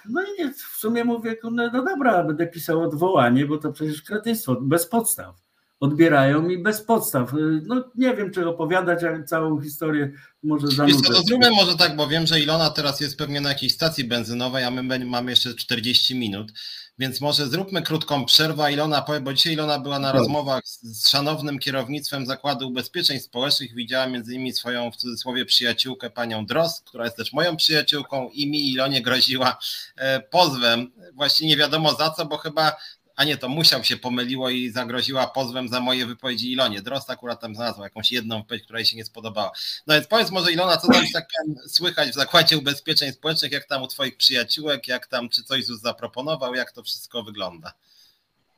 No 0.09 0.21
i 0.21 0.53
w 0.53 0.57
sumie 0.57 1.03
mówię, 1.05 1.35
no, 1.51 1.69
dobra, 1.71 2.23
będę 2.23 2.47
pisał 2.47 2.81
odwołanie, 2.81 3.45
bo 3.45 3.57
to 3.57 3.71
przecież 3.71 4.01
kretyństwo, 4.01 4.61
bez 4.61 4.87
podstaw. 4.87 5.50
Odbierają 5.81 6.41
mi 6.41 6.57
bez 6.57 6.81
podstaw. 6.81 7.31
No 7.65 7.83
nie 7.95 8.15
wiem, 8.15 8.31
czy 8.31 8.49
opowiadać 8.49 9.03
jak 9.03 9.27
całą 9.27 9.61
historię, 9.61 10.11
może 10.43 10.67
zanudzę. 10.67 11.13
to 11.13 11.21
zróbmy 11.21 11.51
może 11.51 11.77
tak, 11.77 11.95
bo 11.95 12.07
wiem, 12.07 12.27
że 12.27 12.39
Ilona 12.39 12.69
teraz 12.69 13.01
jest 13.01 13.17
pewnie 13.17 13.41
na 13.41 13.49
jakiejś 13.49 13.73
stacji 13.73 14.03
benzynowej, 14.03 14.63
a 14.63 14.71
my 14.71 15.05
mamy 15.05 15.31
jeszcze 15.31 15.53
40 15.53 16.15
minut. 16.15 16.51
Więc 16.99 17.21
może 17.21 17.47
zróbmy 17.47 17.81
krótką 17.81 18.25
przerwę. 18.25 18.73
Ilona 18.73 19.01
powie, 19.01 19.19
bo 19.21 19.33
dzisiaj 19.33 19.53
Ilona 19.53 19.79
była 19.79 19.99
na 19.99 20.11
rozmowach 20.11 20.67
z, 20.67 21.09
szanownym 21.09 21.59
kierownictwem 21.59 22.25
Zakładu 22.25 22.67
Ubezpieczeń 22.67 23.19
Społecznych. 23.19 23.75
Widziała 23.75 24.07
między 24.07 24.33
innymi 24.33 24.53
swoją 24.53 24.91
w 24.91 24.95
cudzysłowie 24.95 25.45
przyjaciółkę, 25.45 26.09
panią 26.09 26.45
Dros, 26.45 26.81
która 26.81 27.05
jest 27.05 27.17
też 27.17 27.33
moją 27.33 27.57
przyjaciółką 27.57 28.29
i 28.33 28.51
mi 28.51 28.71
Ilonie 28.71 29.01
groziła 29.01 29.57
e, 29.95 30.19
pozwem. 30.19 30.91
Właściwie 31.13 31.49
nie 31.49 31.57
wiadomo 31.57 31.93
za 31.95 32.09
co, 32.09 32.25
bo 32.25 32.37
chyba 32.37 32.75
a 33.15 33.23
nie, 33.23 33.37
to 33.37 33.49
musiał 33.49 33.83
się 33.83 33.97
pomyliło 33.97 34.49
i 34.49 34.69
zagroziła 34.69 35.27
pozwem 35.27 35.67
za 35.67 35.79
moje 35.79 36.05
wypowiedzi 36.05 36.51
Ilonie. 36.51 36.81
Drost 36.81 37.09
akurat 37.09 37.41
tam 37.41 37.55
znalazła 37.55 37.83
jakąś 37.83 38.11
jedną 38.11 38.37
wypowiedź, 38.37 38.63
która 38.63 38.79
jej 38.79 38.85
się 38.85 38.97
nie 38.97 39.05
spodobała. 39.05 39.51
No 39.87 39.93
więc 39.93 40.07
powiedz 40.07 40.31
może 40.31 40.51
Ilona, 40.51 40.77
co 40.77 40.87
tam 40.87 41.03
tak 41.13 41.29
słychać 41.67 42.09
w 42.09 42.13
Zakładzie 42.13 42.57
Ubezpieczeń 42.57 43.11
Społecznych, 43.11 43.51
jak 43.51 43.65
tam 43.65 43.83
u 43.83 43.87
twoich 43.87 44.17
przyjaciółek, 44.17 44.87
jak 44.87 45.07
tam, 45.07 45.29
czy 45.29 45.43
coś 45.43 45.65
ZUS 45.65 45.81
zaproponował, 45.81 46.55
jak 46.55 46.71
to 46.71 46.83
wszystko 46.83 47.23
wygląda? 47.23 47.73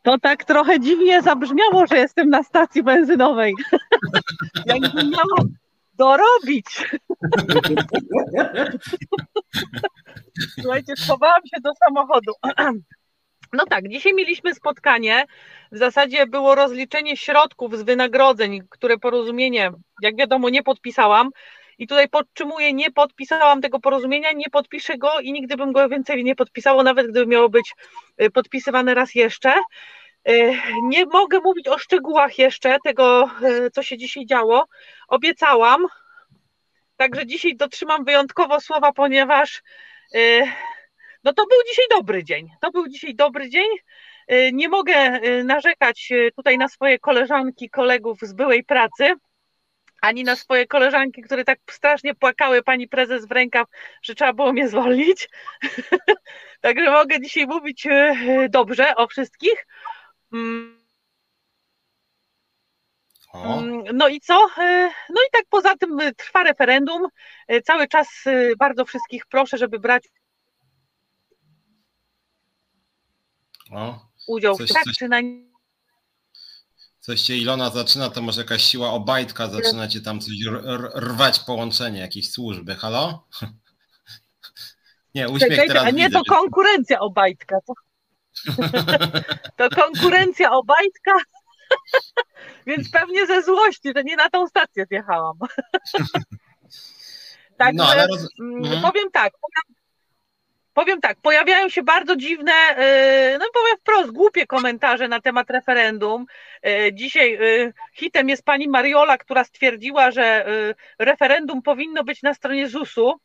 To 0.03 0.19
tak 0.19 0.45
trochę 0.45 0.80
dziwnie 0.80 1.21
zabrzmiało, 1.21 1.88
że 1.88 1.97
jestem 1.97 2.30
na 2.30 2.43
stacji 2.43 2.84
benzynowej. 2.84 3.53
Jakbym 4.65 5.09
miała 5.09 5.47
dorobić. 5.93 6.65
Słuchajcie, 10.61 10.93
schowałam 10.97 11.41
się 11.55 11.61
do 11.61 11.71
samochodu. 11.85 12.31
No 13.53 13.65
tak, 13.65 13.89
dzisiaj 13.89 14.13
mieliśmy 14.13 14.55
spotkanie. 14.55 15.25
W 15.71 15.77
zasadzie 15.77 16.27
było 16.27 16.55
rozliczenie 16.55 17.17
środków 17.17 17.77
z 17.77 17.84
wynagrodzeń, 17.84 18.59
które 18.69 18.97
porozumienie, 18.97 19.71
jak 20.01 20.15
wiadomo, 20.15 20.49
nie 20.49 20.63
podpisałam. 20.63 21.30
I 21.77 21.88
tutaj 21.88 22.09
podtrzymuję, 22.09 22.73
nie 22.73 22.91
podpisałam 22.91 23.61
tego 23.61 23.80
porozumienia, 23.80 24.31
nie 24.31 24.49
podpiszę 24.51 24.97
go 24.97 25.19
i 25.19 25.31
nigdy 25.31 25.57
bym 25.57 25.71
go 25.71 25.89
więcej 25.89 26.23
nie 26.23 26.35
podpisało, 26.35 26.84
nawet 26.84 27.07
gdyby 27.11 27.27
miało 27.27 27.49
być 27.49 27.73
y, 28.21 28.31
podpisywane 28.31 28.93
raz 28.93 29.15
jeszcze. 29.15 29.53
Y, 30.30 30.53
nie 30.84 31.05
mogę 31.05 31.39
mówić 31.39 31.67
o 31.67 31.77
szczegółach 31.77 32.38
jeszcze 32.38 32.77
tego, 32.84 33.30
y, 33.43 33.71
co 33.71 33.84
się 33.84 33.97
dzisiaj 33.97 34.25
działo. 34.25 34.65
Obiecałam, 35.07 35.85
także 36.97 37.25
dzisiaj 37.25 37.55
dotrzymam 37.55 38.05
wyjątkowo 38.05 38.59
słowa, 38.59 38.91
ponieważ 38.91 39.61
no 41.23 41.33
to 41.33 41.45
był 41.45 41.57
dzisiaj 41.67 41.85
dobry 41.89 42.23
dzień. 42.23 42.49
To 42.61 42.71
był 42.71 42.87
dzisiaj 42.87 43.15
dobry 43.15 43.49
dzień. 43.49 43.67
Y, 44.31 44.51
nie 44.53 44.69
mogę 44.69 45.19
y, 45.23 45.43
narzekać 45.43 46.11
y, 46.11 46.31
tutaj 46.35 46.57
na 46.57 46.69
swoje 46.69 46.99
koleżanki, 46.99 47.69
kolegów 47.69 48.19
z 48.21 48.33
byłej 48.33 48.63
pracy, 48.63 49.13
ani 50.01 50.23
na 50.23 50.35
swoje 50.35 50.67
koleżanki, 50.67 51.21
które 51.21 51.43
tak 51.43 51.59
strasznie 51.71 52.15
płakały 52.15 52.63
pani 52.63 52.87
prezes 52.87 53.25
w 53.27 53.31
rękaw, 53.31 53.67
że 54.01 54.15
trzeba 54.15 54.33
było 54.33 54.53
mnie 54.53 54.67
zwolnić. 54.67 55.29
Także 56.61 56.91
mogę 56.91 57.21
dzisiaj 57.21 57.47
mówić 57.47 57.87
dobrze 58.49 58.95
o 58.95 59.07
wszystkich. 59.07 59.67
Mm. 60.33 60.83
Mm, 63.33 63.83
no 63.93 64.07
i 64.07 64.19
co? 64.19 64.47
No 65.09 65.21
i 65.27 65.31
tak 65.31 65.43
poza 65.49 65.75
tym 65.77 65.99
trwa 66.17 66.43
referendum. 66.43 67.07
Cały 67.63 67.87
czas 67.87 68.23
bardzo 68.59 68.85
wszystkich 68.85 69.25
proszę, 69.25 69.57
żeby 69.57 69.79
brać 69.79 70.03
udział 74.27 74.57
coś, 74.57 74.69
w 74.69 74.73
tak 74.73 74.83
coś, 74.83 74.97
czy 74.97 75.09
na 75.09 75.17
Coś 76.99 77.21
cię 77.21 77.37
Ilona 77.37 77.69
zaczyna, 77.69 78.09
to 78.09 78.21
może 78.21 78.41
jakaś 78.41 78.63
siła 78.63 78.91
obajtka 78.91 79.47
zaczyna 79.47 79.87
cię 79.87 80.01
tam 80.01 80.19
coś 80.19 80.33
rwać 80.95 81.39
połączenie, 81.39 81.99
jakieś 81.99 82.31
służby. 82.31 82.75
Halo? 82.75 83.27
Nie, 85.15 85.29
uśmiech 85.29 85.49
Czekajcie, 85.49 85.67
teraz 85.67 85.83
A 85.83 85.89
nie, 85.89 86.05
widzę, 86.05 86.19
to 86.27 86.35
konkurencja 86.35 86.99
obajtka. 86.99 87.57
To... 87.67 87.73
To 89.57 89.69
konkurencja 89.69 90.51
Obajtka, 90.51 91.11
więc 92.67 92.91
pewnie 92.91 93.27
ze 93.27 93.43
złości, 93.43 93.91
że 93.95 94.03
nie 94.03 94.15
na 94.15 94.29
tą 94.29 94.47
stację 94.47 94.85
zjechałam. 94.85 95.37
Także 97.57 97.73
no, 97.73 97.87
ale 97.87 98.07
roz... 98.07 98.27
Mm, 98.39 98.63
mhm. 98.63 98.81
powiem 98.81 99.11
tak, 99.11 99.33
powiem 99.33 99.82
tak, 101.01 101.17
pojawiają 101.21 101.69
się 101.69 101.83
bardzo 101.83 102.15
dziwne, 102.15 102.51
y, 102.51 103.37
no 103.39 103.45
powiem 103.53 103.77
wprost, 103.79 104.11
głupie 104.11 104.47
komentarze 104.47 105.07
na 105.07 105.21
temat 105.21 105.49
referendum. 105.49 106.25
Y, 106.67 106.93
dzisiaj 106.93 107.37
y, 107.41 107.73
hitem 107.93 108.29
jest 108.29 108.45
pani 108.45 108.67
Mariola, 108.67 109.17
która 109.17 109.43
stwierdziła, 109.43 110.11
że 110.11 110.45
referendum 110.99 111.61
powinno 111.61 112.03
być 112.03 112.21
na 112.21 112.33
stronie 112.33 112.69
ZUS-u. 112.69 113.19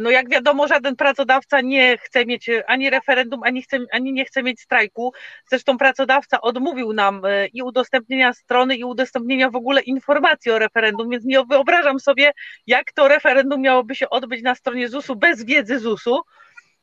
No 0.00 0.10
jak 0.10 0.28
wiadomo, 0.28 0.68
żaden 0.68 0.96
pracodawca 0.96 1.60
nie 1.60 1.98
chce 1.98 2.26
mieć 2.26 2.50
ani 2.66 2.90
referendum, 2.90 3.42
ani, 3.42 3.62
chce, 3.62 3.78
ani 3.92 4.12
nie 4.12 4.24
chce 4.24 4.42
mieć 4.42 4.60
strajku. 4.60 5.12
Zresztą 5.50 5.78
pracodawca 5.78 6.40
odmówił 6.40 6.92
nam 6.92 7.22
i 7.52 7.62
udostępnienia 7.62 8.32
strony, 8.32 8.76
i 8.76 8.84
udostępnienia 8.84 9.50
w 9.50 9.56
ogóle 9.56 9.80
informacji 9.80 10.52
o 10.52 10.58
referendum, 10.58 11.10
więc 11.10 11.24
nie 11.24 11.44
wyobrażam 11.44 12.00
sobie, 12.00 12.32
jak 12.66 12.92
to 12.92 13.08
referendum 13.08 13.60
miałoby 13.60 13.94
się 13.94 14.10
odbyć 14.10 14.42
na 14.42 14.54
stronie 14.54 14.88
ZUS-u 14.88 15.16
bez 15.16 15.44
wiedzy 15.44 15.78
ZUS-u. 15.78 16.20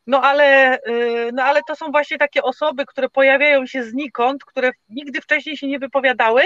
No 0.08 0.22
ale, 0.22 0.80
no 1.34 1.44
ale 1.44 1.62
to 1.68 1.76
są 1.76 1.92
właśnie 1.92 2.18
takie 2.18 2.44
osoby, 2.44 2.86
które 2.86 3.10
pojawiają 3.10 3.66
się 3.66 3.84
znikąd, 3.84 4.46
które 4.46 4.72
nigdy 4.90 5.22
wcześniej 5.22 5.58
się 5.58 5.68
nie 5.68 5.80
wypowiadały 5.80 6.42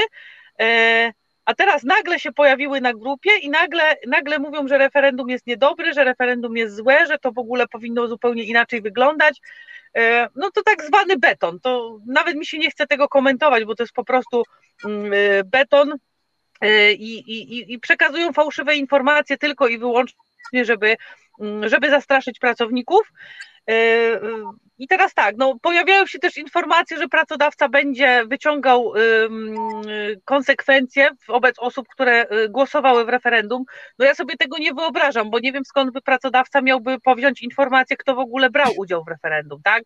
a 1.45 1.55
teraz 1.55 1.84
nagle 1.84 2.19
się 2.19 2.31
pojawiły 2.31 2.81
na 2.81 2.93
grupie 2.93 3.30
i 3.41 3.49
nagle, 3.49 3.95
nagle 4.07 4.39
mówią, 4.39 4.68
że 4.68 4.77
referendum 4.77 5.30
jest 5.30 5.47
niedobry, 5.47 5.93
że 5.93 6.03
referendum 6.03 6.57
jest 6.57 6.76
złe, 6.76 7.05
że 7.07 7.18
to 7.18 7.31
w 7.31 7.38
ogóle 7.38 7.68
powinno 7.68 8.07
zupełnie 8.07 8.43
inaczej 8.43 8.81
wyglądać. 8.81 9.41
E, 9.97 10.27
no 10.35 10.51
to 10.51 10.63
tak 10.63 10.84
zwany 10.84 11.18
beton. 11.18 11.59
To 11.59 11.97
nawet 12.07 12.35
mi 12.35 12.45
się 12.45 12.57
nie 12.57 12.72
chce 12.72 12.88
tego 12.88 13.07
komentować, 13.07 13.65
bo 13.65 13.76
to 13.76 13.84
jest 13.84 13.93
po 13.93 14.03
prostu 14.03 14.43
mm, 14.85 15.13
e, 15.13 15.43
beton 15.43 15.93
e, 16.61 16.93
i, 16.93 17.31
i, 17.31 17.73
i 17.73 17.80
przekazują 17.80 18.34
fałszywe 18.34 18.76
informacje 18.76 19.38
tylko 19.38 19.68
i 19.68 19.77
wyłącznie, 19.77 20.65
żeby, 20.65 20.95
mm, 21.41 21.69
żeby 21.69 21.89
zastraszyć 21.89 22.39
pracowników. 22.39 23.11
I 24.77 24.88
teraz 24.88 25.13
tak, 25.13 25.35
no, 25.38 25.55
pojawiają 25.61 26.05
się 26.05 26.19
też 26.19 26.38
informacje, 26.38 26.97
że 26.97 27.07
pracodawca 27.07 27.69
będzie 27.69 28.25
wyciągał 28.25 28.93
konsekwencje 30.25 31.09
wobec 31.27 31.59
osób, 31.59 31.88
które 31.88 32.25
y, 32.31 32.49
głosowały 32.49 33.05
w 33.05 33.09
referendum. 33.09 33.63
No 33.99 34.05
ja 34.05 34.15
sobie 34.15 34.38
tego 34.38 34.57
nie 34.57 34.73
wyobrażam, 34.73 35.29
bo 35.29 35.39
nie 35.39 35.51
wiem 35.51 35.65
skąd 35.65 35.91
by 35.91 36.01
pracodawca 36.01 36.61
miałby 36.61 36.99
powziąć 36.99 37.41
informację, 37.41 37.97
kto 37.97 38.15
w 38.15 38.19
ogóle 38.19 38.49
brał 38.49 38.71
udział 38.77 39.03
w 39.03 39.07
referendum, 39.07 39.61
tak? 39.63 39.83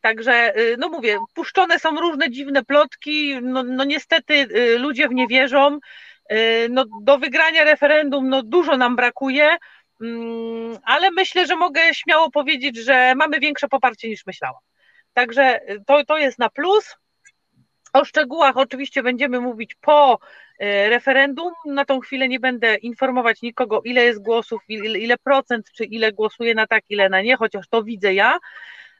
Także, 0.00 0.58
y, 0.58 0.76
no 0.78 0.88
mówię, 0.88 1.18
puszczone 1.34 1.78
są 1.78 2.00
różne 2.00 2.30
dziwne 2.30 2.64
plotki, 2.64 3.38
no, 3.42 3.62
no 3.62 3.84
niestety 3.84 4.34
y, 4.34 4.78
ludzie 4.78 5.08
w 5.08 5.14
nie 5.14 5.26
wierzą. 5.26 5.78
No, 6.70 6.84
do 7.02 7.18
wygrania 7.18 7.64
referendum 7.64 8.28
no, 8.28 8.42
dużo 8.42 8.76
nam 8.76 8.96
brakuje. 8.96 9.56
Mm, 10.02 10.78
ale 10.84 11.10
myślę, 11.10 11.46
że 11.46 11.56
mogę 11.56 11.94
śmiało 11.94 12.30
powiedzieć, 12.30 12.76
że 12.76 13.14
mamy 13.14 13.40
większe 13.40 13.68
poparcie 13.68 14.08
niż 14.08 14.26
myślałam. 14.26 14.60
Także 15.12 15.70
y, 15.70 15.82
to, 15.86 16.04
to 16.04 16.18
jest 16.18 16.38
na 16.38 16.50
plus. 16.50 16.96
O 17.92 18.04
szczegółach 18.04 18.56
oczywiście 18.56 19.02
będziemy 19.02 19.40
mówić 19.40 19.74
po 19.80 20.14
y, 20.14 20.18
referendum. 20.88 21.52
Na 21.66 21.84
tą 21.84 22.00
chwilę 22.00 22.28
nie 22.28 22.40
będę 22.40 22.76
informować 22.76 23.42
nikogo, 23.42 23.80
ile 23.84 24.04
jest 24.04 24.22
głosów, 24.22 24.62
ile, 24.68 24.98
ile 24.98 25.18
procent, 25.18 25.66
czy 25.72 25.84
ile 25.84 26.12
głosuje 26.12 26.54
na 26.54 26.66
tak, 26.66 26.84
ile 26.88 27.08
na 27.08 27.22
nie, 27.22 27.36
chociaż 27.36 27.68
to 27.68 27.82
widzę 27.82 28.14
ja, 28.14 28.38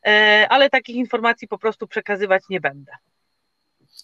e, 0.07 0.47
ale 0.51 0.71
takich 0.71 0.97
informacji 0.97 1.49
po 1.49 1.59
prostu 1.59 1.87
przekazywać 1.87 2.43
nie 2.51 2.61
będę. 2.61 2.93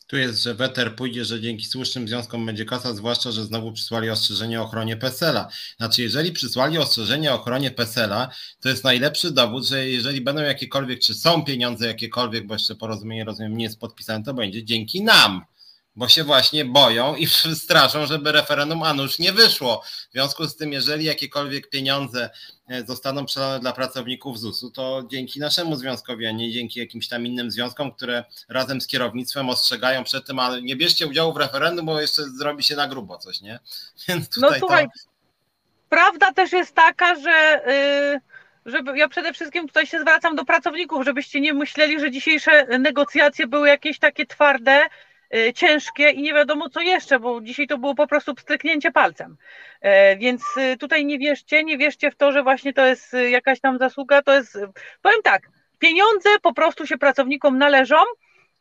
Tu 0.07 0.17
jest, 0.17 0.43
że 0.43 0.55
weter 0.55 0.97
pójdzie, 0.97 1.25
że 1.25 1.41
dzięki 1.41 1.65
słusznym 1.65 2.09
związkom 2.09 2.47
będzie 2.47 2.65
kasa, 2.65 2.95
zwłaszcza, 2.95 3.33
że 3.33 3.45
znowu 3.45 3.73
przysłali 3.73 4.11
ostrzeżenie 4.11 4.61
o 4.61 4.65
ochronie 4.65 4.97
PESEL-a. 4.97 5.49
Znaczy, 5.77 6.03
jeżeli 6.03 6.33
przysłali 6.33 6.79
ostrzeżenie 6.79 7.33
o 7.33 7.35
ochronie 7.35 7.71
PESEL-a, 7.71 8.29
to 8.61 8.69
jest 8.69 8.85
najlepszy 8.85 9.31
dowód, 9.31 9.67
że 9.67 9.89
jeżeli 9.89 10.21
będą 10.21 10.43
jakiekolwiek, 10.43 11.01
czy 11.01 11.15
są 11.15 11.45
pieniądze 11.45 11.87
jakiekolwiek, 11.87 12.47
bo 12.47 12.55
jeszcze 12.55 12.75
porozumienie, 12.75 13.25
rozumiem, 13.25 13.57
nie 13.57 13.65
jest 13.65 13.81
podpisane, 13.81 14.25
to 14.25 14.35
będzie 14.35 14.65
dzięki 14.65 15.03
nam 15.03 15.45
bo 15.99 16.09
się 16.09 16.25
właśnie 16.25 16.65
boją 16.65 17.17
i 17.17 17.27
straszą, 17.65 18.07
żeby 18.07 18.33
referendum 18.33 18.83
a 18.83 18.95
nuż 18.95 19.19
nie 19.19 19.33
wyszło. 19.33 19.83
W 19.85 20.13
związku 20.13 20.47
z 20.47 20.57
tym, 20.57 20.73
jeżeli 20.73 21.05
jakiekolwiek 21.05 21.71
pieniądze 21.71 22.31
e, 22.69 22.87
zostaną 22.87 23.27
przelane 23.27 23.61
dla 23.61 23.73
pracowników 23.73 24.39
ZUS-u, 24.39 24.71
to 24.71 25.03
dzięki 25.11 25.41
naszemu 25.41 25.77
związkowi, 25.77 26.27
a 26.27 26.31
nie 26.31 26.53
dzięki 26.53 26.81
jakimś 26.81 27.09
tam 27.09 27.27
innym 27.27 27.51
związkom, 27.51 27.93
które 27.93 28.25
razem 28.49 28.81
z 28.81 28.87
kierownictwem 28.87 29.49
ostrzegają 29.49 30.05
przed 30.05 30.27
tym, 30.27 30.39
ale 30.39 30.63
nie 30.63 30.77
bierzcie 30.77 31.07
udziału 31.07 31.33
w 31.33 31.37
referendum, 31.37 31.87
bo 31.87 32.01
jeszcze 32.01 32.23
zrobi 32.23 32.63
się 32.63 32.77
na 32.77 32.89
grubo 32.89 33.19
coś, 33.19 33.41
nie? 33.41 33.59
Więc 34.09 34.37
no 34.37 34.49
tutaj 34.49 34.61
no 34.61 34.67
słuchaj, 34.67 34.85
to... 34.85 34.91
prawda 35.89 36.33
też 36.33 36.53
jest 36.53 36.75
taka, 36.75 37.15
że... 37.15 37.63
Yy 37.67 38.39
żeby 38.67 38.99
ja 38.99 39.09
przede 39.09 39.33
wszystkim 39.33 39.67
tutaj 39.67 39.87
się 39.87 40.01
zwracam 40.01 40.37
do 40.37 40.45
pracowników, 40.45 41.05
żebyście 41.05 41.41
nie 41.41 41.55
myśleli, 41.55 42.01
że 42.01 42.11
dzisiejsze 42.11 42.79
negocjacje 42.79 43.47
były 43.47 43.69
jakieś 43.69 43.99
takie 43.99 44.27
twarde, 44.27 44.81
ciężkie 45.55 46.11
i 46.11 46.23
nie 46.23 46.35
wiadomo 46.35 46.69
co 46.69 46.81
jeszcze, 46.81 47.21
bo 47.21 47.41
dzisiaj 47.41 47.67
to 47.67 47.79
było 47.79 47.95
po 47.95 48.07
prostu 48.07 48.35
pstryknięcie 48.35 48.91
palcem. 48.91 49.37
E, 49.81 50.17
więc 50.17 50.43
y, 50.57 50.77
tutaj 50.77 51.07
nie 51.07 51.19
wierzcie, 51.19 51.65
nie 51.65 51.79
wierzcie 51.79 52.11
w 52.11 52.17
to, 52.17 52.33
że 52.33 52.43
właśnie 52.43 52.73
to 52.73 52.87
jest 52.87 53.15
y, 53.15 53.31
jakaś 53.31 53.61
tam 53.61 53.79
zasługa, 53.79 54.23
to 54.23 54.35
jest, 54.35 54.59
powiem 55.03 55.23
tak, 55.23 55.43
pieniądze 55.79 56.29
po 56.43 56.55
prostu 56.55 56.87
się 56.87 56.99
pracownikom 56.99 57.59
należą 57.59 57.97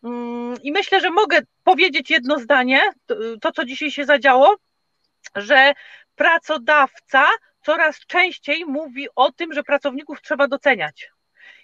mm, 0.04 0.56
i 0.64 0.72
myślę, 0.72 1.02
że 1.02 1.12
mogę 1.12 1.40
powiedzieć 1.64 2.10
jedno 2.10 2.40
zdanie, 2.40 2.82
to 3.42 3.52
co 3.52 3.66
dzisiaj 3.66 3.92
się 3.92 4.06
zadziało, 4.06 4.56
że 5.36 5.74
pracodawca 6.16 7.28
coraz 7.62 8.00
częściej 8.00 8.66
mówi 8.66 9.08
o 9.16 9.32
tym, 9.32 9.54
że 9.54 9.64
pracowników 9.64 10.22
trzeba 10.22 10.48
doceniać. 10.48 11.10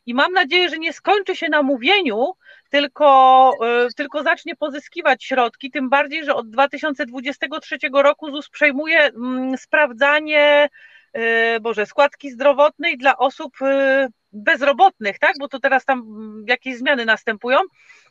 I 0.06 0.14
mam 0.14 0.32
nadzieję, 0.32 0.70
że 0.70 0.78
nie 0.78 0.94
skończy 0.94 1.36
się 1.36 1.50
na 1.50 1.64
mówieniu, 1.64 2.34
tylko, 2.70 3.52
e, 3.66 3.88
tylko 3.96 4.24
zacznie 4.24 4.56
pozyskiwać 4.56 5.24
środki, 5.24 5.72
tym 5.72 5.90
bardziej, 5.90 6.26
że 6.26 6.36
od 6.36 6.50
2023 6.50 7.78
roku 7.94 8.32
ZUS 8.32 8.50
przejmuje 8.50 9.00
mm, 9.00 9.58
sprawdzanie 9.58 10.70
e, 11.14 11.60
Boże, 11.60 11.86
składki 11.86 12.32
zdrowotnej 12.32 12.98
dla 12.98 13.18
osób 13.18 13.62
e, 13.62 14.08
bezrobotnych, 14.34 15.20
tak? 15.20 15.34
Bo 15.40 15.48
to 15.48 15.60
teraz 15.60 15.86
tam 15.86 16.00
mm, 16.00 16.46
jakieś 16.48 16.78
zmiany 16.78 17.06
następują. 17.06 17.60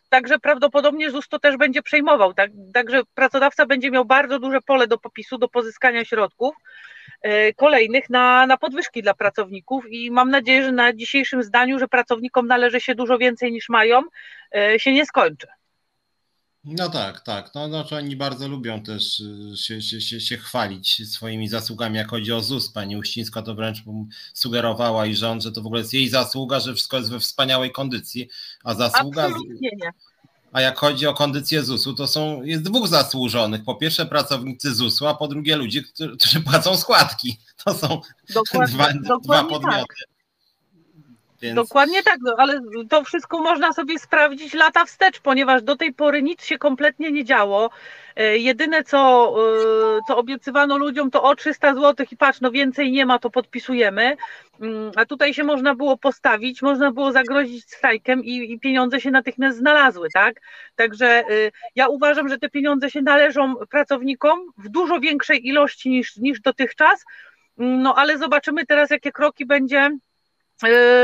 Także 0.09 0.39
prawdopodobnie 0.39 1.11
ZUS 1.11 1.29
to 1.29 1.39
też 1.39 1.57
będzie 1.57 1.83
przejmował. 1.83 2.35
Tak? 2.35 2.51
Także 2.75 3.03
pracodawca 3.15 3.67
będzie 3.67 3.91
miał 3.91 4.05
bardzo 4.05 4.39
duże 4.39 4.61
pole 4.61 4.87
do 4.87 4.99
popisu, 4.99 5.39
do 5.39 5.49
pozyskania 5.49 6.05
środków. 6.05 6.55
E, 7.23 7.55
kolejnych 7.55 8.11
na, 8.11 8.47
na 8.47 8.57
podwyżki 8.57 9.03
dla 9.03 9.15
pracowników 9.15 9.85
i 9.91 10.11
mam 10.11 10.31
nadzieję, 10.31 10.65
że 10.65 10.73
na 10.73 10.93
dzisiejszym 10.93 11.43
zdaniu, 11.43 11.79
że 11.79 11.89
pracownikom 11.89 12.47
należy 12.47 12.81
się 12.81 12.95
dużo 12.95 13.19
więcej 13.19 13.53
niż 13.53 13.69
mają, 13.69 14.03
e, 14.55 14.79
się 14.79 14.93
nie 14.93 15.07
skończy. 15.07 15.47
No 16.65 16.89
tak, 16.89 17.21
tak. 17.21 17.55
No, 17.55 17.85
to 17.85 17.97
oni 17.97 18.17
bardzo 18.17 18.49
lubią 18.49 18.83
też 18.83 19.21
y, 19.21 19.57
się, 19.57 19.83
się, 19.83 20.01
się, 20.01 20.21
się, 20.21 20.37
chwalić 20.37 21.11
swoimi 21.11 21.49
zasługami, 21.49 21.97
jak 21.97 22.09
chodzi 22.09 22.33
o 22.33 22.41
ZUS. 22.41 22.73
Pani 22.73 22.97
Uścińska 22.97 23.43
to 23.43 23.55
wręcz 23.55 23.79
sugerowała 24.35 25.07
i 25.07 25.15
rząd, 25.15 25.43
że 25.43 25.53
to 25.53 25.63
w 25.63 25.67
ogóle 25.67 25.81
jest 25.81 25.95
jej 25.95 26.09
zasługa, 26.09 26.61
że 26.61 26.75
wszystko 26.75 26.97
jest 26.97 27.11
we 27.11 27.21
wspaniałej 27.21 27.73
kondycji, 27.73 28.29
a 28.65 28.75
zasługa... 28.75 29.25
Absolutnie 29.25 29.71
nie. 29.77 29.93
A 30.53 30.61
jak 30.61 30.79
chodzi 30.79 31.07
o 31.07 31.15
kondycję 31.15 31.63
ZUS-u, 31.63 31.95
to 31.95 32.07
są, 32.07 32.43
jest 32.43 32.63
dwóch 32.63 32.89
zasłużonych. 32.89 33.65
Po 33.65 33.75
pierwsze 33.75 34.07
pracownicy 34.07 34.75
ZUS-u, 34.75 35.07
a 35.07 35.15
po 35.15 35.29
drugie 35.29 35.57
ludzie, 35.57 35.83
którzy, 35.83 36.17
którzy 36.17 36.41
płacą 36.41 36.77
składki. 36.77 37.39
To 37.65 37.75
są 37.75 38.01
dokładnie, 38.35 38.75
dwa, 38.75 38.93
dokładnie 38.93 39.23
dwa 39.23 39.45
podmioty. 39.45 39.95
Tak. 40.01 40.12
Więc... 41.43 41.57
Dokładnie 41.57 42.03
tak, 42.03 42.19
no, 42.21 42.35
ale 42.39 42.61
to 42.91 43.05
wszystko 43.05 43.41
można 43.41 43.73
sobie 43.73 43.99
sprawdzić 43.99 44.55
lata 44.55 44.85
wstecz, 44.85 45.21
ponieważ 45.21 45.63
do 45.63 45.77
tej 45.77 45.95
pory 45.95 46.23
nic 46.23 46.45
się 46.45 46.59
kompletnie 46.59 47.13
nie 47.13 47.25
działo. 47.25 47.71
E, 48.17 48.39
jedyne, 48.39 48.85
co, 48.85 49.35
e, 49.97 50.01
co 50.09 50.17
obiecywano 50.17 50.79
ludziom, 50.79 51.11
to 51.11 51.23
o 51.23 51.37
300 51.37 51.75
zł 51.75 52.07
i 52.11 52.17
patrz, 52.17 52.41
no 52.41 52.51
więcej 52.51 52.93
nie 52.93 53.07
ma, 53.07 53.19
to 53.19 53.31
podpisujemy. 53.31 54.17
Mm, 54.61 54.91
a 54.97 55.07
tutaj 55.07 55.35
się 55.35 55.45
można 55.45 55.75
było 55.75 55.99
postawić, 55.99 56.63
można 56.63 56.93
było 56.93 57.13
zagrozić 57.13 57.65
strajkiem 57.65 58.25
i, 58.25 58.53
i 58.53 58.61
pieniądze 58.61 59.01
się 59.01 59.11
natychmiast 59.11 59.59
znalazły, 59.59 60.09
tak? 60.15 60.41
Także 60.77 61.07
e, 61.07 61.25
ja 61.75 61.89
uważam, 61.89 62.29
że 62.29 62.39
te 62.39 62.49
pieniądze 62.49 62.91
się 62.91 63.03
należą 63.03 63.55
pracownikom 63.71 64.41
w 64.59 64.69
dużo 64.69 65.01
większej 65.01 65.47
ilości 65.49 65.91
niż, 65.91 66.17
niż 66.17 66.41
dotychczas. 66.41 67.05
Mm, 67.59 67.83
no 67.83 67.95
ale 67.95 68.19
zobaczymy 68.19 68.67
teraz, 68.67 68.91
jakie 68.91 69.13
kroki 69.13 69.47
będzie 69.47 69.91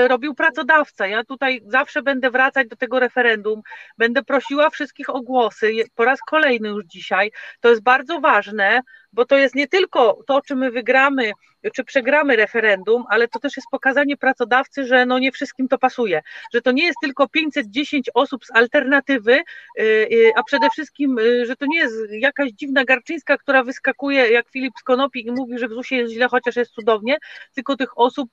robił 0.08 0.34
pracodawca. 0.34 1.06
Ja 1.06 1.24
tutaj 1.24 1.60
zawsze 1.66 2.02
będę 2.02 2.30
wracać 2.30 2.68
do 2.68 2.76
tego 2.76 3.00
referendum, 3.00 3.62
będę 3.98 4.22
prosiła 4.22 4.70
wszystkich 4.70 5.10
o 5.10 5.20
głosy 5.20 5.72
po 5.94 6.04
raz 6.04 6.20
kolejny 6.20 6.68
już 6.68 6.84
dzisiaj. 6.84 7.30
To 7.60 7.68
jest 7.68 7.82
bardzo 7.82 8.20
ważne, 8.20 8.80
bo 9.12 9.24
to 9.24 9.36
jest 9.36 9.54
nie 9.54 9.68
tylko 9.68 10.18
to, 10.26 10.42
czy 10.42 10.56
my 10.56 10.70
wygramy, 10.70 11.32
czy 11.74 11.84
przegramy 11.84 12.36
referendum, 12.36 13.04
ale 13.08 13.28
to 13.28 13.38
też 13.38 13.56
jest 13.56 13.68
pokazanie 13.70 14.16
pracodawcy, 14.16 14.84
że 14.84 15.06
no 15.06 15.18
nie 15.18 15.32
wszystkim 15.32 15.68
to 15.68 15.78
pasuje, 15.78 16.22
że 16.54 16.62
to 16.62 16.72
nie 16.72 16.86
jest 16.86 16.98
tylko 17.02 17.28
510 17.28 18.10
osób 18.14 18.44
z 18.44 18.50
alternatywy, 18.50 19.32
y, 19.32 19.82
y, 19.82 20.32
a 20.36 20.42
przede 20.42 20.70
wszystkim, 20.70 21.18
y, 21.18 21.46
że 21.46 21.56
to 21.56 21.66
nie 21.66 21.78
jest 21.78 21.94
jakaś 22.10 22.50
dziwna 22.50 22.84
Garczyńska, 22.84 23.38
która 23.38 23.64
wyskakuje 23.64 24.30
jak 24.30 24.48
Filip 24.48 24.74
z 24.80 24.82
Konopi 24.82 25.26
i 25.26 25.32
mówi, 25.32 25.58
że 25.58 25.68
w 25.68 25.72
ZUS-ie 25.72 26.00
jest 26.00 26.14
źle, 26.14 26.28
chociaż 26.28 26.56
jest 26.56 26.72
cudownie, 26.72 27.18
tylko 27.54 27.76
tych 27.76 27.98
osób 27.98 28.28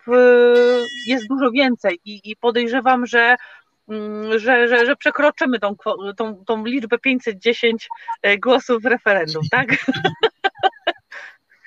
jest 1.08 1.28
dużo 1.28 1.52
więcej 1.52 2.00
i, 2.06 2.32
i 2.32 2.36
podejrzewam, 2.36 3.06
że 3.06 3.36
mm, 3.90 4.40
że, 4.40 4.68
że, 4.68 4.86
że 4.86 4.96
przekroczymy 4.96 5.60
tą, 5.60 5.76
tą, 6.18 6.46
tą 6.46 6.66
liczbę 6.66 6.98
510 7.00 7.88
e, 8.22 8.38
głosów 8.38 8.82
w 8.82 8.86
referendum, 8.86 9.44
tak? 9.52 9.68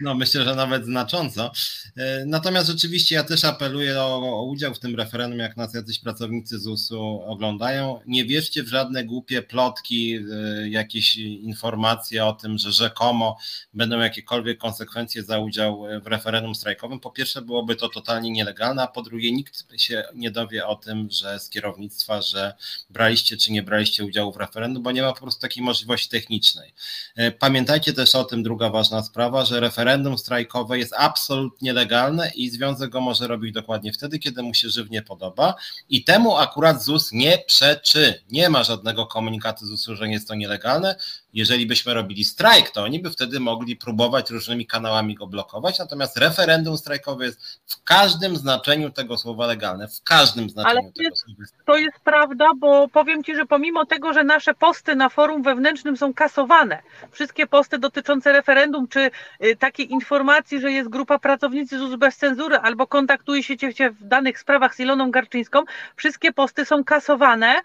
No, 0.00 0.14
myślę, 0.14 0.44
że 0.44 0.54
nawet 0.54 0.84
znacząco. 0.84 1.52
E, 1.96 2.24
natomiast 2.26 2.68
rzeczywiście 2.68 3.14
ja 3.14 3.24
też 3.24 3.44
apeluję 3.44 4.00
o, 4.00 4.16
o, 4.16 4.44
udział 4.44 4.74
w 4.74 4.78
tym 4.78 4.96
referendum, 4.96 5.38
jak 5.38 5.56
nas 5.56 5.74
jacyś 5.74 5.98
pracownicy 5.98 6.58
ZUS-u 6.58 7.22
oglądają. 7.26 8.00
Nie 8.06 8.24
wierzcie 8.24 8.62
w 8.62 8.68
żadne 8.68 9.04
głupie 9.04 9.42
plotki, 9.42 10.14
e, 10.14 10.68
jakieś 10.68 11.16
informacje 11.16 12.24
o 12.24 12.32
tym, 12.32 12.58
że 12.58 12.72
rzekomo 12.72 13.38
będą 13.74 13.98
jakiekolwiek 13.98 14.58
konsekwencje 14.58 15.22
za 15.22 15.38
udział 15.38 15.84
w 16.02 16.06
referendum 16.06 16.54
strajkowym. 16.54 17.00
Po 17.00 17.10
pierwsze, 17.10 17.42
byłoby 17.42 17.76
to 17.76 17.88
totalnie 17.88 18.30
nielegalne, 18.30 18.82
a 18.82 18.86
po 18.86 19.02
drugie, 19.02 19.32
nikt 19.32 19.64
się 19.76 20.04
nie 20.14 20.30
dowie 20.30 20.66
o 20.66 20.76
tym, 20.76 21.08
że 21.10 21.38
z 21.38 21.48
kierownictwa, 21.48 22.22
że 22.22 22.54
braliście 22.90 23.36
czy 23.36 23.52
nie 23.52 23.62
braliście 23.62 24.04
udziału 24.04 24.32
w 24.32 24.36
referendum, 24.36 24.82
bo 24.82 24.92
nie 24.92 25.02
ma 25.02 25.12
po 25.12 25.20
prostu 25.20 25.40
takiej 25.40 25.62
możliwości 25.62 26.08
technicznej. 26.08 26.74
E, 27.16 27.30
pamiętajcie 27.30 27.92
też 27.92 28.14
o 28.14 28.24
tym, 28.24 28.42
druga 28.42 28.70
ważna 28.70 29.02
sprawa, 29.02 29.44
że 29.44 29.60
referendum 29.60 29.87
referendum 29.88 30.18
strajkowe 30.18 30.78
jest 30.78 30.94
absolutnie 30.96 31.72
legalne 31.72 32.30
i 32.34 32.50
związek 32.50 32.90
go 32.90 33.00
może 33.00 33.26
robić 33.26 33.54
dokładnie 33.54 33.92
wtedy, 33.92 34.18
kiedy 34.18 34.42
mu 34.42 34.54
się 34.54 34.68
żywnie 34.68 35.02
podoba 35.02 35.54
i 35.90 36.04
temu 36.04 36.36
akurat 36.36 36.82
ZUS 36.82 37.12
nie 37.12 37.38
przeczy. 37.38 38.22
Nie 38.30 38.50
ma 38.50 38.64
żadnego 38.64 39.06
komunikatu 39.06 39.66
ZUS-u, 39.66 39.96
że 39.96 40.08
jest 40.08 40.28
to 40.28 40.34
nielegalne 40.34 40.96
jeżeli 41.34 41.66
byśmy 41.66 41.94
robili 41.94 42.24
strajk, 42.24 42.70
to 42.70 42.82
oni 42.82 43.00
by 43.00 43.10
wtedy 43.10 43.40
mogli 43.40 43.76
próbować 43.76 44.30
różnymi 44.30 44.66
kanałami 44.66 45.14
go 45.14 45.26
blokować, 45.26 45.78
natomiast 45.78 46.16
referendum 46.16 46.78
strajkowe 46.78 47.24
jest 47.24 47.60
w 47.66 47.82
każdym 47.84 48.36
znaczeniu 48.36 48.90
tego 48.90 49.18
słowa 49.18 49.46
legalne, 49.46 49.88
w 49.88 50.02
każdym 50.02 50.50
znaczeniu 50.50 50.78
Ale 50.78 50.92
tego 50.92 51.02
jest, 51.02 51.24
słowa. 51.24 51.44
To 51.66 51.76
jest 51.76 52.00
prawda, 52.04 52.46
bo 52.56 52.88
powiem 52.88 53.24
Ci, 53.24 53.36
że 53.36 53.46
pomimo 53.46 53.86
tego, 53.86 54.12
że 54.12 54.24
nasze 54.24 54.54
posty 54.54 54.96
na 54.96 55.08
forum 55.08 55.42
wewnętrznym 55.42 55.96
są 55.96 56.14
kasowane, 56.14 56.82
wszystkie 57.10 57.46
posty 57.46 57.78
dotyczące 57.78 58.32
referendum, 58.32 58.88
czy 58.88 59.10
y, 59.44 59.56
takiej 59.56 59.92
informacji, 59.92 60.60
że 60.60 60.72
jest 60.72 60.88
grupa 60.88 61.18
pracownicy 61.18 61.78
ZUS 61.78 61.96
bez 61.96 62.16
cenzury, 62.16 62.56
albo 62.56 62.86
kontaktuje 62.86 63.42
się 63.42 63.56
Cię 63.58 63.90
w 63.90 64.04
danych 64.04 64.38
sprawach 64.38 64.74
z 64.74 64.80
Iloną 64.80 65.10
Garczyńską, 65.10 65.62
wszystkie 65.96 66.32
posty 66.32 66.64
są 66.64 66.84
kasowane, 66.84 67.62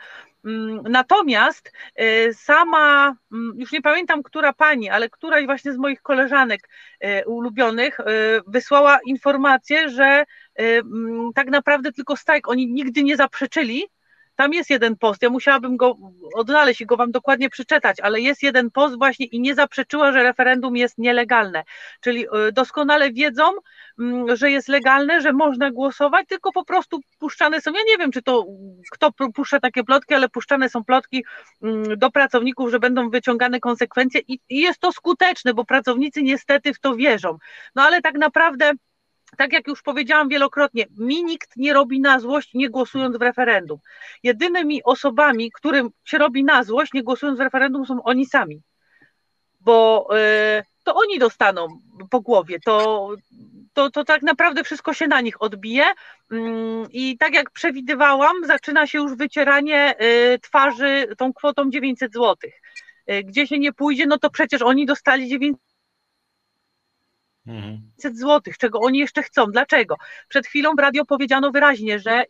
natomiast 0.89 1.71
y, 2.01 2.33
sama, 2.33 3.15
mm, 3.31 3.53
już 3.59 3.71
nie 3.71 3.81
pamiętam, 3.81 4.23
która 4.23 4.53
pani, 4.53 4.89
ale 4.89 5.09
któraś 5.09 5.45
właśnie 5.45 5.73
z 5.73 5.77
moich 5.77 6.01
koleżanek 6.01 6.69
y, 7.03 7.27
ulubionych 7.27 7.99
y, 7.99 8.03
wysłała 8.47 8.99
informację, 9.05 9.89
że 9.89 10.25
mm, 10.55 11.31
tak 11.35 11.47
naprawdę 11.47 11.91
tylko 11.91 12.15
strajk, 12.15 12.47
oni 12.47 12.67
nigdy 12.67 13.03
nie 13.03 13.17
zaprzeczyli, 13.17 13.83
tam 14.35 14.53
jest 14.53 14.69
jeden 14.69 14.97
post, 14.97 15.21
ja 15.21 15.29
musiałabym 15.29 15.77
go 15.77 15.97
odnaleźć 16.35 16.81
i 16.81 16.85
go 16.85 16.97
wam 16.97 17.11
dokładnie 17.11 17.49
przeczytać, 17.49 17.99
ale 17.99 18.21
jest 18.21 18.43
jeden 18.43 18.71
post 18.71 18.97
właśnie 18.97 19.25
i 19.25 19.39
nie 19.39 19.55
zaprzeczyła, 19.55 20.11
że 20.11 20.23
referendum 20.23 20.75
jest 20.77 20.97
nielegalne. 20.97 21.63
Czyli 22.01 22.25
y, 22.25 22.51
doskonale 22.51 23.11
wiedzą, 23.11 23.43
mm, 23.99 24.35
że 24.35 24.51
jest 24.51 24.67
legalne, 24.67 25.21
że 25.21 25.33
można 25.33 25.71
głosować, 25.71 26.27
tylko 26.27 26.51
po 26.51 26.65
prostu 26.65 26.99
puszczane 27.19 27.61
są, 27.61 27.71
ja 27.71 27.81
nie 27.87 27.97
wiem, 27.97 28.11
czy 28.11 28.21
to 28.21 28.45
kto 28.91 29.11
puszcza 29.33 29.59
takie 29.59 29.83
plotki, 29.83 30.13
ale 30.13 30.29
puszczane 30.29 30.69
są 30.69 30.83
plotki 30.83 31.25
mm, 31.63 31.83
do 31.97 32.11
pracowników, 32.11 32.71
że 32.71 32.79
będą 32.79 33.09
wyciągane 33.09 33.59
konsekwencje 33.59 34.21
i, 34.27 34.39
i 34.49 34.61
jest 34.61 34.79
to 34.79 34.91
skuteczne, 34.91 35.53
bo 35.53 35.65
pracownicy 35.65 36.23
niestety 36.23 36.73
w 36.73 36.79
to 36.79 36.95
wierzą. 36.95 37.37
No 37.75 37.83
ale 37.83 38.01
tak 38.01 38.15
naprawdę 38.15 38.71
tak 39.37 39.53
jak 39.53 39.67
już 39.67 39.81
powiedziałam 39.81 40.29
wielokrotnie, 40.29 40.85
mi 40.97 41.23
nikt 41.23 41.57
nie 41.57 41.73
robi 41.73 41.99
na 41.99 42.19
złość, 42.19 42.53
nie 42.53 42.69
głosując 42.69 43.17
w 43.17 43.21
referendum. 43.21 43.79
Jedynymi 44.23 44.83
osobami, 44.83 45.51
którym 45.51 45.89
się 46.05 46.17
robi 46.17 46.43
na 46.43 46.63
złość, 46.63 46.93
nie 46.93 47.03
głosując 47.03 47.37
w 47.37 47.41
referendum, 47.41 47.85
są 47.85 48.03
oni 48.03 48.25
sami. 48.25 48.61
Bo 49.59 50.07
y, 50.59 50.63
to 50.83 50.95
oni 50.95 51.19
dostaną 51.19 51.67
po 52.09 52.21
głowie, 52.21 52.59
to, 52.65 53.09
to, 53.73 53.91
to 53.91 54.03
tak 54.03 54.21
naprawdę 54.21 54.63
wszystko 54.63 54.93
się 54.93 55.07
na 55.07 55.21
nich 55.21 55.41
odbije. 55.41 55.85
Mm, 56.31 56.87
I 56.91 57.17
tak 57.17 57.33
jak 57.33 57.51
przewidywałam, 57.51 58.35
zaczyna 58.45 58.87
się 58.87 58.97
już 58.97 59.15
wycieranie 59.15 59.95
y, 60.01 60.39
twarzy 60.39 61.07
tą 61.17 61.33
kwotą 61.33 61.69
900 61.69 62.13
zł. 62.13 62.35
Y, 63.11 63.23
gdzie 63.23 63.47
się 63.47 63.59
nie 63.59 63.73
pójdzie, 63.73 64.05
no 64.05 64.17
to 64.17 64.29
przecież 64.29 64.61
oni 64.61 64.85
dostali 64.85 65.29
900 65.29 65.72
mhm. 67.47 67.91
zł, 68.13 68.53
czego 68.59 68.79
oni 68.79 68.99
jeszcze 68.99 69.23
chcą. 69.23 69.45
Dlaczego? 69.45 69.95
Przed 70.29 70.47
chwilą 70.47 70.75
w 70.75 70.79
radio 70.79 71.05
powiedziano 71.05 71.51
wyraźnie, 71.51 71.99
że 71.99 72.23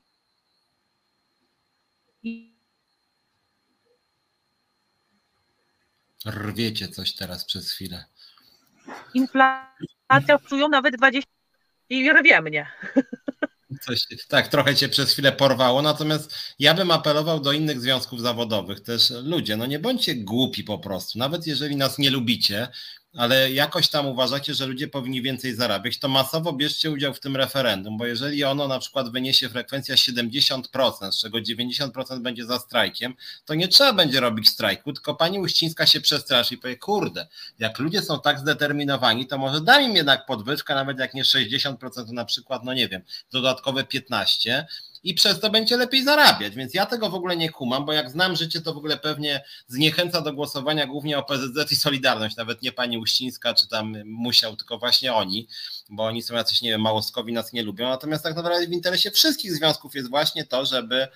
Rwiecie 6.25 6.87
coś 6.87 7.15
teraz 7.15 7.45
przez 7.45 7.71
chwilę. 7.71 8.05
Inflacja 9.13 10.39
czują 10.49 10.69
nawet 10.69 10.95
20 10.97 11.31
i 11.89 12.11
rwie 12.11 12.41
mnie. 12.41 12.71
Coś, 13.81 14.07
tak, 14.27 14.47
trochę 14.47 14.75
cię 14.75 14.89
przez 14.89 15.11
chwilę 15.11 15.31
porwało, 15.31 15.81
natomiast 15.81 16.35
ja 16.59 16.73
bym 16.73 16.91
apelował 16.91 17.39
do 17.39 17.51
innych 17.51 17.81
związków 17.81 18.21
zawodowych 18.21 18.81
też. 18.81 19.13
Ludzie, 19.23 19.57
no 19.57 19.65
nie 19.65 19.79
bądźcie 19.79 20.15
głupi 20.15 20.63
po 20.63 20.79
prostu. 20.79 21.19
Nawet 21.19 21.47
jeżeli 21.47 21.75
nas 21.75 21.97
nie 21.97 22.11
lubicie, 22.11 22.67
ale 23.17 23.51
jakoś 23.51 23.87
tam 23.87 24.05
uważacie, 24.05 24.53
że 24.53 24.65
ludzie 24.65 24.87
powinni 24.87 25.21
więcej 25.21 25.55
zarabiać, 25.55 25.99
to 25.99 26.07
masowo 26.07 26.53
bierzcie 26.53 26.91
udział 26.91 27.13
w 27.13 27.19
tym 27.19 27.35
referendum, 27.35 27.97
bo 27.97 28.05
jeżeli 28.05 28.43
ono 28.43 28.67
na 28.67 28.79
przykład 28.79 29.11
wyniesie 29.11 29.49
frekwencja 29.49 29.95
70%, 29.95 31.11
z 31.11 31.21
czego 31.21 31.37
90% 31.37 32.19
będzie 32.19 32.45
za 32.45 32.59
strajkiem, 32.59 33.13
to 33.45 33.53
nie 33.53 33.67
trzeba 33.67 33.93
będzie 33.93 34.19
robić 34.19 34.49
strajku, 34.49 34.93
tylko 34.93 35.15
pani 35.15 35.39
Uścińska 35.39 35.85
się 35.85 36.01
przestraszy 36.01 36.53
i 36.53 36.57
powie, 36.57 36.77
kurde, 36.77 37.27
jak 37.59 37.79
ludzie 37.79 38.01
są 38.01 38.21
tak 38.21 38.39
zdeterminowani, 38.39 39.27
to 39.27 39.37
może 39.37 39.61
dam 39.61 39.83
im 39.83 39.95
jednak 39.95 40.25
podwyżkę, 40.25 40.75
nawet 40.75 40.99
jak 40.99 41.13
nie 41.13 41.23
60%, 41.23 41.77
to 41.77 42.13
na 42.13 42.25
przykład, 42.25 42.63
no 42.63 42.73
nie 42.73 42.87
wiem, 42.87 43.01
dodatkowe 43.31 43.83
15%, 43.83 44.63
i 45.03 45.13
przez 45.13 45.39
to 45.39 45.49
będzie 45.49 45.77
lepiej 45.77 46.03
zarabiać. 46.03 46.55
Więc 46.55 46.73
ja 46.73 46.85
tego 46.85 47.09
w 47.09 47.15
ogóle 47.15 47.37
nie 47.37 47.49
kumam, 47.49 47.85
bo 47.85 47.93
jak 47.93 48.09
znam 48.09 48.35
życie, 48.35 48.61
to 48.61 48.73
w 48.73 48.77
ogóle 48.77 48.97
pewnie 48.97 49.43
zniechęca 49.67 50.21
do 50.21 50.33
głosowania 50.33 50.87
głównie 50.87 51.17
o 51.17 51.23
PZZ 51.23 51.71
i 51.71 51.75
Solidarność, 51.75 52.35
nawet 52.35 52.61
nie 52.61 52.71
pani 52.71 52.97
Uścińska 52.97 53.53
czy 53.53 53.67
tam 53.67 53.95
Musiał, 54.05 54.55
tylko 54.55 54.77
właśnie 54.77 55.13
oni, 55.13 55.47
bo 55.89 56.03
oni 56.03 56.21
są 56.21 56.35
jacyś, 56.35 56.61
nie 56.61 56.69
wiem, 56.69 56.81
małostkowi 56.81 57.33
nas 57.33 57.53
nie 57.53 57.63
lubią. 57.63 57.89
Natomiast 57.89 58.23
tak 58.23 58.35
naprawdę 58.35 58.67
w 58.67 58.71
interesie 58.71 59.11
wszystkich 59.11 59.55
związków 59.55 59.95
jest 59.95 60.09
właśnie 60.09 60.45
to, 60.45 60.65
żeby 60.65 61.07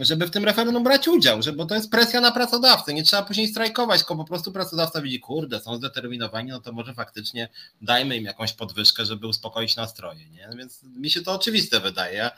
żeby 0.00 0.26
w 0.26 0.30
tym 0.30 0.44
referendum 0.44 0.84
brać 0.84 1.08
udział, 1.08 1.42
że, 1.42 1.52
bo 1.52 1.66
to 1.66 1.74
jest 1.74 1.90
presja 1.90 2.20
na 2.20 2.32
pracodawcę, 2.32 2.94
nie 2.94 3.02
trzeba 3.02 3.22
później 3.22 3.48
strajkować, 3.48 3.98
tylko 4.00 4.16
po 4.16 4.24
prostu 4.24 4.52
pracodawca 4.52 5.00
widzi, 5.00 5.20
kurde, 5.20 5.60
są 5.60 5.76
zdeterminowani, 5.76 6.50
no 6.50 6.60
to 6.60 6.72
może 6.72 6.94
faktycznie 6.94 7.48
dajmy 7.82 8.16
im 8.16 8.24
jakąś 8.24 8.52
podwyżkę, 8.52 9.04
żeby 9.04 9.26
uspokoić 9.26 9.76
nastroje, 9.76 10.30
nie? 10.30 10.48
Więc 10.58 10.82
mi 10.82 11.10
się 11.10 11.22
to 11.22 11.32
oczywiste 11.32 11.80
wydaje, 11.80 12.16
ja 12.16 12.30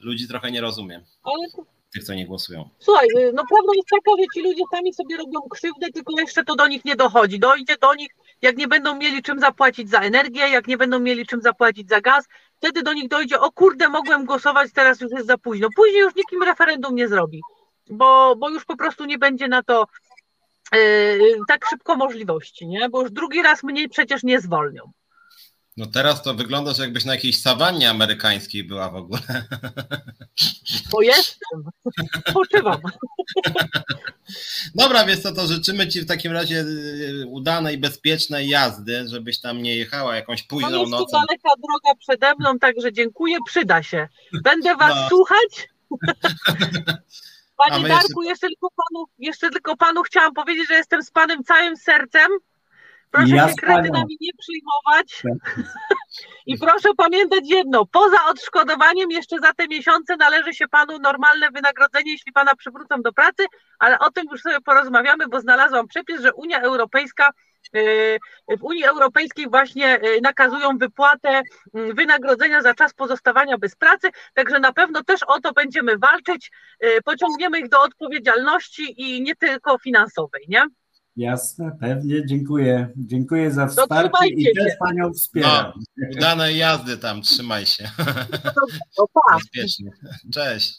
ludzi 0.00 0.28
trochę 0.28 0.50
nie 0.50 0.60
rozumiem. 0.60 1.04
Ale 1.22 1.64
tych, 1.94 2.04
co 2.04 2.14
nie 2.14 2.26
głosują. 2.26 2.68
Słuchaj, 2.78 3.06
y, 3.18 3.32
no 3.34 3.42
prawda 3.48 3.72
jest 3.76 3.88
taka, 3.88 4.10
że 4.20 4.24
ci 4.34 4.42
ludzie 4.42 4.62
sami 4.74 4.94
sobie 4.94 5.16
robią 5.16 5.40
krzywdę, 5.50 5.86
tylko 5.94 6.20
jeszcze 6.20 6.44
to 6.44 6.54
do 6.54 6.66
nich 6.66 6.84
nie 6.84 6.96
dochodzi. 6.96 7.38
Dojdzie 7.38 7.76
do 7.80 7.94
nich, 7.94 8.10
jak 8.42 8.56
nie 8.56 8.68
będą 8.68 8.96
mieli 8.96 9.22
czym 9.22 9.40
zapłacić 9.40 9.90
za 9.90 10.00
energię, 10.00 10.40
jak 10.48 10.66
nie 10.66 10.76
będą 10.76 10.98
mieli 10.98 11.26
czym 11.26 11.42
zapłacić 11.42 11.88
za 11.88 12.00
gaz, 12.00 12.24
wtedy 12.56 12.82
do 12.82 12.92
nich 12.92 13.08
dojdzie, 13.08 13.40
o 13.40 13.52
kurde, 13.52 13.88
mogłem 13.88 14.24
głosować, 14.24 14.72
teraz 14.72 15.00
już 15.00 15.12
jest 15.12 15.26
za 15.26 15.38
późno. 15.38 15.68
Później 15.76 16.00
już 16.00 16.14
nikim 16.14 16.42
referendum 16.42 16.94
nie 16.94 17.08
zrobi, 17.08 17.40
bo, 17.90 18.36
bo 18.36 18.50
już 18.50 18.64
po 18.64 18.76
prostu 18.76 19.04
nie 19.04 19.18
będzie 19.18 19.48
na 19.48 19.62
to 19.62 19.86
yy, 20.72 21.36
tak 21.48 21.66
szybko 21.70 21.96
możliwości, 21.96 22.66
nie? 22.66 22.88
Bo 22.88 23.02
już 23.02 23.10
drugi 23.10 23.42
raz 23.42 23.62
mniej 23.62 23.88
przecież 23.88 24.22
nie 24.22 24.40
zwolnią. 24.40 24.92
No 25.76 25.86
teraz 25.86 26.22
to 26.22 26.34
wygląda, 26.34 26.74
że 26.74 26.82
jakbyś 26.82 27.04
na 27.04 27.14
jakiejś 27.14 27.40
sawannie 27.40 27.90
amerykańskiej 27.90 28.64
była 28.64 28.90
w 28.90 28.96
ogóle. 28.96 29.20
Bo 30.92 31.02
jestem. 31.02 31.70
Poczywam. 32.34 32.80
Dobra, 34.74 35.04
więc 35.04 35.22
to, 35.22 35.32
to 35.32 35.46
życzymy 35.46 35.88
Ci 35.88 36.00
w 36.00 36.06
takim 36.06 36.32
razie 36.32 36.60
y, 36.60 37.26
udanej, 37.26 37.78
bezpiecznej 37.78 38.48
jazdy, 38.48 39.08
żebyś 39.08 39.40
tam 39.40 39.62
nie 39.62 39.76
jechała 39.76 40.16
jakąś 40.16 40.42
późną 40.42 40.70
no 40.70 40.78
jest 40.78 40.90
nocą. 40.90 41.02
Jest 41.02 41.12
daleka 41.12 41.48
droga 41.48 41.98
przede 42.00 42.34
mną, 42.34 42.58
także 42.58 42.92
dziękuję, 42.92 43.36
przyda 43.46 43.82
się. 43.82 44.08
Będę 44.42 44.76
Was 44.76 44.94
no. 44.94 45.08
słuchać. 45.08 45.68
Panie 47.56 47.88
Darku, 47.88 48.22
jeszcze... 48.22 48.28
jeszcze... 48.28 48.46
tylko 48.48 48.68
panu, 48.70 49.04
jeszcze 49.18 49.50
tylko 49.50 49.76
panu 49.76 50.02
chciałam 50.02 50.34
powiedzieć, 50.34 50.68
że 50.68 50.74
jestem 50.74 51.02
z 51.02 51.10
panem 51.10 51.44
całym 51.44 51.76
sercem 51.76 52.28
Proszę 53.14 53.36
Ja 53.36 53.48
się 53.48 53.54
kretynami 53.54 54.16
nie 54.20 54.30
przyjmować. 54.38 55.22
I 56.46 56.58
proszę 56.58 56.88
pamiętać 56.96 57.40
jedno, 57.44 57.86
poza 57.86 58.16
odszkodowaniem 58.26 59.10
jeszcze 59.10 59.38
za 59.38 59.52
te 59.52 59.68
miesiące 59.68 60.16
należy 60.16 60.54
się 60.54 60.68
panu 60.68 60.98
normalne 60.98 61.50
wynagrodzenie, 61.50 62.12
jeśli 62.12 62.32
pana 62.32 62.54
przywrócą 62.54 63.02
do 63.02 63.12
pracy, 63.12 63.46
ale 63.78 63.98
o 63.98 64.10
tym 64.10 64.24
już 64.32 64.40
sobie 64.40 64.60
porozmawiamy, 64.60 65.28
bo 65.28 65.40
znalazłam 65.40 65.88
przepis, 65.88 66.20
że 66.20 66.32
Unia 66.32 66.60
Europejska 66.60 67.30
yy, 67.72 68.18
w 68.58 68.62
Unii 68.62 68.84
Europejskiej 68.84 69.48
właśnie 69.50 69.98
yy, 70.02 70.20
nakazują 70.22 70.78
wypłatę 70.78 71.42
yy, 71.74 71.94
wynagrodzenia 71.94 72.62
za 72.62 72.74
czas 72.74 72.94
pozostawania 72.94 73.58
bez 73.58 73.76
pracy, 73.76 74.08
także 74.34 74.60
na 74.60 74.72
pewno 74.72 75.04
też 75.04 75.22
o 75.22 75.40
to 75.40 75.52
będziemy 75.52 75.98
walczyć, 75.98 76.50
yy, 76.80 77.02
pociągniemy 77.04 77.58
ich 77.58 77.68
do 77.68 77.82
odpowiedzialności 77.82 79.02
i 79.02 79.22
nie 79.22 79.36
tylko 79.36 79.78
finansowej, 79.78 80.44
nie? 80.48 80.66
Jasne, 81.16 81.76
pewnie, 81.80 82.26
dziękuję. 82.26 82.88
Dziękuję 82.96 83.50
za 83.50 83.66
To 83.66 83.70
wsparcie 83.82 84.08
i 84.08 84.10
trzymajcie 84.12 84.54
też 84.54 84.72
się. 84.72 84.76
panią 84.78 85.12
wspieram. 85.12 85.72
Udanej 86.16 86.56
jazdy 86.58 86.96
tam, 86.98 87.22
trzymaj 87.22 87.66
się. 87.66 87.90
No 88.98 89.06
pa. 89.12 89.38
Bezpiecznie. 89.38 89.90
Cześć. 90.34 90.78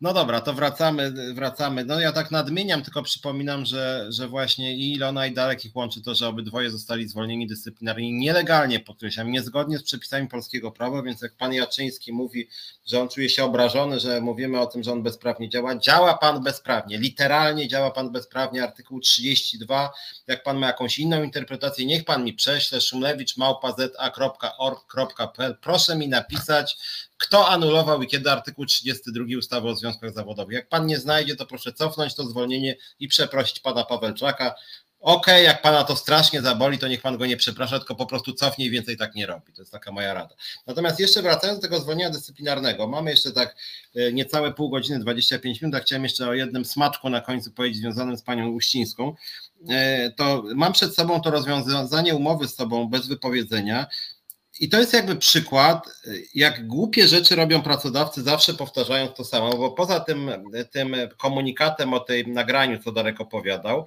No 0.00 0.14
dobra, 0.14 0.40
to 0.40 0.52
wracamy, 0.52 1.12
wracamy. 1.34 1.84
No 1.84 2.00
ja 2.00 2.12
tak 2.12 2.30
nadmieniam, 2.30 2.82
tylko 2.82 3.02
przypominam, 3.02 3.66
że, 3.66 4.06
że 4.08 4.28
właśnie 4.28 4.76
i 4.76 4.92
Ilona 4.92 5.26
i 5.26 5.34
Darek 5.34 5.64
ich 5.64 5.76
łączy 5.76 6.02
to, 6.02 6.14
że 6.14 6.28
obydwoje 6.28 6.70
zostali 6.70 7.08
zwolnieni 7.08 7.46
dyscyplinarnie 7.46 8.12
nielegalnie, 8.12 8.80
podkreślam, 8.80 9.30
niezgodnie 9.30 9.78
z 9.78 9.82
przepisami 9.82 10.28
polskiego 10.28 10.72
prawa, 10.72 11.02
więc 11.02 11.22
jak 11.22 11.36
pan 11.36 11.52
Jaczyński 11.52 12.12
mówi, 12.12 12.48
że 12.86 13.00
on 13.00 13.08
czuje 13.08 13.28
się 13.28 13.44
obrażony, 13.44 14.00
że 14.00 14.20
mówimy 14.20 14.60
o 14.60 14.66
tym, 14.66 14.82
że 14.82 14.92
on 14.92 15.02
bezprawnie 15.02 15.48
działa, 15.48 15.78
działa 15.78 16.18
pan 16.18 16.42
bezprawnie, 16.42 16.98
literalnie 16.98 17.68
działa 17.68 17.90
pan 17.90 18.12
bezprawnie, 18.12 18.62
artykuł 18.62 19.00
32, 19.00 19.92
jak 20.26 20.42
pan 20.42 20.58
ma 20.58 20.66
jakąś 20.66 20.98
inną 20.98 21.22
interpretację, 21.22 21.86
niech 21.86 22.04
pan 22.04 22.24
mi 22.24 22.32
prześle, 22.32 22.80
szumlewicz 22.80 23.36
małpa.za.org.pl, 23.36 25.56
proszę 25.60 25.96
mi 25.96 26.08
napisać, 26.08 26.78
kto 27.18 27.48
anulował 27.48 28.02
i 28.02 28.06
kiedy 28.06 28.30
artykuł 28.30 28.66
32 28.66 29.24
ustawy 29.38 29.68
o 29.68 29.76
związkach 29.76 30.14
zawodowych. 30.14 30.54
Jak 30.54 30.68
pan 30.68 30.86
nie 30.86 30.98
znajdzie, 30.98 31.36
to 31.36 31.46
proszę 31.46 31.72
cofnąć 31.72 32.14
to 32.14 32.24
zwolnienie 32.26 32.76
i 33.00 33.08
przeprosić 33.08 33.60
pana 33.60 33.84
Pawelczaka. 33.84 34.54
Okej, 35.00 35.44
jak 35.44 35.62
pana 35.62 35.84
to 35.84 35.96
strasznie 35.96 36.42
zaboli, 36.42 36.78
to 36.78 36.88
niech 36.88 37.02
pan 37.02 37.18
go 37.18 37.26
nie 37.26 37.36
przeprasza, 37.36 37.78
tylko 37.78 37.94
po 37.94 38.06
prostu 38.06 38.32
cofnie 38.32 38.66
i 38.66 38.70
więcej 38.70 38.96
tak 38.96 39.14
nie 39.14 39.26
robi. 39.26 39.52
To 39.52 39.62
jest 39.62 39.72
taka 39.72 39.92
moja 39.92 40.14
rada. 40.14 40.34
Natomiast 40.66 41.00
jeszcze 41.00 41.22
wracając 41.22 41.58
do 41.58 41.62
tego 41.62 41.80
zwolnienia 41.80 42.10
dyscyplinarnego, 42.10 42.86
mamy 42.88 43.10
jeszcze 43.10 43.32
tak 43.32 43.56
e, 43.94 44.12
niecałe 44.12 44.52
pół 44.52 44.70
godziny, 44.70 44.98
25 44.98 45.62
minut, 45.62 45.74
a 45.74 45.80
chciałem 45.80 46.02
jeszcze 46.02 46.28
o 46.28 46.34
jednym 46.34 46.64
smaczku 46.64 47.10
na 47.10 47.20
końcu 47.20 47.52
powiedzieć 47.52 47.78
związanym 47.78 48.16
z 48.16 48.22
panią 48.22 48.48
Uścińską. 48.48 49.14
E, 49.68 50.10
To 50.10 50.44
mam 50.54 50.72
przed 50.72 50.94
sobą 50.94 51.20
to 51.20 51.30
rozwiązanie 51.30 52.14
umowy 52.14 52.48
z 52.48 52.56
tobą 52.56 52.88
bez 52.88 53.06
wypowiedzenia. 53.06 53.86
I 54.60 54.68
to 54.68 54.80
jest 54.80 54.92
jakby 54.92 55.16
przykład, 55.16 55.88
jak 56.34 56.66
głupie 56.66 57.08
rzeczy 57.08 57.36
robią 57.36 57.62
pracodawcy, 57.62 58.22
zawsze 58.22 58.54
powtarzając 58.54 59.16
to 59.16 59.24
samo, 59.24 59.56
bo 59.56 59.70
poza 59.70 60.00
tym, 60.00 60.30
tym 60.72 60.96
komunikatem 61.16 61.94
o 61.94 62.00
tym 62.00 62.32
nagraniu, 62.32 62.78
co 62.82 62.92
Darek 62.92 63.20
opowiadał, 63.20 63.86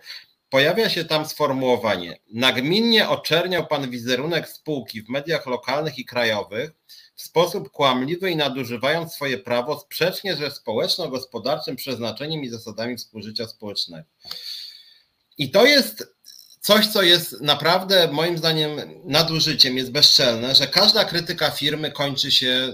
pojawia 0.49 0.89
się 0.89 1.05
tam 1.05 1.25
sformułowanie: 1.25 2.19
Nagminnie 2.33 3.09
oczerniał 3.09 3.67
pan 3.67 3.89
wizerunek 3.89 4.49
spółki 4.49 5.01
w 5.01 5.09
mediach 5.09 5.45
lokalnych 5.45 5.99
i 5.99 6.05
krajowych 6.05 6.71
w 7.15 7.21
sposób 7.21 7.69
kłamliwy 7.69 8.31
i 8.31 8.35
nadużywając 8.35 9.13
swoje 9.13 9.37
prawo 9.37 9.79
sprzecznie 9.79 10.35
ze 10.35 10.51
społeczno-gospodarczym 10.51 11.75
przeznaczeniem 11.75 12.43
i 12.43 12.49
zasadami 12.49 12.97
współżycia 12.97 13.47
społecznego. 13.47 14.07
I 15.37 15.51
to 15.51 15.65
jest 15.65 16.15
coś, 16.61 16.87
co 16.87 17.01
jest 17.01 17.41
naprawdę 17.41 18.09
moim 18.11 18.37
zdaniem 18.37 18.71
nadużyciem, 19.03 19.77
jest 19.77 19.91
bezczelne, 19.91 20.55
że 20.55 20.67
każda 20.67 21.05
krytyka 21.05 21.51
firmy 21.51 21.91
kończy 21.91 22.31
się 22.31 22.73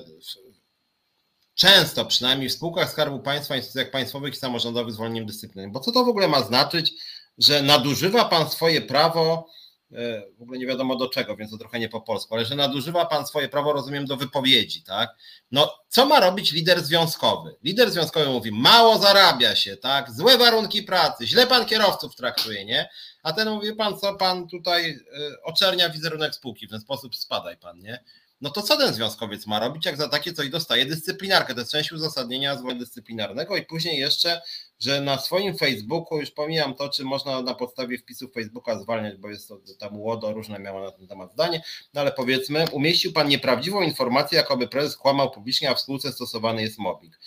często, 1.55 2.05
przynajmniej 2.05 2.49
w 2.49 2.53
spółkach 2.53 2.91
Skarbu 2.91 3.19
Państwa, 3.19 3.55
instytucjach 3.55 3.91
państwowych 3.91 4.33
i 4.33 4.37
samorządowych 4.37 4.93
zwolnieniem 4.93 5.25
dyscypliny. 5.25 5.69
Bo 5.71 5.79
co 5.79 5.91
to 5.91 6.05
w 6.05 6.09
ogóle 6.09 6.27
ma 6.27 6.41
znaczyć, 6.41 6.93
że 7.37 7.61
nadużywa 7.61 8.25
pan 8.25 8.49
swoje 8.49 8.81
prawo, 8.81 9.47
e, 9.91 10.23
w 10.37 10.41
ogóle 10.41 10.59
nie 10.59 10.67
wiadomo 10.67 10.95
do 10.95 11.09
czego, 11.09 11.35
więc 11.35 11.51
to 11.51 11.57
trochę 11.57 11.79
nie 11.79 11.89
po 11.89 12.01
polsku, 12.01 12.35
ale 12.35 12.45
że 12.45 12.55
nadużywa 12.55 13.05
pan 13.05 13.27
swoje 13.27 13.49
prawo, 13.49 13.73
rozumiem, 13.73 14.05
do 14.05 14.17
wypowiedzi, 14.17 14.83
tak? 14.83 15.09
No, 15.51 15.73
co 15.89 16.05
ma 16.05 16.19
robić 16.19 16.51
lider 16.51 16.83
związkowy? 16.83 17.55
Lider 17.63 17.91
związkowy 17.91 18.25
mówi, 18.25 18.51
mało 18.51 18.97
zarabia 18.97 19.55
się, 19.55 19.77
tak? 19.77 20.11
Złe 20.11 20.37
warunki 20.37 20.83
pracy, 20.83 21.27
źle 21.27 21.47
pan 21.47 21.65
kierowców 21.65 22.15
traktuje, 22.15 22.65
nie? 22.65 22.89
A 23.27 23.33
ten 23.33 23.49
mówi, 23.49 23.75
pan 23.75 23.99
co, 23.99 24.15
pan 24.15 24.47
tutaj 24.47 24.89
y, 24.91 25.01
oczernia 25.43 25.89
wizerunek 25.89 26.35
spółki, 26.35 26.67
w 26.67 26.69
ten 26.69 26.79
sposób 26.79 27.15
spadaj 27.15 27.57
pan, 27.57 27.79
nie? 27.79 28.03
No 28.41 28.49
to 28.49 28.61
co 28.61 28.77
ten 28.77 28.93
związkowiec 28.93 29.47
ma 29.47 29.59
robić, 29.59 29.85
jak 29.85 29.97
za 29.97 30.09
takie 30.09 30.33
coś 30.33 30.49
dostaje 30.49 30.85
dyscyplinarkę? 30.85 31.53
To 31.53 31.59
jest 31.59 31.71
część 31.71 31.91
uzasadnienia 31.91 32.55
zwolnienia 32.55 32.79
dyscyplinarnego 32.79 33.57
i 33.57 33.65
później 33.65 33.99
jeszcze, 33.99 34.41
że 34.79 35.01
na 35.01 35.17
swoim 35.17 35.57
Facebooku, 35.57 36.19
już 36.19 36.31
pomijam 36.31 36.75
to, 36.75 36.89
czy 36.89 37.03
można 37.03 37.41
na 37.41 37.53
podstawie 37.53 37.97
wpisów 37.97 38.33
Facebooka 38.33 38.79
zwalniać, 38.79 39.17
bo 39.17 39.29
jest 39.29 39.47
to 39.47 39.59
tam 39.79 39.99
łodo, 39.99 40.33
różne 40.33 40.59
miało 40.59 40.81
na 40.81 40.91
ten 40.91 41.07
temat 41.07 41.33
zdanie, 41.33 41.63
no 41.93 42.01
ale 42.01 42.11
powiedzmy, 42.11 42.65
umieścił 42.71 43.13
pan 43.13 43.27
nieprawdziwą 43.27 43.81
informację, 43.81 44.37
jakoby 44.37 44.67
prezes 44.67 44.97
kłamał 44.97 45.31
publicznie, 45.31 45.69
a 45.69 45.75
w 45.75 45.81
spółce 45.81 46.11
stosowany 46.11 46.61
jest 46.61 46.77
mobbing. 46.77 47.19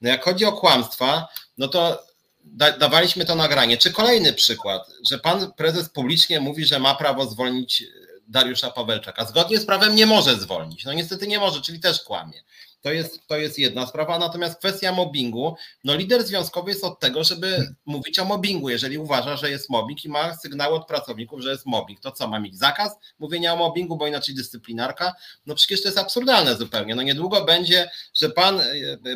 No 0.00 0.08
jak 0.08 0.24
chodzi 0.24 0.44
o 0.44 0.52
kłamstwa, 0.52 1.28
no 1.58 1.68
to 1.68 2.13
da, 2.44 2.72
dawaliśmy 2.72 3.24
to 3.24 3.34
nagranie. 3.34 3.76
Czy 3.76 3.92
kolejny 3.92 4.32
przykład, 4.32 4.90
że 5.10 5.18
pan 5.18 5.52
prezes 5.52 5.88
publicznie 5.88 6.40
mówi, 6.40 6.64
że 6.64 6.78
ma 6.78 6.94
prawo 6.94 7.26
zwolnić 7.26 7.84
Dariusza 8.28 8.70
Pawelczaka. 8.70 9.24
Zgodnie 9.24 9.58
z 9.58 9.66
prawem 9.66 9.94
nie 9.94 10.06
może 10.06 10.34
zwolnić. 10.36 10.84
No 10.84 10.92
niestety 10.92 11.26
nie 11.26 11.38
może, 11.38 11.60
czyli 11.60 11.80
też 11.80 12.02
kłamie. 12.02 12.42
To 12.84 12.92
jest, 12.92 13.26
to 13.26 13.36
jest 13.36 13.58
jedna 13.58 13.86
sprawa. 13.86 14.18
Natomiast 14.18 14.58
kwestia 14.58 14.92
mobbingu, 14.92 15.56
no 15.84 15.94
lider 15.94 16.24
związkowy 16.24 16.70
jest 16.70 16.84
od 16.84 17.00
tego, 17.00 17.24
żeby 17.24 17.74
mówić 17.86 18.18
o 18.18 18.24
mobbingu. 18.24 18.68
Jeżeli 18.68 18.98
uważa, 18.98 19.36
że 19.36 19.50
jest 19.50 19.70
mobbing 19.70 20.04
i 20.04 20.08
ma 20.08 20.34
sygnały 20.34 20.74
od 20.74 20.86
pracowników, 20.86 21.40
że 21.40 21.50
jest 21.50 21.66
mobbing, 21.66 22.00
to 22.00 22.12
co, 22.12 22.28
ma 22.28 22.40
mieć 22.40 22.58
zakaz 22.58 22.92
mówienia 23.18 23.52
o 23.52 23.56
mobbingu, 23.56 23.96
bo 23.96 24.06
inaczej 24.06 24.34
dyscyplinarka? 24.34 25.14
No 25.46 25.54
przecież 25.54 25.82
to 25.82 25.88
jest 25.88 25.98
absurdalne 25.98 26.56
zupełnie. 26.56 26.94
No 26.94 27.02
niedługo 27.02 27.44
będzie, 27.44 27.90
że 28.14 28.30
pan 28.30 28.60
e, 28.60 28.64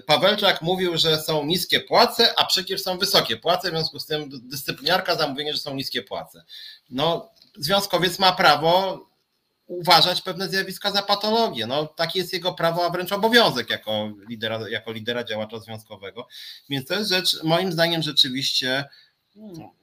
Pawelczak 0.06 0.62
mówił, 0.62 0.98
że 0.98 1.20
są 1.20 1.44
niskie 1.44 1.80
płace, 1.80 2.38
a 2.38 2.46
przecież 2.46 2.82
są 2.82 2.98
wysokie 2.98 3.36
płace, 3.36 3.68
w 3.68 3.70
związku 3.70 3.98
z 3.98 4.06
tym 4.06 4.30
dyscyplinarka 4.48 5.16
za 5.16 5.28
mówienie, 5.28 5.54
że 5.54 5.60
są 5.60 5.74
niskie 5.74 6.02
płace. 6.02 6.44
No 6.90 7.30
związkowiec 7.56 8.18
ma 8.18 8.32
prawo 8.32 9.07
uważać 9.68 10.22
pewne 10.22 10.48
zjawiska 10.48 10.90
za 10.90 11.02
patologię. 11.02 11.66
No, 11.66 11.86
taki 11.86 12.18
jest 12.18 12.32
jego 12.32 12.52
prawo, 12.52 12.86
a 12.86 12.90
wręcz 12.90 13.12
obowiązek 13.12 13.70
jako 13.70 14.12
lidera, 14.28 14.68
jako 14.68 14.92
lidera 14.92 15.24
działacza 15.24 15.58
związkowego. 15.58 16.28
Więc 16.68 16.88
to 16.88 16.94
jest 16.94 17.10
rzecz, 17.10 17.42
moim 17.42 17.72
zdaniem, 17.72 18.02
rzeczywiście 18.02 18.84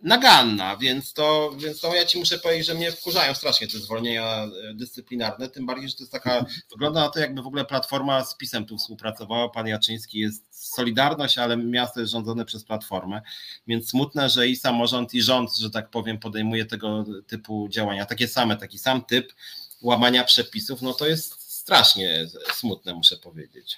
naganna, 0.03 0.77
więc 0.77 1.13
to, 1.13 1.51
więc 1.57 1.79
to 1.79 1.95
ja 1.95 2.05
ci 2.05 2.19
muszę 2.19 2.37
powiedzieć, 2.37 2.67
że 2.67 2.73
mnie 2.73 2.91
wkurzają 2.91 3.33
strasznie 3.33 3.67
te 3.67 3.77
zwolnienia 3.77 4.47
dyscyplinarne, 4.73 5.49
tym 5.49 5.65
bardziej, 5.65 5.89
że 5.89 5.95
to 5.95 6.03
jest 6.03 6.11
taka, 6.11 6.45
wygląda 6.71 6.99
na 6.99 7.09
to 7.09 7.19
jakby 7.19 7.41
w 7.41 7.47
ogóle 7.47 7.65
Platforma 7.65 8.25
z 8.25 8.37
PiSem 8.37 8.65
tu 8.65 8.77
współpracowała, 8.77 9.49
pan 9.49 9.67
Jaczyński 9.67 10.19
jest 10.19 10.73
Solidarność, 10.75 11.37
ale 11.37 11.57
miasto 11.57 11.99
jest 11.99 12.11
rządzone 12.11 12.45
przez 12.45 12.63
Platformę, 12.63 13.21
więc 13.67 13.89
smutne, 13.89 14.29
że 14.29 14.47
i 14.47 14.55
samorząd 14.55 15.13
i 15.13 15.21
rząd, 15.21 15.57
że 15.57 15.69
tak 15.69 15.89
powiem, 15.89 16.19
podejmuje 16.19 16.65
tego 16.65 17.05
typu 17.27 17.67
działania, 17.69 18.05
takie 18.05 18.27
same, 18.27 18.57
taki 18.57 18.79
sam 18.79 19.05
typ 19.05 19.33
łamania 19.81 20.23
przepisów, 20.23 20.81
no 20.81 20.93
to 20.93 21.07
jest 21.07 21.41
strasznie 21.41 22.25
smutne, 22.53 22.93
muszę 22.93 23.15
powiedzieć. 23.17 23.77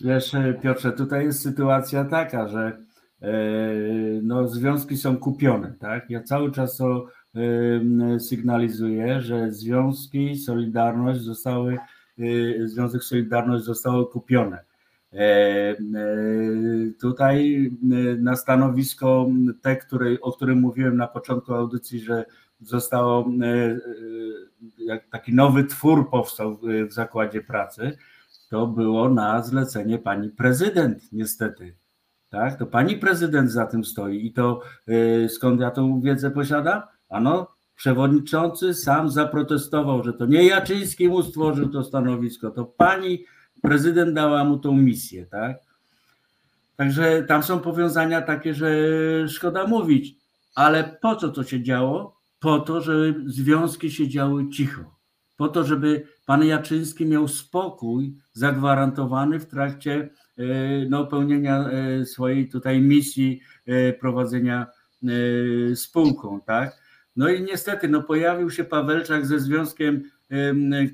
Wiesz, 0.00 0.32
Piotrze, 0.62 0.92
tutaj 0.92 1.24
jest 1.24 1.42
sytuacja 1.42 2.04
taka, 2.04 2.48
że 2.48 2.78
no, 4.22 4.48
związki 4.48 4.96
są 4.96 5.16
kupione, 5.16 5.74
tak? 5.80 6.10
Ja 6.10 6.22
cały 6.22 6.52
czas 6.52 6.76
to 6.76 7.06
sygnalizuję, 8.18 9.20
że 9.20 9.52
związki 9.52 10.36
Solidarność 10.36 11.20
zostały, 11.20 11.78
Związek 12.64 13.04
Solidarność 13.04 13.64
zostały 13.64 14.06
kupione. 14.06 14.64
Tutaj 17.00 17.70
na 18.18 18.36
stanowisko 18.36 19.28
te, 19.62 19.76
które, 19.76 20.20
o 20.20 20.32
którym 20.32 20.60
mówiłem 20.60 20.96
na 20.96 21.06
początku 21.06 21.54
audycji, 21.54 22.00
że 22.00 22.24
zostało 22.60 23.26
jak 24.78 25.08
taki 25.10 25.34
nowy 25.34 25.64
twór 25.64 26.10
powstał 26.10 26.58
w 26.88 26.92
zakładzie 26.92 27.40
pracy, 27.40 27.96
to 28.50 28.66
było 28.66 29.08
na 29.08 29.42
zlecenie 29.42 29.98
pani 29.98 30.28
prezydent, 30.28 31.12
niestety. 31.12 31.74
Tak, 32.30 32.58
to 32.58 32.66
pani 32.66 32.96
prezydent 32.96 33.50
za 33.50 33.66
tym 33.66 33.84
stoi 33.84 34.26
i 34.26 34.32
to 34.32 34.60
skąd 35.28 35.60
ja 35.60 35.70
tą 35.70 36.00
wiedzę 36.00 36.30
posiadam? 36.30 36.82
Ano, 37.08 37.46
przewodniczący 37.76 38.74
sam 38.74 39.10
zaprotestował, 39.10 40.04
że 40.04 40.12
to 40.12 40.26
nie 40.26 40.46
Jaczyński 40.46 41.08
mu 41.08 41.22
stworzył 41.22 41.68
to 41.68 41.84
stanowisko, 41.84 42.50
to 42.50 42.64
pani 42.64 43.24
prezydent 43.62 44.14
dała 44.14 44.44
mu 44.44 44.58
tą 44.58 44.72
misję, 44.72 45.26
tak? 45.26 45.56
Także 46.76 47.22
tam 47.22 47.42
są 47.42 47.58
powiązania 47.58 48.22
takie, 48.22 48.54
że 48.54 48.68
szkoda 49.28 49.66
mówić, 49.66 50.14
ale 50.54 50.84
po 51.02 51.16
co 51.16 51.28
to 51.28 51.44
się 51.44 51.62
działo? 51.62 52.19
Po 52.40 52.58
to, 52.58 52.80
żeby 52.80 53.24
związki 53.26 53.90
się 53.90 54.08
działy 54.08 54.48
cicho, 54.48 55.00
po 55.36 55.48
to, 55.48 55.64
żeby 55.64 56.06
pan 56.26 56.44
Jaczyński 56.44 57.06
miał 57.06 57.28
spokój 57.28 58.16
zagwarantowany 58.32 59.40
w 59.40 59.46
trakcie 59.46 60.10
e, 60.38 60.44
no, 60.88 61.06
pełnienia 61.06 61.68
e, 61.68 62.04
swojej 62.06 62.48
tutaj 62.48 62.80
misji 62.80 63.40
e, 63.66 63.92
prowadzenia 63.92 64.66
spółką, 65.74 66.40
tak? 66.40 66.76
No 67.16 67.28
i 67.28 67.42
niestety, 67.42 67.88
no 67.88 68.02
pojawił 68.02 68.50
się 68.50 68.64
Pawelczak 68.64 69.26
ze 69.26 69.40
związkiem, 69.40 70.02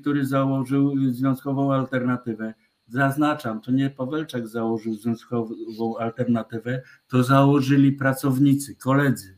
który 0.01 0.25
założył 0.25 0.93
związkową 1.11 1.73
alternatywę. 1.73 2.53
Zaznaczam, 2.87 3.61
to 3.61 3.71
nie 3.71 3.89
Pawelczak 3.89 4.47
założył 4.47 4.93
związkową 4.93 5.97
alternatywę, 5.99 6.81
to 7.07 7.23
założyli 7.23 7.91
pracownicy, 7.91 8.75
koledzy, 8.75 9.37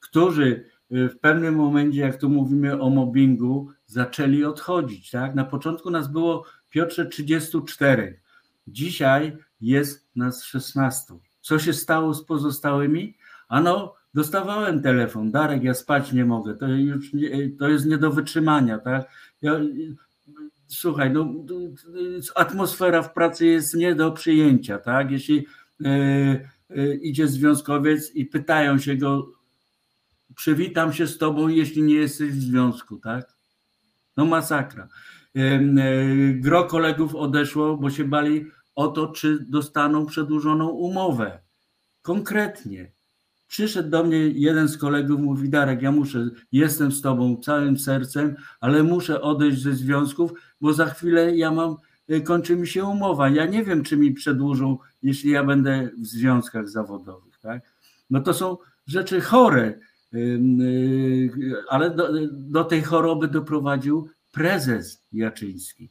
którzy 0.00 0.64
w 0.94 1.18
pewnym 1.20 1.54
momencie, 1.54 2.00
jak 2.00 2.16
tu 2.16 2.28
mówimy 2.28 2.80
o 2.80 2.90
mobbingu, 2.90 3.70
zaczęli 3.86 4.44
odchodzić. 4.44 5.10
Tak? 5.10 5.34
Na 5.34 5.44
początku 5.44 5.90
nas 5.90 6.08
było, 6.08 6.44
Piotrze, 6.70 7.06
34. 7.06 8.20
Dzisiaj 8.68 9.36
jest 9.60 10.08
nas 10.16 10.44
16. 10.44 11.14
Co 11.40 11.58
się 11.58 11.72
stało 11.72 12.14
z 12.14 12.24
pozostałymi? 12.24 13.16
Ano, 13.48 13.94
dostawałem 14.14 14.82
telefon, 14.82 15.30
Darek, 15.30 15.62
ja 15.62 15.74
spać 15.74 16.12
nie 16.12 16.24
mogę, 16.24 16.54
to 16.54 16.68
już 16.68 17.12
nie, 17.12 17.50
to 17.58 17.68
jest 17.68 17.86
nie 17.86 17.98
do 17.98 18.10
wytrzymania, 18.10 18.78
tak? 18.78 19.10
Ja, 19.42 19.60
słuchaj, 20.66 21.12
no, 21.12 21.34
atmosfera 22.34 23.02
w 23.02 23.12
pracy 23.12 23.46
jest 23.46 23.74
nie 23.74 23.94
do 23.94 24.12
przyjęcia, 24.12 24.78
tak? 24.78 25.10
Jeśli 25.10 25.46
e, 25.84 25.90
e, 26.70 26.94
idzie 26.94 27.28
związkowiec 27.28 28.14
i 28.14 28.26
pytają 28.26 28.78
się 28.78 28.96
go, 28.96 29.32
przywitam 30.36 30.92
się 30.92 31.06
z 31.06 31.18
tobą, 31.18 31.48
jeśli 31.48 31.82
nie 31.82 31.94
jesteś 31.94 32.30
w 32.30 32.42
związku, 32.42 32.98
tak? 32.98 33.34
No 34.16 34.24
masakra. 34.26 34.88
E, 35.36 35.60
gro 36.34 36.64
kolegów 36.64 37.14
odeszło, 37.14 37.76
bo 37.76 37.90
się 37.90 38.04
bali 38.04 38.46
o 38.74 38.88
to, 38.88 39.06
czy 39.06 39.38
dostaną 39.48 40.06
przedłużoną 40.06 40.68
umowę. 40.68 41.38
Konkretnie. 42.02 42.92
Przyszedł 43.46 43.90
do 43.90 44.04
mnie 44.04 44.18
jeden 44.18 44.68
z 44.68 44.78
kolegów, 44.78 45.20
mówi 45.20 45.48
Darek, 45.48 45.82
ja 45.82 45.92
muszę, 45.92 46.30
jestem 46.52 46.92
z 46.92 47.02
tobą 47.02 47.36
całym 47.36 47.78
sercem, 47.78 48.36
ale 48.60 48.82
muszę 48.82 49.20
odejść 49.20 49.62
ze 49.62 49.72
związków, 49.72 50.32
bo 50.60 50.72
za 50.72 50.86
chwilę 50.86 51.36
ja 51.36 51.50
mam, 51.50 51.76
e, 52.08 52.20
kończy 52.20 52.56
mi 52.56 52.66
się 52.66 52.84
umowa. 52.84 53.28
Ja 53.28 53.46
nie 53.46 53.64
wiem, 53.64 53.82
czy 53.82 53.96
mi 53.96 54.12
przedłużą, 54.12 54.78
jeśli 55.02 55.30
ja 55.30 55.44
będę 55.44 55.90
w 55.98 56.06
związkach 56.06 56.68
zawodowych. 56.68 57.38
Tak? 57.38 57.62
No 58.10 58.20
to 58.20 58.34
są 58.34 58.56
rzeczy 58.86 59.20
chore, 59.20 59.78
ale 61.68 61.90
do, 61.90 62.08
do 62.30 62.64
tej 62.64 62.82
choroby 62.82 63.28
doprowadził 63.28 64.08
prezes 64.32 65.02
Jaczyński. 65.12 65.90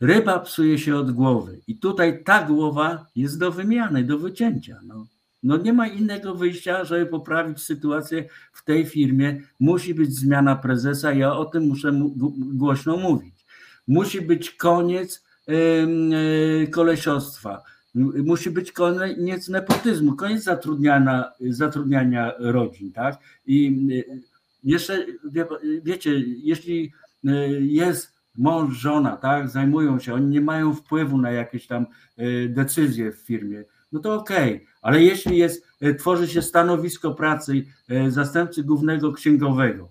Ryba 0.00 0.38
psuje 0.38 0.78
się 0.78 0.96
od 0.96 1.12
głowy 1.12 1.60
i 1.66 1.78
tutaj 1.78 2.24
ta 2.24 2.42
głowa 2.42 3.06
jest 3.16 3.38
do 3.38 3.52
wymiany, 3.52 4.04
do 4.04 4.18
wycięcia. 4.18 4.80
No. 4.84 5.06
No 5.42 5.56
nie 5.56 5.72
ma 5.72 5.86
innego 5.86 6.34
wyjścia, 6.34 6.84
żeby 6.84 7.06
poprawić 7.06 7.60
sytuację 7.60 8.24
w 8.52 8.64
tej 8.64 8.86
firmie. 8.86 9.40
Musi 9.60 9.94
być 9.94 10.14
zmiana 10.14 10.56
prezesa. 10.56 11.12
Ja 11.12 11.32
o 11.32 11.44
tym 11.44 11.68
muszę 11.68 11.92
głośno 12.36 12.96
mówić. 12.96 13.46
Musi 13.86 14.20
być 14.20 14.50
koniec 14.50 15.24
yy, 15.46 16.68
kolesiostwa. 16.68 17.62
Musi 17.94 18.50
być 18.50 18.72
koniec 18.72 19.48
nepotyzmu, 19.48 20.16
koniec 20.16 20.42
zatrudniania, 20.42 21.32
zatrudniania 21.40 22.32
rodzin, 22.38 22.92
tak? 22.92 23.18
I 23.46 23.86
y, 23.90 24.22
jeszcze, 24.64 25.06
wie, 25.30 25.46
wiecie, 25.82 26.18
jeśli 26.42 26.92
y, 27.24 27.30
jest 27.60 28.14
mąż, 28.38 28.76
żona, 28.76 29.16
tak, 29.16 29.48
zajmują 29.48 29.98
się, 29.98 30.14
oni 30.14 30.26
nie 30.26 30.40
mają 30.40 30.74
wpływu 30.74 31.18
na 31.18 31.30
jakieś 31.30 31.66
tam 31.66 31.86
y, 32.18 32.48
decyzje 32.48 33.12
w 33.12 33.16
firmie, 33.16 33.64
no 33.92 34.00
to 34.00 34.14
okej, 34.14 34.54
okay. 34.54 34.66
ale 34.82 35.02
jeśli 35.02 35.38
jest, 35.38 35.66
tworzy 35.98 36.28
się 36.28 36.42
stanowisko 36.42 37.14
pracy 37.14 37.64
zastępcy 38.08 38.62
głównego 38.62 39.12
księgowego, 39.12 39.88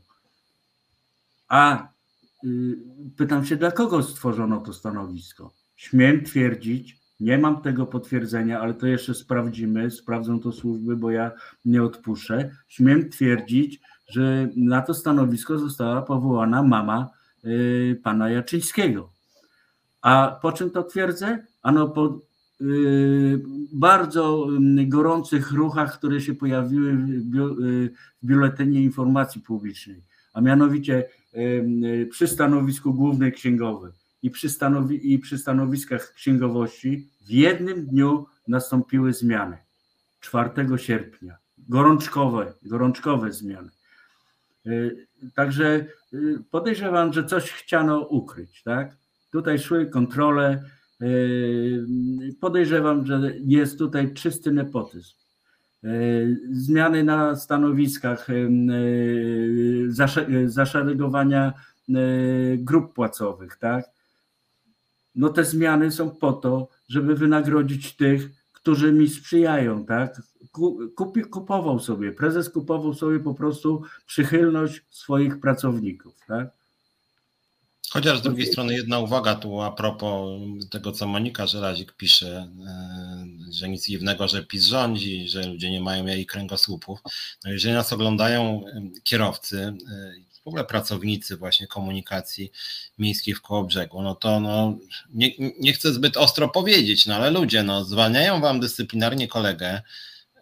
a 1.48 1.88
pytam 3.18 3.46
się, 3.46 3.56
dla 3.56 3.72
kogo 3.72 4.04
stworzono 4.04 4.62
to 4.62 4.74
stanowisko? 4.74 5.54
Śmiem 5.76 6.24
twierdzić, 6.24 7.03
nie 7.24 7.38
mam 7.38 7.62
tego 7.62 7.86
potwierdzenia, 7.86 8.60
ale 8.60 8.74
to 8.74 8.88
jeszcze 8.88 9.14
sprawdzimy, 9.14 9.92
sprawdzą 9.92 10.40
to 10.40 10.52
służby, 10.52 10.96
bo 10.96 11.12
ja 11.12 11.32
nie 11.66 11.84
odpuszczę. 11.84 12.56
Śmiem 12.68 13.10
twierdzić, 13.10 13.82
że 14.08 14.50
na 14.56 14.82
to 14.82 14.94
stanowisko 14.94 15.60
została 15.60 16.02
powołana 16.02 16.64
mama 16.64 17.10
y, 17.46 18.00
pana 18.04 18.30
Jaczyńskiego. 18.30 19.10
A 20.02 20.40
po 20.42 20.52
czym 20.52 20.70
to 20.70 20.84
twierdzę? 20.84 21.46
Ano 21.62 21.88
po 21.88 22.20
y, 22.62 23.42
bardzo 23.74 24.48
y, 24.80 24.86
gorących 24.86 25.52
ruchach, 25.52 25.98
które 25.98 26.22
się 26.22 26.36
pojawiły 26.36 26.94
w, 26.94 27.36
y, 27.36 27.94
w 28.24 28.26
biuletynie 28.26 28.84
informacji 28.84 29.42
publicznej, 29.42 30.04
a 30.34 30.42
mianowicie 30.42 31.06
y, 31.34 31.40
y, 31.40 32.08
przy 32.12 32.28
stanowisku 32.28 32.94
głównej 32.94 33.32
księgowej 33.32 33.92
i 34.24 34.32
przy, 34.32 34.50
stanowi, 34.50 35.14
i 35.14 35.20
przy 35.20 35.38
stanowiskach 35.38 36.14
księgowości 36.14 37.10
w 37.26 37.30
jednym 37.30 37.86
dniu 37.86 38.26
nastąpiły 38.48 39.14
zmiany. 39.14 39.58
4 40.20 40.50
sierpnia. 40.78 41.38
Gorączkowe, 41.70 42.54
gorączkowe 42.64 43.32
zmiany. 43.32 43.70
Y, 44.68 45.08
także 45.36 45.86
y, 46.14 46.44
podejrzewam, 46.52 47.14
że 47.14 47.24
coś 47.24 47.52
chciano 47.52 48.00
ukryć. 48.00 48.64
Tak? 48.64 48.96
Tutaj 49.32 49.60
szły 49.60 49.86
kontrole. 49.86 50.64
Y, 51.02 51.86
podejrzewam, 52.42 53.06
że 53.06 53.34
jest 53.46 53.78
tutaj 53.78 54.14
czysty 54.14 54.52
nepotyzm. 54.52 55.14
Zmiany 56.52 57.04
na 57.04 57.36
stanowiskach, 57.36 58.28
zaszeregowania 60.46 61.54
grup 62.58 62.94
płacowych, 62.94 63.56
tak? 63.56 63.86
No 65.16 65.30
te 65.30 65.46
zmiany 65.46 65.92
są 65.92 66.10
po 66.10 66.34
to, 66.34 66.68
żeby 66.90 67.16
wynagrodzić 67.16 67.96
tych, 67.96 68.30
którzy 68.52 68.92
mi 68.92 69.10
sprzyjają, 69.10 69.86
tak? 69.86 70.22
Kupi, 70.96 71.22
kupował 71.22 71.80
sobie, 71.80 72.12
prezes 72.12 72.50
kupował 72.50 72.94
sobie 72.94 73.20
po 73.20 73.34
prostu 73.34 73.84
przychylność 74.06 74.82
swoich 74.90 75.40
pracowników, 75.40 76.16
tak? 76.28 76.48
Chociaż 77.94 78.20
z 78.20 78.22
drugiej 78.22 78.46
strony 78.46 78.74
jedna 78.74 79.00
uwaga 79.00 79.36
tu 79.36 79.62
a 79.62 79.72
propos 79.72 80.42
tego, 80.70 80.92
co 80.92 81.08
Monika 81.08 81.48
Żelazik 81.48 81.94
pisze, 81.94 82.52
e, 82.68 83.26
że 83.52 83.70
nic 83.70 83.86
dziwnego, 83.86 84.28
że 84.28 84.46
PiS 84.46 84.66
rządzi, 84.66 85.30
że 85.30 85.48
ludzie 85.48 85.72
nie 85.72 85.82
mają 85.82 86.06
jej 86.06 86.26
kręgosłupów. 86.26 87.00
No 87.46 87.52
jeżeli 87.52 87.74
nas 87.74 87.94
oglądają 87.94 88.62
kierowcy, 89.04 89.58
e, 89.62 89.74
w 90.44 90.48
ogóle 90.48 90.64
pracownicy 90.64 91.38
właśnie 91.38 91.68
komunikacji 91.68 92.52
miejskiej 92.98 93.34
w 93.34 93.42
Kołobrzegu, 93.42 94.02
no 94.02 94.16
to 94.16 94.40
no, 94.40 94.78
nie, 95.10 95.32
nie 95.60 95.74
chcę 95.74 95.94
zbyt 95.94 96.18
ostro 96.18 96.50
powiedzieć, 96.50 97.06
no 97.06 97.16
ale 97.16 97.32
ludzie, 97.32 97.64
no 97.64 97.84
zwalniają 97.84 98.42
wam 98.42 98.60
dyscyplinarnie 98.60 99.28
kolegę, 99.28 99.82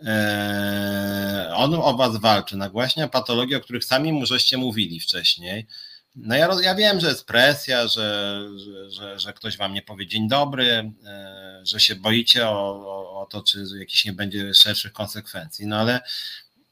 e, 0.06 1.52
on 1.56 1.74
o 1.74 1.98
was 1.98 2.18
walczy, 2.18 2.58
nagłaśnia 2.58 3.08
patologie, 3.08 3.58
o 3.58 3.62
których 3.62 3.86
sami 3.86 4.14
mu 4.14 4.26
żeście 4.26 4.58
mówili 4.58 5.00
wcześniej, 5.00 5.68
no 6.16 6.36
ja, 6.36 6.50
ja 6.64 6.76
wiem, 6.76 7.00
że 7.00 7.08
jest 7.08 7.26
presja, 7.26 7.88
że, 7.88 8.40
że, 8.58 8.92
że, 8.92 9.20
że, 9.20 9.34
ktoś 9.34 9.58
wam 9.58 9.74
nie 9.74 9.82
powie 9.82 10.08
dzień 10.08 10.28
dobry, 10.28 10.92
e, 11.06 11.62
że 11.64 11.80
się 11.80 11.96
boicie 11.96 12.48
o, 12.48 12.86
o, 12.86 13.22
o 13.22 13.26
to, 13.26 13.44
czy 13.44 13.66
jakiś 13.80 14.06
nie 14.06 14.14
będzie 14.14 14.54
szerszych 14.54 14.94
konsekwencji, 14.94 15.68
no 15.68 15.78
ale 15.78 16.02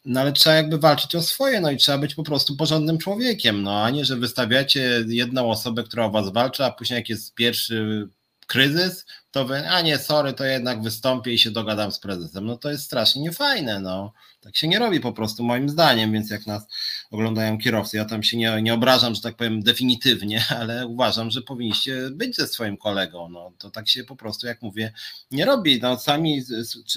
no 0.06 0.20
ale 0.22 0.34
trzeba 0.34 0.56
jakby 0.56 0.78
walczyć 0.78 1.16
o 1.16 1.22
swoje, 1.22 1.62
no 1.62 1.72
i 1.72 1.78
trzeba 1.78 1.98
być 1.98 2.16
po 2.16 2.24
prostu 2.24 2.56
porządnym 2.56 2.98
człowiekiem, 2.98 3.64
no 3.64 3.84
a 3.84 3.90
nie, 3.90 4.06
że 4.06 4.18
wystawiacie 4.18 5.06
jedną 5.08 5.50
osobę, 5.52 5.84
która 5.84 6.06
o 6.06 6.12
was 6.12 6.30
walczy, 6.34 6.66
a 6.66 6.72
później 6.72 6.98
jak 6.98 7.10
jest 7.10 7.34
pierwszy 7.34 8.10
kryzys, 8.48 9.06
to 9.32 9.46
wy, 9.46 9.70
a 9.70 9.82
nie, 9.82 9.98
sorry, 9.98 10.34
to 10.34 10.46
jednak 10.46 10.82
wystąpię 10.82 11.34
i 11.34 11.38
się 11.38 11.52
dogadam 11.52 11.92
z 11.92 12.00
prezesem. 12.00 12.46
No 12.46 12.58
to 12.58 12.72
jest 12.72 12.84
strasznie 12.84 13.22
niefajne, 13.22 13.80
no. 13.80 14.14
Tak 14.42 14.58
się 14.58 14.68
nie 14.68 14.80
robi 14.80 15.00
po 15.00 15.14
prostu 15.14 15.44
moim 15.44 15.70
zdaniem, 15.70 16.12
więc 16.12 16.30
jak 16.30 16.48
nas 16.48 16.64
oglądają 17.12 17.58
kierowcy, 17.58 17.98
ja 17.98 18.06
tam 18.06 18.24
się 18.24 18.38
nie, 18.38 18.62
nie 18.62 18.74
obrażam, 18.74 19.16
że 19.16 19.22
tak 19.22 19.36
powiem 19.36 19.64
definitywnie, 19.64 20.46
ale 20.60 20.88
uważam, 20.88 21.32
że 21.32 21.42
powinniście 21.42 22.10
być 22.12 22.36
ze 22.36 22.48
swoim 22.48 22.78
kolegą, 22.78 23.30
no. 23.30 23.52
To 23.58 23.72
tak 23.72 23.90
się 23.90 24.04
po 24.04 24.16
prostu, 24.16 24.48
jak 24.48 24.62
mówię, 24.62 24.94
nie 25.32 25.46
robi. 25.46 25.80
No 25.82 26.00
sami 26.00 26.44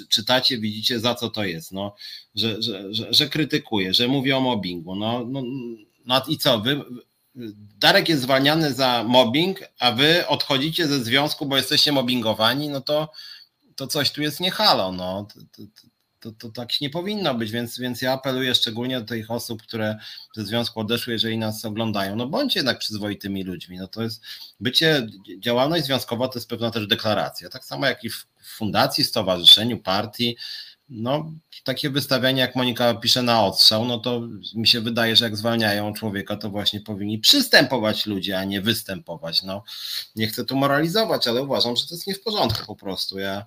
czytacie, 0.08 0.58
widzicie 0.58 1.00
za 1.00 1.14
co 1.14 1.30
to 1.30 1.44
jest, 1.44 1.72
no. 1.72 1.94
Że, 2.34 2.62
że, 2.62 2.94
że, 2.94 3.14
że 3.14 3.28
krytykuje, 3.28 3.94
że 3.94 4.08
mówi 4.08 4.32
o 4.32 4.40
mobbingu, 4.40 4.96
no, 4.96 5.24
no, 5.28 5.42
no 6.06 6.22
i 6.28 6.38
co, 6.38 6.60
wy 6.60 6.80
Darek 7.78 8.08
jest 8.08 8.22
zwalniany 8.22 8.74
za 8.74 9.04
mobbing, 9.04 9.60
a 9.78 9.92
wy 9.92 10.26
odchodzicie 10.26 10.88
ze 10.88 11.04
związku, 11.04 11.46
bo 11.46 11.56
jesteście 11.56 11.92
mobbingowani, 11.92 12.68
no 12.68 12.80
to, 12.80 13.12
to 13.76 13.86
coś 13.86 14.10
tu 14.10 14.22
jest 14.22 14.40
nie 14.40 14.50
halo. 14.50 14.92
No. 14.92 15.26
to, 15.34 15.40
to 15.62 15.88
tak 16.54 16.80
nie 16.80 16.90
powinno 16.90 17.34
być, 17.34 17.50
więc, 17.50 17.78
więc 17.78 18.02
ja 18.02 18.12
apeluję 18.12 18.54
szczególnie 18.54 19.00
do 19.00 19.06
tych 19.06 19.30
osób, 19.30 19.62
które 19.62 19.96
ze 20.36 20.44
związku 20.44 20.80
odeszły, 20.80 21.12
jeżeli 21.12 21.38
nas 21.38 21.64
oglądają, 21.64 22.16
no 22.16 22.26
bądźcie 22.26 22.60
jednak 22.60 22.78
przyzwoitymi 22.78 23.44
ludźmi. 23.44 23.78
No 23.78 23.88
to 23.88 24.02
jest 24.02 24.22
bycie, 24.60 25.06
działalność 25.38 25.84
związkowa 25.84 26.28
to 26.28 26.38
jest 26.38 26.48
pewna 26.48 26.70
też 26.70 26.86
deklaracja. 26.86 27.48
Tak 27.48 27.64
samo 27.64 27.86
jak 27.86 28.04
i 28.04 28.10
w 28.10 28.26
fundacji, 28.42 29.04
stowarzyszeniu, 29.04 29.78
partii. 29.78 30.36
No, 30.88 31.32
takie 31.64 31.90
wystawianie, 31.90 32.40
jak 32.40 32.56
Monika 32.56 32.94
pisze 32.94 33.22
na 33.22 33.44
odstrzał, 33.44 33.84
no 33.84 33.98
to 33.98 34.20
mi 34.54 34.66
się 34.66 34.80
wydaje, 34.80 35.16
że 35.16 35.24
jak 35.24 35.36
zwalniają 35.36 35.92
człowieka, 35.92 36.36
to 36.36 36.50
właśnie 36.50 36.80
powinni 36.80 37.18
przystępować 37.18 38.06
ludzie, 38.06 38.38
a 38.38 38.44
nie 38.44 38.60
występować. 38.60 39.42
No, 39.42 39.62
nie 40.16 40.26
chcę 40.26 40.44
tu 40.44 40.56
moralizować, 40.56 41.28
ale 41.28 41.42
uważam, 41.42 41.76
że 41.76 41.86
to 41.86 41.94
jest 41.94 42.06
nie 42.06 42.14
w 42.14 42.22
porządku 42.22 42.66
po 42.66 42.76
prostu. 42.76 43.18
Ja 43.18 43.46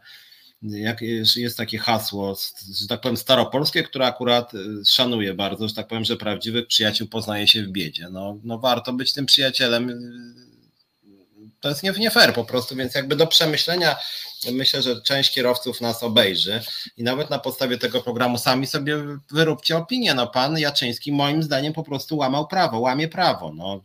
jak 0.69 1.01
jest 1.35 1.57
takie 1.57 1.77
hasło, 1.77 2.37
że 2.73 2.87
tak 2.87 3.01
powiem, 3.01 3.17
staropolskie, 3.17 3.83
które 3.83 4.05
akurat 4.05 4.53
y, 4.53 4.85
szanuję 4.85 5.33
bardzo, 5.33 5.67
że 5.67 5.73
tak 5.73 5.87
powiem, 5.87 6.05
że 6.05 6.17
prawdziwych 6.17 6.67
przyjaciół 6.67 7.07
poznaje 7.07 7.47
się 7.47 7.63
w 7.63 7.67
biedzie. 7.67 8.07
No, 8.11 8.37
no 8.43 8.59
warto 8.59 8.93
być 8.93 9.13
tym 9.13 9.25
przyjacielem. 9.25 9.99
To 11.59 11.69
jest 11.69 11.83
nie, 11.83 11.91
nie 11.91 12.11
fair 12.11 12.33
po 12.33 12.45
prostu, 12.45 12.75
więc 12.75 12.95
jakby 12.95 13.15
do 13.15 13.27
przemyślenia 13.27 13.95
myślę, 14.51 14.81
że 14.81 15.01
część 15.01 15.31
kierowców 15.31 15.81
nas 15.81 16.03
obejrzy 16.03 16.61
i 16.97 17.03
nawet 17.03 17.29
na 17.29 17.39
podstawie 17.39 17.77
tego 17.77 18.01
programu 18.01 18.37
sami 18.37 18.67
sobie 18.67 18.97
wyróbcie 19.31 19.77
opinię. 19.77 20.13
No 20.13 20.27
pan 20.27 20.57
Jaczyński 20.57 21.11
moim 21.11 21.43
zdaniem 21.43 21.73
po 21.73 21.83
prostu 21.83 22.17
łamał 22.17 22.47
prawo, 22.47 22.79
łamie 22.79 23.07
prawo. 23.07 23.53
No, 23.55 23.81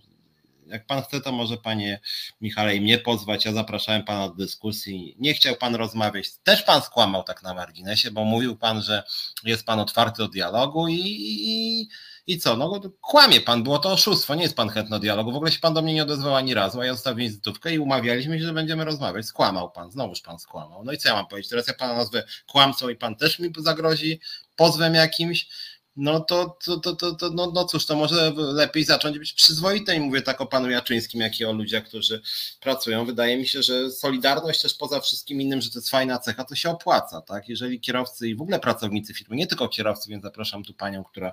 jak 0.71 0.87
pan 0.87 1.03
chce, 1.03 1.21
to 1.21 1.33
może 1.33 1.57
panie 1.57 2.01
Michale 2.41 2.81
mnie 2.81 2.99
pozwać. 2.99 3.45
Ja 3.45 3.53
zapraszałem 3.53 4.05
pana 4.05 4.29
do 4.29 4.35
dyskusji. 4.35 5.17
Nie 5.19 5.35
chciał 5.35 5.57
pan 5.57 5.75
rozmawiać. 5.75 6.31
Też 6.43 6.63
pan 6.63 6.83
skłamał 6.83 7.23
tak 7.23 7.43
na 7.43 7.55
marginesie, 7.55 8.11
bo 8.11 8.25
mówił 8.25 8.57
pan, 8.57 8.83
że 8.83 9.03
jest 9.45 9.67
pan 9.67 9.81
otwarty 9.81 10.23
do 10.23 10.29
dialogu 10.29 10.89
i, 10.89 11.01
i, 11.01 11.89
i 12.27 12.39
co? 12.39 12.57
No 12.57 12.81
kłamie 13.01 13.41
pan, 13.41 13.63
było 13.63 13.79
to 13.79 13.93
oszustwo, 13.93 14.35
nie 14.35 14.43
jest 14.43 14.57
pan 14.57 14.69
chętny 14.69 14.97
do 14.97 15.01
dialogu. 15.01 15.33
W 15.33 15.37
ogóle 15.37 15.53
się 15.53 15.61
pan 15.61 15.75
do 15.75 15.83
mnie 15.83 15.95
nie 15.95 16.03
odezwał 16.03 16.35
ani 16.35 16.55
razu, 16.55 16.81
a 16.81 16.87
ja 16.87 16.93
zostawiłem 16.93 17.31
wizytówkę 17.31 17.75
i 17.75 17.79
umawialiśmy 17.79 18.39
się, 18.39 18.47
że 18.47 18.53
będziemy 18.53 18.85
rozmawiać. 18.85 19.27
Skłamał 19.27 19.71
pan, 19.71 19.91
znowuż 19.91 20.21
pan 20.21 20.39
skłamał. 20.39 20.85
No 20.85 20.93
i 20.93 20.99
co 20.99 21.09
ja 21.09 21.15
mam 21.15 21.27
powiedzieć? 21.27 21.51
Teraz 21.51 21.67
ja 21.67 21.75
pana 21.75 21.95
nazwę 21.95 22.23
kłamcą 22.47 22.89
i 22.89 22.97
pan 22.97 23.17
też 23.17 23.39
mi 23.39 23.53
zagrozi 23.59 24.21
pozwem 24.57 24.95
jakimś 24.95 25.49
no 25.97 26.21
to, 26.21 26.57
to, 26.65 26.77
to, 26.77 26.97
to, 26.97 27.15
to 27.15 27.31
no, 27.31 27.53
no 27.55 27.65
cóż, 27.65 27.87
to 27.87 27.97
może 27.97 28.33
lepiej 28.37 28.85
zacząć 28.85 29.19
być 29.19 29.33
przyzwoite 29.33 29.97
i 29.97 30.01
mówię 30.01 30.23
tak 30.23 30.41
o 30.41 30.47
panu 30.47 30.71
Jaczyńskim, 30.71 31.21
jak 31.21 31.41
i 31.41 31.45
o 31.45 31.53
ludziach, 31.53 31.85
którzy 31.85 32.23
pracują. 32.61 33.05
Wydaje 33.05 33.39
mi 33.39 33.47
się, 33.47 33.63
że 33.63 33.91
solidarność 33.91 34.63
też 34.63 34.75
poza 34.75 35.01
wszystkim 35.01 35.41
innym, 35.41 35.61
że 35.61 35.71
to 35.71 35.79
jest 35.79 35.91
fajna 35.91 36.19
cecha, 36.19 36.45
to 36.45 36.55
się 36.55 36.71
opłaca, 36.71 37.21
tak? 37.21 37.49
Jeżeli 37.49 37.81
kierowcy 37.81 38.29
i 38.29 38.35
w 38.35 38.43
ogóle 38.43 38.61
pracownicy 38.61 39.15
firmy, 39.15 39.37
nie 39.37 39.47
tylko 39.47 39.69
kierowcy, 39.69 40.11
więc 40.11 40.23
zapraszam 40.23 40.65
tu 40.65 40.75
panią, 40.75 41.05
która 41.05 41.33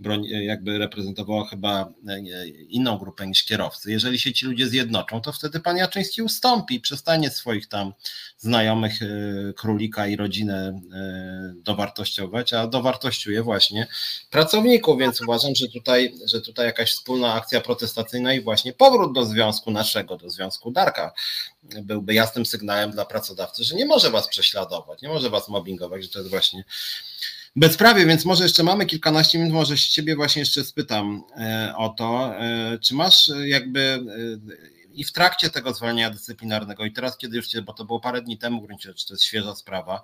broń, 0.00 0.24
jakby 0.24 0.78
reprezentowała 0.78 1.48
chyba 1.48 1.92
e, 2.08 2.48
inną 2.48 2.98
grupę 2.98 3.26
niż 3.26 3.44
kierowcy. 3.44 3.90
Jeżeli 3.90 4.18
się 4.18 4.32
ci 4.32 4.46
ludzie 4.46 4.68
zjednoczą, 4.68 5.20
to 5.20 5.32
wtedy 5.32 5.60
pan 5.60 5.76
Jaczyński 5.76 6.22
ustąpi 6.22 6.74
i 6.74 6.80
przestanie 6.80 7.30
swoich 7.30 7.68
tam 7.68 7.92
znajomych 8.38 9.02
e, 9.02 9.06
królika 9.52 10.06
i 10.06 10.16
rodzinę 10.16 10.80
e, 10.92 11.54
dowartościować, 11.56 12.52
a 12.52 12.66
dowartościuje 12.66 13.42
właśnie 13.42 13.86
pracowników, 14.30 14.98
więc 14.98 15.20
uważam, 15.20 15.54
że 15.54 15.68
tutaj, 15.68 16.14
że 16.26 16.40
tutaj 16.40 16.66
jakaś 16.66 16.92
wspólna 16.92 17.34
akcja 17.34 17.60
protestacyjna 17.60 18.34
i 18.34 18.40
właśnie 18.40 18.72
powrót 18.72 19.14
do 19.14 19.24
związku 19.24 19.70
naszego, 19.70 20.16
do 20.16 20.30
związku 20.30 20.70
Darka 20.70 21.12
byłby 21.62 22.14
jasnym 22.14 22.46
sygnałem 22.46 22.90
dla 22.90 23.04
pracodawcy, 23.04 23.64
że 23.64 23.74
nie 23.74 23.86
może 23.86 24.10
was 24.10 24.28
prześladować, 24.28 25.02
nie 25.02 25.08
może 25.08 25.30
was 25.30 25.48
mobbingować, 25.48 26.02
że 26.02 26.08
to 26.08 26.18
jest 26.18 26.30
właśnie 26.30 26.64
bezprawie, 27.56 28.06
więc 28.06 28.24
może 28.24 28.42
jeszcze 28.42 28.62
mamy 28.62 28.86
kilkanaście 28.86 29.38
minut, 29.38 29.54
może 29.54 29.78
się 29.78 29.90
ciebie 29.90 30.16
właśnie 30.16 30.40
jeszcze 30.40 30.64
spytam 30.64 31.22
e, 31.36 31.74
o 31.76 31.88
to, 31.88 32.34
e, 32.40 32.78
czy 32.78 32.94
masz 32.94 33.30
jakby 33.44 33.80
e, 33.80 34.78
i 34.92 35.04
w 35.04 35.12
trakcie 35.12 35.50
tego 35.50 35.74
zwolnienia 35.74 36.10
dyscyplinarnego 36.10 36.84
i 36.84 36.92
teraz, 36.92 37.18
kiedy 37.18 37.36
już 37.36 37.48
cię, 37.48 37.62
bo 37.62 37.72
to 37.72 37.84
było 37.84 38.00
parę 38.00 38.22
dni 38.22 38.38
temu 38.38 38.62
w 38.62 38.66
gruncie 38.66 38.88
rzeczy, 38.88 39.06
to 39.06 39.14
jest 39.14 39.24
świeża 39.24 39.54
sprawa, 39.54 40.02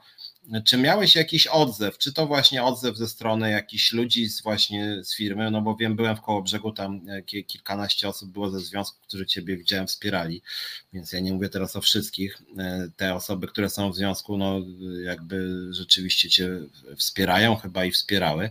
czy 0.64 0.78
miałeś 0.78 1.14
jakiś 1.14 1.46
odzew, 1.46 1.98
czy 1.98 2.12
to 2.12 2.26
właśnie 2.26 2.64
odzew 2.64 2.96
ze 2.96 3.08
strony 3.08 3.50
jakichś 3.50 3.92
ludzi 3.92 4.28
z 4.28 4.42
właśnie 4.42 5.04
z 5.04 5.16
firmy, 5.16 5.50
no 5.50 5.62
bo 5.62 5.76
wiem, 5.76 5.96
byłem 5.96 6.16
w 6.16 6.20
Kołobrzegu, 6.20 6.72
tam 6.72 7.00
kilkanaście 7.46 8.08
osób 8.08 8.30
było 8.30 8.50
ze 8.50 8.60
związku, 8.60 8.98
którzy 9.02 9.26
ciebie 9.26 9.56
widziałem, 9.56 9.86
wspierali, 9.86 10.42
więc 10.92 11.12
ja 11.12 11.20
nie 11.20 11.32
mówię 11.32 11.48
teraz 11.48 11.76
o 11.76 11.80
wszystkich, 11.80 12.42
e, 12.58 12.88
te 12.96 13.14
osoby, 13.14 13.46
które 13.46 13.70
są 13.70 13.90
w 13.90 13.96
związku, 13.96 14.36
no 14.36 14.60
jakby 15.04 15.68
rzeczywiście 15.70 16.30
cię 16.30 16.50
wspierają 16.96 17.56
chyba 17.56 17.84
i 17.84 17.90
wspierały, 17.90 18.50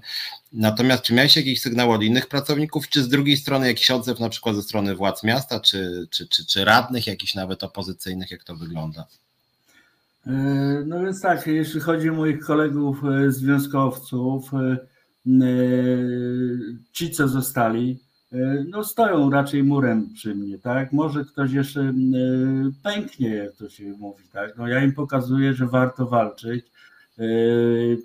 natomiast 0.53 1.03
czy 1.03 1.13
miałeś 1.13 1.35
jakiś 1.35 1.61
sygnał 1.61 1.91
od 1.91 2.03
innych 2.03 2.27
pracowników, 2.27 2.89
czy 2.89 3.03
z 3.03 3.07
drugiej 3.07 3.37
strony 3.37 3.67
jakiś 3.67 3.91
odzew 3.91 4.19
na 4.19 4.29
przykład 4.29 4.55
ze 4.55 4.63
strony 4.63 4.95
władz 4.95 5.23
miasta, 5.23 5.59
czy, 5.59 6.07
czy, 6.11 6.27
czy, 6.27 6.45
czy 6.45 6.65
radnych, 6.65 7.07
jakichś 7.07 7.35
nawet 7.35 7.63
opozycyjnych, 7.63 8.31
jak 8.31 8.43
to 8.43 8.55
wygląda? 8.55 9.07
E, 10.27 10.31
no 10.85 10.99
więc 10.99 11.21
tak, 11.21 11.47
jeśli 11.47 11.79
chodzi 11.79 12.09
o 12.09 12.13
moich 12.13 12.39
kolegów 12.39 13.05
e, 13.05 13.31
związkowców, 13.31 14.53
e, 14.53 14.77
ci 16.91 17.11
co 17.11 17.27
zostali, 17.27 17.99
no 18.69 18.83
stoją 18.83 19.29
raczej 19.29 19.63
murem 19.63 20.13
przy 20.13 20.35
mnie, 20.35 20.59
tak? 20.59 20.93
Może 20.93 21.25
ktoś 21.25 21.51
jeszcze 21.51 21.93
pęknie, 22.83 23.35
jak 23.35 23.55
to 23.55 23.69
się 23.69 23.83
mówi, 23.83 24.23
tak? 24.33 24.57
No 24.57 24.67
ja 24.67 24.83
im 24.83 24.93
pokazuję, 24.93 25.53
że 25.53 25.67
warto 25.67 26.05
walczyć, 26.05 26.65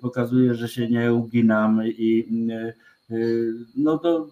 pokazuję, 0.01 0.55
że 0.55 0.67
się 0.67 0.89
nie 0.89 1.13
uginam 1.13 1.81
i 1.85 2.27
no 3.75 3.97
to 3.97 4.27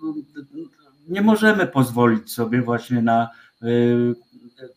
nie 1.07 1.21
możemy 1.21 1.67
pozwolić 1.67 2.31
sobie 2.31 2.61
właśnie 2.61 3.01
na 3.01 3.29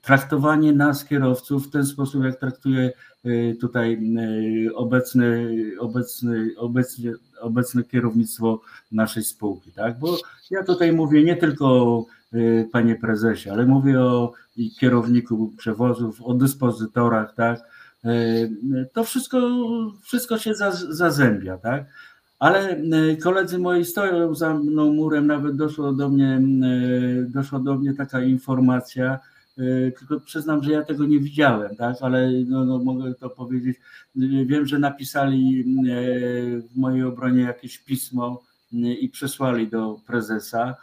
traktowanie 0.02 0.72
nas, 0.72 1.04
kierowców, 1.04 1.66
w 1.66 1.70
ten 1.70 1.86
sposób, 1.86 2.24
jak 2.24 2.40
traktuje 2.40 2.92
y, 3.26 3.56
tutaj 3.60 3.98
y, 4.66 4.74
obecny, 4.74 5.56
obecny, 5.78 6.50
obecnie, 6.56 7.12
obecne 7.40 7.84
kierownictwo 7.84 8.60
naszej 8.92 9.24
spółki. 9.24 9.72
Tak? 9.72 9.98
Bo 9.98 10.18
ja 10.50 10.64
tutaj 10.64 10.92
mówię 10.92 11.24
nie 11.24 11.36
tylko 11.36 11.66
o 11.66 12.06
y, 12.34 12.68
panie 12.72 12.96
prezesie, 12.96 13.50
ale 13.50 13.66
mówię 13.66 14.00
o 14.00 14.32
kierowniku 14.80 15.52
przewozów, 15.58 16.22
o 16.22 16.34
dyspozytorach, 16.34 17.34
tak? 17.34 17.60
To 18.92 19.04
wszystko, 19.04 19.38
wszystko 20.02 20.38
się 20.38 20.54
zazębia, 20.90 21.58
tak? 21.58 21.84
Ale 22.38 22.76
koledzy 23.22 23.58
moi 23.58 23.84
stoją 23.84 24.34
za 24.34 24.54
mną 24.54 24.92
murem, 24.92 25.26
nawet 25.26 25.56
doszło 25.56 25.92
do 25.92 26.08
mnie, 26.08 26.40
doszła 27.26 27.58
do 27.58 27.74
mnie 27.74 27.94
taka 27.94 28.20
informacja, 28.22 29.18
tylko 29.98 30.20
przyznam, 30.20 30.62
że 30.62 30.72
ja 30.72 30.82
tego 30.82 31.06
nie 31.06 31.20
widziałem, 31.20 31.76
tak, 31.76 31.96
ale 32.00 32.30
no, 32.46 32.64
no 32.64 32.78
mogę 32.78 33.14
to 33.14 33.30
powiedzieć. 33.30 33.76
Wiem, 34.46 34.66
że 34.66 34.78
napisali 34.78 35.60
e, 35.60 35.64
w 36.60 36.76
mojej 36.76 37.02
obronie 37.02 37.42
jakieś 37.42 37.78
pismo 37.78 38.42
i 38.72 39.08
przesłali 39.08 39.68
do 39.68 40.00
prezesa. 40.06 40.76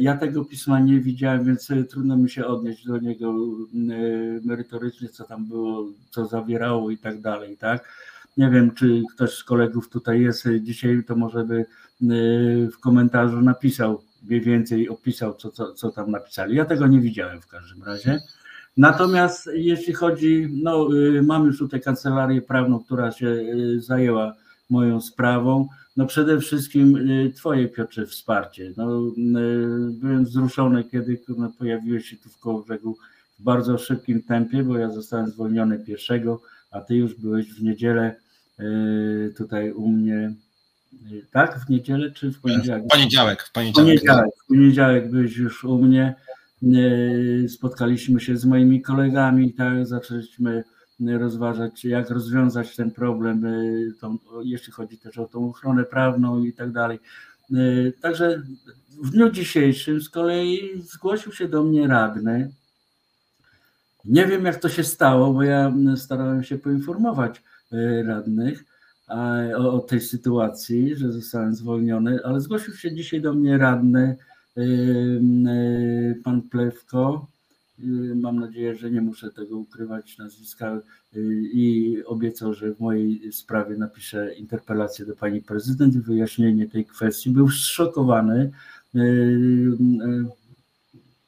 Ja 0.00 0.16
tego 0.16 0.44
pisma 0.44 0.80
nie 0.80 1.00
widziałem, 1.00 1.44
więc 1.44 1.68
trudno 1.90 2.16
mi 2.16 2.30
się 2.30 2.46
odnieść 2.46 2.86
do 2.86 2.98
niego 2.98 3.34
merytorycznie, 4.44 5.08
co 5.08 5.24
tam 5.24 5.46
było, 5.46 5.86
co 6.10 6.26
zawierało 6.26 6.90
i 6.90 6.98
tak 6.98 7.20
dalej, 7.20 7.56
tak. 7.56 7.88
Nie 8.36 8.50
wiem, 8.50 8.70
czy 8.74 9.02
ktoś 9.14 9.34
z 9.34 9.44
kolegów 9.44 9.88
tutaj 9.88 10.20
jest 10.20 10.48
dzisiaj, 10.60 11.04
to 11.04 11.16
może 11.16 11.44
by 11.44 11.66
w 12.72 12.78
komentarzu 12.80 13.40
napisał, 13.40 14.02
mniej 14.22 14.40
więcej 14.40 14.88
opisał, 14.88 15.34
co, 15.34 15.50
co, 15.50 15.72
co 15.72 15.90
tam 15.90 16.10
napisali. 16.10 16.56
Ja 16.56 16.64
tego 16.64 16.86
nie 16.86 17.00
widziałem 17.00 17.40
w 17.40 17.46
każdym 17.46 17.82
razie. 17.82 18.20
Natomiast 18.78 19.50
jeśli 19.54 19.92
chodzi, 19.92 20.48
no 20.62 20.88
y, 20.94 21.22
mam 21.22 21.46
już 21.46 21.58
tutaj 21.58 21.80
kancelarię 21.80 22.42
prawną, 22.42 22.84
która 22.84 23.12
się 23.12 23.26
y, 23.26 23.80
zajęła 23.80 24.34
moją 24.70 25.00
sprawą. 25.00 25.68
No 25.96 26.06
przede 26.06 26.40
wszystkim 26.40 26.96
y, 26.96 27.32
Twoje 27.36 27.68
Piotrze 27.68 28.06
wsparcie. 28.06 28.72
No, 28.76 29.02
byłem 29.90 30.24
wzruszony, 30.24 30.84
kiedy 30.84 31.20
pojawiłeś 31.58 32.04
się 32.04 32.16
tu 32.16 32.28
w 32.28 32.38
Kołobrzegu 32.38 32.96
w 33.38 33.42
bardzo 33.42 33.78
szybkim 33.78 34.22
tempie, 34.22 34.62
bo 34.62 34.78
ja 34.78 34.90
zostałem 34.90 35.30
zwolniony 35.30 35.78
pierwszego, 35.78 36.40
a 36.70 36.80
Ty 36.80 36.94
już 36.94 37.14
byłeś 37.14 37.52
w 37.52 37.62
niedzielę 37.62 38.14
tutaj 39.36 39.72
u 39.72 39.88
mnie 39.88 40.34
tak? 41.30 41.60
W 41.60 41.68
niedzielę 41.68 42.10
czy 42.10 42.32
w 42.32 42.40
poniedziałek? 42.40 42.84
W 42.84 42.88
poniedziałek. 42.88 43.42
W 43.42 43.52
poniedziałek, 43.52 43.86
poniedziałek, 43.86 44.30
w 44.44 44.46
poniedziałek 44.46 45.10
byłeś 45.10 45.36
już 45.36 45.64
u 45.64 45.78
mnie. 45.78 46.14
Spotkaliśmy 47.48 48.20
się 48.20 48.36
z 48.36 48.44
moimi 48.44 48.82
kolegami, 48.82 49.52
tak? 49.52 49.86
Zaczęliśmy 49.86 50.64
rozważać, 51.18 51.84
jak 51.84 52.10
rozwiązać 52.10 52.76
ten 52.76 52.90
problem, 52.90 53.42
tą, 54.00 54.18
jeśli 54.42 54.72
chodzi 54.72 54.98
też 54.98 55.18
o 55.18 55.26
tą 55.26 55.48
ochronę 55.50 55.84
prawną 55.84 56.44
i 56.44 56.52
tak 56.52 56.72
dalej. 56.72 56.98
Także 58.00 58.42
w 59.02 59.10
dniu 59.10 59.30
dzisiejszym 59.30 60.00
z 60.00 60.08
kolei 60.08 60.82
zgłosił 60.82 61.32
się 61.32 61.48
do 61.48 61.62
mnie 61.62 61.86
radny. 61.86 62.50
Nie 64.04 64.26
wiem, 64.26 64.44
jak 64.44 64.56
to 64.56 64.68
się 64.68 64.84
stało, 64.84 65.32
bo 65.32 65.42
ja 65.42 65.72
starałem 65.96 66.44
się 66.44 66.58
poinformować 66.58 67.42
radnych 68.04 68.64
o, 69.58 69.72
o 69.72 69.78
tej 69.78 70.00
sytuacji, 70.00 70.96
że 70.96 71.12
zostałem 71.12 71.54
zwolniony, 71.54 72.24
ale 72.24 72.40
zgłosił 72.40 72.74
się 72.74 72.94
dzisiaj 72.94 73.20
do 73.20 73.34
mnie 73.34 73.58
radny 73.58 74.16
pan 76.24 76.42
Plewko, 76.42 77.26
Mam 78.14 78.40
nadzieję, 78.40 78.74
że 78.76 78.90
nie 78.90 79.00
muszę 79.00 79.30
tego 79.30 79.58
ukrywać 79.58 80.18
nazwiska 80.18 80.80
i 81.52 81.96
obiecał, 82.06 82.54
że 82.54 82.74
w 82.74 82.80
mojej 82.80 83.32
sprawie 83.32 83.76
napiszę 83.76 84.34
interpelację 84.34 85.06
do 85.06 85.16
pani 85.16 85.42
prezydent 85.42 85.94
i 85.94 86.00
wyjaśnienie 86.00 86.68
tej 86.68 86.84
kwestii. 86.84 87.30
Był 87.30 87.50
zszokowany, 87.50 88.50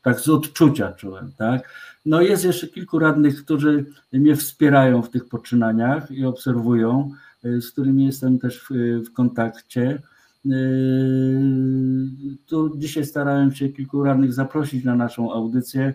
tak 0.03 0.21
z 0.21 0.29
odczucia 0.29 0.93
czułem, 0.93 1.33
tak. 1.39 1.75
No 2.07 2.21
jest 2.21 2.45
jeszcze 2.45 2.69
kilku 2.69 2.99
radnych, 2.99 3.45
którzy 3.45 3.87
mnie 4.13 4.37
wspierają 4.37 5.03
w 5.03 5.11
tych 5.11 5.29
poczynaniach 5.29 6.11
i 6.11 6.25
obserwują, 6.25 7.11
z 7.43 7.71
którymi 7.71 8.07
jestem 8.07 8.39
też 8.39 8.61
w, 8.61 8.71
w 9.09 9.13
kontakcie. 9.13 10.03
Tu 12.47 12.79
dzisiaj 12.79 13.05
starałem 13.05 13.53
się 13.53 13.69
kilku 13.69 14.05
radnych 14.05 14.33
zaprosić 14.33 14.85
na 14.85 14.95
naszą 14.95 15.33
audycję, 15.33 15.95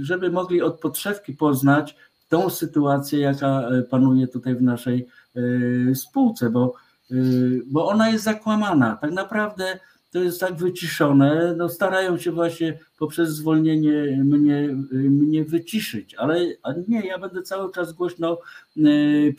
żeby 0.00 0.30
mogli 0.30 0.62
od 0.62 0.80
podszewki 0.80 1.32
poznać 1.32 1.96
tą 2.28 2.50
sytuację, 2.50 3.20
jaka 3.20 3.68
panuje 3.90 4.28
tutaj 4.28 4.56
w 4.56 4.62
naszej 4.62 5.06
spółce, 5.94 6.50
bo, 6.50 6.74
bo 7.66 7.88
ona 7.88 8.08
jest 8.08 8.24
zakłamana. 8.24 8.96
Tak 8.96 9.12
naprawdę 9.12 9.78
to 10.16 10.22
jest 10.22 10.40
tak 10.40 10.54
wyciszone, 10.54 11.54
no 11.56 11.68
starają 11.68 12.18
się 12.18 12.32
właśnie 12.32 12.78
poprzez 12.98 13.30
zwolnienie 13.30 14.24
mnie, 14.24 14.68
mnie 14.92 15.44
wyciszyć, 15.44 16.14
ale 16.14 16.46
nie, 16.88 17.06
ja 17.06 17.18
będę 17.18 17.42
cały 17.42 17.72
czas 17.72 17.92
głośno 17.92 18.38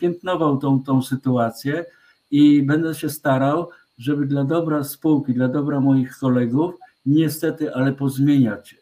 piętnował 0.00 0.58
tą, 0.58 0.82
tą 0.82 1.02
sytuację 1.02 1.84
i 2.30 2.62
będę 2.62 2.94
się 2.94 3.08
starał, 3.08 3.68
żeby 3.98 4.26
dla 4.26 4.44
dobra 4.44 4.84
spółki, 4.84 5.34
dla 5.34 5.48
dobra 5.48 5.80
moich 5.80 6.18
kolegów, 6.18 6.74
niestety, 7.06 7.74
ale 7.74 7.92
pozmieniać 7.92 8.76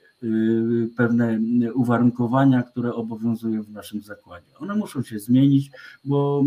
pewne 0.97 1.41
uwarunkowania, 1.75 2.63
które 2.63 2.95
obowiązują 2.95 3.63
w 3.63 3.71
naszym 3.71 4.03
zakładzie. 4.03 4.59
One 4.59 4.75
muszą 4.75 5.03
się 5.03 5.19
zmienić, 5.19 5.71
bo 6.05 6.45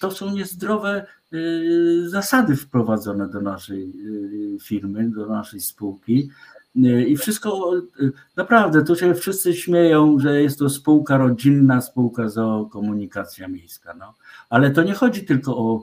to 0.00 0.10
są 0.10 0.30
niezdrowe 0.30 1.06
Y, 1.34 2.08
zasady 2.08 2.56
wprowadzone 2.56 3.28
do 3.28 3.40
naszej 3.40 3.92
y, 4.56 4.58
firmy, 4.60 5.10
do 5.10 5.26
naszej 5.26 5.60
spółki. 5.60 6.30
Y, 6.76 7.04
I 7.04 7.16
wszystko, 7.16 7.72
naprawdę, 8.36 8.84
tu 8.84 8.96
się 8.96 9.14
wszyscy 9.14 9.54
śmieją, 9.54 10.18
że 10.18 10.42
jest 10.42 10.58
to 10.58 10.70
spółka 10.70 11.18
rodzinna, 11.18 11.80
spółka 11.80 12.28
zookomunikacja 12.28 13.48
miejska. 13.48 13.94
No. 13.94 14.14
Ale 14.50 14.70
to 14.70 14.82
nie 14.82 14.94
chodzi 14.94 15.24
tylko 15.24 15.56
o 15.56 15.82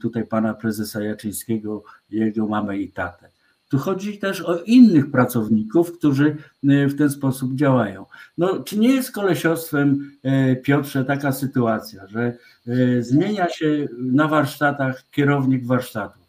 tutaj 0.00 0.26
pana 0.26 0.54
prezesa 0.54 1.02
Jaczyńskiego, 1.02 1.82
jego 2.10 2.46
mamę 2.46 2.78
i 2.78 2.92
tatę. 2.92 3.28
Tu 3.70 3.78
chodzi 3.78 4.18
też 4.18 4.40
o 4.40 4.58
innych 4.58 5.10
pracowników, 5.10 5.98
którzy 5.98 6.36
e, 6.68 6.86
w 6.86 6.98
ten 6.98 7.10
sposób 7.10 7.54
działają. 7.54 8.06
No, 8.38 8.60
czy 8.62 8.78
nie 8.78 8.88
jest 8.94 9.12
kolesiostwem, 9.12 10.12
e, 10.22 10.56
Piotrze, 10.56 11.04
taka 11.04 11.32
sytuacja, 11.32 12.06
że 12.06 12.20
e, 12.68 13.02
zmienia 13.02 13.48
się 13.48 13.88
na 13.98 14.28
warsztatach 14.28 15.04
kierownik 15.10 15.66
warsztatów? 15.66 16.22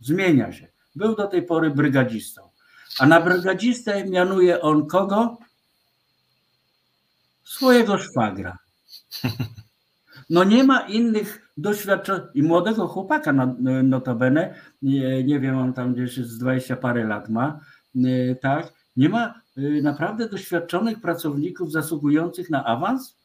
Zmienia 0.00 0.52
się. 0.52 0.66
Był 0.96 1.16
do 1.16 1.26
tej 1.26 1.42
pory 1.42 1.70
brygadzistą. 1.70 2.42
A 2.98 3.06
na 3.06 3.20
brygadzistę 3.20 4.04
mianuje 4.04 4.60
on 4.60 4.86
kogo? 4.86 5.38
Swojego 7.44 7.98
szwagra. 7.98 8.58
No 10.30 10.44
nie 10.44 10.64
ma 10.64 10.80
innych 10.80 11.43
doświadczonych 11.56 12.22
i 12.34 12.42
młodego 12.42 12.86
chłopaka 12.88 13.32
notabene, 13.82 14.54
nie, 14.82 15.24
nie 15.24 15.40
wiem, 15.40 15.58
on 15.58 15.72
tam 15.72 15.94
gdzieś 15.94 16.16
z 16.16 16.38
20 16.38 16.76
parę 16.76 17.04
lat 17.04 17.28
ma, 17.28 17.60
y, 17.96 18.36
tak, 18.40 18.72
nie 18.96 19.08
ma 19.08 19.34
y, 19.58 19.82
naprawdę 19.82 20.28
doświadczonych 20.28 21.00
pracowników 21.00 21.72
zasługujących 21.72 22.50
na 22.50 22.64
awans? 22.64 23.16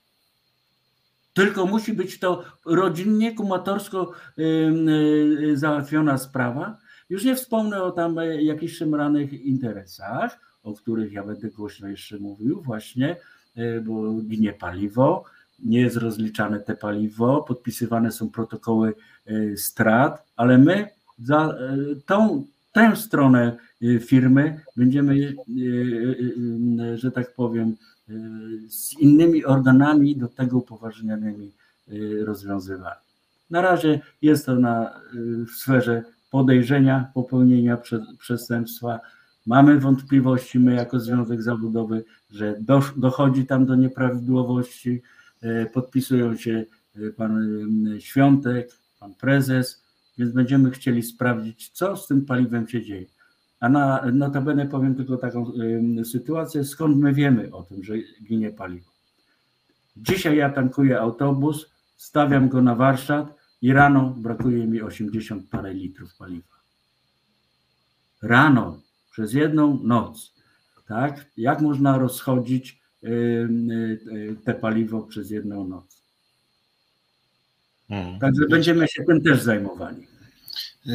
Tylko 1.34 1.65
musi 1.65 1.93
być 1.93 2.19
to 2.19 2.43
rodzinnie, 2.65 3.35
kumatorsko 3.35 4.11
y, 4.39 5.57
załatwiona 5.57 6.18
sprawa. 6.18 6.77
Już 7.10 7.23
nie 7.23 7.35
wspomnę 7.35 7.84
o 7.84 7.91
tam 7.91 8.15
jakichś 8.39 8.73
szemranych 8.77 9.34
interesach, 9.34 10.39
o 10.64 10.73
których 10.73 11.11
ja 11.11 11.23
będę 11.23 11.49
głośno 11.49 11.88
jeszcze 11.88 12.18
mówił 12.18 12.61
właśnie, 12.61 13.15
bo 13.85 14.14
ginie 14.14 14.53
paliwo, 14.53 15.23
nie 15.64 15.81
jest 15.81 15.98
rozliczane 15.98 16.60
te 16.60 16.76
paliwo, 16.76 17.41
podpisywane 17.48 18.11
są 18.11 18.30
protokoły 18.30 18.94
e, 19.26 19.57
strat, 19.57 20.23
ale 20.36 20.57
my 20.57 20.88
za 21.23 21.49
e, 21.49 21.77
tą, 22.06 22.45
tę 22.72 22.95
stronę 22.95 23.57
e, 23.81 23.99
firmy 23.99 24.61
będziemy, 24.77 25.36
że 26.95 27.11
tak 27.11 27.34
powiem, 27.34 27.76
z 28.69 28.99
innymi 28.99 29.45
organami 29.45 30.15
do 30.15 30.27
tego 30.27 30.57
upoważnionymi 30.57 31.52
rozwiązywali. 32.26 32.99
Na 33.49 33.61
razie 33.61 33.99
jest 34.22 34.45
to 34.45 34.56
na, 34.56 35.02
w 35.48 35.52
sferze 35.52 36.03
podejrzenia 36.31 37.11
popełnienia 37.14 37.77
przestępstwa. 38.19 38.99
Mamy 39.45 39.80
wątpliwości, 39.80 40.60
my 40.60 40.73
jako 40.73 40.99
Związek 40.99 41.41
Zawodowy, 41.41 42.03
że 42.31 42.56
dochodzi 42.98 43.45
tam 43.45 43.65
do 43.65 43.76
nieprawidłowości, 43.76 45.02
podpisują 45.73 46.35
się 46.35 46.65
e, 46.95 47.09
pan 47.09 47.37
e, 47.95 48.01
Świątek, 48.01 48.69
pan 48.99 49.13
prezes, 49.13 49.83
więc 50.17 50.31
będziemy 50.31 50.71
chcieli 50.71 51.03
sprawdzić, 51.03 51.69
co 51.69 51.97
z 51.97 52.07
tym 52.07 52.25
paliwem 52.25 52.67
się 52.67 52.83
dzieje. 52.83 53.05
A 53.59 53.69
na, 53.69 54.05
notabene 54.13 54.65
powiem 54.65 54.95
tylko 54.95 55.17
taką 55.17 55.51
sytuację, 56.03 56.63
skąd 56.63 56.97
my 56.97 57.13
wiemy 57.13 57.51
o 57.51 57.63
tym, 57.63 57.83
że 57.83 57.93
ginie 58.23 58.49
paliwo. 58.49 58.91
Dzisiaj 59.97 60.37
ja 60.37 60.49
tankuję 60.49 60.99
autobus, 60.99 61.69
stawiam 61.97 62.49
go 62.49 62.61
na 62.61 62.75
warsztat 62.75 63.35
i 63.61 63.73
rano 63.73 64.13
brakuje 64.17 64.67
mi 64.67 64.81
80 64.81 65.49
parę 65.49 65.73
litrów 65.73 66.17
paliwa. 66.17 66.55
Rano, 68.21 68.81
przez 69.11 69.33
jedną 69.33 69.79
noc. 69.83 70.33
Tak? 70.87 71.25
Jak 71.37 71.61
można 71.61 71.97
rozchodzić 71.97 72.78
te 74.45 74.53
paliwo 74.53 75.01
przez 75.01 75.31
jedną 75.31 75.67
noc. 75.67 76.01
Hmm. 77.88 78.19
Także 78.19 78.45
będziemy 78.49 78.88
się 78.88 79.03
tym 79.03 79.21
też 79.23 79.41
zajmowali. 79.41 80.07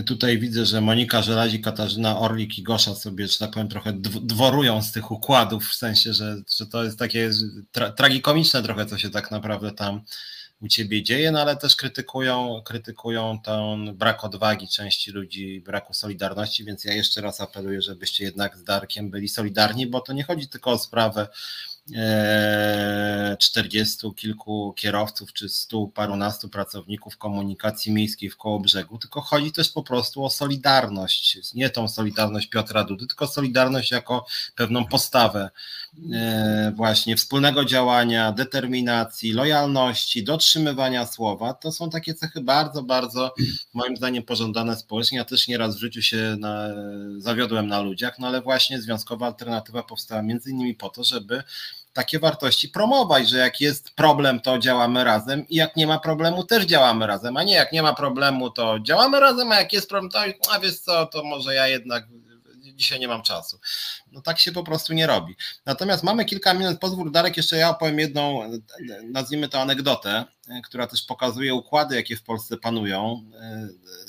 Tutaj 0.06 0.38
widzę, 0.38 0.66
że 0.66 0.80
Monika 0.80 1.22
Żelazi, 1.22 1.60
Katarzyna 1.60 2.18
Orlik 2.18 2.58
i 2.58 2.62
Gosza 2.62 2.94
sobie, 2.94 3.28
że 3.28 3.38
tak 3.38 3.50
powiem, 3.50 3.68
trochę 3.68 3.92
dworują 4.22 4.82
z 4.82 4.92
tych 4.92 5.10
układów, 5.10 5.64
w 5.64 5.74
sensie, 5.74 6.12
że, 6.12 6.36
że 6.58 6.66
to 6.66 6.84
jest 6.84 6.98
takie 6.98 7.30
tra 7.72 7.92
tragikomiczne 7.92 8.62
trochę, 8.62 8.86
co 8.86 8.98
się 8.98 9.10
tak 9.10 9.30
naprawdę 9.30 9.72
tam 9.72 10.00
u 10.60 10.68
ciebie 10.68 11.02
dzieje, 11.02 11.32
no 11.32 11.40
ale 11.40 11.56
też 11.56 11.76
krytykują, 11.76 12.62
krytykują 12.64 13.38
ten 13.44 13.96
brak 13.96 14.24
odwagi 14.24 14.68
części 14.68 15.10
ludzi, 15.10 15.60
braku 15.60 15.94
solidarności, 15.94 16.64
więc 16.64 16.84
ja 16.84 16.94
jeszcze 16.94 17.20
raz 17.20 17.40
apeluję, 17.40 17.82
żebyście 17.82 18.24
jednak 18.24 18.56
z 18.56 18.64
Darkiem 18.64 19.10
byli 19.10 19.28
solidarni, 19.28 19.86
bo 19.86 20.00
to 20.00 20.12
nie 20.12 20.22
chodzi 20.22 20.48
tylko 20.48 20.70
o 20.70 20.78
sprawę 20.78 21.28
E, 21.92 23.36
czterdziestu 23.40 24.12
kilku 24.12 24.72
kierowców 24.76 25.32
czy 25.32 25.48
stu 25.48 25.88
parunastu 25.88 26.48
pracowników 26.48 27.18
komunikacji 27.18 27.92
miejskiej 27.92 28.30
w 28.30 28.36
koło 28.36 28.60
brzegu, 28.60 28.98
tylko 28.98 29.20
chodzi 29.20 29.52
też 29.52 29.70
po 29.70 29.82
prostu 29.82 30.24
o 30.24 30.30
solidarność. 30.30 31.54
Nie 31.54 31.70
tą 31.70 31.88
solidarność 31.88 32.48
Piotra 32.48 32.84
Dudy, 32.84 33.06
tylko 33.06 33.26
solidarność 33.26 33.90
jako 33.90 34.26
pewną 34.56 34.84
postawę 34.84 35.50
e, 36.12 36.72
właśnie 36.76 37.16
wspólnego 37.16 37.64
działania, 37.64 38.32
determinacji, 38.32 39.32
lojalności, 39.32 40.24
dotrzymywania 40.24 41.06
słowa. 41.06 41.54
To 41.54 41.72
są 41.72 41.90
takie 41.90 42.14
cechy 42.14 42.40
bardzo, 42.40 42.82
bardzo 42.82 43.34
moim 43.74 43.96
zdaniem 43.96 44.22
pożądane 44.22 44.76
społecznie. 44.76 45.18
Ja 45.18 45.24
też 45.24 45.48
nieraz 45.48 45.76
w 45.76 45.80
życiu 45.80 46.02
się 46.02 46.36
na, 46.38 46.68
zawiodłem 47.18 47.66
na 47.66 47.80
ludziach, 47.80 48.18
no 48.18 48.26
ale 48.26 48.40
właśnie 48.40 48.82
związkowa 48.82 49.26
alternatywa 49.26 49.82
powstała 49.82 50.22
między 50.22 50.50
innymi 50.50 50.74
po 50.74 50.88
to, 50.88 51.04
żeby 51.04 51.42
takie 51.94 52.18
wartości 52.18 52.68
promować, 52.68 53.28
że 53.28 53.38
jak 53.38 53.60
jest 53.60 53.90
problem, 53.90 54.40
to 54.40 54.58
działamy 54.58 55.04
razem 55.04 55.48
i 55.48 55.56
jak 55.56 55.76
nie 55.76 55.86
ma 55.86 55.98
problemu, 55.98 56.44
też 56.44 56.64
działamy 56.64 57.06
razem, 57.06 57.36
a 57.36 57.42
nie 57.42 57.54
jak 57.54 57.72
nie 57.72 57.82
ma 57.82 57.94
problemu, 57.94 58.50
to 58.50 58.80
działamy 58.80 59.20
razem, 59.20 59.52
a 59.52 59.54
jak 59.60 59.72
jest 59.72 59.88
problem, 59.88 60.10
to 60.10 60.52
a 60.52 60.58
wiesz 60.58 60.78
co, 60.78 61.06
to 61.06 61.24
może 61.24 61.54
ja 61.54 61.68
jednak 61.68 62.06
dzisiaj 62.74 63.00
nie 63.00 63.08
mam 63.08 63.22
czasu. 63.22 63.60
No 64.12 64.22
tak 64.22 64.38
się 64.38 64.52
po 64.52 64.64
prostu 64.64 64.92
nie 64.92 65.06
robi. 65.06 65.36
Natomiast 65.66 66.02
mamy 66.02 66.24
kilka 66.24 66.54
minut, 66.54 66.78
pozwól 66.78 67.12
Darek, 67.12 67.36
jeszcze 67.36 67.56
ja 67.56 67.70
opowiem 67.70 67.98
jedną, 67.98 68.50
nazwijmy 69.04 69.48
to 69.48 69.60
anegdotę, 69.60 70.24
która 70.64 70.86
też 70.86 71.02
pokazuje 71.02 71.54
układy, 71.54 71.96
jakie 71.96 72.16
w 72.16 72.22
Polsce 72.22 72.56
panują, 72.56 73.24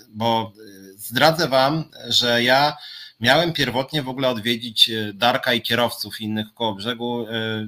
bo 0.10 0.52
zdradzę 0.98 1.48
Wam, 1.48 1.84
że 2.08 2.44
ja 2.44 2.78
Miałem 3.20 3.54
pierwotnie 3.54 4.04
w 4.04 4.10
ogóle 4.10 4.30
odwiedzić 4.30 4.90
e, 4.90 5.14
Darka 5.14 5.54
i 5.54 5.62
kierowców 5.62 6.22
innych 6.22 6.54
koło 6.54 6.76
brzegu 6.76 7.28
e, 7.28 7.68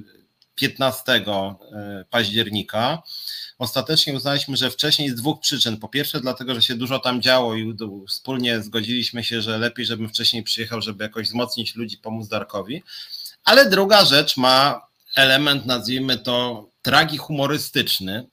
15 0.54 1.24
października. 2.10 3.02
Ostatecznie 3.58 4.14
uznaliśmy, 4.14 4.56
że 4.56 4.70
wcześniej 4.70 5.10
z 5.10 5.14
dwóch 5.14 5.40
przyczyn. 5.40 5.76
Po 5.76 5.88
pierwsze, 5.88 6.20
dlatego, 6.20 6.54
że 6.54 6.62
się 6.62 6.74
dużo 6.74 6.98
tam 6.98 7.22
działo 7.22 7.54
i 7.54 7.76
wspólnie 8.08 8.62
zgodziliśmy 8.62 9.24
się, 9.24 9.42
że 9.42 9.58
lepiej, 9.58 9.86
żebym 9.86 10.08
wcześniej 10.08 10.42
przyjechał, 10.42 10.82
żeby 10.82 11.04
jakoś 11.04 11.26
wzmocnić 11.26 11.74
ludzi, 11.74 11.96
pomóc 11.96 12.28
Darkowi. 12.28 12.82
Ale 13.44 13.70
druga 13.70 14.04
rzecz 14.04 14.36
ma 14.36 14.86
element, 15.16 15.66
nazwijmy 15.66 16.18
to, 16.18 16.68
tragi 16.82 17.18
humorystyczny. 17.18 18.26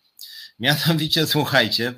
Mianowicie, 0.60 1.28
słuchajcie, 1.36 1.94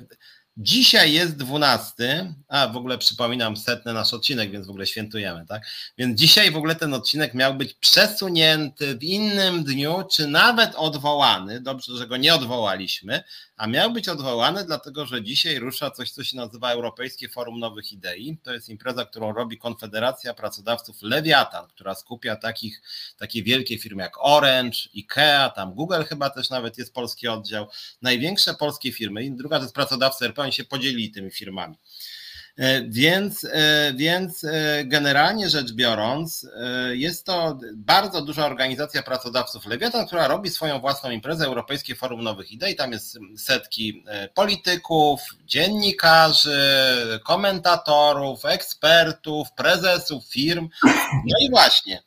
Dzisiaj 0.60 1.12
jest 1.12 1.36
12, 1.36 2.34
a 2.48 2.68
w 2.68 2.76
ogóle 2.76 2.98
przypominam 2.98 3.56
setny 3.56 3.92
nasz 3.92 4.14
odcinek, 4.14 4.50
więc 4.50 4.66
w 4.66 4.70
ogóle 4.70 4.86
świętujemy, 4.86 5.46
tak? 5.46 5.62
Więc 5.98 6.20
dzisiaj 6.20 6.50
w 6.50 6.56
ogóle 6.56 6.74
ten 6.74 6.94
odcinek 6.94 7.34
miał 7.34 7.54
być 7.54 7.74
przesunięty 7.74 8.96
w 8.96 9.02
innym 9.02 9.64
dniu, 9.64 10.04
czy 10.12 10.26
nawet 10.26 10.74
odwołany. 10.74 11.60
Dobrze, 11.60 11.96
że 11.96 12.06
go 12.06 12.16
nie 12.16 12.34
odwołaliśmy, 12.34 13.22
a 13.56 13.66
miał 13.66 13.92
być 13.92 14.08
odwołany, 14.08 14.64
dlatego 14.64 15.06
że 15.06 15.22
dzisiaj 15.22 15.58
rusza 15.58 15.90
coś, 15.90 16.10
co 16.10 16.24
się 16.24 16.36
nazywa 16.36 16.72
Europejskie 16.72 17.28
Forum 17.28 17.60
Nowych 17.60 17.92
Idei. 17.92 18.38
To 18.42 18.52
jest 18.52 18.68
impreza, 18.68 19.04
którą 19.04 19.32
robi 19.32 19.58
Konfederacja 19.58 20.34
Pracodawców 20.34 21.02
Lewiatan, 21.02 21.68
która 21.68 21.94
skupia 21.94 22.36
takich, 22.36 22.82
takie 23.16 23.42
wielkie 23.42 23.78
firmy 23.78 24.02
jak 24.02 24.14
Orange, 24.18 24.78
IKEA, 24.96 25.50
tam 25.54 25.74
Google 25.74 26.02
chyba 26.08 26.30
też 26.30 26.50
nawet 26.50 26.78
jest 26.78 26.94
polski 26.94 27.28
oddział, 27.28 27.66
największe 28.02 28.54
polskie 28.54 28.92
firmy. 28.92 29.30
Druga 29.30 29.56
to 29.56 29.62
jest 29.62 29.74
pracodawcy 29.74 30.24
RP, 30.24 30.47
oni 30.48 30.52
się 30.52 30.64
podzielili 30.64 31.10
tymi 31.10 31.30
firmami. 31.30 31.76
E, 32.58 32.82
więc, 32.82 33.44
e, 33.44 33.92
więc 33.96 34.44
e, 34.44 34.84
generalnie 34.84 35.48
rzecz 35.48 35.72
biorąc, 35.72 36.46
jest 36.90 37.26
to 37.26 37.58
bardzo 37.74 38.22
duża 38.22 38.46
organizacja 38.46 39.02
pracodawców 39.02 39.66
Lewiatan, 39.66 40.06
która 40.06 40.28
robi 40.28 40.50
swoją 40.50 40.80
własną 40.80 41.10
imprezę 41.10 41.46
Europejskie 41.46 41.94
Forum 41.94 42.22
Nowych 42.22 42.52
Idei. 42.52 42.76
Tam 42.76 42.92
jest 42.92 43.18
setki 43.36 44.04
polityków, 44.34 45.20
dziennikarzy, 45.46 46.60
komentatorów, 47.24 48.44
ekspertów, 48.44 49.52
prezesów 49.52 50.24
firm. 50.26 50.68
No 51.04 51.38
i 51.40 51.50
właśnie. 51.50 52.02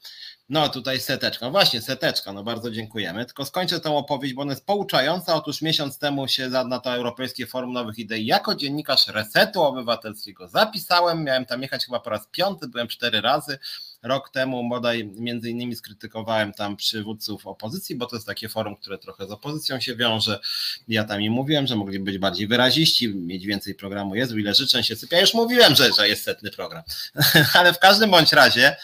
No 0.51 0.69
tutaj 0.69 0.99
seteczka, 0.99 1.49
właśnie 1.49 1.81
seteczka, 1.81 2.33
no 2.33 2.43
bardzo 2.43 2.71
dziękujemy. 2.71 3.25
Tylko 3.25 3.45
skończę 3.45 3.79
tę 3.79 3.91
opowieść, 3.91 4.33
bo 4.33 4.41
ona 4.41 4.51
jest 4.51 4.65
pouczająca. 4.65 5.35
Otóż 5.35 5.61
miesiąc 5.61 5.97
temu 5.97 6.27
się 6.27 6.49
na 6.49 6.79
to 6.79 6.93
Europejskie 6.93 7.47
Forum 7.47 7.73
Nowych 7.73 7.99
Idei 7.99 8.25
jako 8.25 8.55
dziennikarz 8.55 9.07
Resetu 9.07 9.61
Obywatelskiego 9.61 10.47
zapisałem. 10.47 11.23
Miałem 11.23 11.45
tam 11.45 11.61
jechać 11.61 11.85
chyba 11.85 11.99
po 11.99 12.09
raz 12.09 12.27
piąty, 12.31 12.67
byłem 12.67 12.87
cztery 12.87 13.21
razy. 13.21 13.59
Rok 14.03 14.29
temu 14.29 14.69
bodaj 14.69 15.05
między 15.05 15.49
innymi 15.49 15.75
skrytykowałem 15.75 16.53
tam 16.53 16.75
przywódców 16.75 17.47
opozycji, 17.47 17.95
bo 17.95 18.05
to 18.05 18.15
jest 18.15 18.27
takie 18.27 18.49
forum, 18.49 18.75
które 18.75 18.97
trochę 18.97 19.27
z 19.27 19.31
opozycją 19.31 19.79
się 19.79 19.95
wiąże. 19.95 20.39
Ja 20.87 21.03
tam 21.03 21.21
im 21.21 21.33
mówiłem, 21.33 21.67
że 21.67 21.75
mogli 21.75 21.99
być 21.99 22.17
bardziej 22.17 22.47
wyraziści, 22.47 23.15
mieć 23.15 23.45
więcej 23.45 23.75
programu 23.75 24.15
Jezu, 24.15 24.37
ile 24.37 24.53
życzę 24.53 24.83
się 24.83 24.95
sypia. 24.95 25.19
Już 25.19 25.33
mówiłem, 25.33 25.75
że, 25.75 25.89
że 25.97 26.09
jest 26.09 26.23
setny 26.23 26.51
program. 26.51 26.83
Ale 27.53 27.73
w 27.73 27.79
każdym 27.79 28.11
bądź 28.11 28.33
razie 28.33 28.75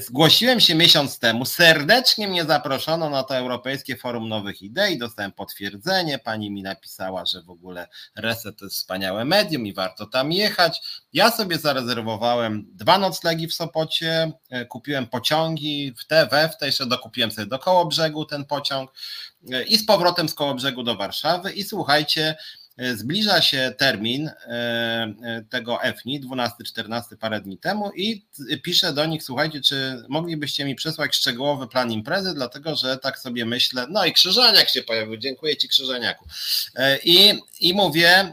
zgłosiłem 0.00 0.60
się 0.60 0.74
miesiąc 0.74 1.18
temu, 1.18 1.44
serdecznie 1.44 2.28
mnie 2.28 2.44
zaproszono 2.44 3.10
na 3.10 3.22
to 3.22 3.36
Europejskie 3.36 3.96
Forum 3.96 4.28
Nowych 4.28 4.62
Idei, 4.62 4.98
dostałem 4.98 5.32
potwierdzenie, 5.32 6.18
pani 6.18 6.50
mi 6.50 6.62
napisała, 6.62 7.26
że 7.26 7.42
w 7.42 7.50
ogóle 7.50 7.88
Reset 8.16 8.58
to 8.58 8.64
jest 8.64 8.76
wspaniałe 8.76 9.24
medium 9.24 9.66
i 9.66 9.72
warto 9.72 10.06
tam 10.06 10.32
jechać. 10.32 10.80
Ja 11.12 11.30
sobie 11.30 11.58
zarezerwowałem 11.58 12.66
dwa 12.72 12.98
noclegi 12.98 13.48
w 13.48 13.54
Sopocie, 13.54 14.32
e, 14.50 14.64
kupiłem 14.64 15.06
pociągi 15.06 15.94
w 15.98 16.06
te, 16.06 16.26
we 16.26 16.48
w 16.48 16.56
te, 16.56 16.66
jeszcze 16.66 16.86
dokupiłem 16.86 17.30
sobie 17.30 17.46
do 17.46 17.58
Kołobrzegu 17.58 18.24
ten 18.24 18.44
pociąg 18.44 18.92
e, 19.52 19.62
i 19.62 19.76
z 19.76 19.86
powrotem 19.86 20.28
z 20.28 20.34
Kołobrzegu 20.34 20.82
do 20.82 20.96
Warszawy. 20.96 21.52
I 21.52 21.64
słuchajcie, 21.64 22.36
E, 22.67 22.67
zbliża 22.94 23.42
się 23.42 23.72
termin 23.78 24.28
e, 24.28 24.34
e, 25.22 25.44
tego 25.50 25.82
EFNI, 25.82 26.20
12-14 26.20 27.02
parę 27.20 27.40
dni 27.40 27.58
temu 27.58 27.90
i 27.96 28.26
piszę 28.62 28.92
do 28.92 29.06
nich, 29.06 29.22
słuchajcie, 29.22 29.60
czy 29.60 30.02
moglibyście 30.08 30.64
mi 30.64 30.74
przesłać 30.74 31.16
szczegółowy 31.16 31.68
plan 31.68 31.92
imprezy, 31.92 32.34
dlatego 32.34 32.76
że 32.76 32.98
tak 32.98 33.18
sobie 33.18 33.44
myślę, 33.44 33.86
no 33.90 34.04
i 34.04 34.12
Krzyżaniak 34.12 34.68
się 34.68 34.82
pojawił, 34.82 35.16
dziękuję 35.16 35.56
Ci 35.56 35.68
Krzyżaniaku. 35.68 36.24
I, 37.04 37.34
i 37.60 37.74
mówię, 37.74 38.32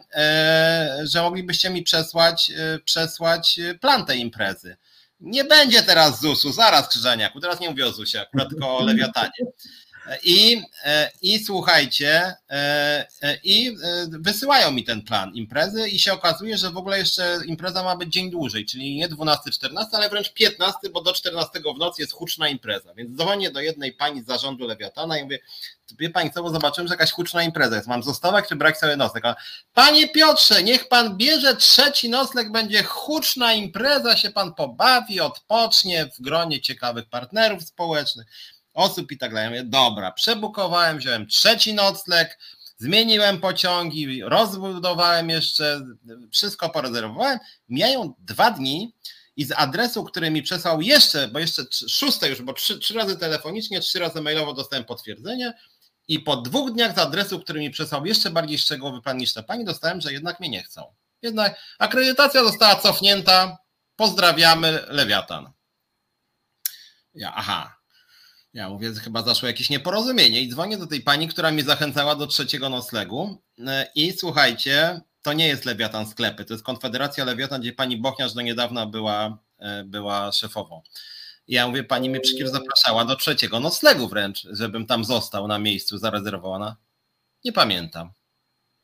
że 1.03 1.21
moglibyście 1.21 1.69
mi 1.69 1.83
przesłać, 1.83 2.51
przesłać 2.85 3.59
plan 3.81 4.05
tej 4.05 4.19
imprezy. 4.19 4.77
Nie 5.19 5.43
będzie 5.43 5.81
teraz 5.81 6.21
ZUS-u, 6.21 6.51
zaraz 6.51 6.89
Krzyżaniaku, 6.89 7.39
teraz 7.39 7.59
nie 7.59 7.69
mówię 7.69 7.85
o 7.85 7.91
ZUS-ie, 7.91 8.21
akurat 8.21 8.49
tylko 8.49 8.77
o 8.77 8.83
Lewiatanie. 8.83 9.31
I, 10.23 10.61
e, 10.83 11.11
I 11.21 11.39
słuchajcie, 11.39 12.33
e, 12.49 13.07
e, 13.21 13.37
i 13.43 13.77
wysyłają 14.09 14.71
mi 14.71 14.83
ten 14.83 15.01
plan 15.01 15.31
imprezy 15.33 15.89
i 15.89 15.99
się 15.99 16.13
okazuje, 16.13 16.57
że 16.57 16.71
w 16.71 16.77
ogóle 16.77 16.99
jeszcze 16.99 17.39
impreza 17.45 17.83
ma 17.83 17.95
być 17.95 18.13
dzień 18.13 18.31
dłużej, 18.31 18.65
czyli 18.65 18.95
nie 18.95 19.09
12-14, 19.09 19.85
ale 19.91 20.09
wręcz 20.09 20.33
15, 20.33 20.89
bo 20.89 21.01
do 21.01 21.13
14 21.13 21.59
w 21.75 21.79
nocy 21.79 22.01
jest 22.01 22.13
huczna 22.13 22.49
impreza. 22.49 22.93
Więc 22.93 23.17
dzwonię 23.17 23.51
do 23.51 23.61
jednej 23.61 23.93
pani 23.93 24.21
z 24.21 24.25
zarządu 24.25 24.67
Lewiatana 24.67 25.17
i 25.17 25.23
mówię, 25.23 25.39
wie 25.99 26.09
pani 26.09 26.31
co, 26.31 26.43
bo 26.43 26.49
zobaczyłem, 26.49 26.87
że 26.87 26.93
jakaś 26.93 27.11
huczna 27.11 27.43
impreza 27.43 27.75
jest. 27.75 27.87
Mam 27.87 28.03
zostawać 28.03 28.47
czy 28.49 28.55
brać 28.55 28.77
sobie 28.77 28.95
nocleg? 28.95 29.25
A, 29.25 29.35
Panie 29.73 30.07
Piotrze, 30.07 30.63
niech 30.63 30.87
pan 30.87 31.17
bierze 31.17 31.55
trzeci 31.55 32.09
nocleg, 32.09 32.51
będzie 32.51 32.83
huczna 32.83 33.53
impreza, 33.53 34.17
się 34.17 34.29
pan 34.29 34.53
pobawi, 34.53 35.19
odpocznie 35.19 36.09
w 36.17 36.21
gronie 36.21 36.61
ciekawych 36.61 37.05
partnerów 37.09 37.63
społecznych 37.63 38.27
osób 38.75 39.11
i 39.11 39.17
tak 39.17 39.33
dalej. 39.33 39.43
Ja 39.43 39.49
mówię, 39.49 39.63
dobra, 39.63 40.11
przebukowałem, 40.11 40.97
wziąłem 40.97 41.27
trzeci 41.27 41.73
nocleg, 41.73 42.39
zmieniłem 42.77 43.39
pociągi, 43.39 44.23
rozbudowałem 44.23 45.29
jeszcze, 45.29 45.81
wszystko 46.31 46.69
porezerwowałem. 46.69 47.39
Mijają 47.69 48.13
dwa 48.19 48.51
dni 48.51 48.93
i 49.35 49.45
z 49.45 49.51
adresu, 49.51 50.03
który 50.03 50.31
mi 50.31 50.41
przesłał 50.43 50.81
jeszcze, 50.81 51.27
bo 51.27 51.39
jeszcze 51.39 51.63
szóste 51.89 52.29
już, 52.29 52.41
bo 52.41 52.53
trzy, 52.53 52.79
trzy 52.79 52.93
razy 52.93 53.17
telefonicznie, 53.17 53.79
trzy 53.79 53.99
razy 53.99 54.21
mailowo 54.21 54.53
dostałem 54.53 54.85
potwierdzenie 54.85 55.53
i 56.07 56.19
po 56.19 56.35
dwóch 56.35 56.71
dniach 56.71 56.95
z 56.95 56.99
adresu, 56.99 57.39
który 57.39 57.59
mi 57.59 57.69
przesłał 57.69 58.05
jeszcze 58.05 58.29
bardziej 58.29 58.57
szczegółowy 58.57 59.01
plan 59.01 59.17
niż 59.17 59.33
ta 59.33 59.43
pani, 59.43 59.65
dostałem, 59.65 60.01
że 60.01 60.13
jednak 60.13 60.39
mnie 60.39 60.49
nie 60.49 60.63
chcą. 60.63 60.93
Jednak 61.21 61.59
akredytacja 61.79 62.43
została 62.43 62.75
cofnięta. 62.75 63.57
Pozdrawiamy, 63.95 64.85
Lewiatan. 64.87 65.51
Ja, 67.13 67.33
aha, 67.35 67.74
ja 68.55 68.69
mówię, 68.69 68.93
chyba 68.93 69.21
zaszło 69.21 69.47
jakieś 69.47 69.69
nieporozumienie 69.69 70.41
i 70.41 70.49
dzwonię 70.49 70.77
do 70.77 70.87
tej 70.87 71.01
pani, 71.01 71.27
która 71.27 71.51
mnie 71.51 71.63
zachęcała 71.63 72.15
do 72.15 72.27
trzeciego 72.27 72.69
noclegu 72.69 73.41
e, 73.67 73.87
i 73.95 74.13
słuchajcie, 74.17 75.01
to 75.21 75.33
nie 75.33 75.47
jest 75.47 75.65
Lewiatan 75.65 76.07
Sklepy, 76.07 76.45
to 76.45 76.53
jest 76.53 76.63
Konfederacja 76.63 77.25
Lewiatan, 77.25 77.61
gdzie 77.61 77.73
pani 77.73 77.97
Bochniarz 77.97 78.33
do 78.33 78.41
niedawna 78.41 78.85
była, 78.85 79.37
e, 79.59 79.83
była 79.83 80.31
szefową. 80.31 80.81
Ja 81.47 81.67
mówię, 81.67 81.83
pani 81.83 82.09
mnie 82.09 82.19
przecież 82.19 82.49
zapraszała 82.49 83.05
do 83.05 83.15
trzeciego 83.15 83.59
noclegu 83.59 84.07
wręcz, 84.07 84.47
żebym 84.51 84.85
tam 84.85 85.05
został 85.05 85.47
na 85.47 85.59
miejscu 85.59 85.97
zarezerwowana. 85.97 86.75
Nie 87.45 87.51
pamiętam. 87.51 88.11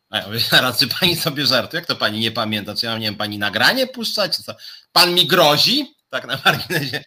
A 0.09 0.17
ja 0.17 0.27
mówię, 0.27 0.39
zaraz, 0.51 0.79
czy 0.79 0.87
pani 0.87 1.15
sobie 1.15 1.45
żartuje? 1.45 1.79
Jak 1.79 1.87
to 1.87 1.95
pani 1.95 2.19
nie 2.19 2.31
pamięta? 2.31 2.75
Czy 2.75 2.85
ja 2.85 2.97
nie 2.97 3.05
wiem, 3.05 3.15
pani 3.15 3.37
nagranie 3.37 3.87
puszczać? 3.87 4.37
Co? 4.37 4.55
Pan 4.91 5.13
mi 5.13 5.27
grozi? 5.27 6.00
Tak 6.11 6.27
na 6.27 6.41
marginesie. 6.45 7.03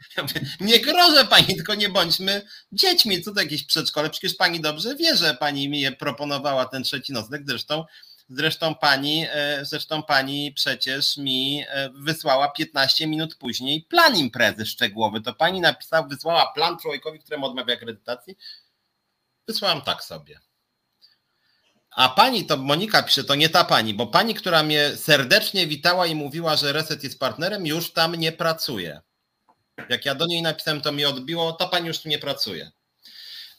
nie 0.61 0.81
grożę 0.81 1.25
pani, 1.25 1.47
tylko 1.47 1.75
nie 1.75 1.89
bądźmy 1.89 2.43
dziećmi. 2.73 3.23
Co 3.23 3.35
to 3.35 3.41
jakieś 3.41 3.65
przedszkole? 3.67 4.11
Przecież 4.11 4.35
pani 4.35 4.61
dobrze 4.61 4.97
wie, 4.97 5.17
że 5.17 5.35
pani 5.35 5.69
mi 5.69 5.81
je 5.81 5.93
proponowała 5.93 6.65
ten 6.65 6.83
trzeci 6.83 7.13
nocleg. 7.13 7.43
Zresztą, 7.47 7.85
zresztą 8.29 8.75
pani, 8.75 9.27
e, 9.31 9.65
zresztą 9.65 10.03
pani 10.03 10.53
przecież 10.53 11.17
mi 11.17 11.65
e, 11.69 11.91
wysłała 11.95 12.49
15 12.49 13.07
minut 13.07 13.35
później 13.35 13.83
plan 13.83 14.17
imprezy 14.17 14.67
szczegółowy. 14.67 15.21
To 15.21 15.35
pani 15.35 15.61
napisała, 15.61 16.09
wysłała 16.09 16.53
plan 16.53 16.79
człowiekowi, 16.79 17.19
któremu 17.19 17.47
odmawia 17.47 17.75
akredytacji. 17.75 18.37
Wysłałam 19.49 19.83
tak 19.83 20.05
sobie. 20.05 20.41
A 21.95 22.09
pani, 22.09 22.47
to 22.47 22.57
Monika 22.57 23.03
pisze, 23.03 23.25
to 23.25 23.35
nie 23.35 23.49
ta 23.49 23.65
pani, 23.65 23.95
bo 23.95 24.07
pani, 24.07 24.35
która 24.35 24.63
mnie 24.63 24.97
serdecznie 24.97 25.67
witała 25.67 26.07
i 26.07 26.15
mówiła, 26.15 26.57
że 26.57 26.73
Reset 26.73 27.05
jest 27.05 27.19
partnerem, 27.19 27.67
już 27.67 27.93
tam 27.93 28.15
nie 28.15 28.33
pracuje. 28.33 29.01
Jak 29.89 30.05
ja 30.05 30.15
do 30.15 30.27
niej 30.27 30.43
napisałem, 30.43 30.81
to 30.81 30.93
mi 30.93 31.05
odbiło, 31.05 31.53
ta 31.53 31.69
pani 31.69 31.87
już 31.87 31.99
tu 31.99 32.09
nie 32.09 32.19
pracuje. 32.19 32.71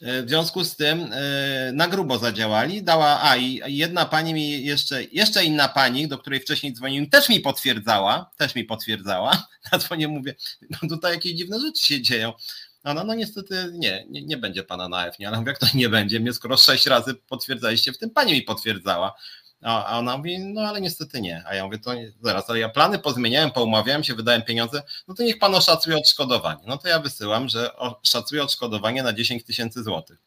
E, 0.02 0.22
w 0.22 0.28
związku 0.28 0.64
z 0.64 0.76
tym 0.76 1.12
e, 1.12 1.72
na 1.72 1.88
grubo 1.88 2.18
zadziałali. 2.18 2.82
Dała, 2.82 3.22
a 3.22 3.36
i 3.36 3.60
jedna 3.66 4.04
pani 4.04 4.34
mi 4.34 4.64
jeszcze, 4.64 5.04
jeszcze 5.04 5.44
inna 5.44 5.68
pani, 5.68 6.08
do 6.08 6.18
której 6.18 6.40
wcześniej 6.40 6.72
dzwoniłem, 6.72 7.10
też 7.10 7.28
mi 7.28 7.40
potwierdzała, 7.40 8.30
też 8.36 8.54
mi 8.54 8.64
potwierdzała. 8.64 9.46
Na 9.72 9.78
dzwonie 9.78 10.08
mówię, 10.08 10.34
no 10.70 10.88
tutaj 10.88 11.12
jakieś 11.14 11.32
dziwne 11.32 11.60
rzeczy 11.60 11.86
się 11.86 12.02
dzieją. 12.02 12.32
No, 12.94 13.04
no 13.04 13.14
niestety 13.14 13.70
nie, 13.72 14.06
nie, 14.08 14.22
nie 14.22 14.36
będzie 14.36 14.62
pana 14.62 14.88
na 14.88 15.06
F, 15.06 15.18
nie, 15.18 15.28
ale 15.28 15.42
jak 15.46 15.58
to 15.58 15.66
nie 15.74 15.88
będzie, 15.88 16.20
mnie 16.20 16.32
skoro 16.32 16.56
sześć 16.56 16.86
razy 16.86 17.14
potwierdzaliście, 17.14 17.92
w 17.92 17.98
tym 17.98 18.10
pani 18.10 18.32
mi 18.32 18.42
potwierdzała. 18.42 19.14
A 19.62 19.98
ona 19.98 20.16
mówi, 20.16 20.38
no 20.38 20.60
ale 20.60 20.80
niestety 20.80 21.20
nie. 21.20 21.42
A 21.46 21.54
ja 21.54 21.64
mówię, 21.64 21.78
to 21.78 21.90
zaraz, 22.22 22.50
ale 22.50 22.58
ja 22.58 22.68
plany 22.68 22.98
pozmieniałem, 22.98 23.50
poumawiałem 23.50 24.04
się, 24.04 24.14
wydałem 24.14 24.42
pieniądze, 24.42 24.82
no 25.08 25.14
to 25.14 25.22
niech 25.22 25.38
pan 25.38 25.54
oszacuje 25.54 25.96
odszkodowanie. 25.96 26.62
No 26.66 26.78
to 26.78 26.88
ja 26.88 26.98
wysyłam, 26.98 27.48
że 27.48 27.70
szacuję 28.02 28.42
odszkodowanie 28.42 29.02
na 29.02 29.12
10 29.12 29.44
tysięcy 29.44 29.82
złotych. 29.82 30.18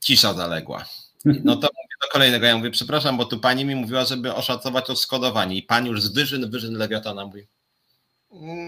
Cisza 0.00 0.34
zaległa. 0.34 0.84
No 1.24 1.56
to 1.56 1.62
mówię 1.66 1.94
do 2.02 2.08
kolejnego. 2.12 2.46
Ja 2.46 2.56
mówię, 2.56 2.70
przepraszam, 2.70 3.16
bo 3.16 3.24
tu 3.24 3.38
pani 3.38 3.64
mi 3.64 3.74
mówiła, 3.74 4.04
żeby 4.04 4.34
oszacować 4.34 4.90
odszkodowanie. 4.90 5.56
I 5.56 5.62
pan 5.62 5.86
już 5.86 6.02
z 6.02 6.12
wyżyn, 6.12 6.50
wyżyn 6.50 6.74
Lewiatana 6.74 7.26
mówi, 7.26 7.46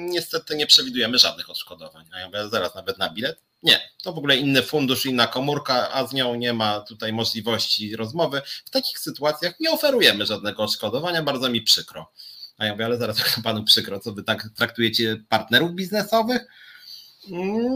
niestety 0.09 0.57
nie 0.57 0.67
przewidujemy 0.67 1.19
żadnych 1.19 1.51
odszkodowań. 1.51 2.07
A 2.13 2.19
ja 2.19 2.27
mówię, 2.27 2.49
zaraz 2.49 2.75
nawet 2.75 2.99
na 2.99 3.11
bilet? 3.11 3.43
Nie, 3.63 3.91
to 4.03 4.13
w 4.13 4.19
ogóle 4.19 4.37
inny 4.37 4.63
fundusz, 4.63 5.07
inna 5.07 5.27
komórka, 5.27 5.93
a 5.93 6.07
z 6.07 6.13
nią 6.13 6.35
nie 6.35 6.53
ma 6.53 6.81
tutaj 6.81 7.13
możliwości 7.13 7.97
rozmowy. 7.97 8.43
W 8.65 8.71
takich 8.71 8.99
sytuacjach 8.99 9.61
nie 9.61 9.71
oferujemy 9.71 10.27
żadnego 10.27 10.63
odszkodowania, 10.63 11.23
bardzo 11.23 11.49
mi 11.49 11.63
przykro. 11.63 12.13
A 12.59 12.65
ja 12.65 12.73
mówię, 12.73 12.85
ale 12.85 12.99
zaraz 12.99 13.19
jak 13.37 13.41
panu 13.45 13.65
przykro, 13.65 14.01
co 14.01 14.13
wy 14.13 14.23
tak 14.23 14.49
traktujecie 14.57 15.25
partnerów 15.29 15.73
biznesowych? 15.73 16.47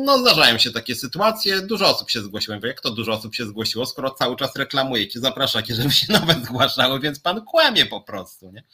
No, 0.04 0.18
zdarzają 0.18 0.58
się 0.58 0.70
takie 0.70 0.94
sytuacje. 0.94 1.60
Dużo 1.60 1.88
osób 1.88 2.10
się 2.10 2.22
zgłosiło. 2.22 2.56
Jak 2.62 2.80
to 2.80 2.90
dużo 2.90 3.12
osób 3.12 3.34
się 3.34 3.46
zgłosiło, 3.46 3.86
skoro 3.86 4.10
cały 4.10 4.36
czas 4.36 4.56
reklamujecie, 4.56 5.20
zapraszacie, 5.20 5.74
żeby 5.74 5.90
się 5.90 6.12
nowe 6.12 6.34
zgłaszały, 6.44 7.00
więc 7.00 7.20
pan 7.20 7.44
kłamie 7.44 7.86
po 7.86 8.00
prostu. 8.00 8.50
Nie, 8.50 8.64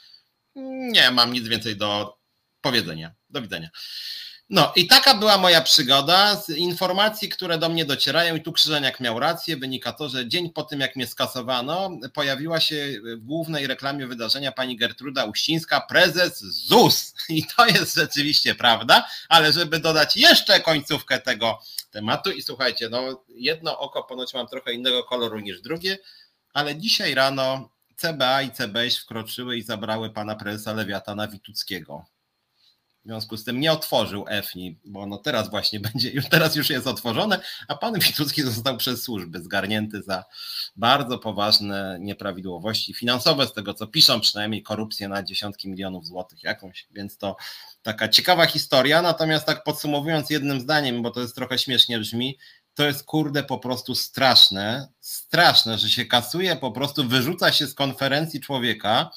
nie 0.93 1.11
mam 1.11 1.33
nic 1.33 1.49
więcej 1.49 1.77
do 1.77 2.17
powiedzenia. 2.67 3.15
Do 3.31 3.43
widzenia. 3.43 3.71
No 4.51 4.73
i 4.77 4.87
taka 4.87 5.15
była 5.15 5.39
moja 5.39 5.61
przygoda. 5.61 6.37
Z 6.37 6.49
informacji, 6.49 7.29
które 7.29 7.59
do 7.59 7.69
mnie 7.69 7.85
docierają, 7.85 8.37
i 8.37 8.41
tu 8.41 8.53
Krzyżeniak 8.53 9.01
miał 9.01 9.21
rację, 9.21 9.57
wynika 9.57 9.93
to, 9.93 10.09
że 10.09 10.29
dzień 10.29 10.51
po 10.51 10.63
tym, 10.63 10.81
jak 10.81 10.97
mnie 10.97 11.07
skasowano, 11.07 11.91
pojawiła 12.15 12.61
się 12.61 13.01
w 13.05 13.25
głównej 13.25 13.67
reklamie 13.67 14.07
wydarzenia 14.07 14.53
pani 14.53 14.77
Gertruda 14.77 15.25
Uścińska, 15.25 15.81
prezes 15.81 16.41
ZUS. 16.41 17.15
I 17.29 17.45
to 17.57 17.67
jest 17.67 17.95
rzeczywiście 17.95 18.55
prawda, 18.55 19.09
ale 19.29 19.53
żeby 19.53 19.79
dodać 19.79 20.17
jeszcze 20.17 20.61
końcówkę 20.61 21.21
tego 21.21 21.59
tematu, 21.91 22.31
i 22.31 22.43
słuchajcie, 22.43 22.89
no 22.89 23.25
jedno 23.29 23.79
oko 23.79 24.05
ponoć 24.05 24.35
mam 24.35 24.47
trochę 24.47 24.73
innego 24.73 25.05
koloru 25.05 25.39
niż 25.39 25.61
drugie, 25.61 25.99
ale 26.55 26.77
dzisiaj 26.77 27.15
rano 27.15 27.71
CBA 27.97 28.43
i 28.43 28.51
CBŚ 28.51 28.99
wkroczyły 28.99 29.57
i 29.57 29.63
zabrały 29.63 30.11
pana 30.11 30.35
prezesa 30.35 30.73
Lewiatana 30.73 31.29
Wituckiego 31.29 32.16
w 33.07 33.09
związku 33.09 33.37
z 33.37 33.45
tym 33.45 33.61
nie 33.61 33.73
otworzył 33.73 34.25
EFNI, 34.29 34.79
bo 34.85 35.01
ono 35.01 35.19
teraz 35.19 35.51
właśnie 35.51 35.81
będzie, 35.93 36.11
już 36.11 36.29
teraz 36.29 36.57
już 36.57 36.71
jest 36.71 36.87
otworzone, 36.87 37.41
a 37.69 37.75
pan 37.75 37.99
Witucki 37.99 38.43
został 38.43 38.77
przez 38.77 39.03
służby 39.03 39.43
zgarnięty 39.43 40.03
za 40.03 40.25
bardzo 40.77 41.19
poważne 41.19 41.99
nieprawidłowości 42.01 42.95
finansowe, 42.95 43.47
z 43.47 43.53
tego 43.53 43.75
co 43.75 43.87
piszą, 43.87 44.21
przynajmniej 44.21 44.63
korupcję 44.63 45.09
na 45.09 45.23
dziesiątki 45.23 45.69
milionów 45.69 46.07
złotych 46.07 46.43
jakąś, 46.43 46.87
więc 46.91 47.19
to 47.19 47.37
taka 47.83 48.09
ciekawa 48.09 48.47
historia, 48.47 49.03
natomiast 49.03 49.47
tak 49.47 49.65
podsumowując 49.65 50.31
jednym 50.31 50.61
zdaniem, 50.61 51.03
bo 51.03 51.11
to 51.11 51.21
jest 51.21 51.35
trochę 51.35 51.59
śmiesznie 51.59 51.99
brzmi, 51.99 52.39
to 52.75 52.85
jest 52.85 53.05
kurde 53.05 53.43
po 53.43 53.59
prostu 53.59 53.95
straszne, 53.95 54.89
straszne, 55.01 55.79
że 55.79 55.91
się 55.91 56.05
kasuje, 56.05 56.57
po 56.57 56.73
prostu 56.73 57.09
wyrzuca 57.09 57.53
się 57.53 57.67
z 57.67 57.75
konferencji 57.75 58.41
człowieka, 58.41 59.11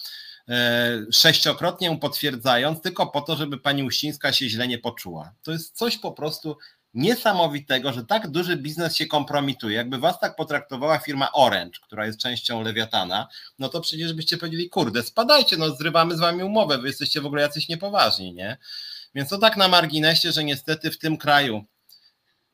sześciokrotnie 1.11 1.87
ją 1.87 1.99
potwierdzając, 1.99 2.81
tylko 2.81 3.07
po 3.07 3.21
to, 3.21 3.35
żeby 3.35 3.57
pani 3.57 3.83
Uścińska 3.83 4.33
się 4.33 4.49
źle 4.49 4.67
nie 4.67 4.77
poczuła. 4.77 5.33
To 5.43 5.51
jest 5.51 5.77
coś 5.77 5.97
po 5.97 6.11
prostu 6.11 6.57
niesamowitego, 6.93 7.93
że 7.93 8.05
tak 8.05 8.27
duży 8.27 8.57
biznes 8.57 8.95
się 8.95 9.05
kompromituje. 9.05 9.75
Jakby 9.75 9.97
was 9.97 10.19
tak 10.19 10.35
potraktowała 10.35 10.99
firma 10.99 11.31
Orange, 11.31 11.79
która 11.83 12.05
jest 12.05 12.19
częścią 12.19 12.61
Lewiatana, 12.61 13.27
no 13.59 13.69
to 13.69 13.81
przecież 13.81 14.13
byście 14.13 14.37
powiedzieli, 14.37 14.69
kurde, 14.69 15.03
spadajcie, 15.03 15.57
no 15.57 15.75
zrywamy 15.75 16.17
z 16.17 16.19
wami 16.19 16.43
umowę, 16.43 16.77
wy 16.77 16.87
jesteście 16.87 17.21
w 17.21 17.25
ogóle 17.25 17.41
jacyś 17.41 17.69
niepoważni, 17.69 18.33
nie? 18.33 18.57
Więc 19.15 19.29
to 19.29 19.37
tak 19.37 19.57
na 19.57 19.67
marginesie, 19.67 20.31
że 20.31 20.43
niestety 20.43 20.91
w 20.91 20.97
tym 20.97 21.17
kraju 21.17 21.65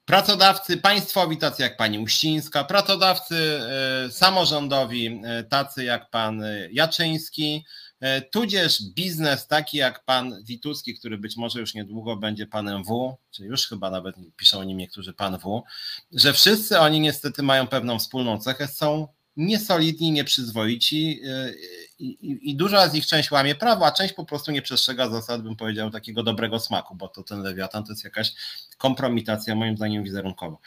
pracodawcy 0.05 0.77
państwowi, 0.77 1.37
tacy 1.37 1.61
jak 1.61 1.77
pani 1.77 1.99
Uścińska, 1.99 2.63
pracodawcy 2.63 3.35
e, 3.35 4.11
samorządowi, 4.11 5.21
e, 5.25 5.43
tacy 5.43 5.83
jak 5.83 6.09
pan 6.09 6.43
Jaczyński, 6.71 7.65
E, 7.65 7.84
tudzież 8.31 8.83
biznes 8.95 9.47
taki 9.47 9.77
jak 9.77 10.05
pan 10.05 10.43
Wituski, 10.43 10.95
który 10.95 11.17
być 11.17 11.37
może 11.37 11.59
już 11.59 11.73
niedługo 11.73 12.15
będzie 12.15 12.47
panem 12.47 12.83
W, 12.83 13.17
czy 13.31 13.45
już 13.45 13.67
chyba 13.67 13.91
nawet 13.91 14.15
piszą 14.37 14.59
o 14.59 14.63
nim 14.63 14.77
niektórzy 14.77 15.13
pan 15.13 15.37
W, 15.37 15.63
że 16.11 16.33
wszyscy 16.33 16.79
oni 16.79 16.99
niestety 16.99 17.43
mają 17.43 17.67
pewną 17.67 17.99
wspólną 17.99 18.39
cechę, 18.39 18.67
są 18.67 19.07
niesolidni, 19.37 20.11
nieprzyzwoici 20.11 21.21
e, 21.23 21.53
i, 21.99 22.49
i, 22.49 22.55
duża 22.55 22.87
z 22.87 22.93
nich 22.93 23.05
część 23.05 23.31
łamie 23.31 23.55
prawo, 23.55 23.85
a 23.85 23.91
część 23.91 24.13
po 24.13 24.25
prostu 24.25 24.51
nie 24.51 24.61
przestrzega 24.61 25.09
zasad, 25.09 25.41
bym 25.41 25.55
powiedział, 25.55 25.91
takiego 25.91 26.23
dobrego 26.23 26.59
smaku, 26.59 26.95
bo 26.95 27.07
to 27.07 27.23
ten 27.23 27.41
lewiatan 27.41 27.83
to 27.83 27.91
jest 27.91 28.03
jakaś 28.03 28.33
kompromitacja 28.77 29.55
moim 29.55 29.77
zdaniem 29.77 30.03
wizerunkowo. 30.03 30.59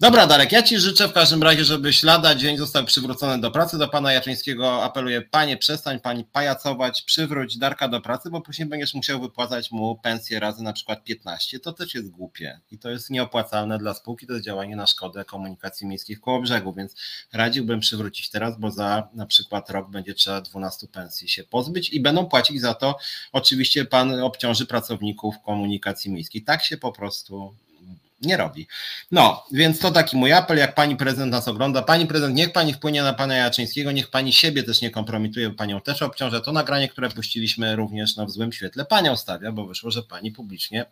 Dobra, 0.00 0.26
Darek, 0.26 0.52
ja 0.52 0.62
Ci 0.62 0.78
życzę 0.78 1.08
w 1.08 1.12
każdym 1.12 1.42
razie, 1.42 1.64
żebyś 1.64 2.02
lada 2.02 2.34
dzień 2.34 2.56
został 2.56 2.84
przywrócony 2.84 3.40
do 3.40 3.50
pracy. 3.50 3.78
Do 3.78 3.88
Pana 3.88 4.12
Jaczyńskiego 4.12 4.84
apeluję, 4.84 5.22
Panie, 5.22 5.56
przestań 5.56 6.00
Pani 6.00 6.24
pajacować, 6.24 7.02
przywróć 7.02 7.58
Darka 7.58 7.88
do 7.88 8.00
pracy, 8.00 8.30
bo 8.30 8.40
później 8.40 8.68
będziesz 8.68 8.94
musiał 8.94 9.20
wypłacać 9.20 9.70
mu 9.70 9.96
pensję 9.96 10.40
razy 10.40 10.62
na 10.62 10.72
przykład 10.72 11.04
15. 11.04 11.60
To 11.60 11.72
też 11.72 11.94
jest 11.94 12.10
głupie 12.10 12.60
i 12.70 12.78
to 12.78 12.90
jest 12.90 13.10
nieopłacalne 13.10 13.78
dla 13.78 13.94
spółki, 13.94 14.26
to 14.26 14.32
jest 14.32 14.44
działanie 14.44 14.76
na 14.76 14.86
szkodę 14.86 15.24
komunikacji 15.24 15.86
miejskiej 15.86 16.16
w 16.16 16.20
Kołobrzegu, 16.20 16.72
więc 16.72 16.94
radziłbym 17.32 17.80
przywrócić 17.80 18.30
teraz, 18.30 18.58
bo 18.58 18.70
za 18.70 19.08
na 19.12 19.26
przykład 19.26 19.70
rok 19.70 19.90
będzie 19.90 20.14
trzeba 20.14 20.40
12 20.40 20.67
pensji 20.92 21.28
się 21.28 21.44
pozbyć 21.44 21.90
i 21.90 22.00
będą 22.00 22.26
płacić 22.26 22.60
za 22.60 22.74
to, 22.74 22.98
oczywiście 23.32 23.84
Pan 23.84 24.20
obciąży 24.20 24.66
pracowników 24.66 25.34
komunikacji 25.44 26.10
miejskiej. 26.10 26.42
Tak 26.42 26.64
się 26.64 26.76
po 26.76 26.92
prostu 26.92 27.54
nie 28.22 28.36
robi. 28.36 28.66
No, 29.10 29.44
więc 29.52 29.78
to 29.78 29.90
taki 29.90 30.16
mój 30.16 30.32
apel, 30.32 30.58
jak 30.58 30.74
pani 30.74 30.96
prezydent 30.96 31.32
nas 31.32 31.48
ogląda. 31.48 31.82
Pani 31.82 32.06
prezydent, 32.06 32.36
niech 32.36 32.52
pani 32.52 32.74
wpłynie 32.74 33.02
na 33.02 33.12
pana 33.12 33.36
Jaczyńskiego, 33.36 33.92
niech 33.92 34.10
pani 34.10 34.32
siebie 34.32 34.62
też 34.62 34.82
nie 34.82 34.90
kompromituje, 34.90 35.48
bo 35.48 35.56
panią 35.56 35.80
też 35.80 36.02
obciąża. 36.02 36.40
To 36.40 36.52
nagranie, 36.52 36.88
które 36.88 37.10
puściliśmy 37.10 37.76
również 37.76 38.16
no, 38.16 38.26
w 38.26 38.30
złym 38.30 38.52
świetle, 38.52 38.84
panią 38.84 39.16
stawia, 39.16 39.52
bo 39.52 39.66
wyszło, 39.66 39.90
że 39.90 40.02
pani 40.02 40.32
publicznie, 40.32 40.86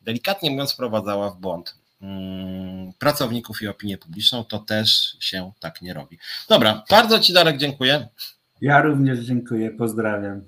delikatnie 0.00 0.50
mówiąc, 0.50 0.72
wprowadzała 0.72 1.30
w 1.30 1.36
błąd 1.36 1.74
hmm, 2.00 2.92
pracowników 2.98 3.62
i 3.62 3.68
opinię 3.68 3.98
publiczną. 3.98 4.44
To 4.44 4.58
też 4.58 5.16
się 5.20 5.52
tak 5.60 5.82
nie 5.82 5.94
robi. 5.94 6.18
Dobra, 6.48 6.84
bardzo 6.90 7.20
ci 7.20 7.32
Darek 7.32 7.58
dziękuję. 7.58 8.08
Ja 8.60 8.82
również 8.82 9.18
dziękuję, 9.18 9.70
pozdrawiam. 9.70 10.42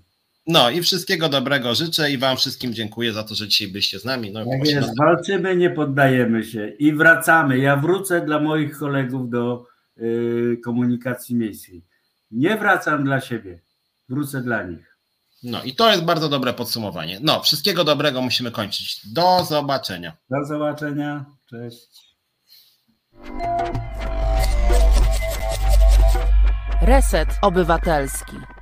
No 0.46 0.70
i 0.70 0.82
wszystkiego 0.82 1.28
dobrego 1.28 1.74
życzę 1.74 2.10
i 2.10 2.18
Wam 2.18 2.36
wszystkim 2.36 2.74
dziękuję 2.74 3.12
za 3.12 3.22
to, 3.22 3.34
że 3.34 3.48
dzisiaj 3.48 3.68
byliście 3.68 3.98
z 3.98 4.04
nami. 4.04 4.32
No, 4.32 4.44
tak 4.44 4.68
jest, 4.68 4.98
walczymy, 4.98 5.56
nie 5.56 5.70
poddajemy 5.70 6.44
się 6.44 6.68
i 6.68 6.92
wracamy. 6.92 7.58
Ja 7.58 7.76
wrócę 7.76 8.20
dla 8.20 8.40
moich 8.40 8.78
kolegów 8.78 9.30
do 9.30 9.66
y, 9.98 10.60
komunikacji 10.64 11.36
miejskiej. 11.36 11.84
Nie 12.30 12.56
wracam 12.56 13.04
dla 13.04 13.20
siebie, 13.20 13.60
wrócę 14.08 14.42
dla 14.42 14.62
nich. 14.62 14.98
No 15.42 15.62
i 15.62 15.74
to 15.74 15.90
jest 15.90 16.04
bardzo 16.04 16.28
dobre 16.28 16.52
podsumowanie. 16.52 17.18
No, 17.22 17.40
wszystkiego 17.42 17.84
dobrego 17.84 18.22
musimy 18.22 18.50
kończyć. 18.50 19.00
Do 19.12 19.44
zobaczenia. 19.44 20.16
Do 20.30 20.44
zobaczenia. 20.44 21.24
Cześć. 21.50 22.16
Reset 26.88 27.28
Obywatelski. 27.42 28.57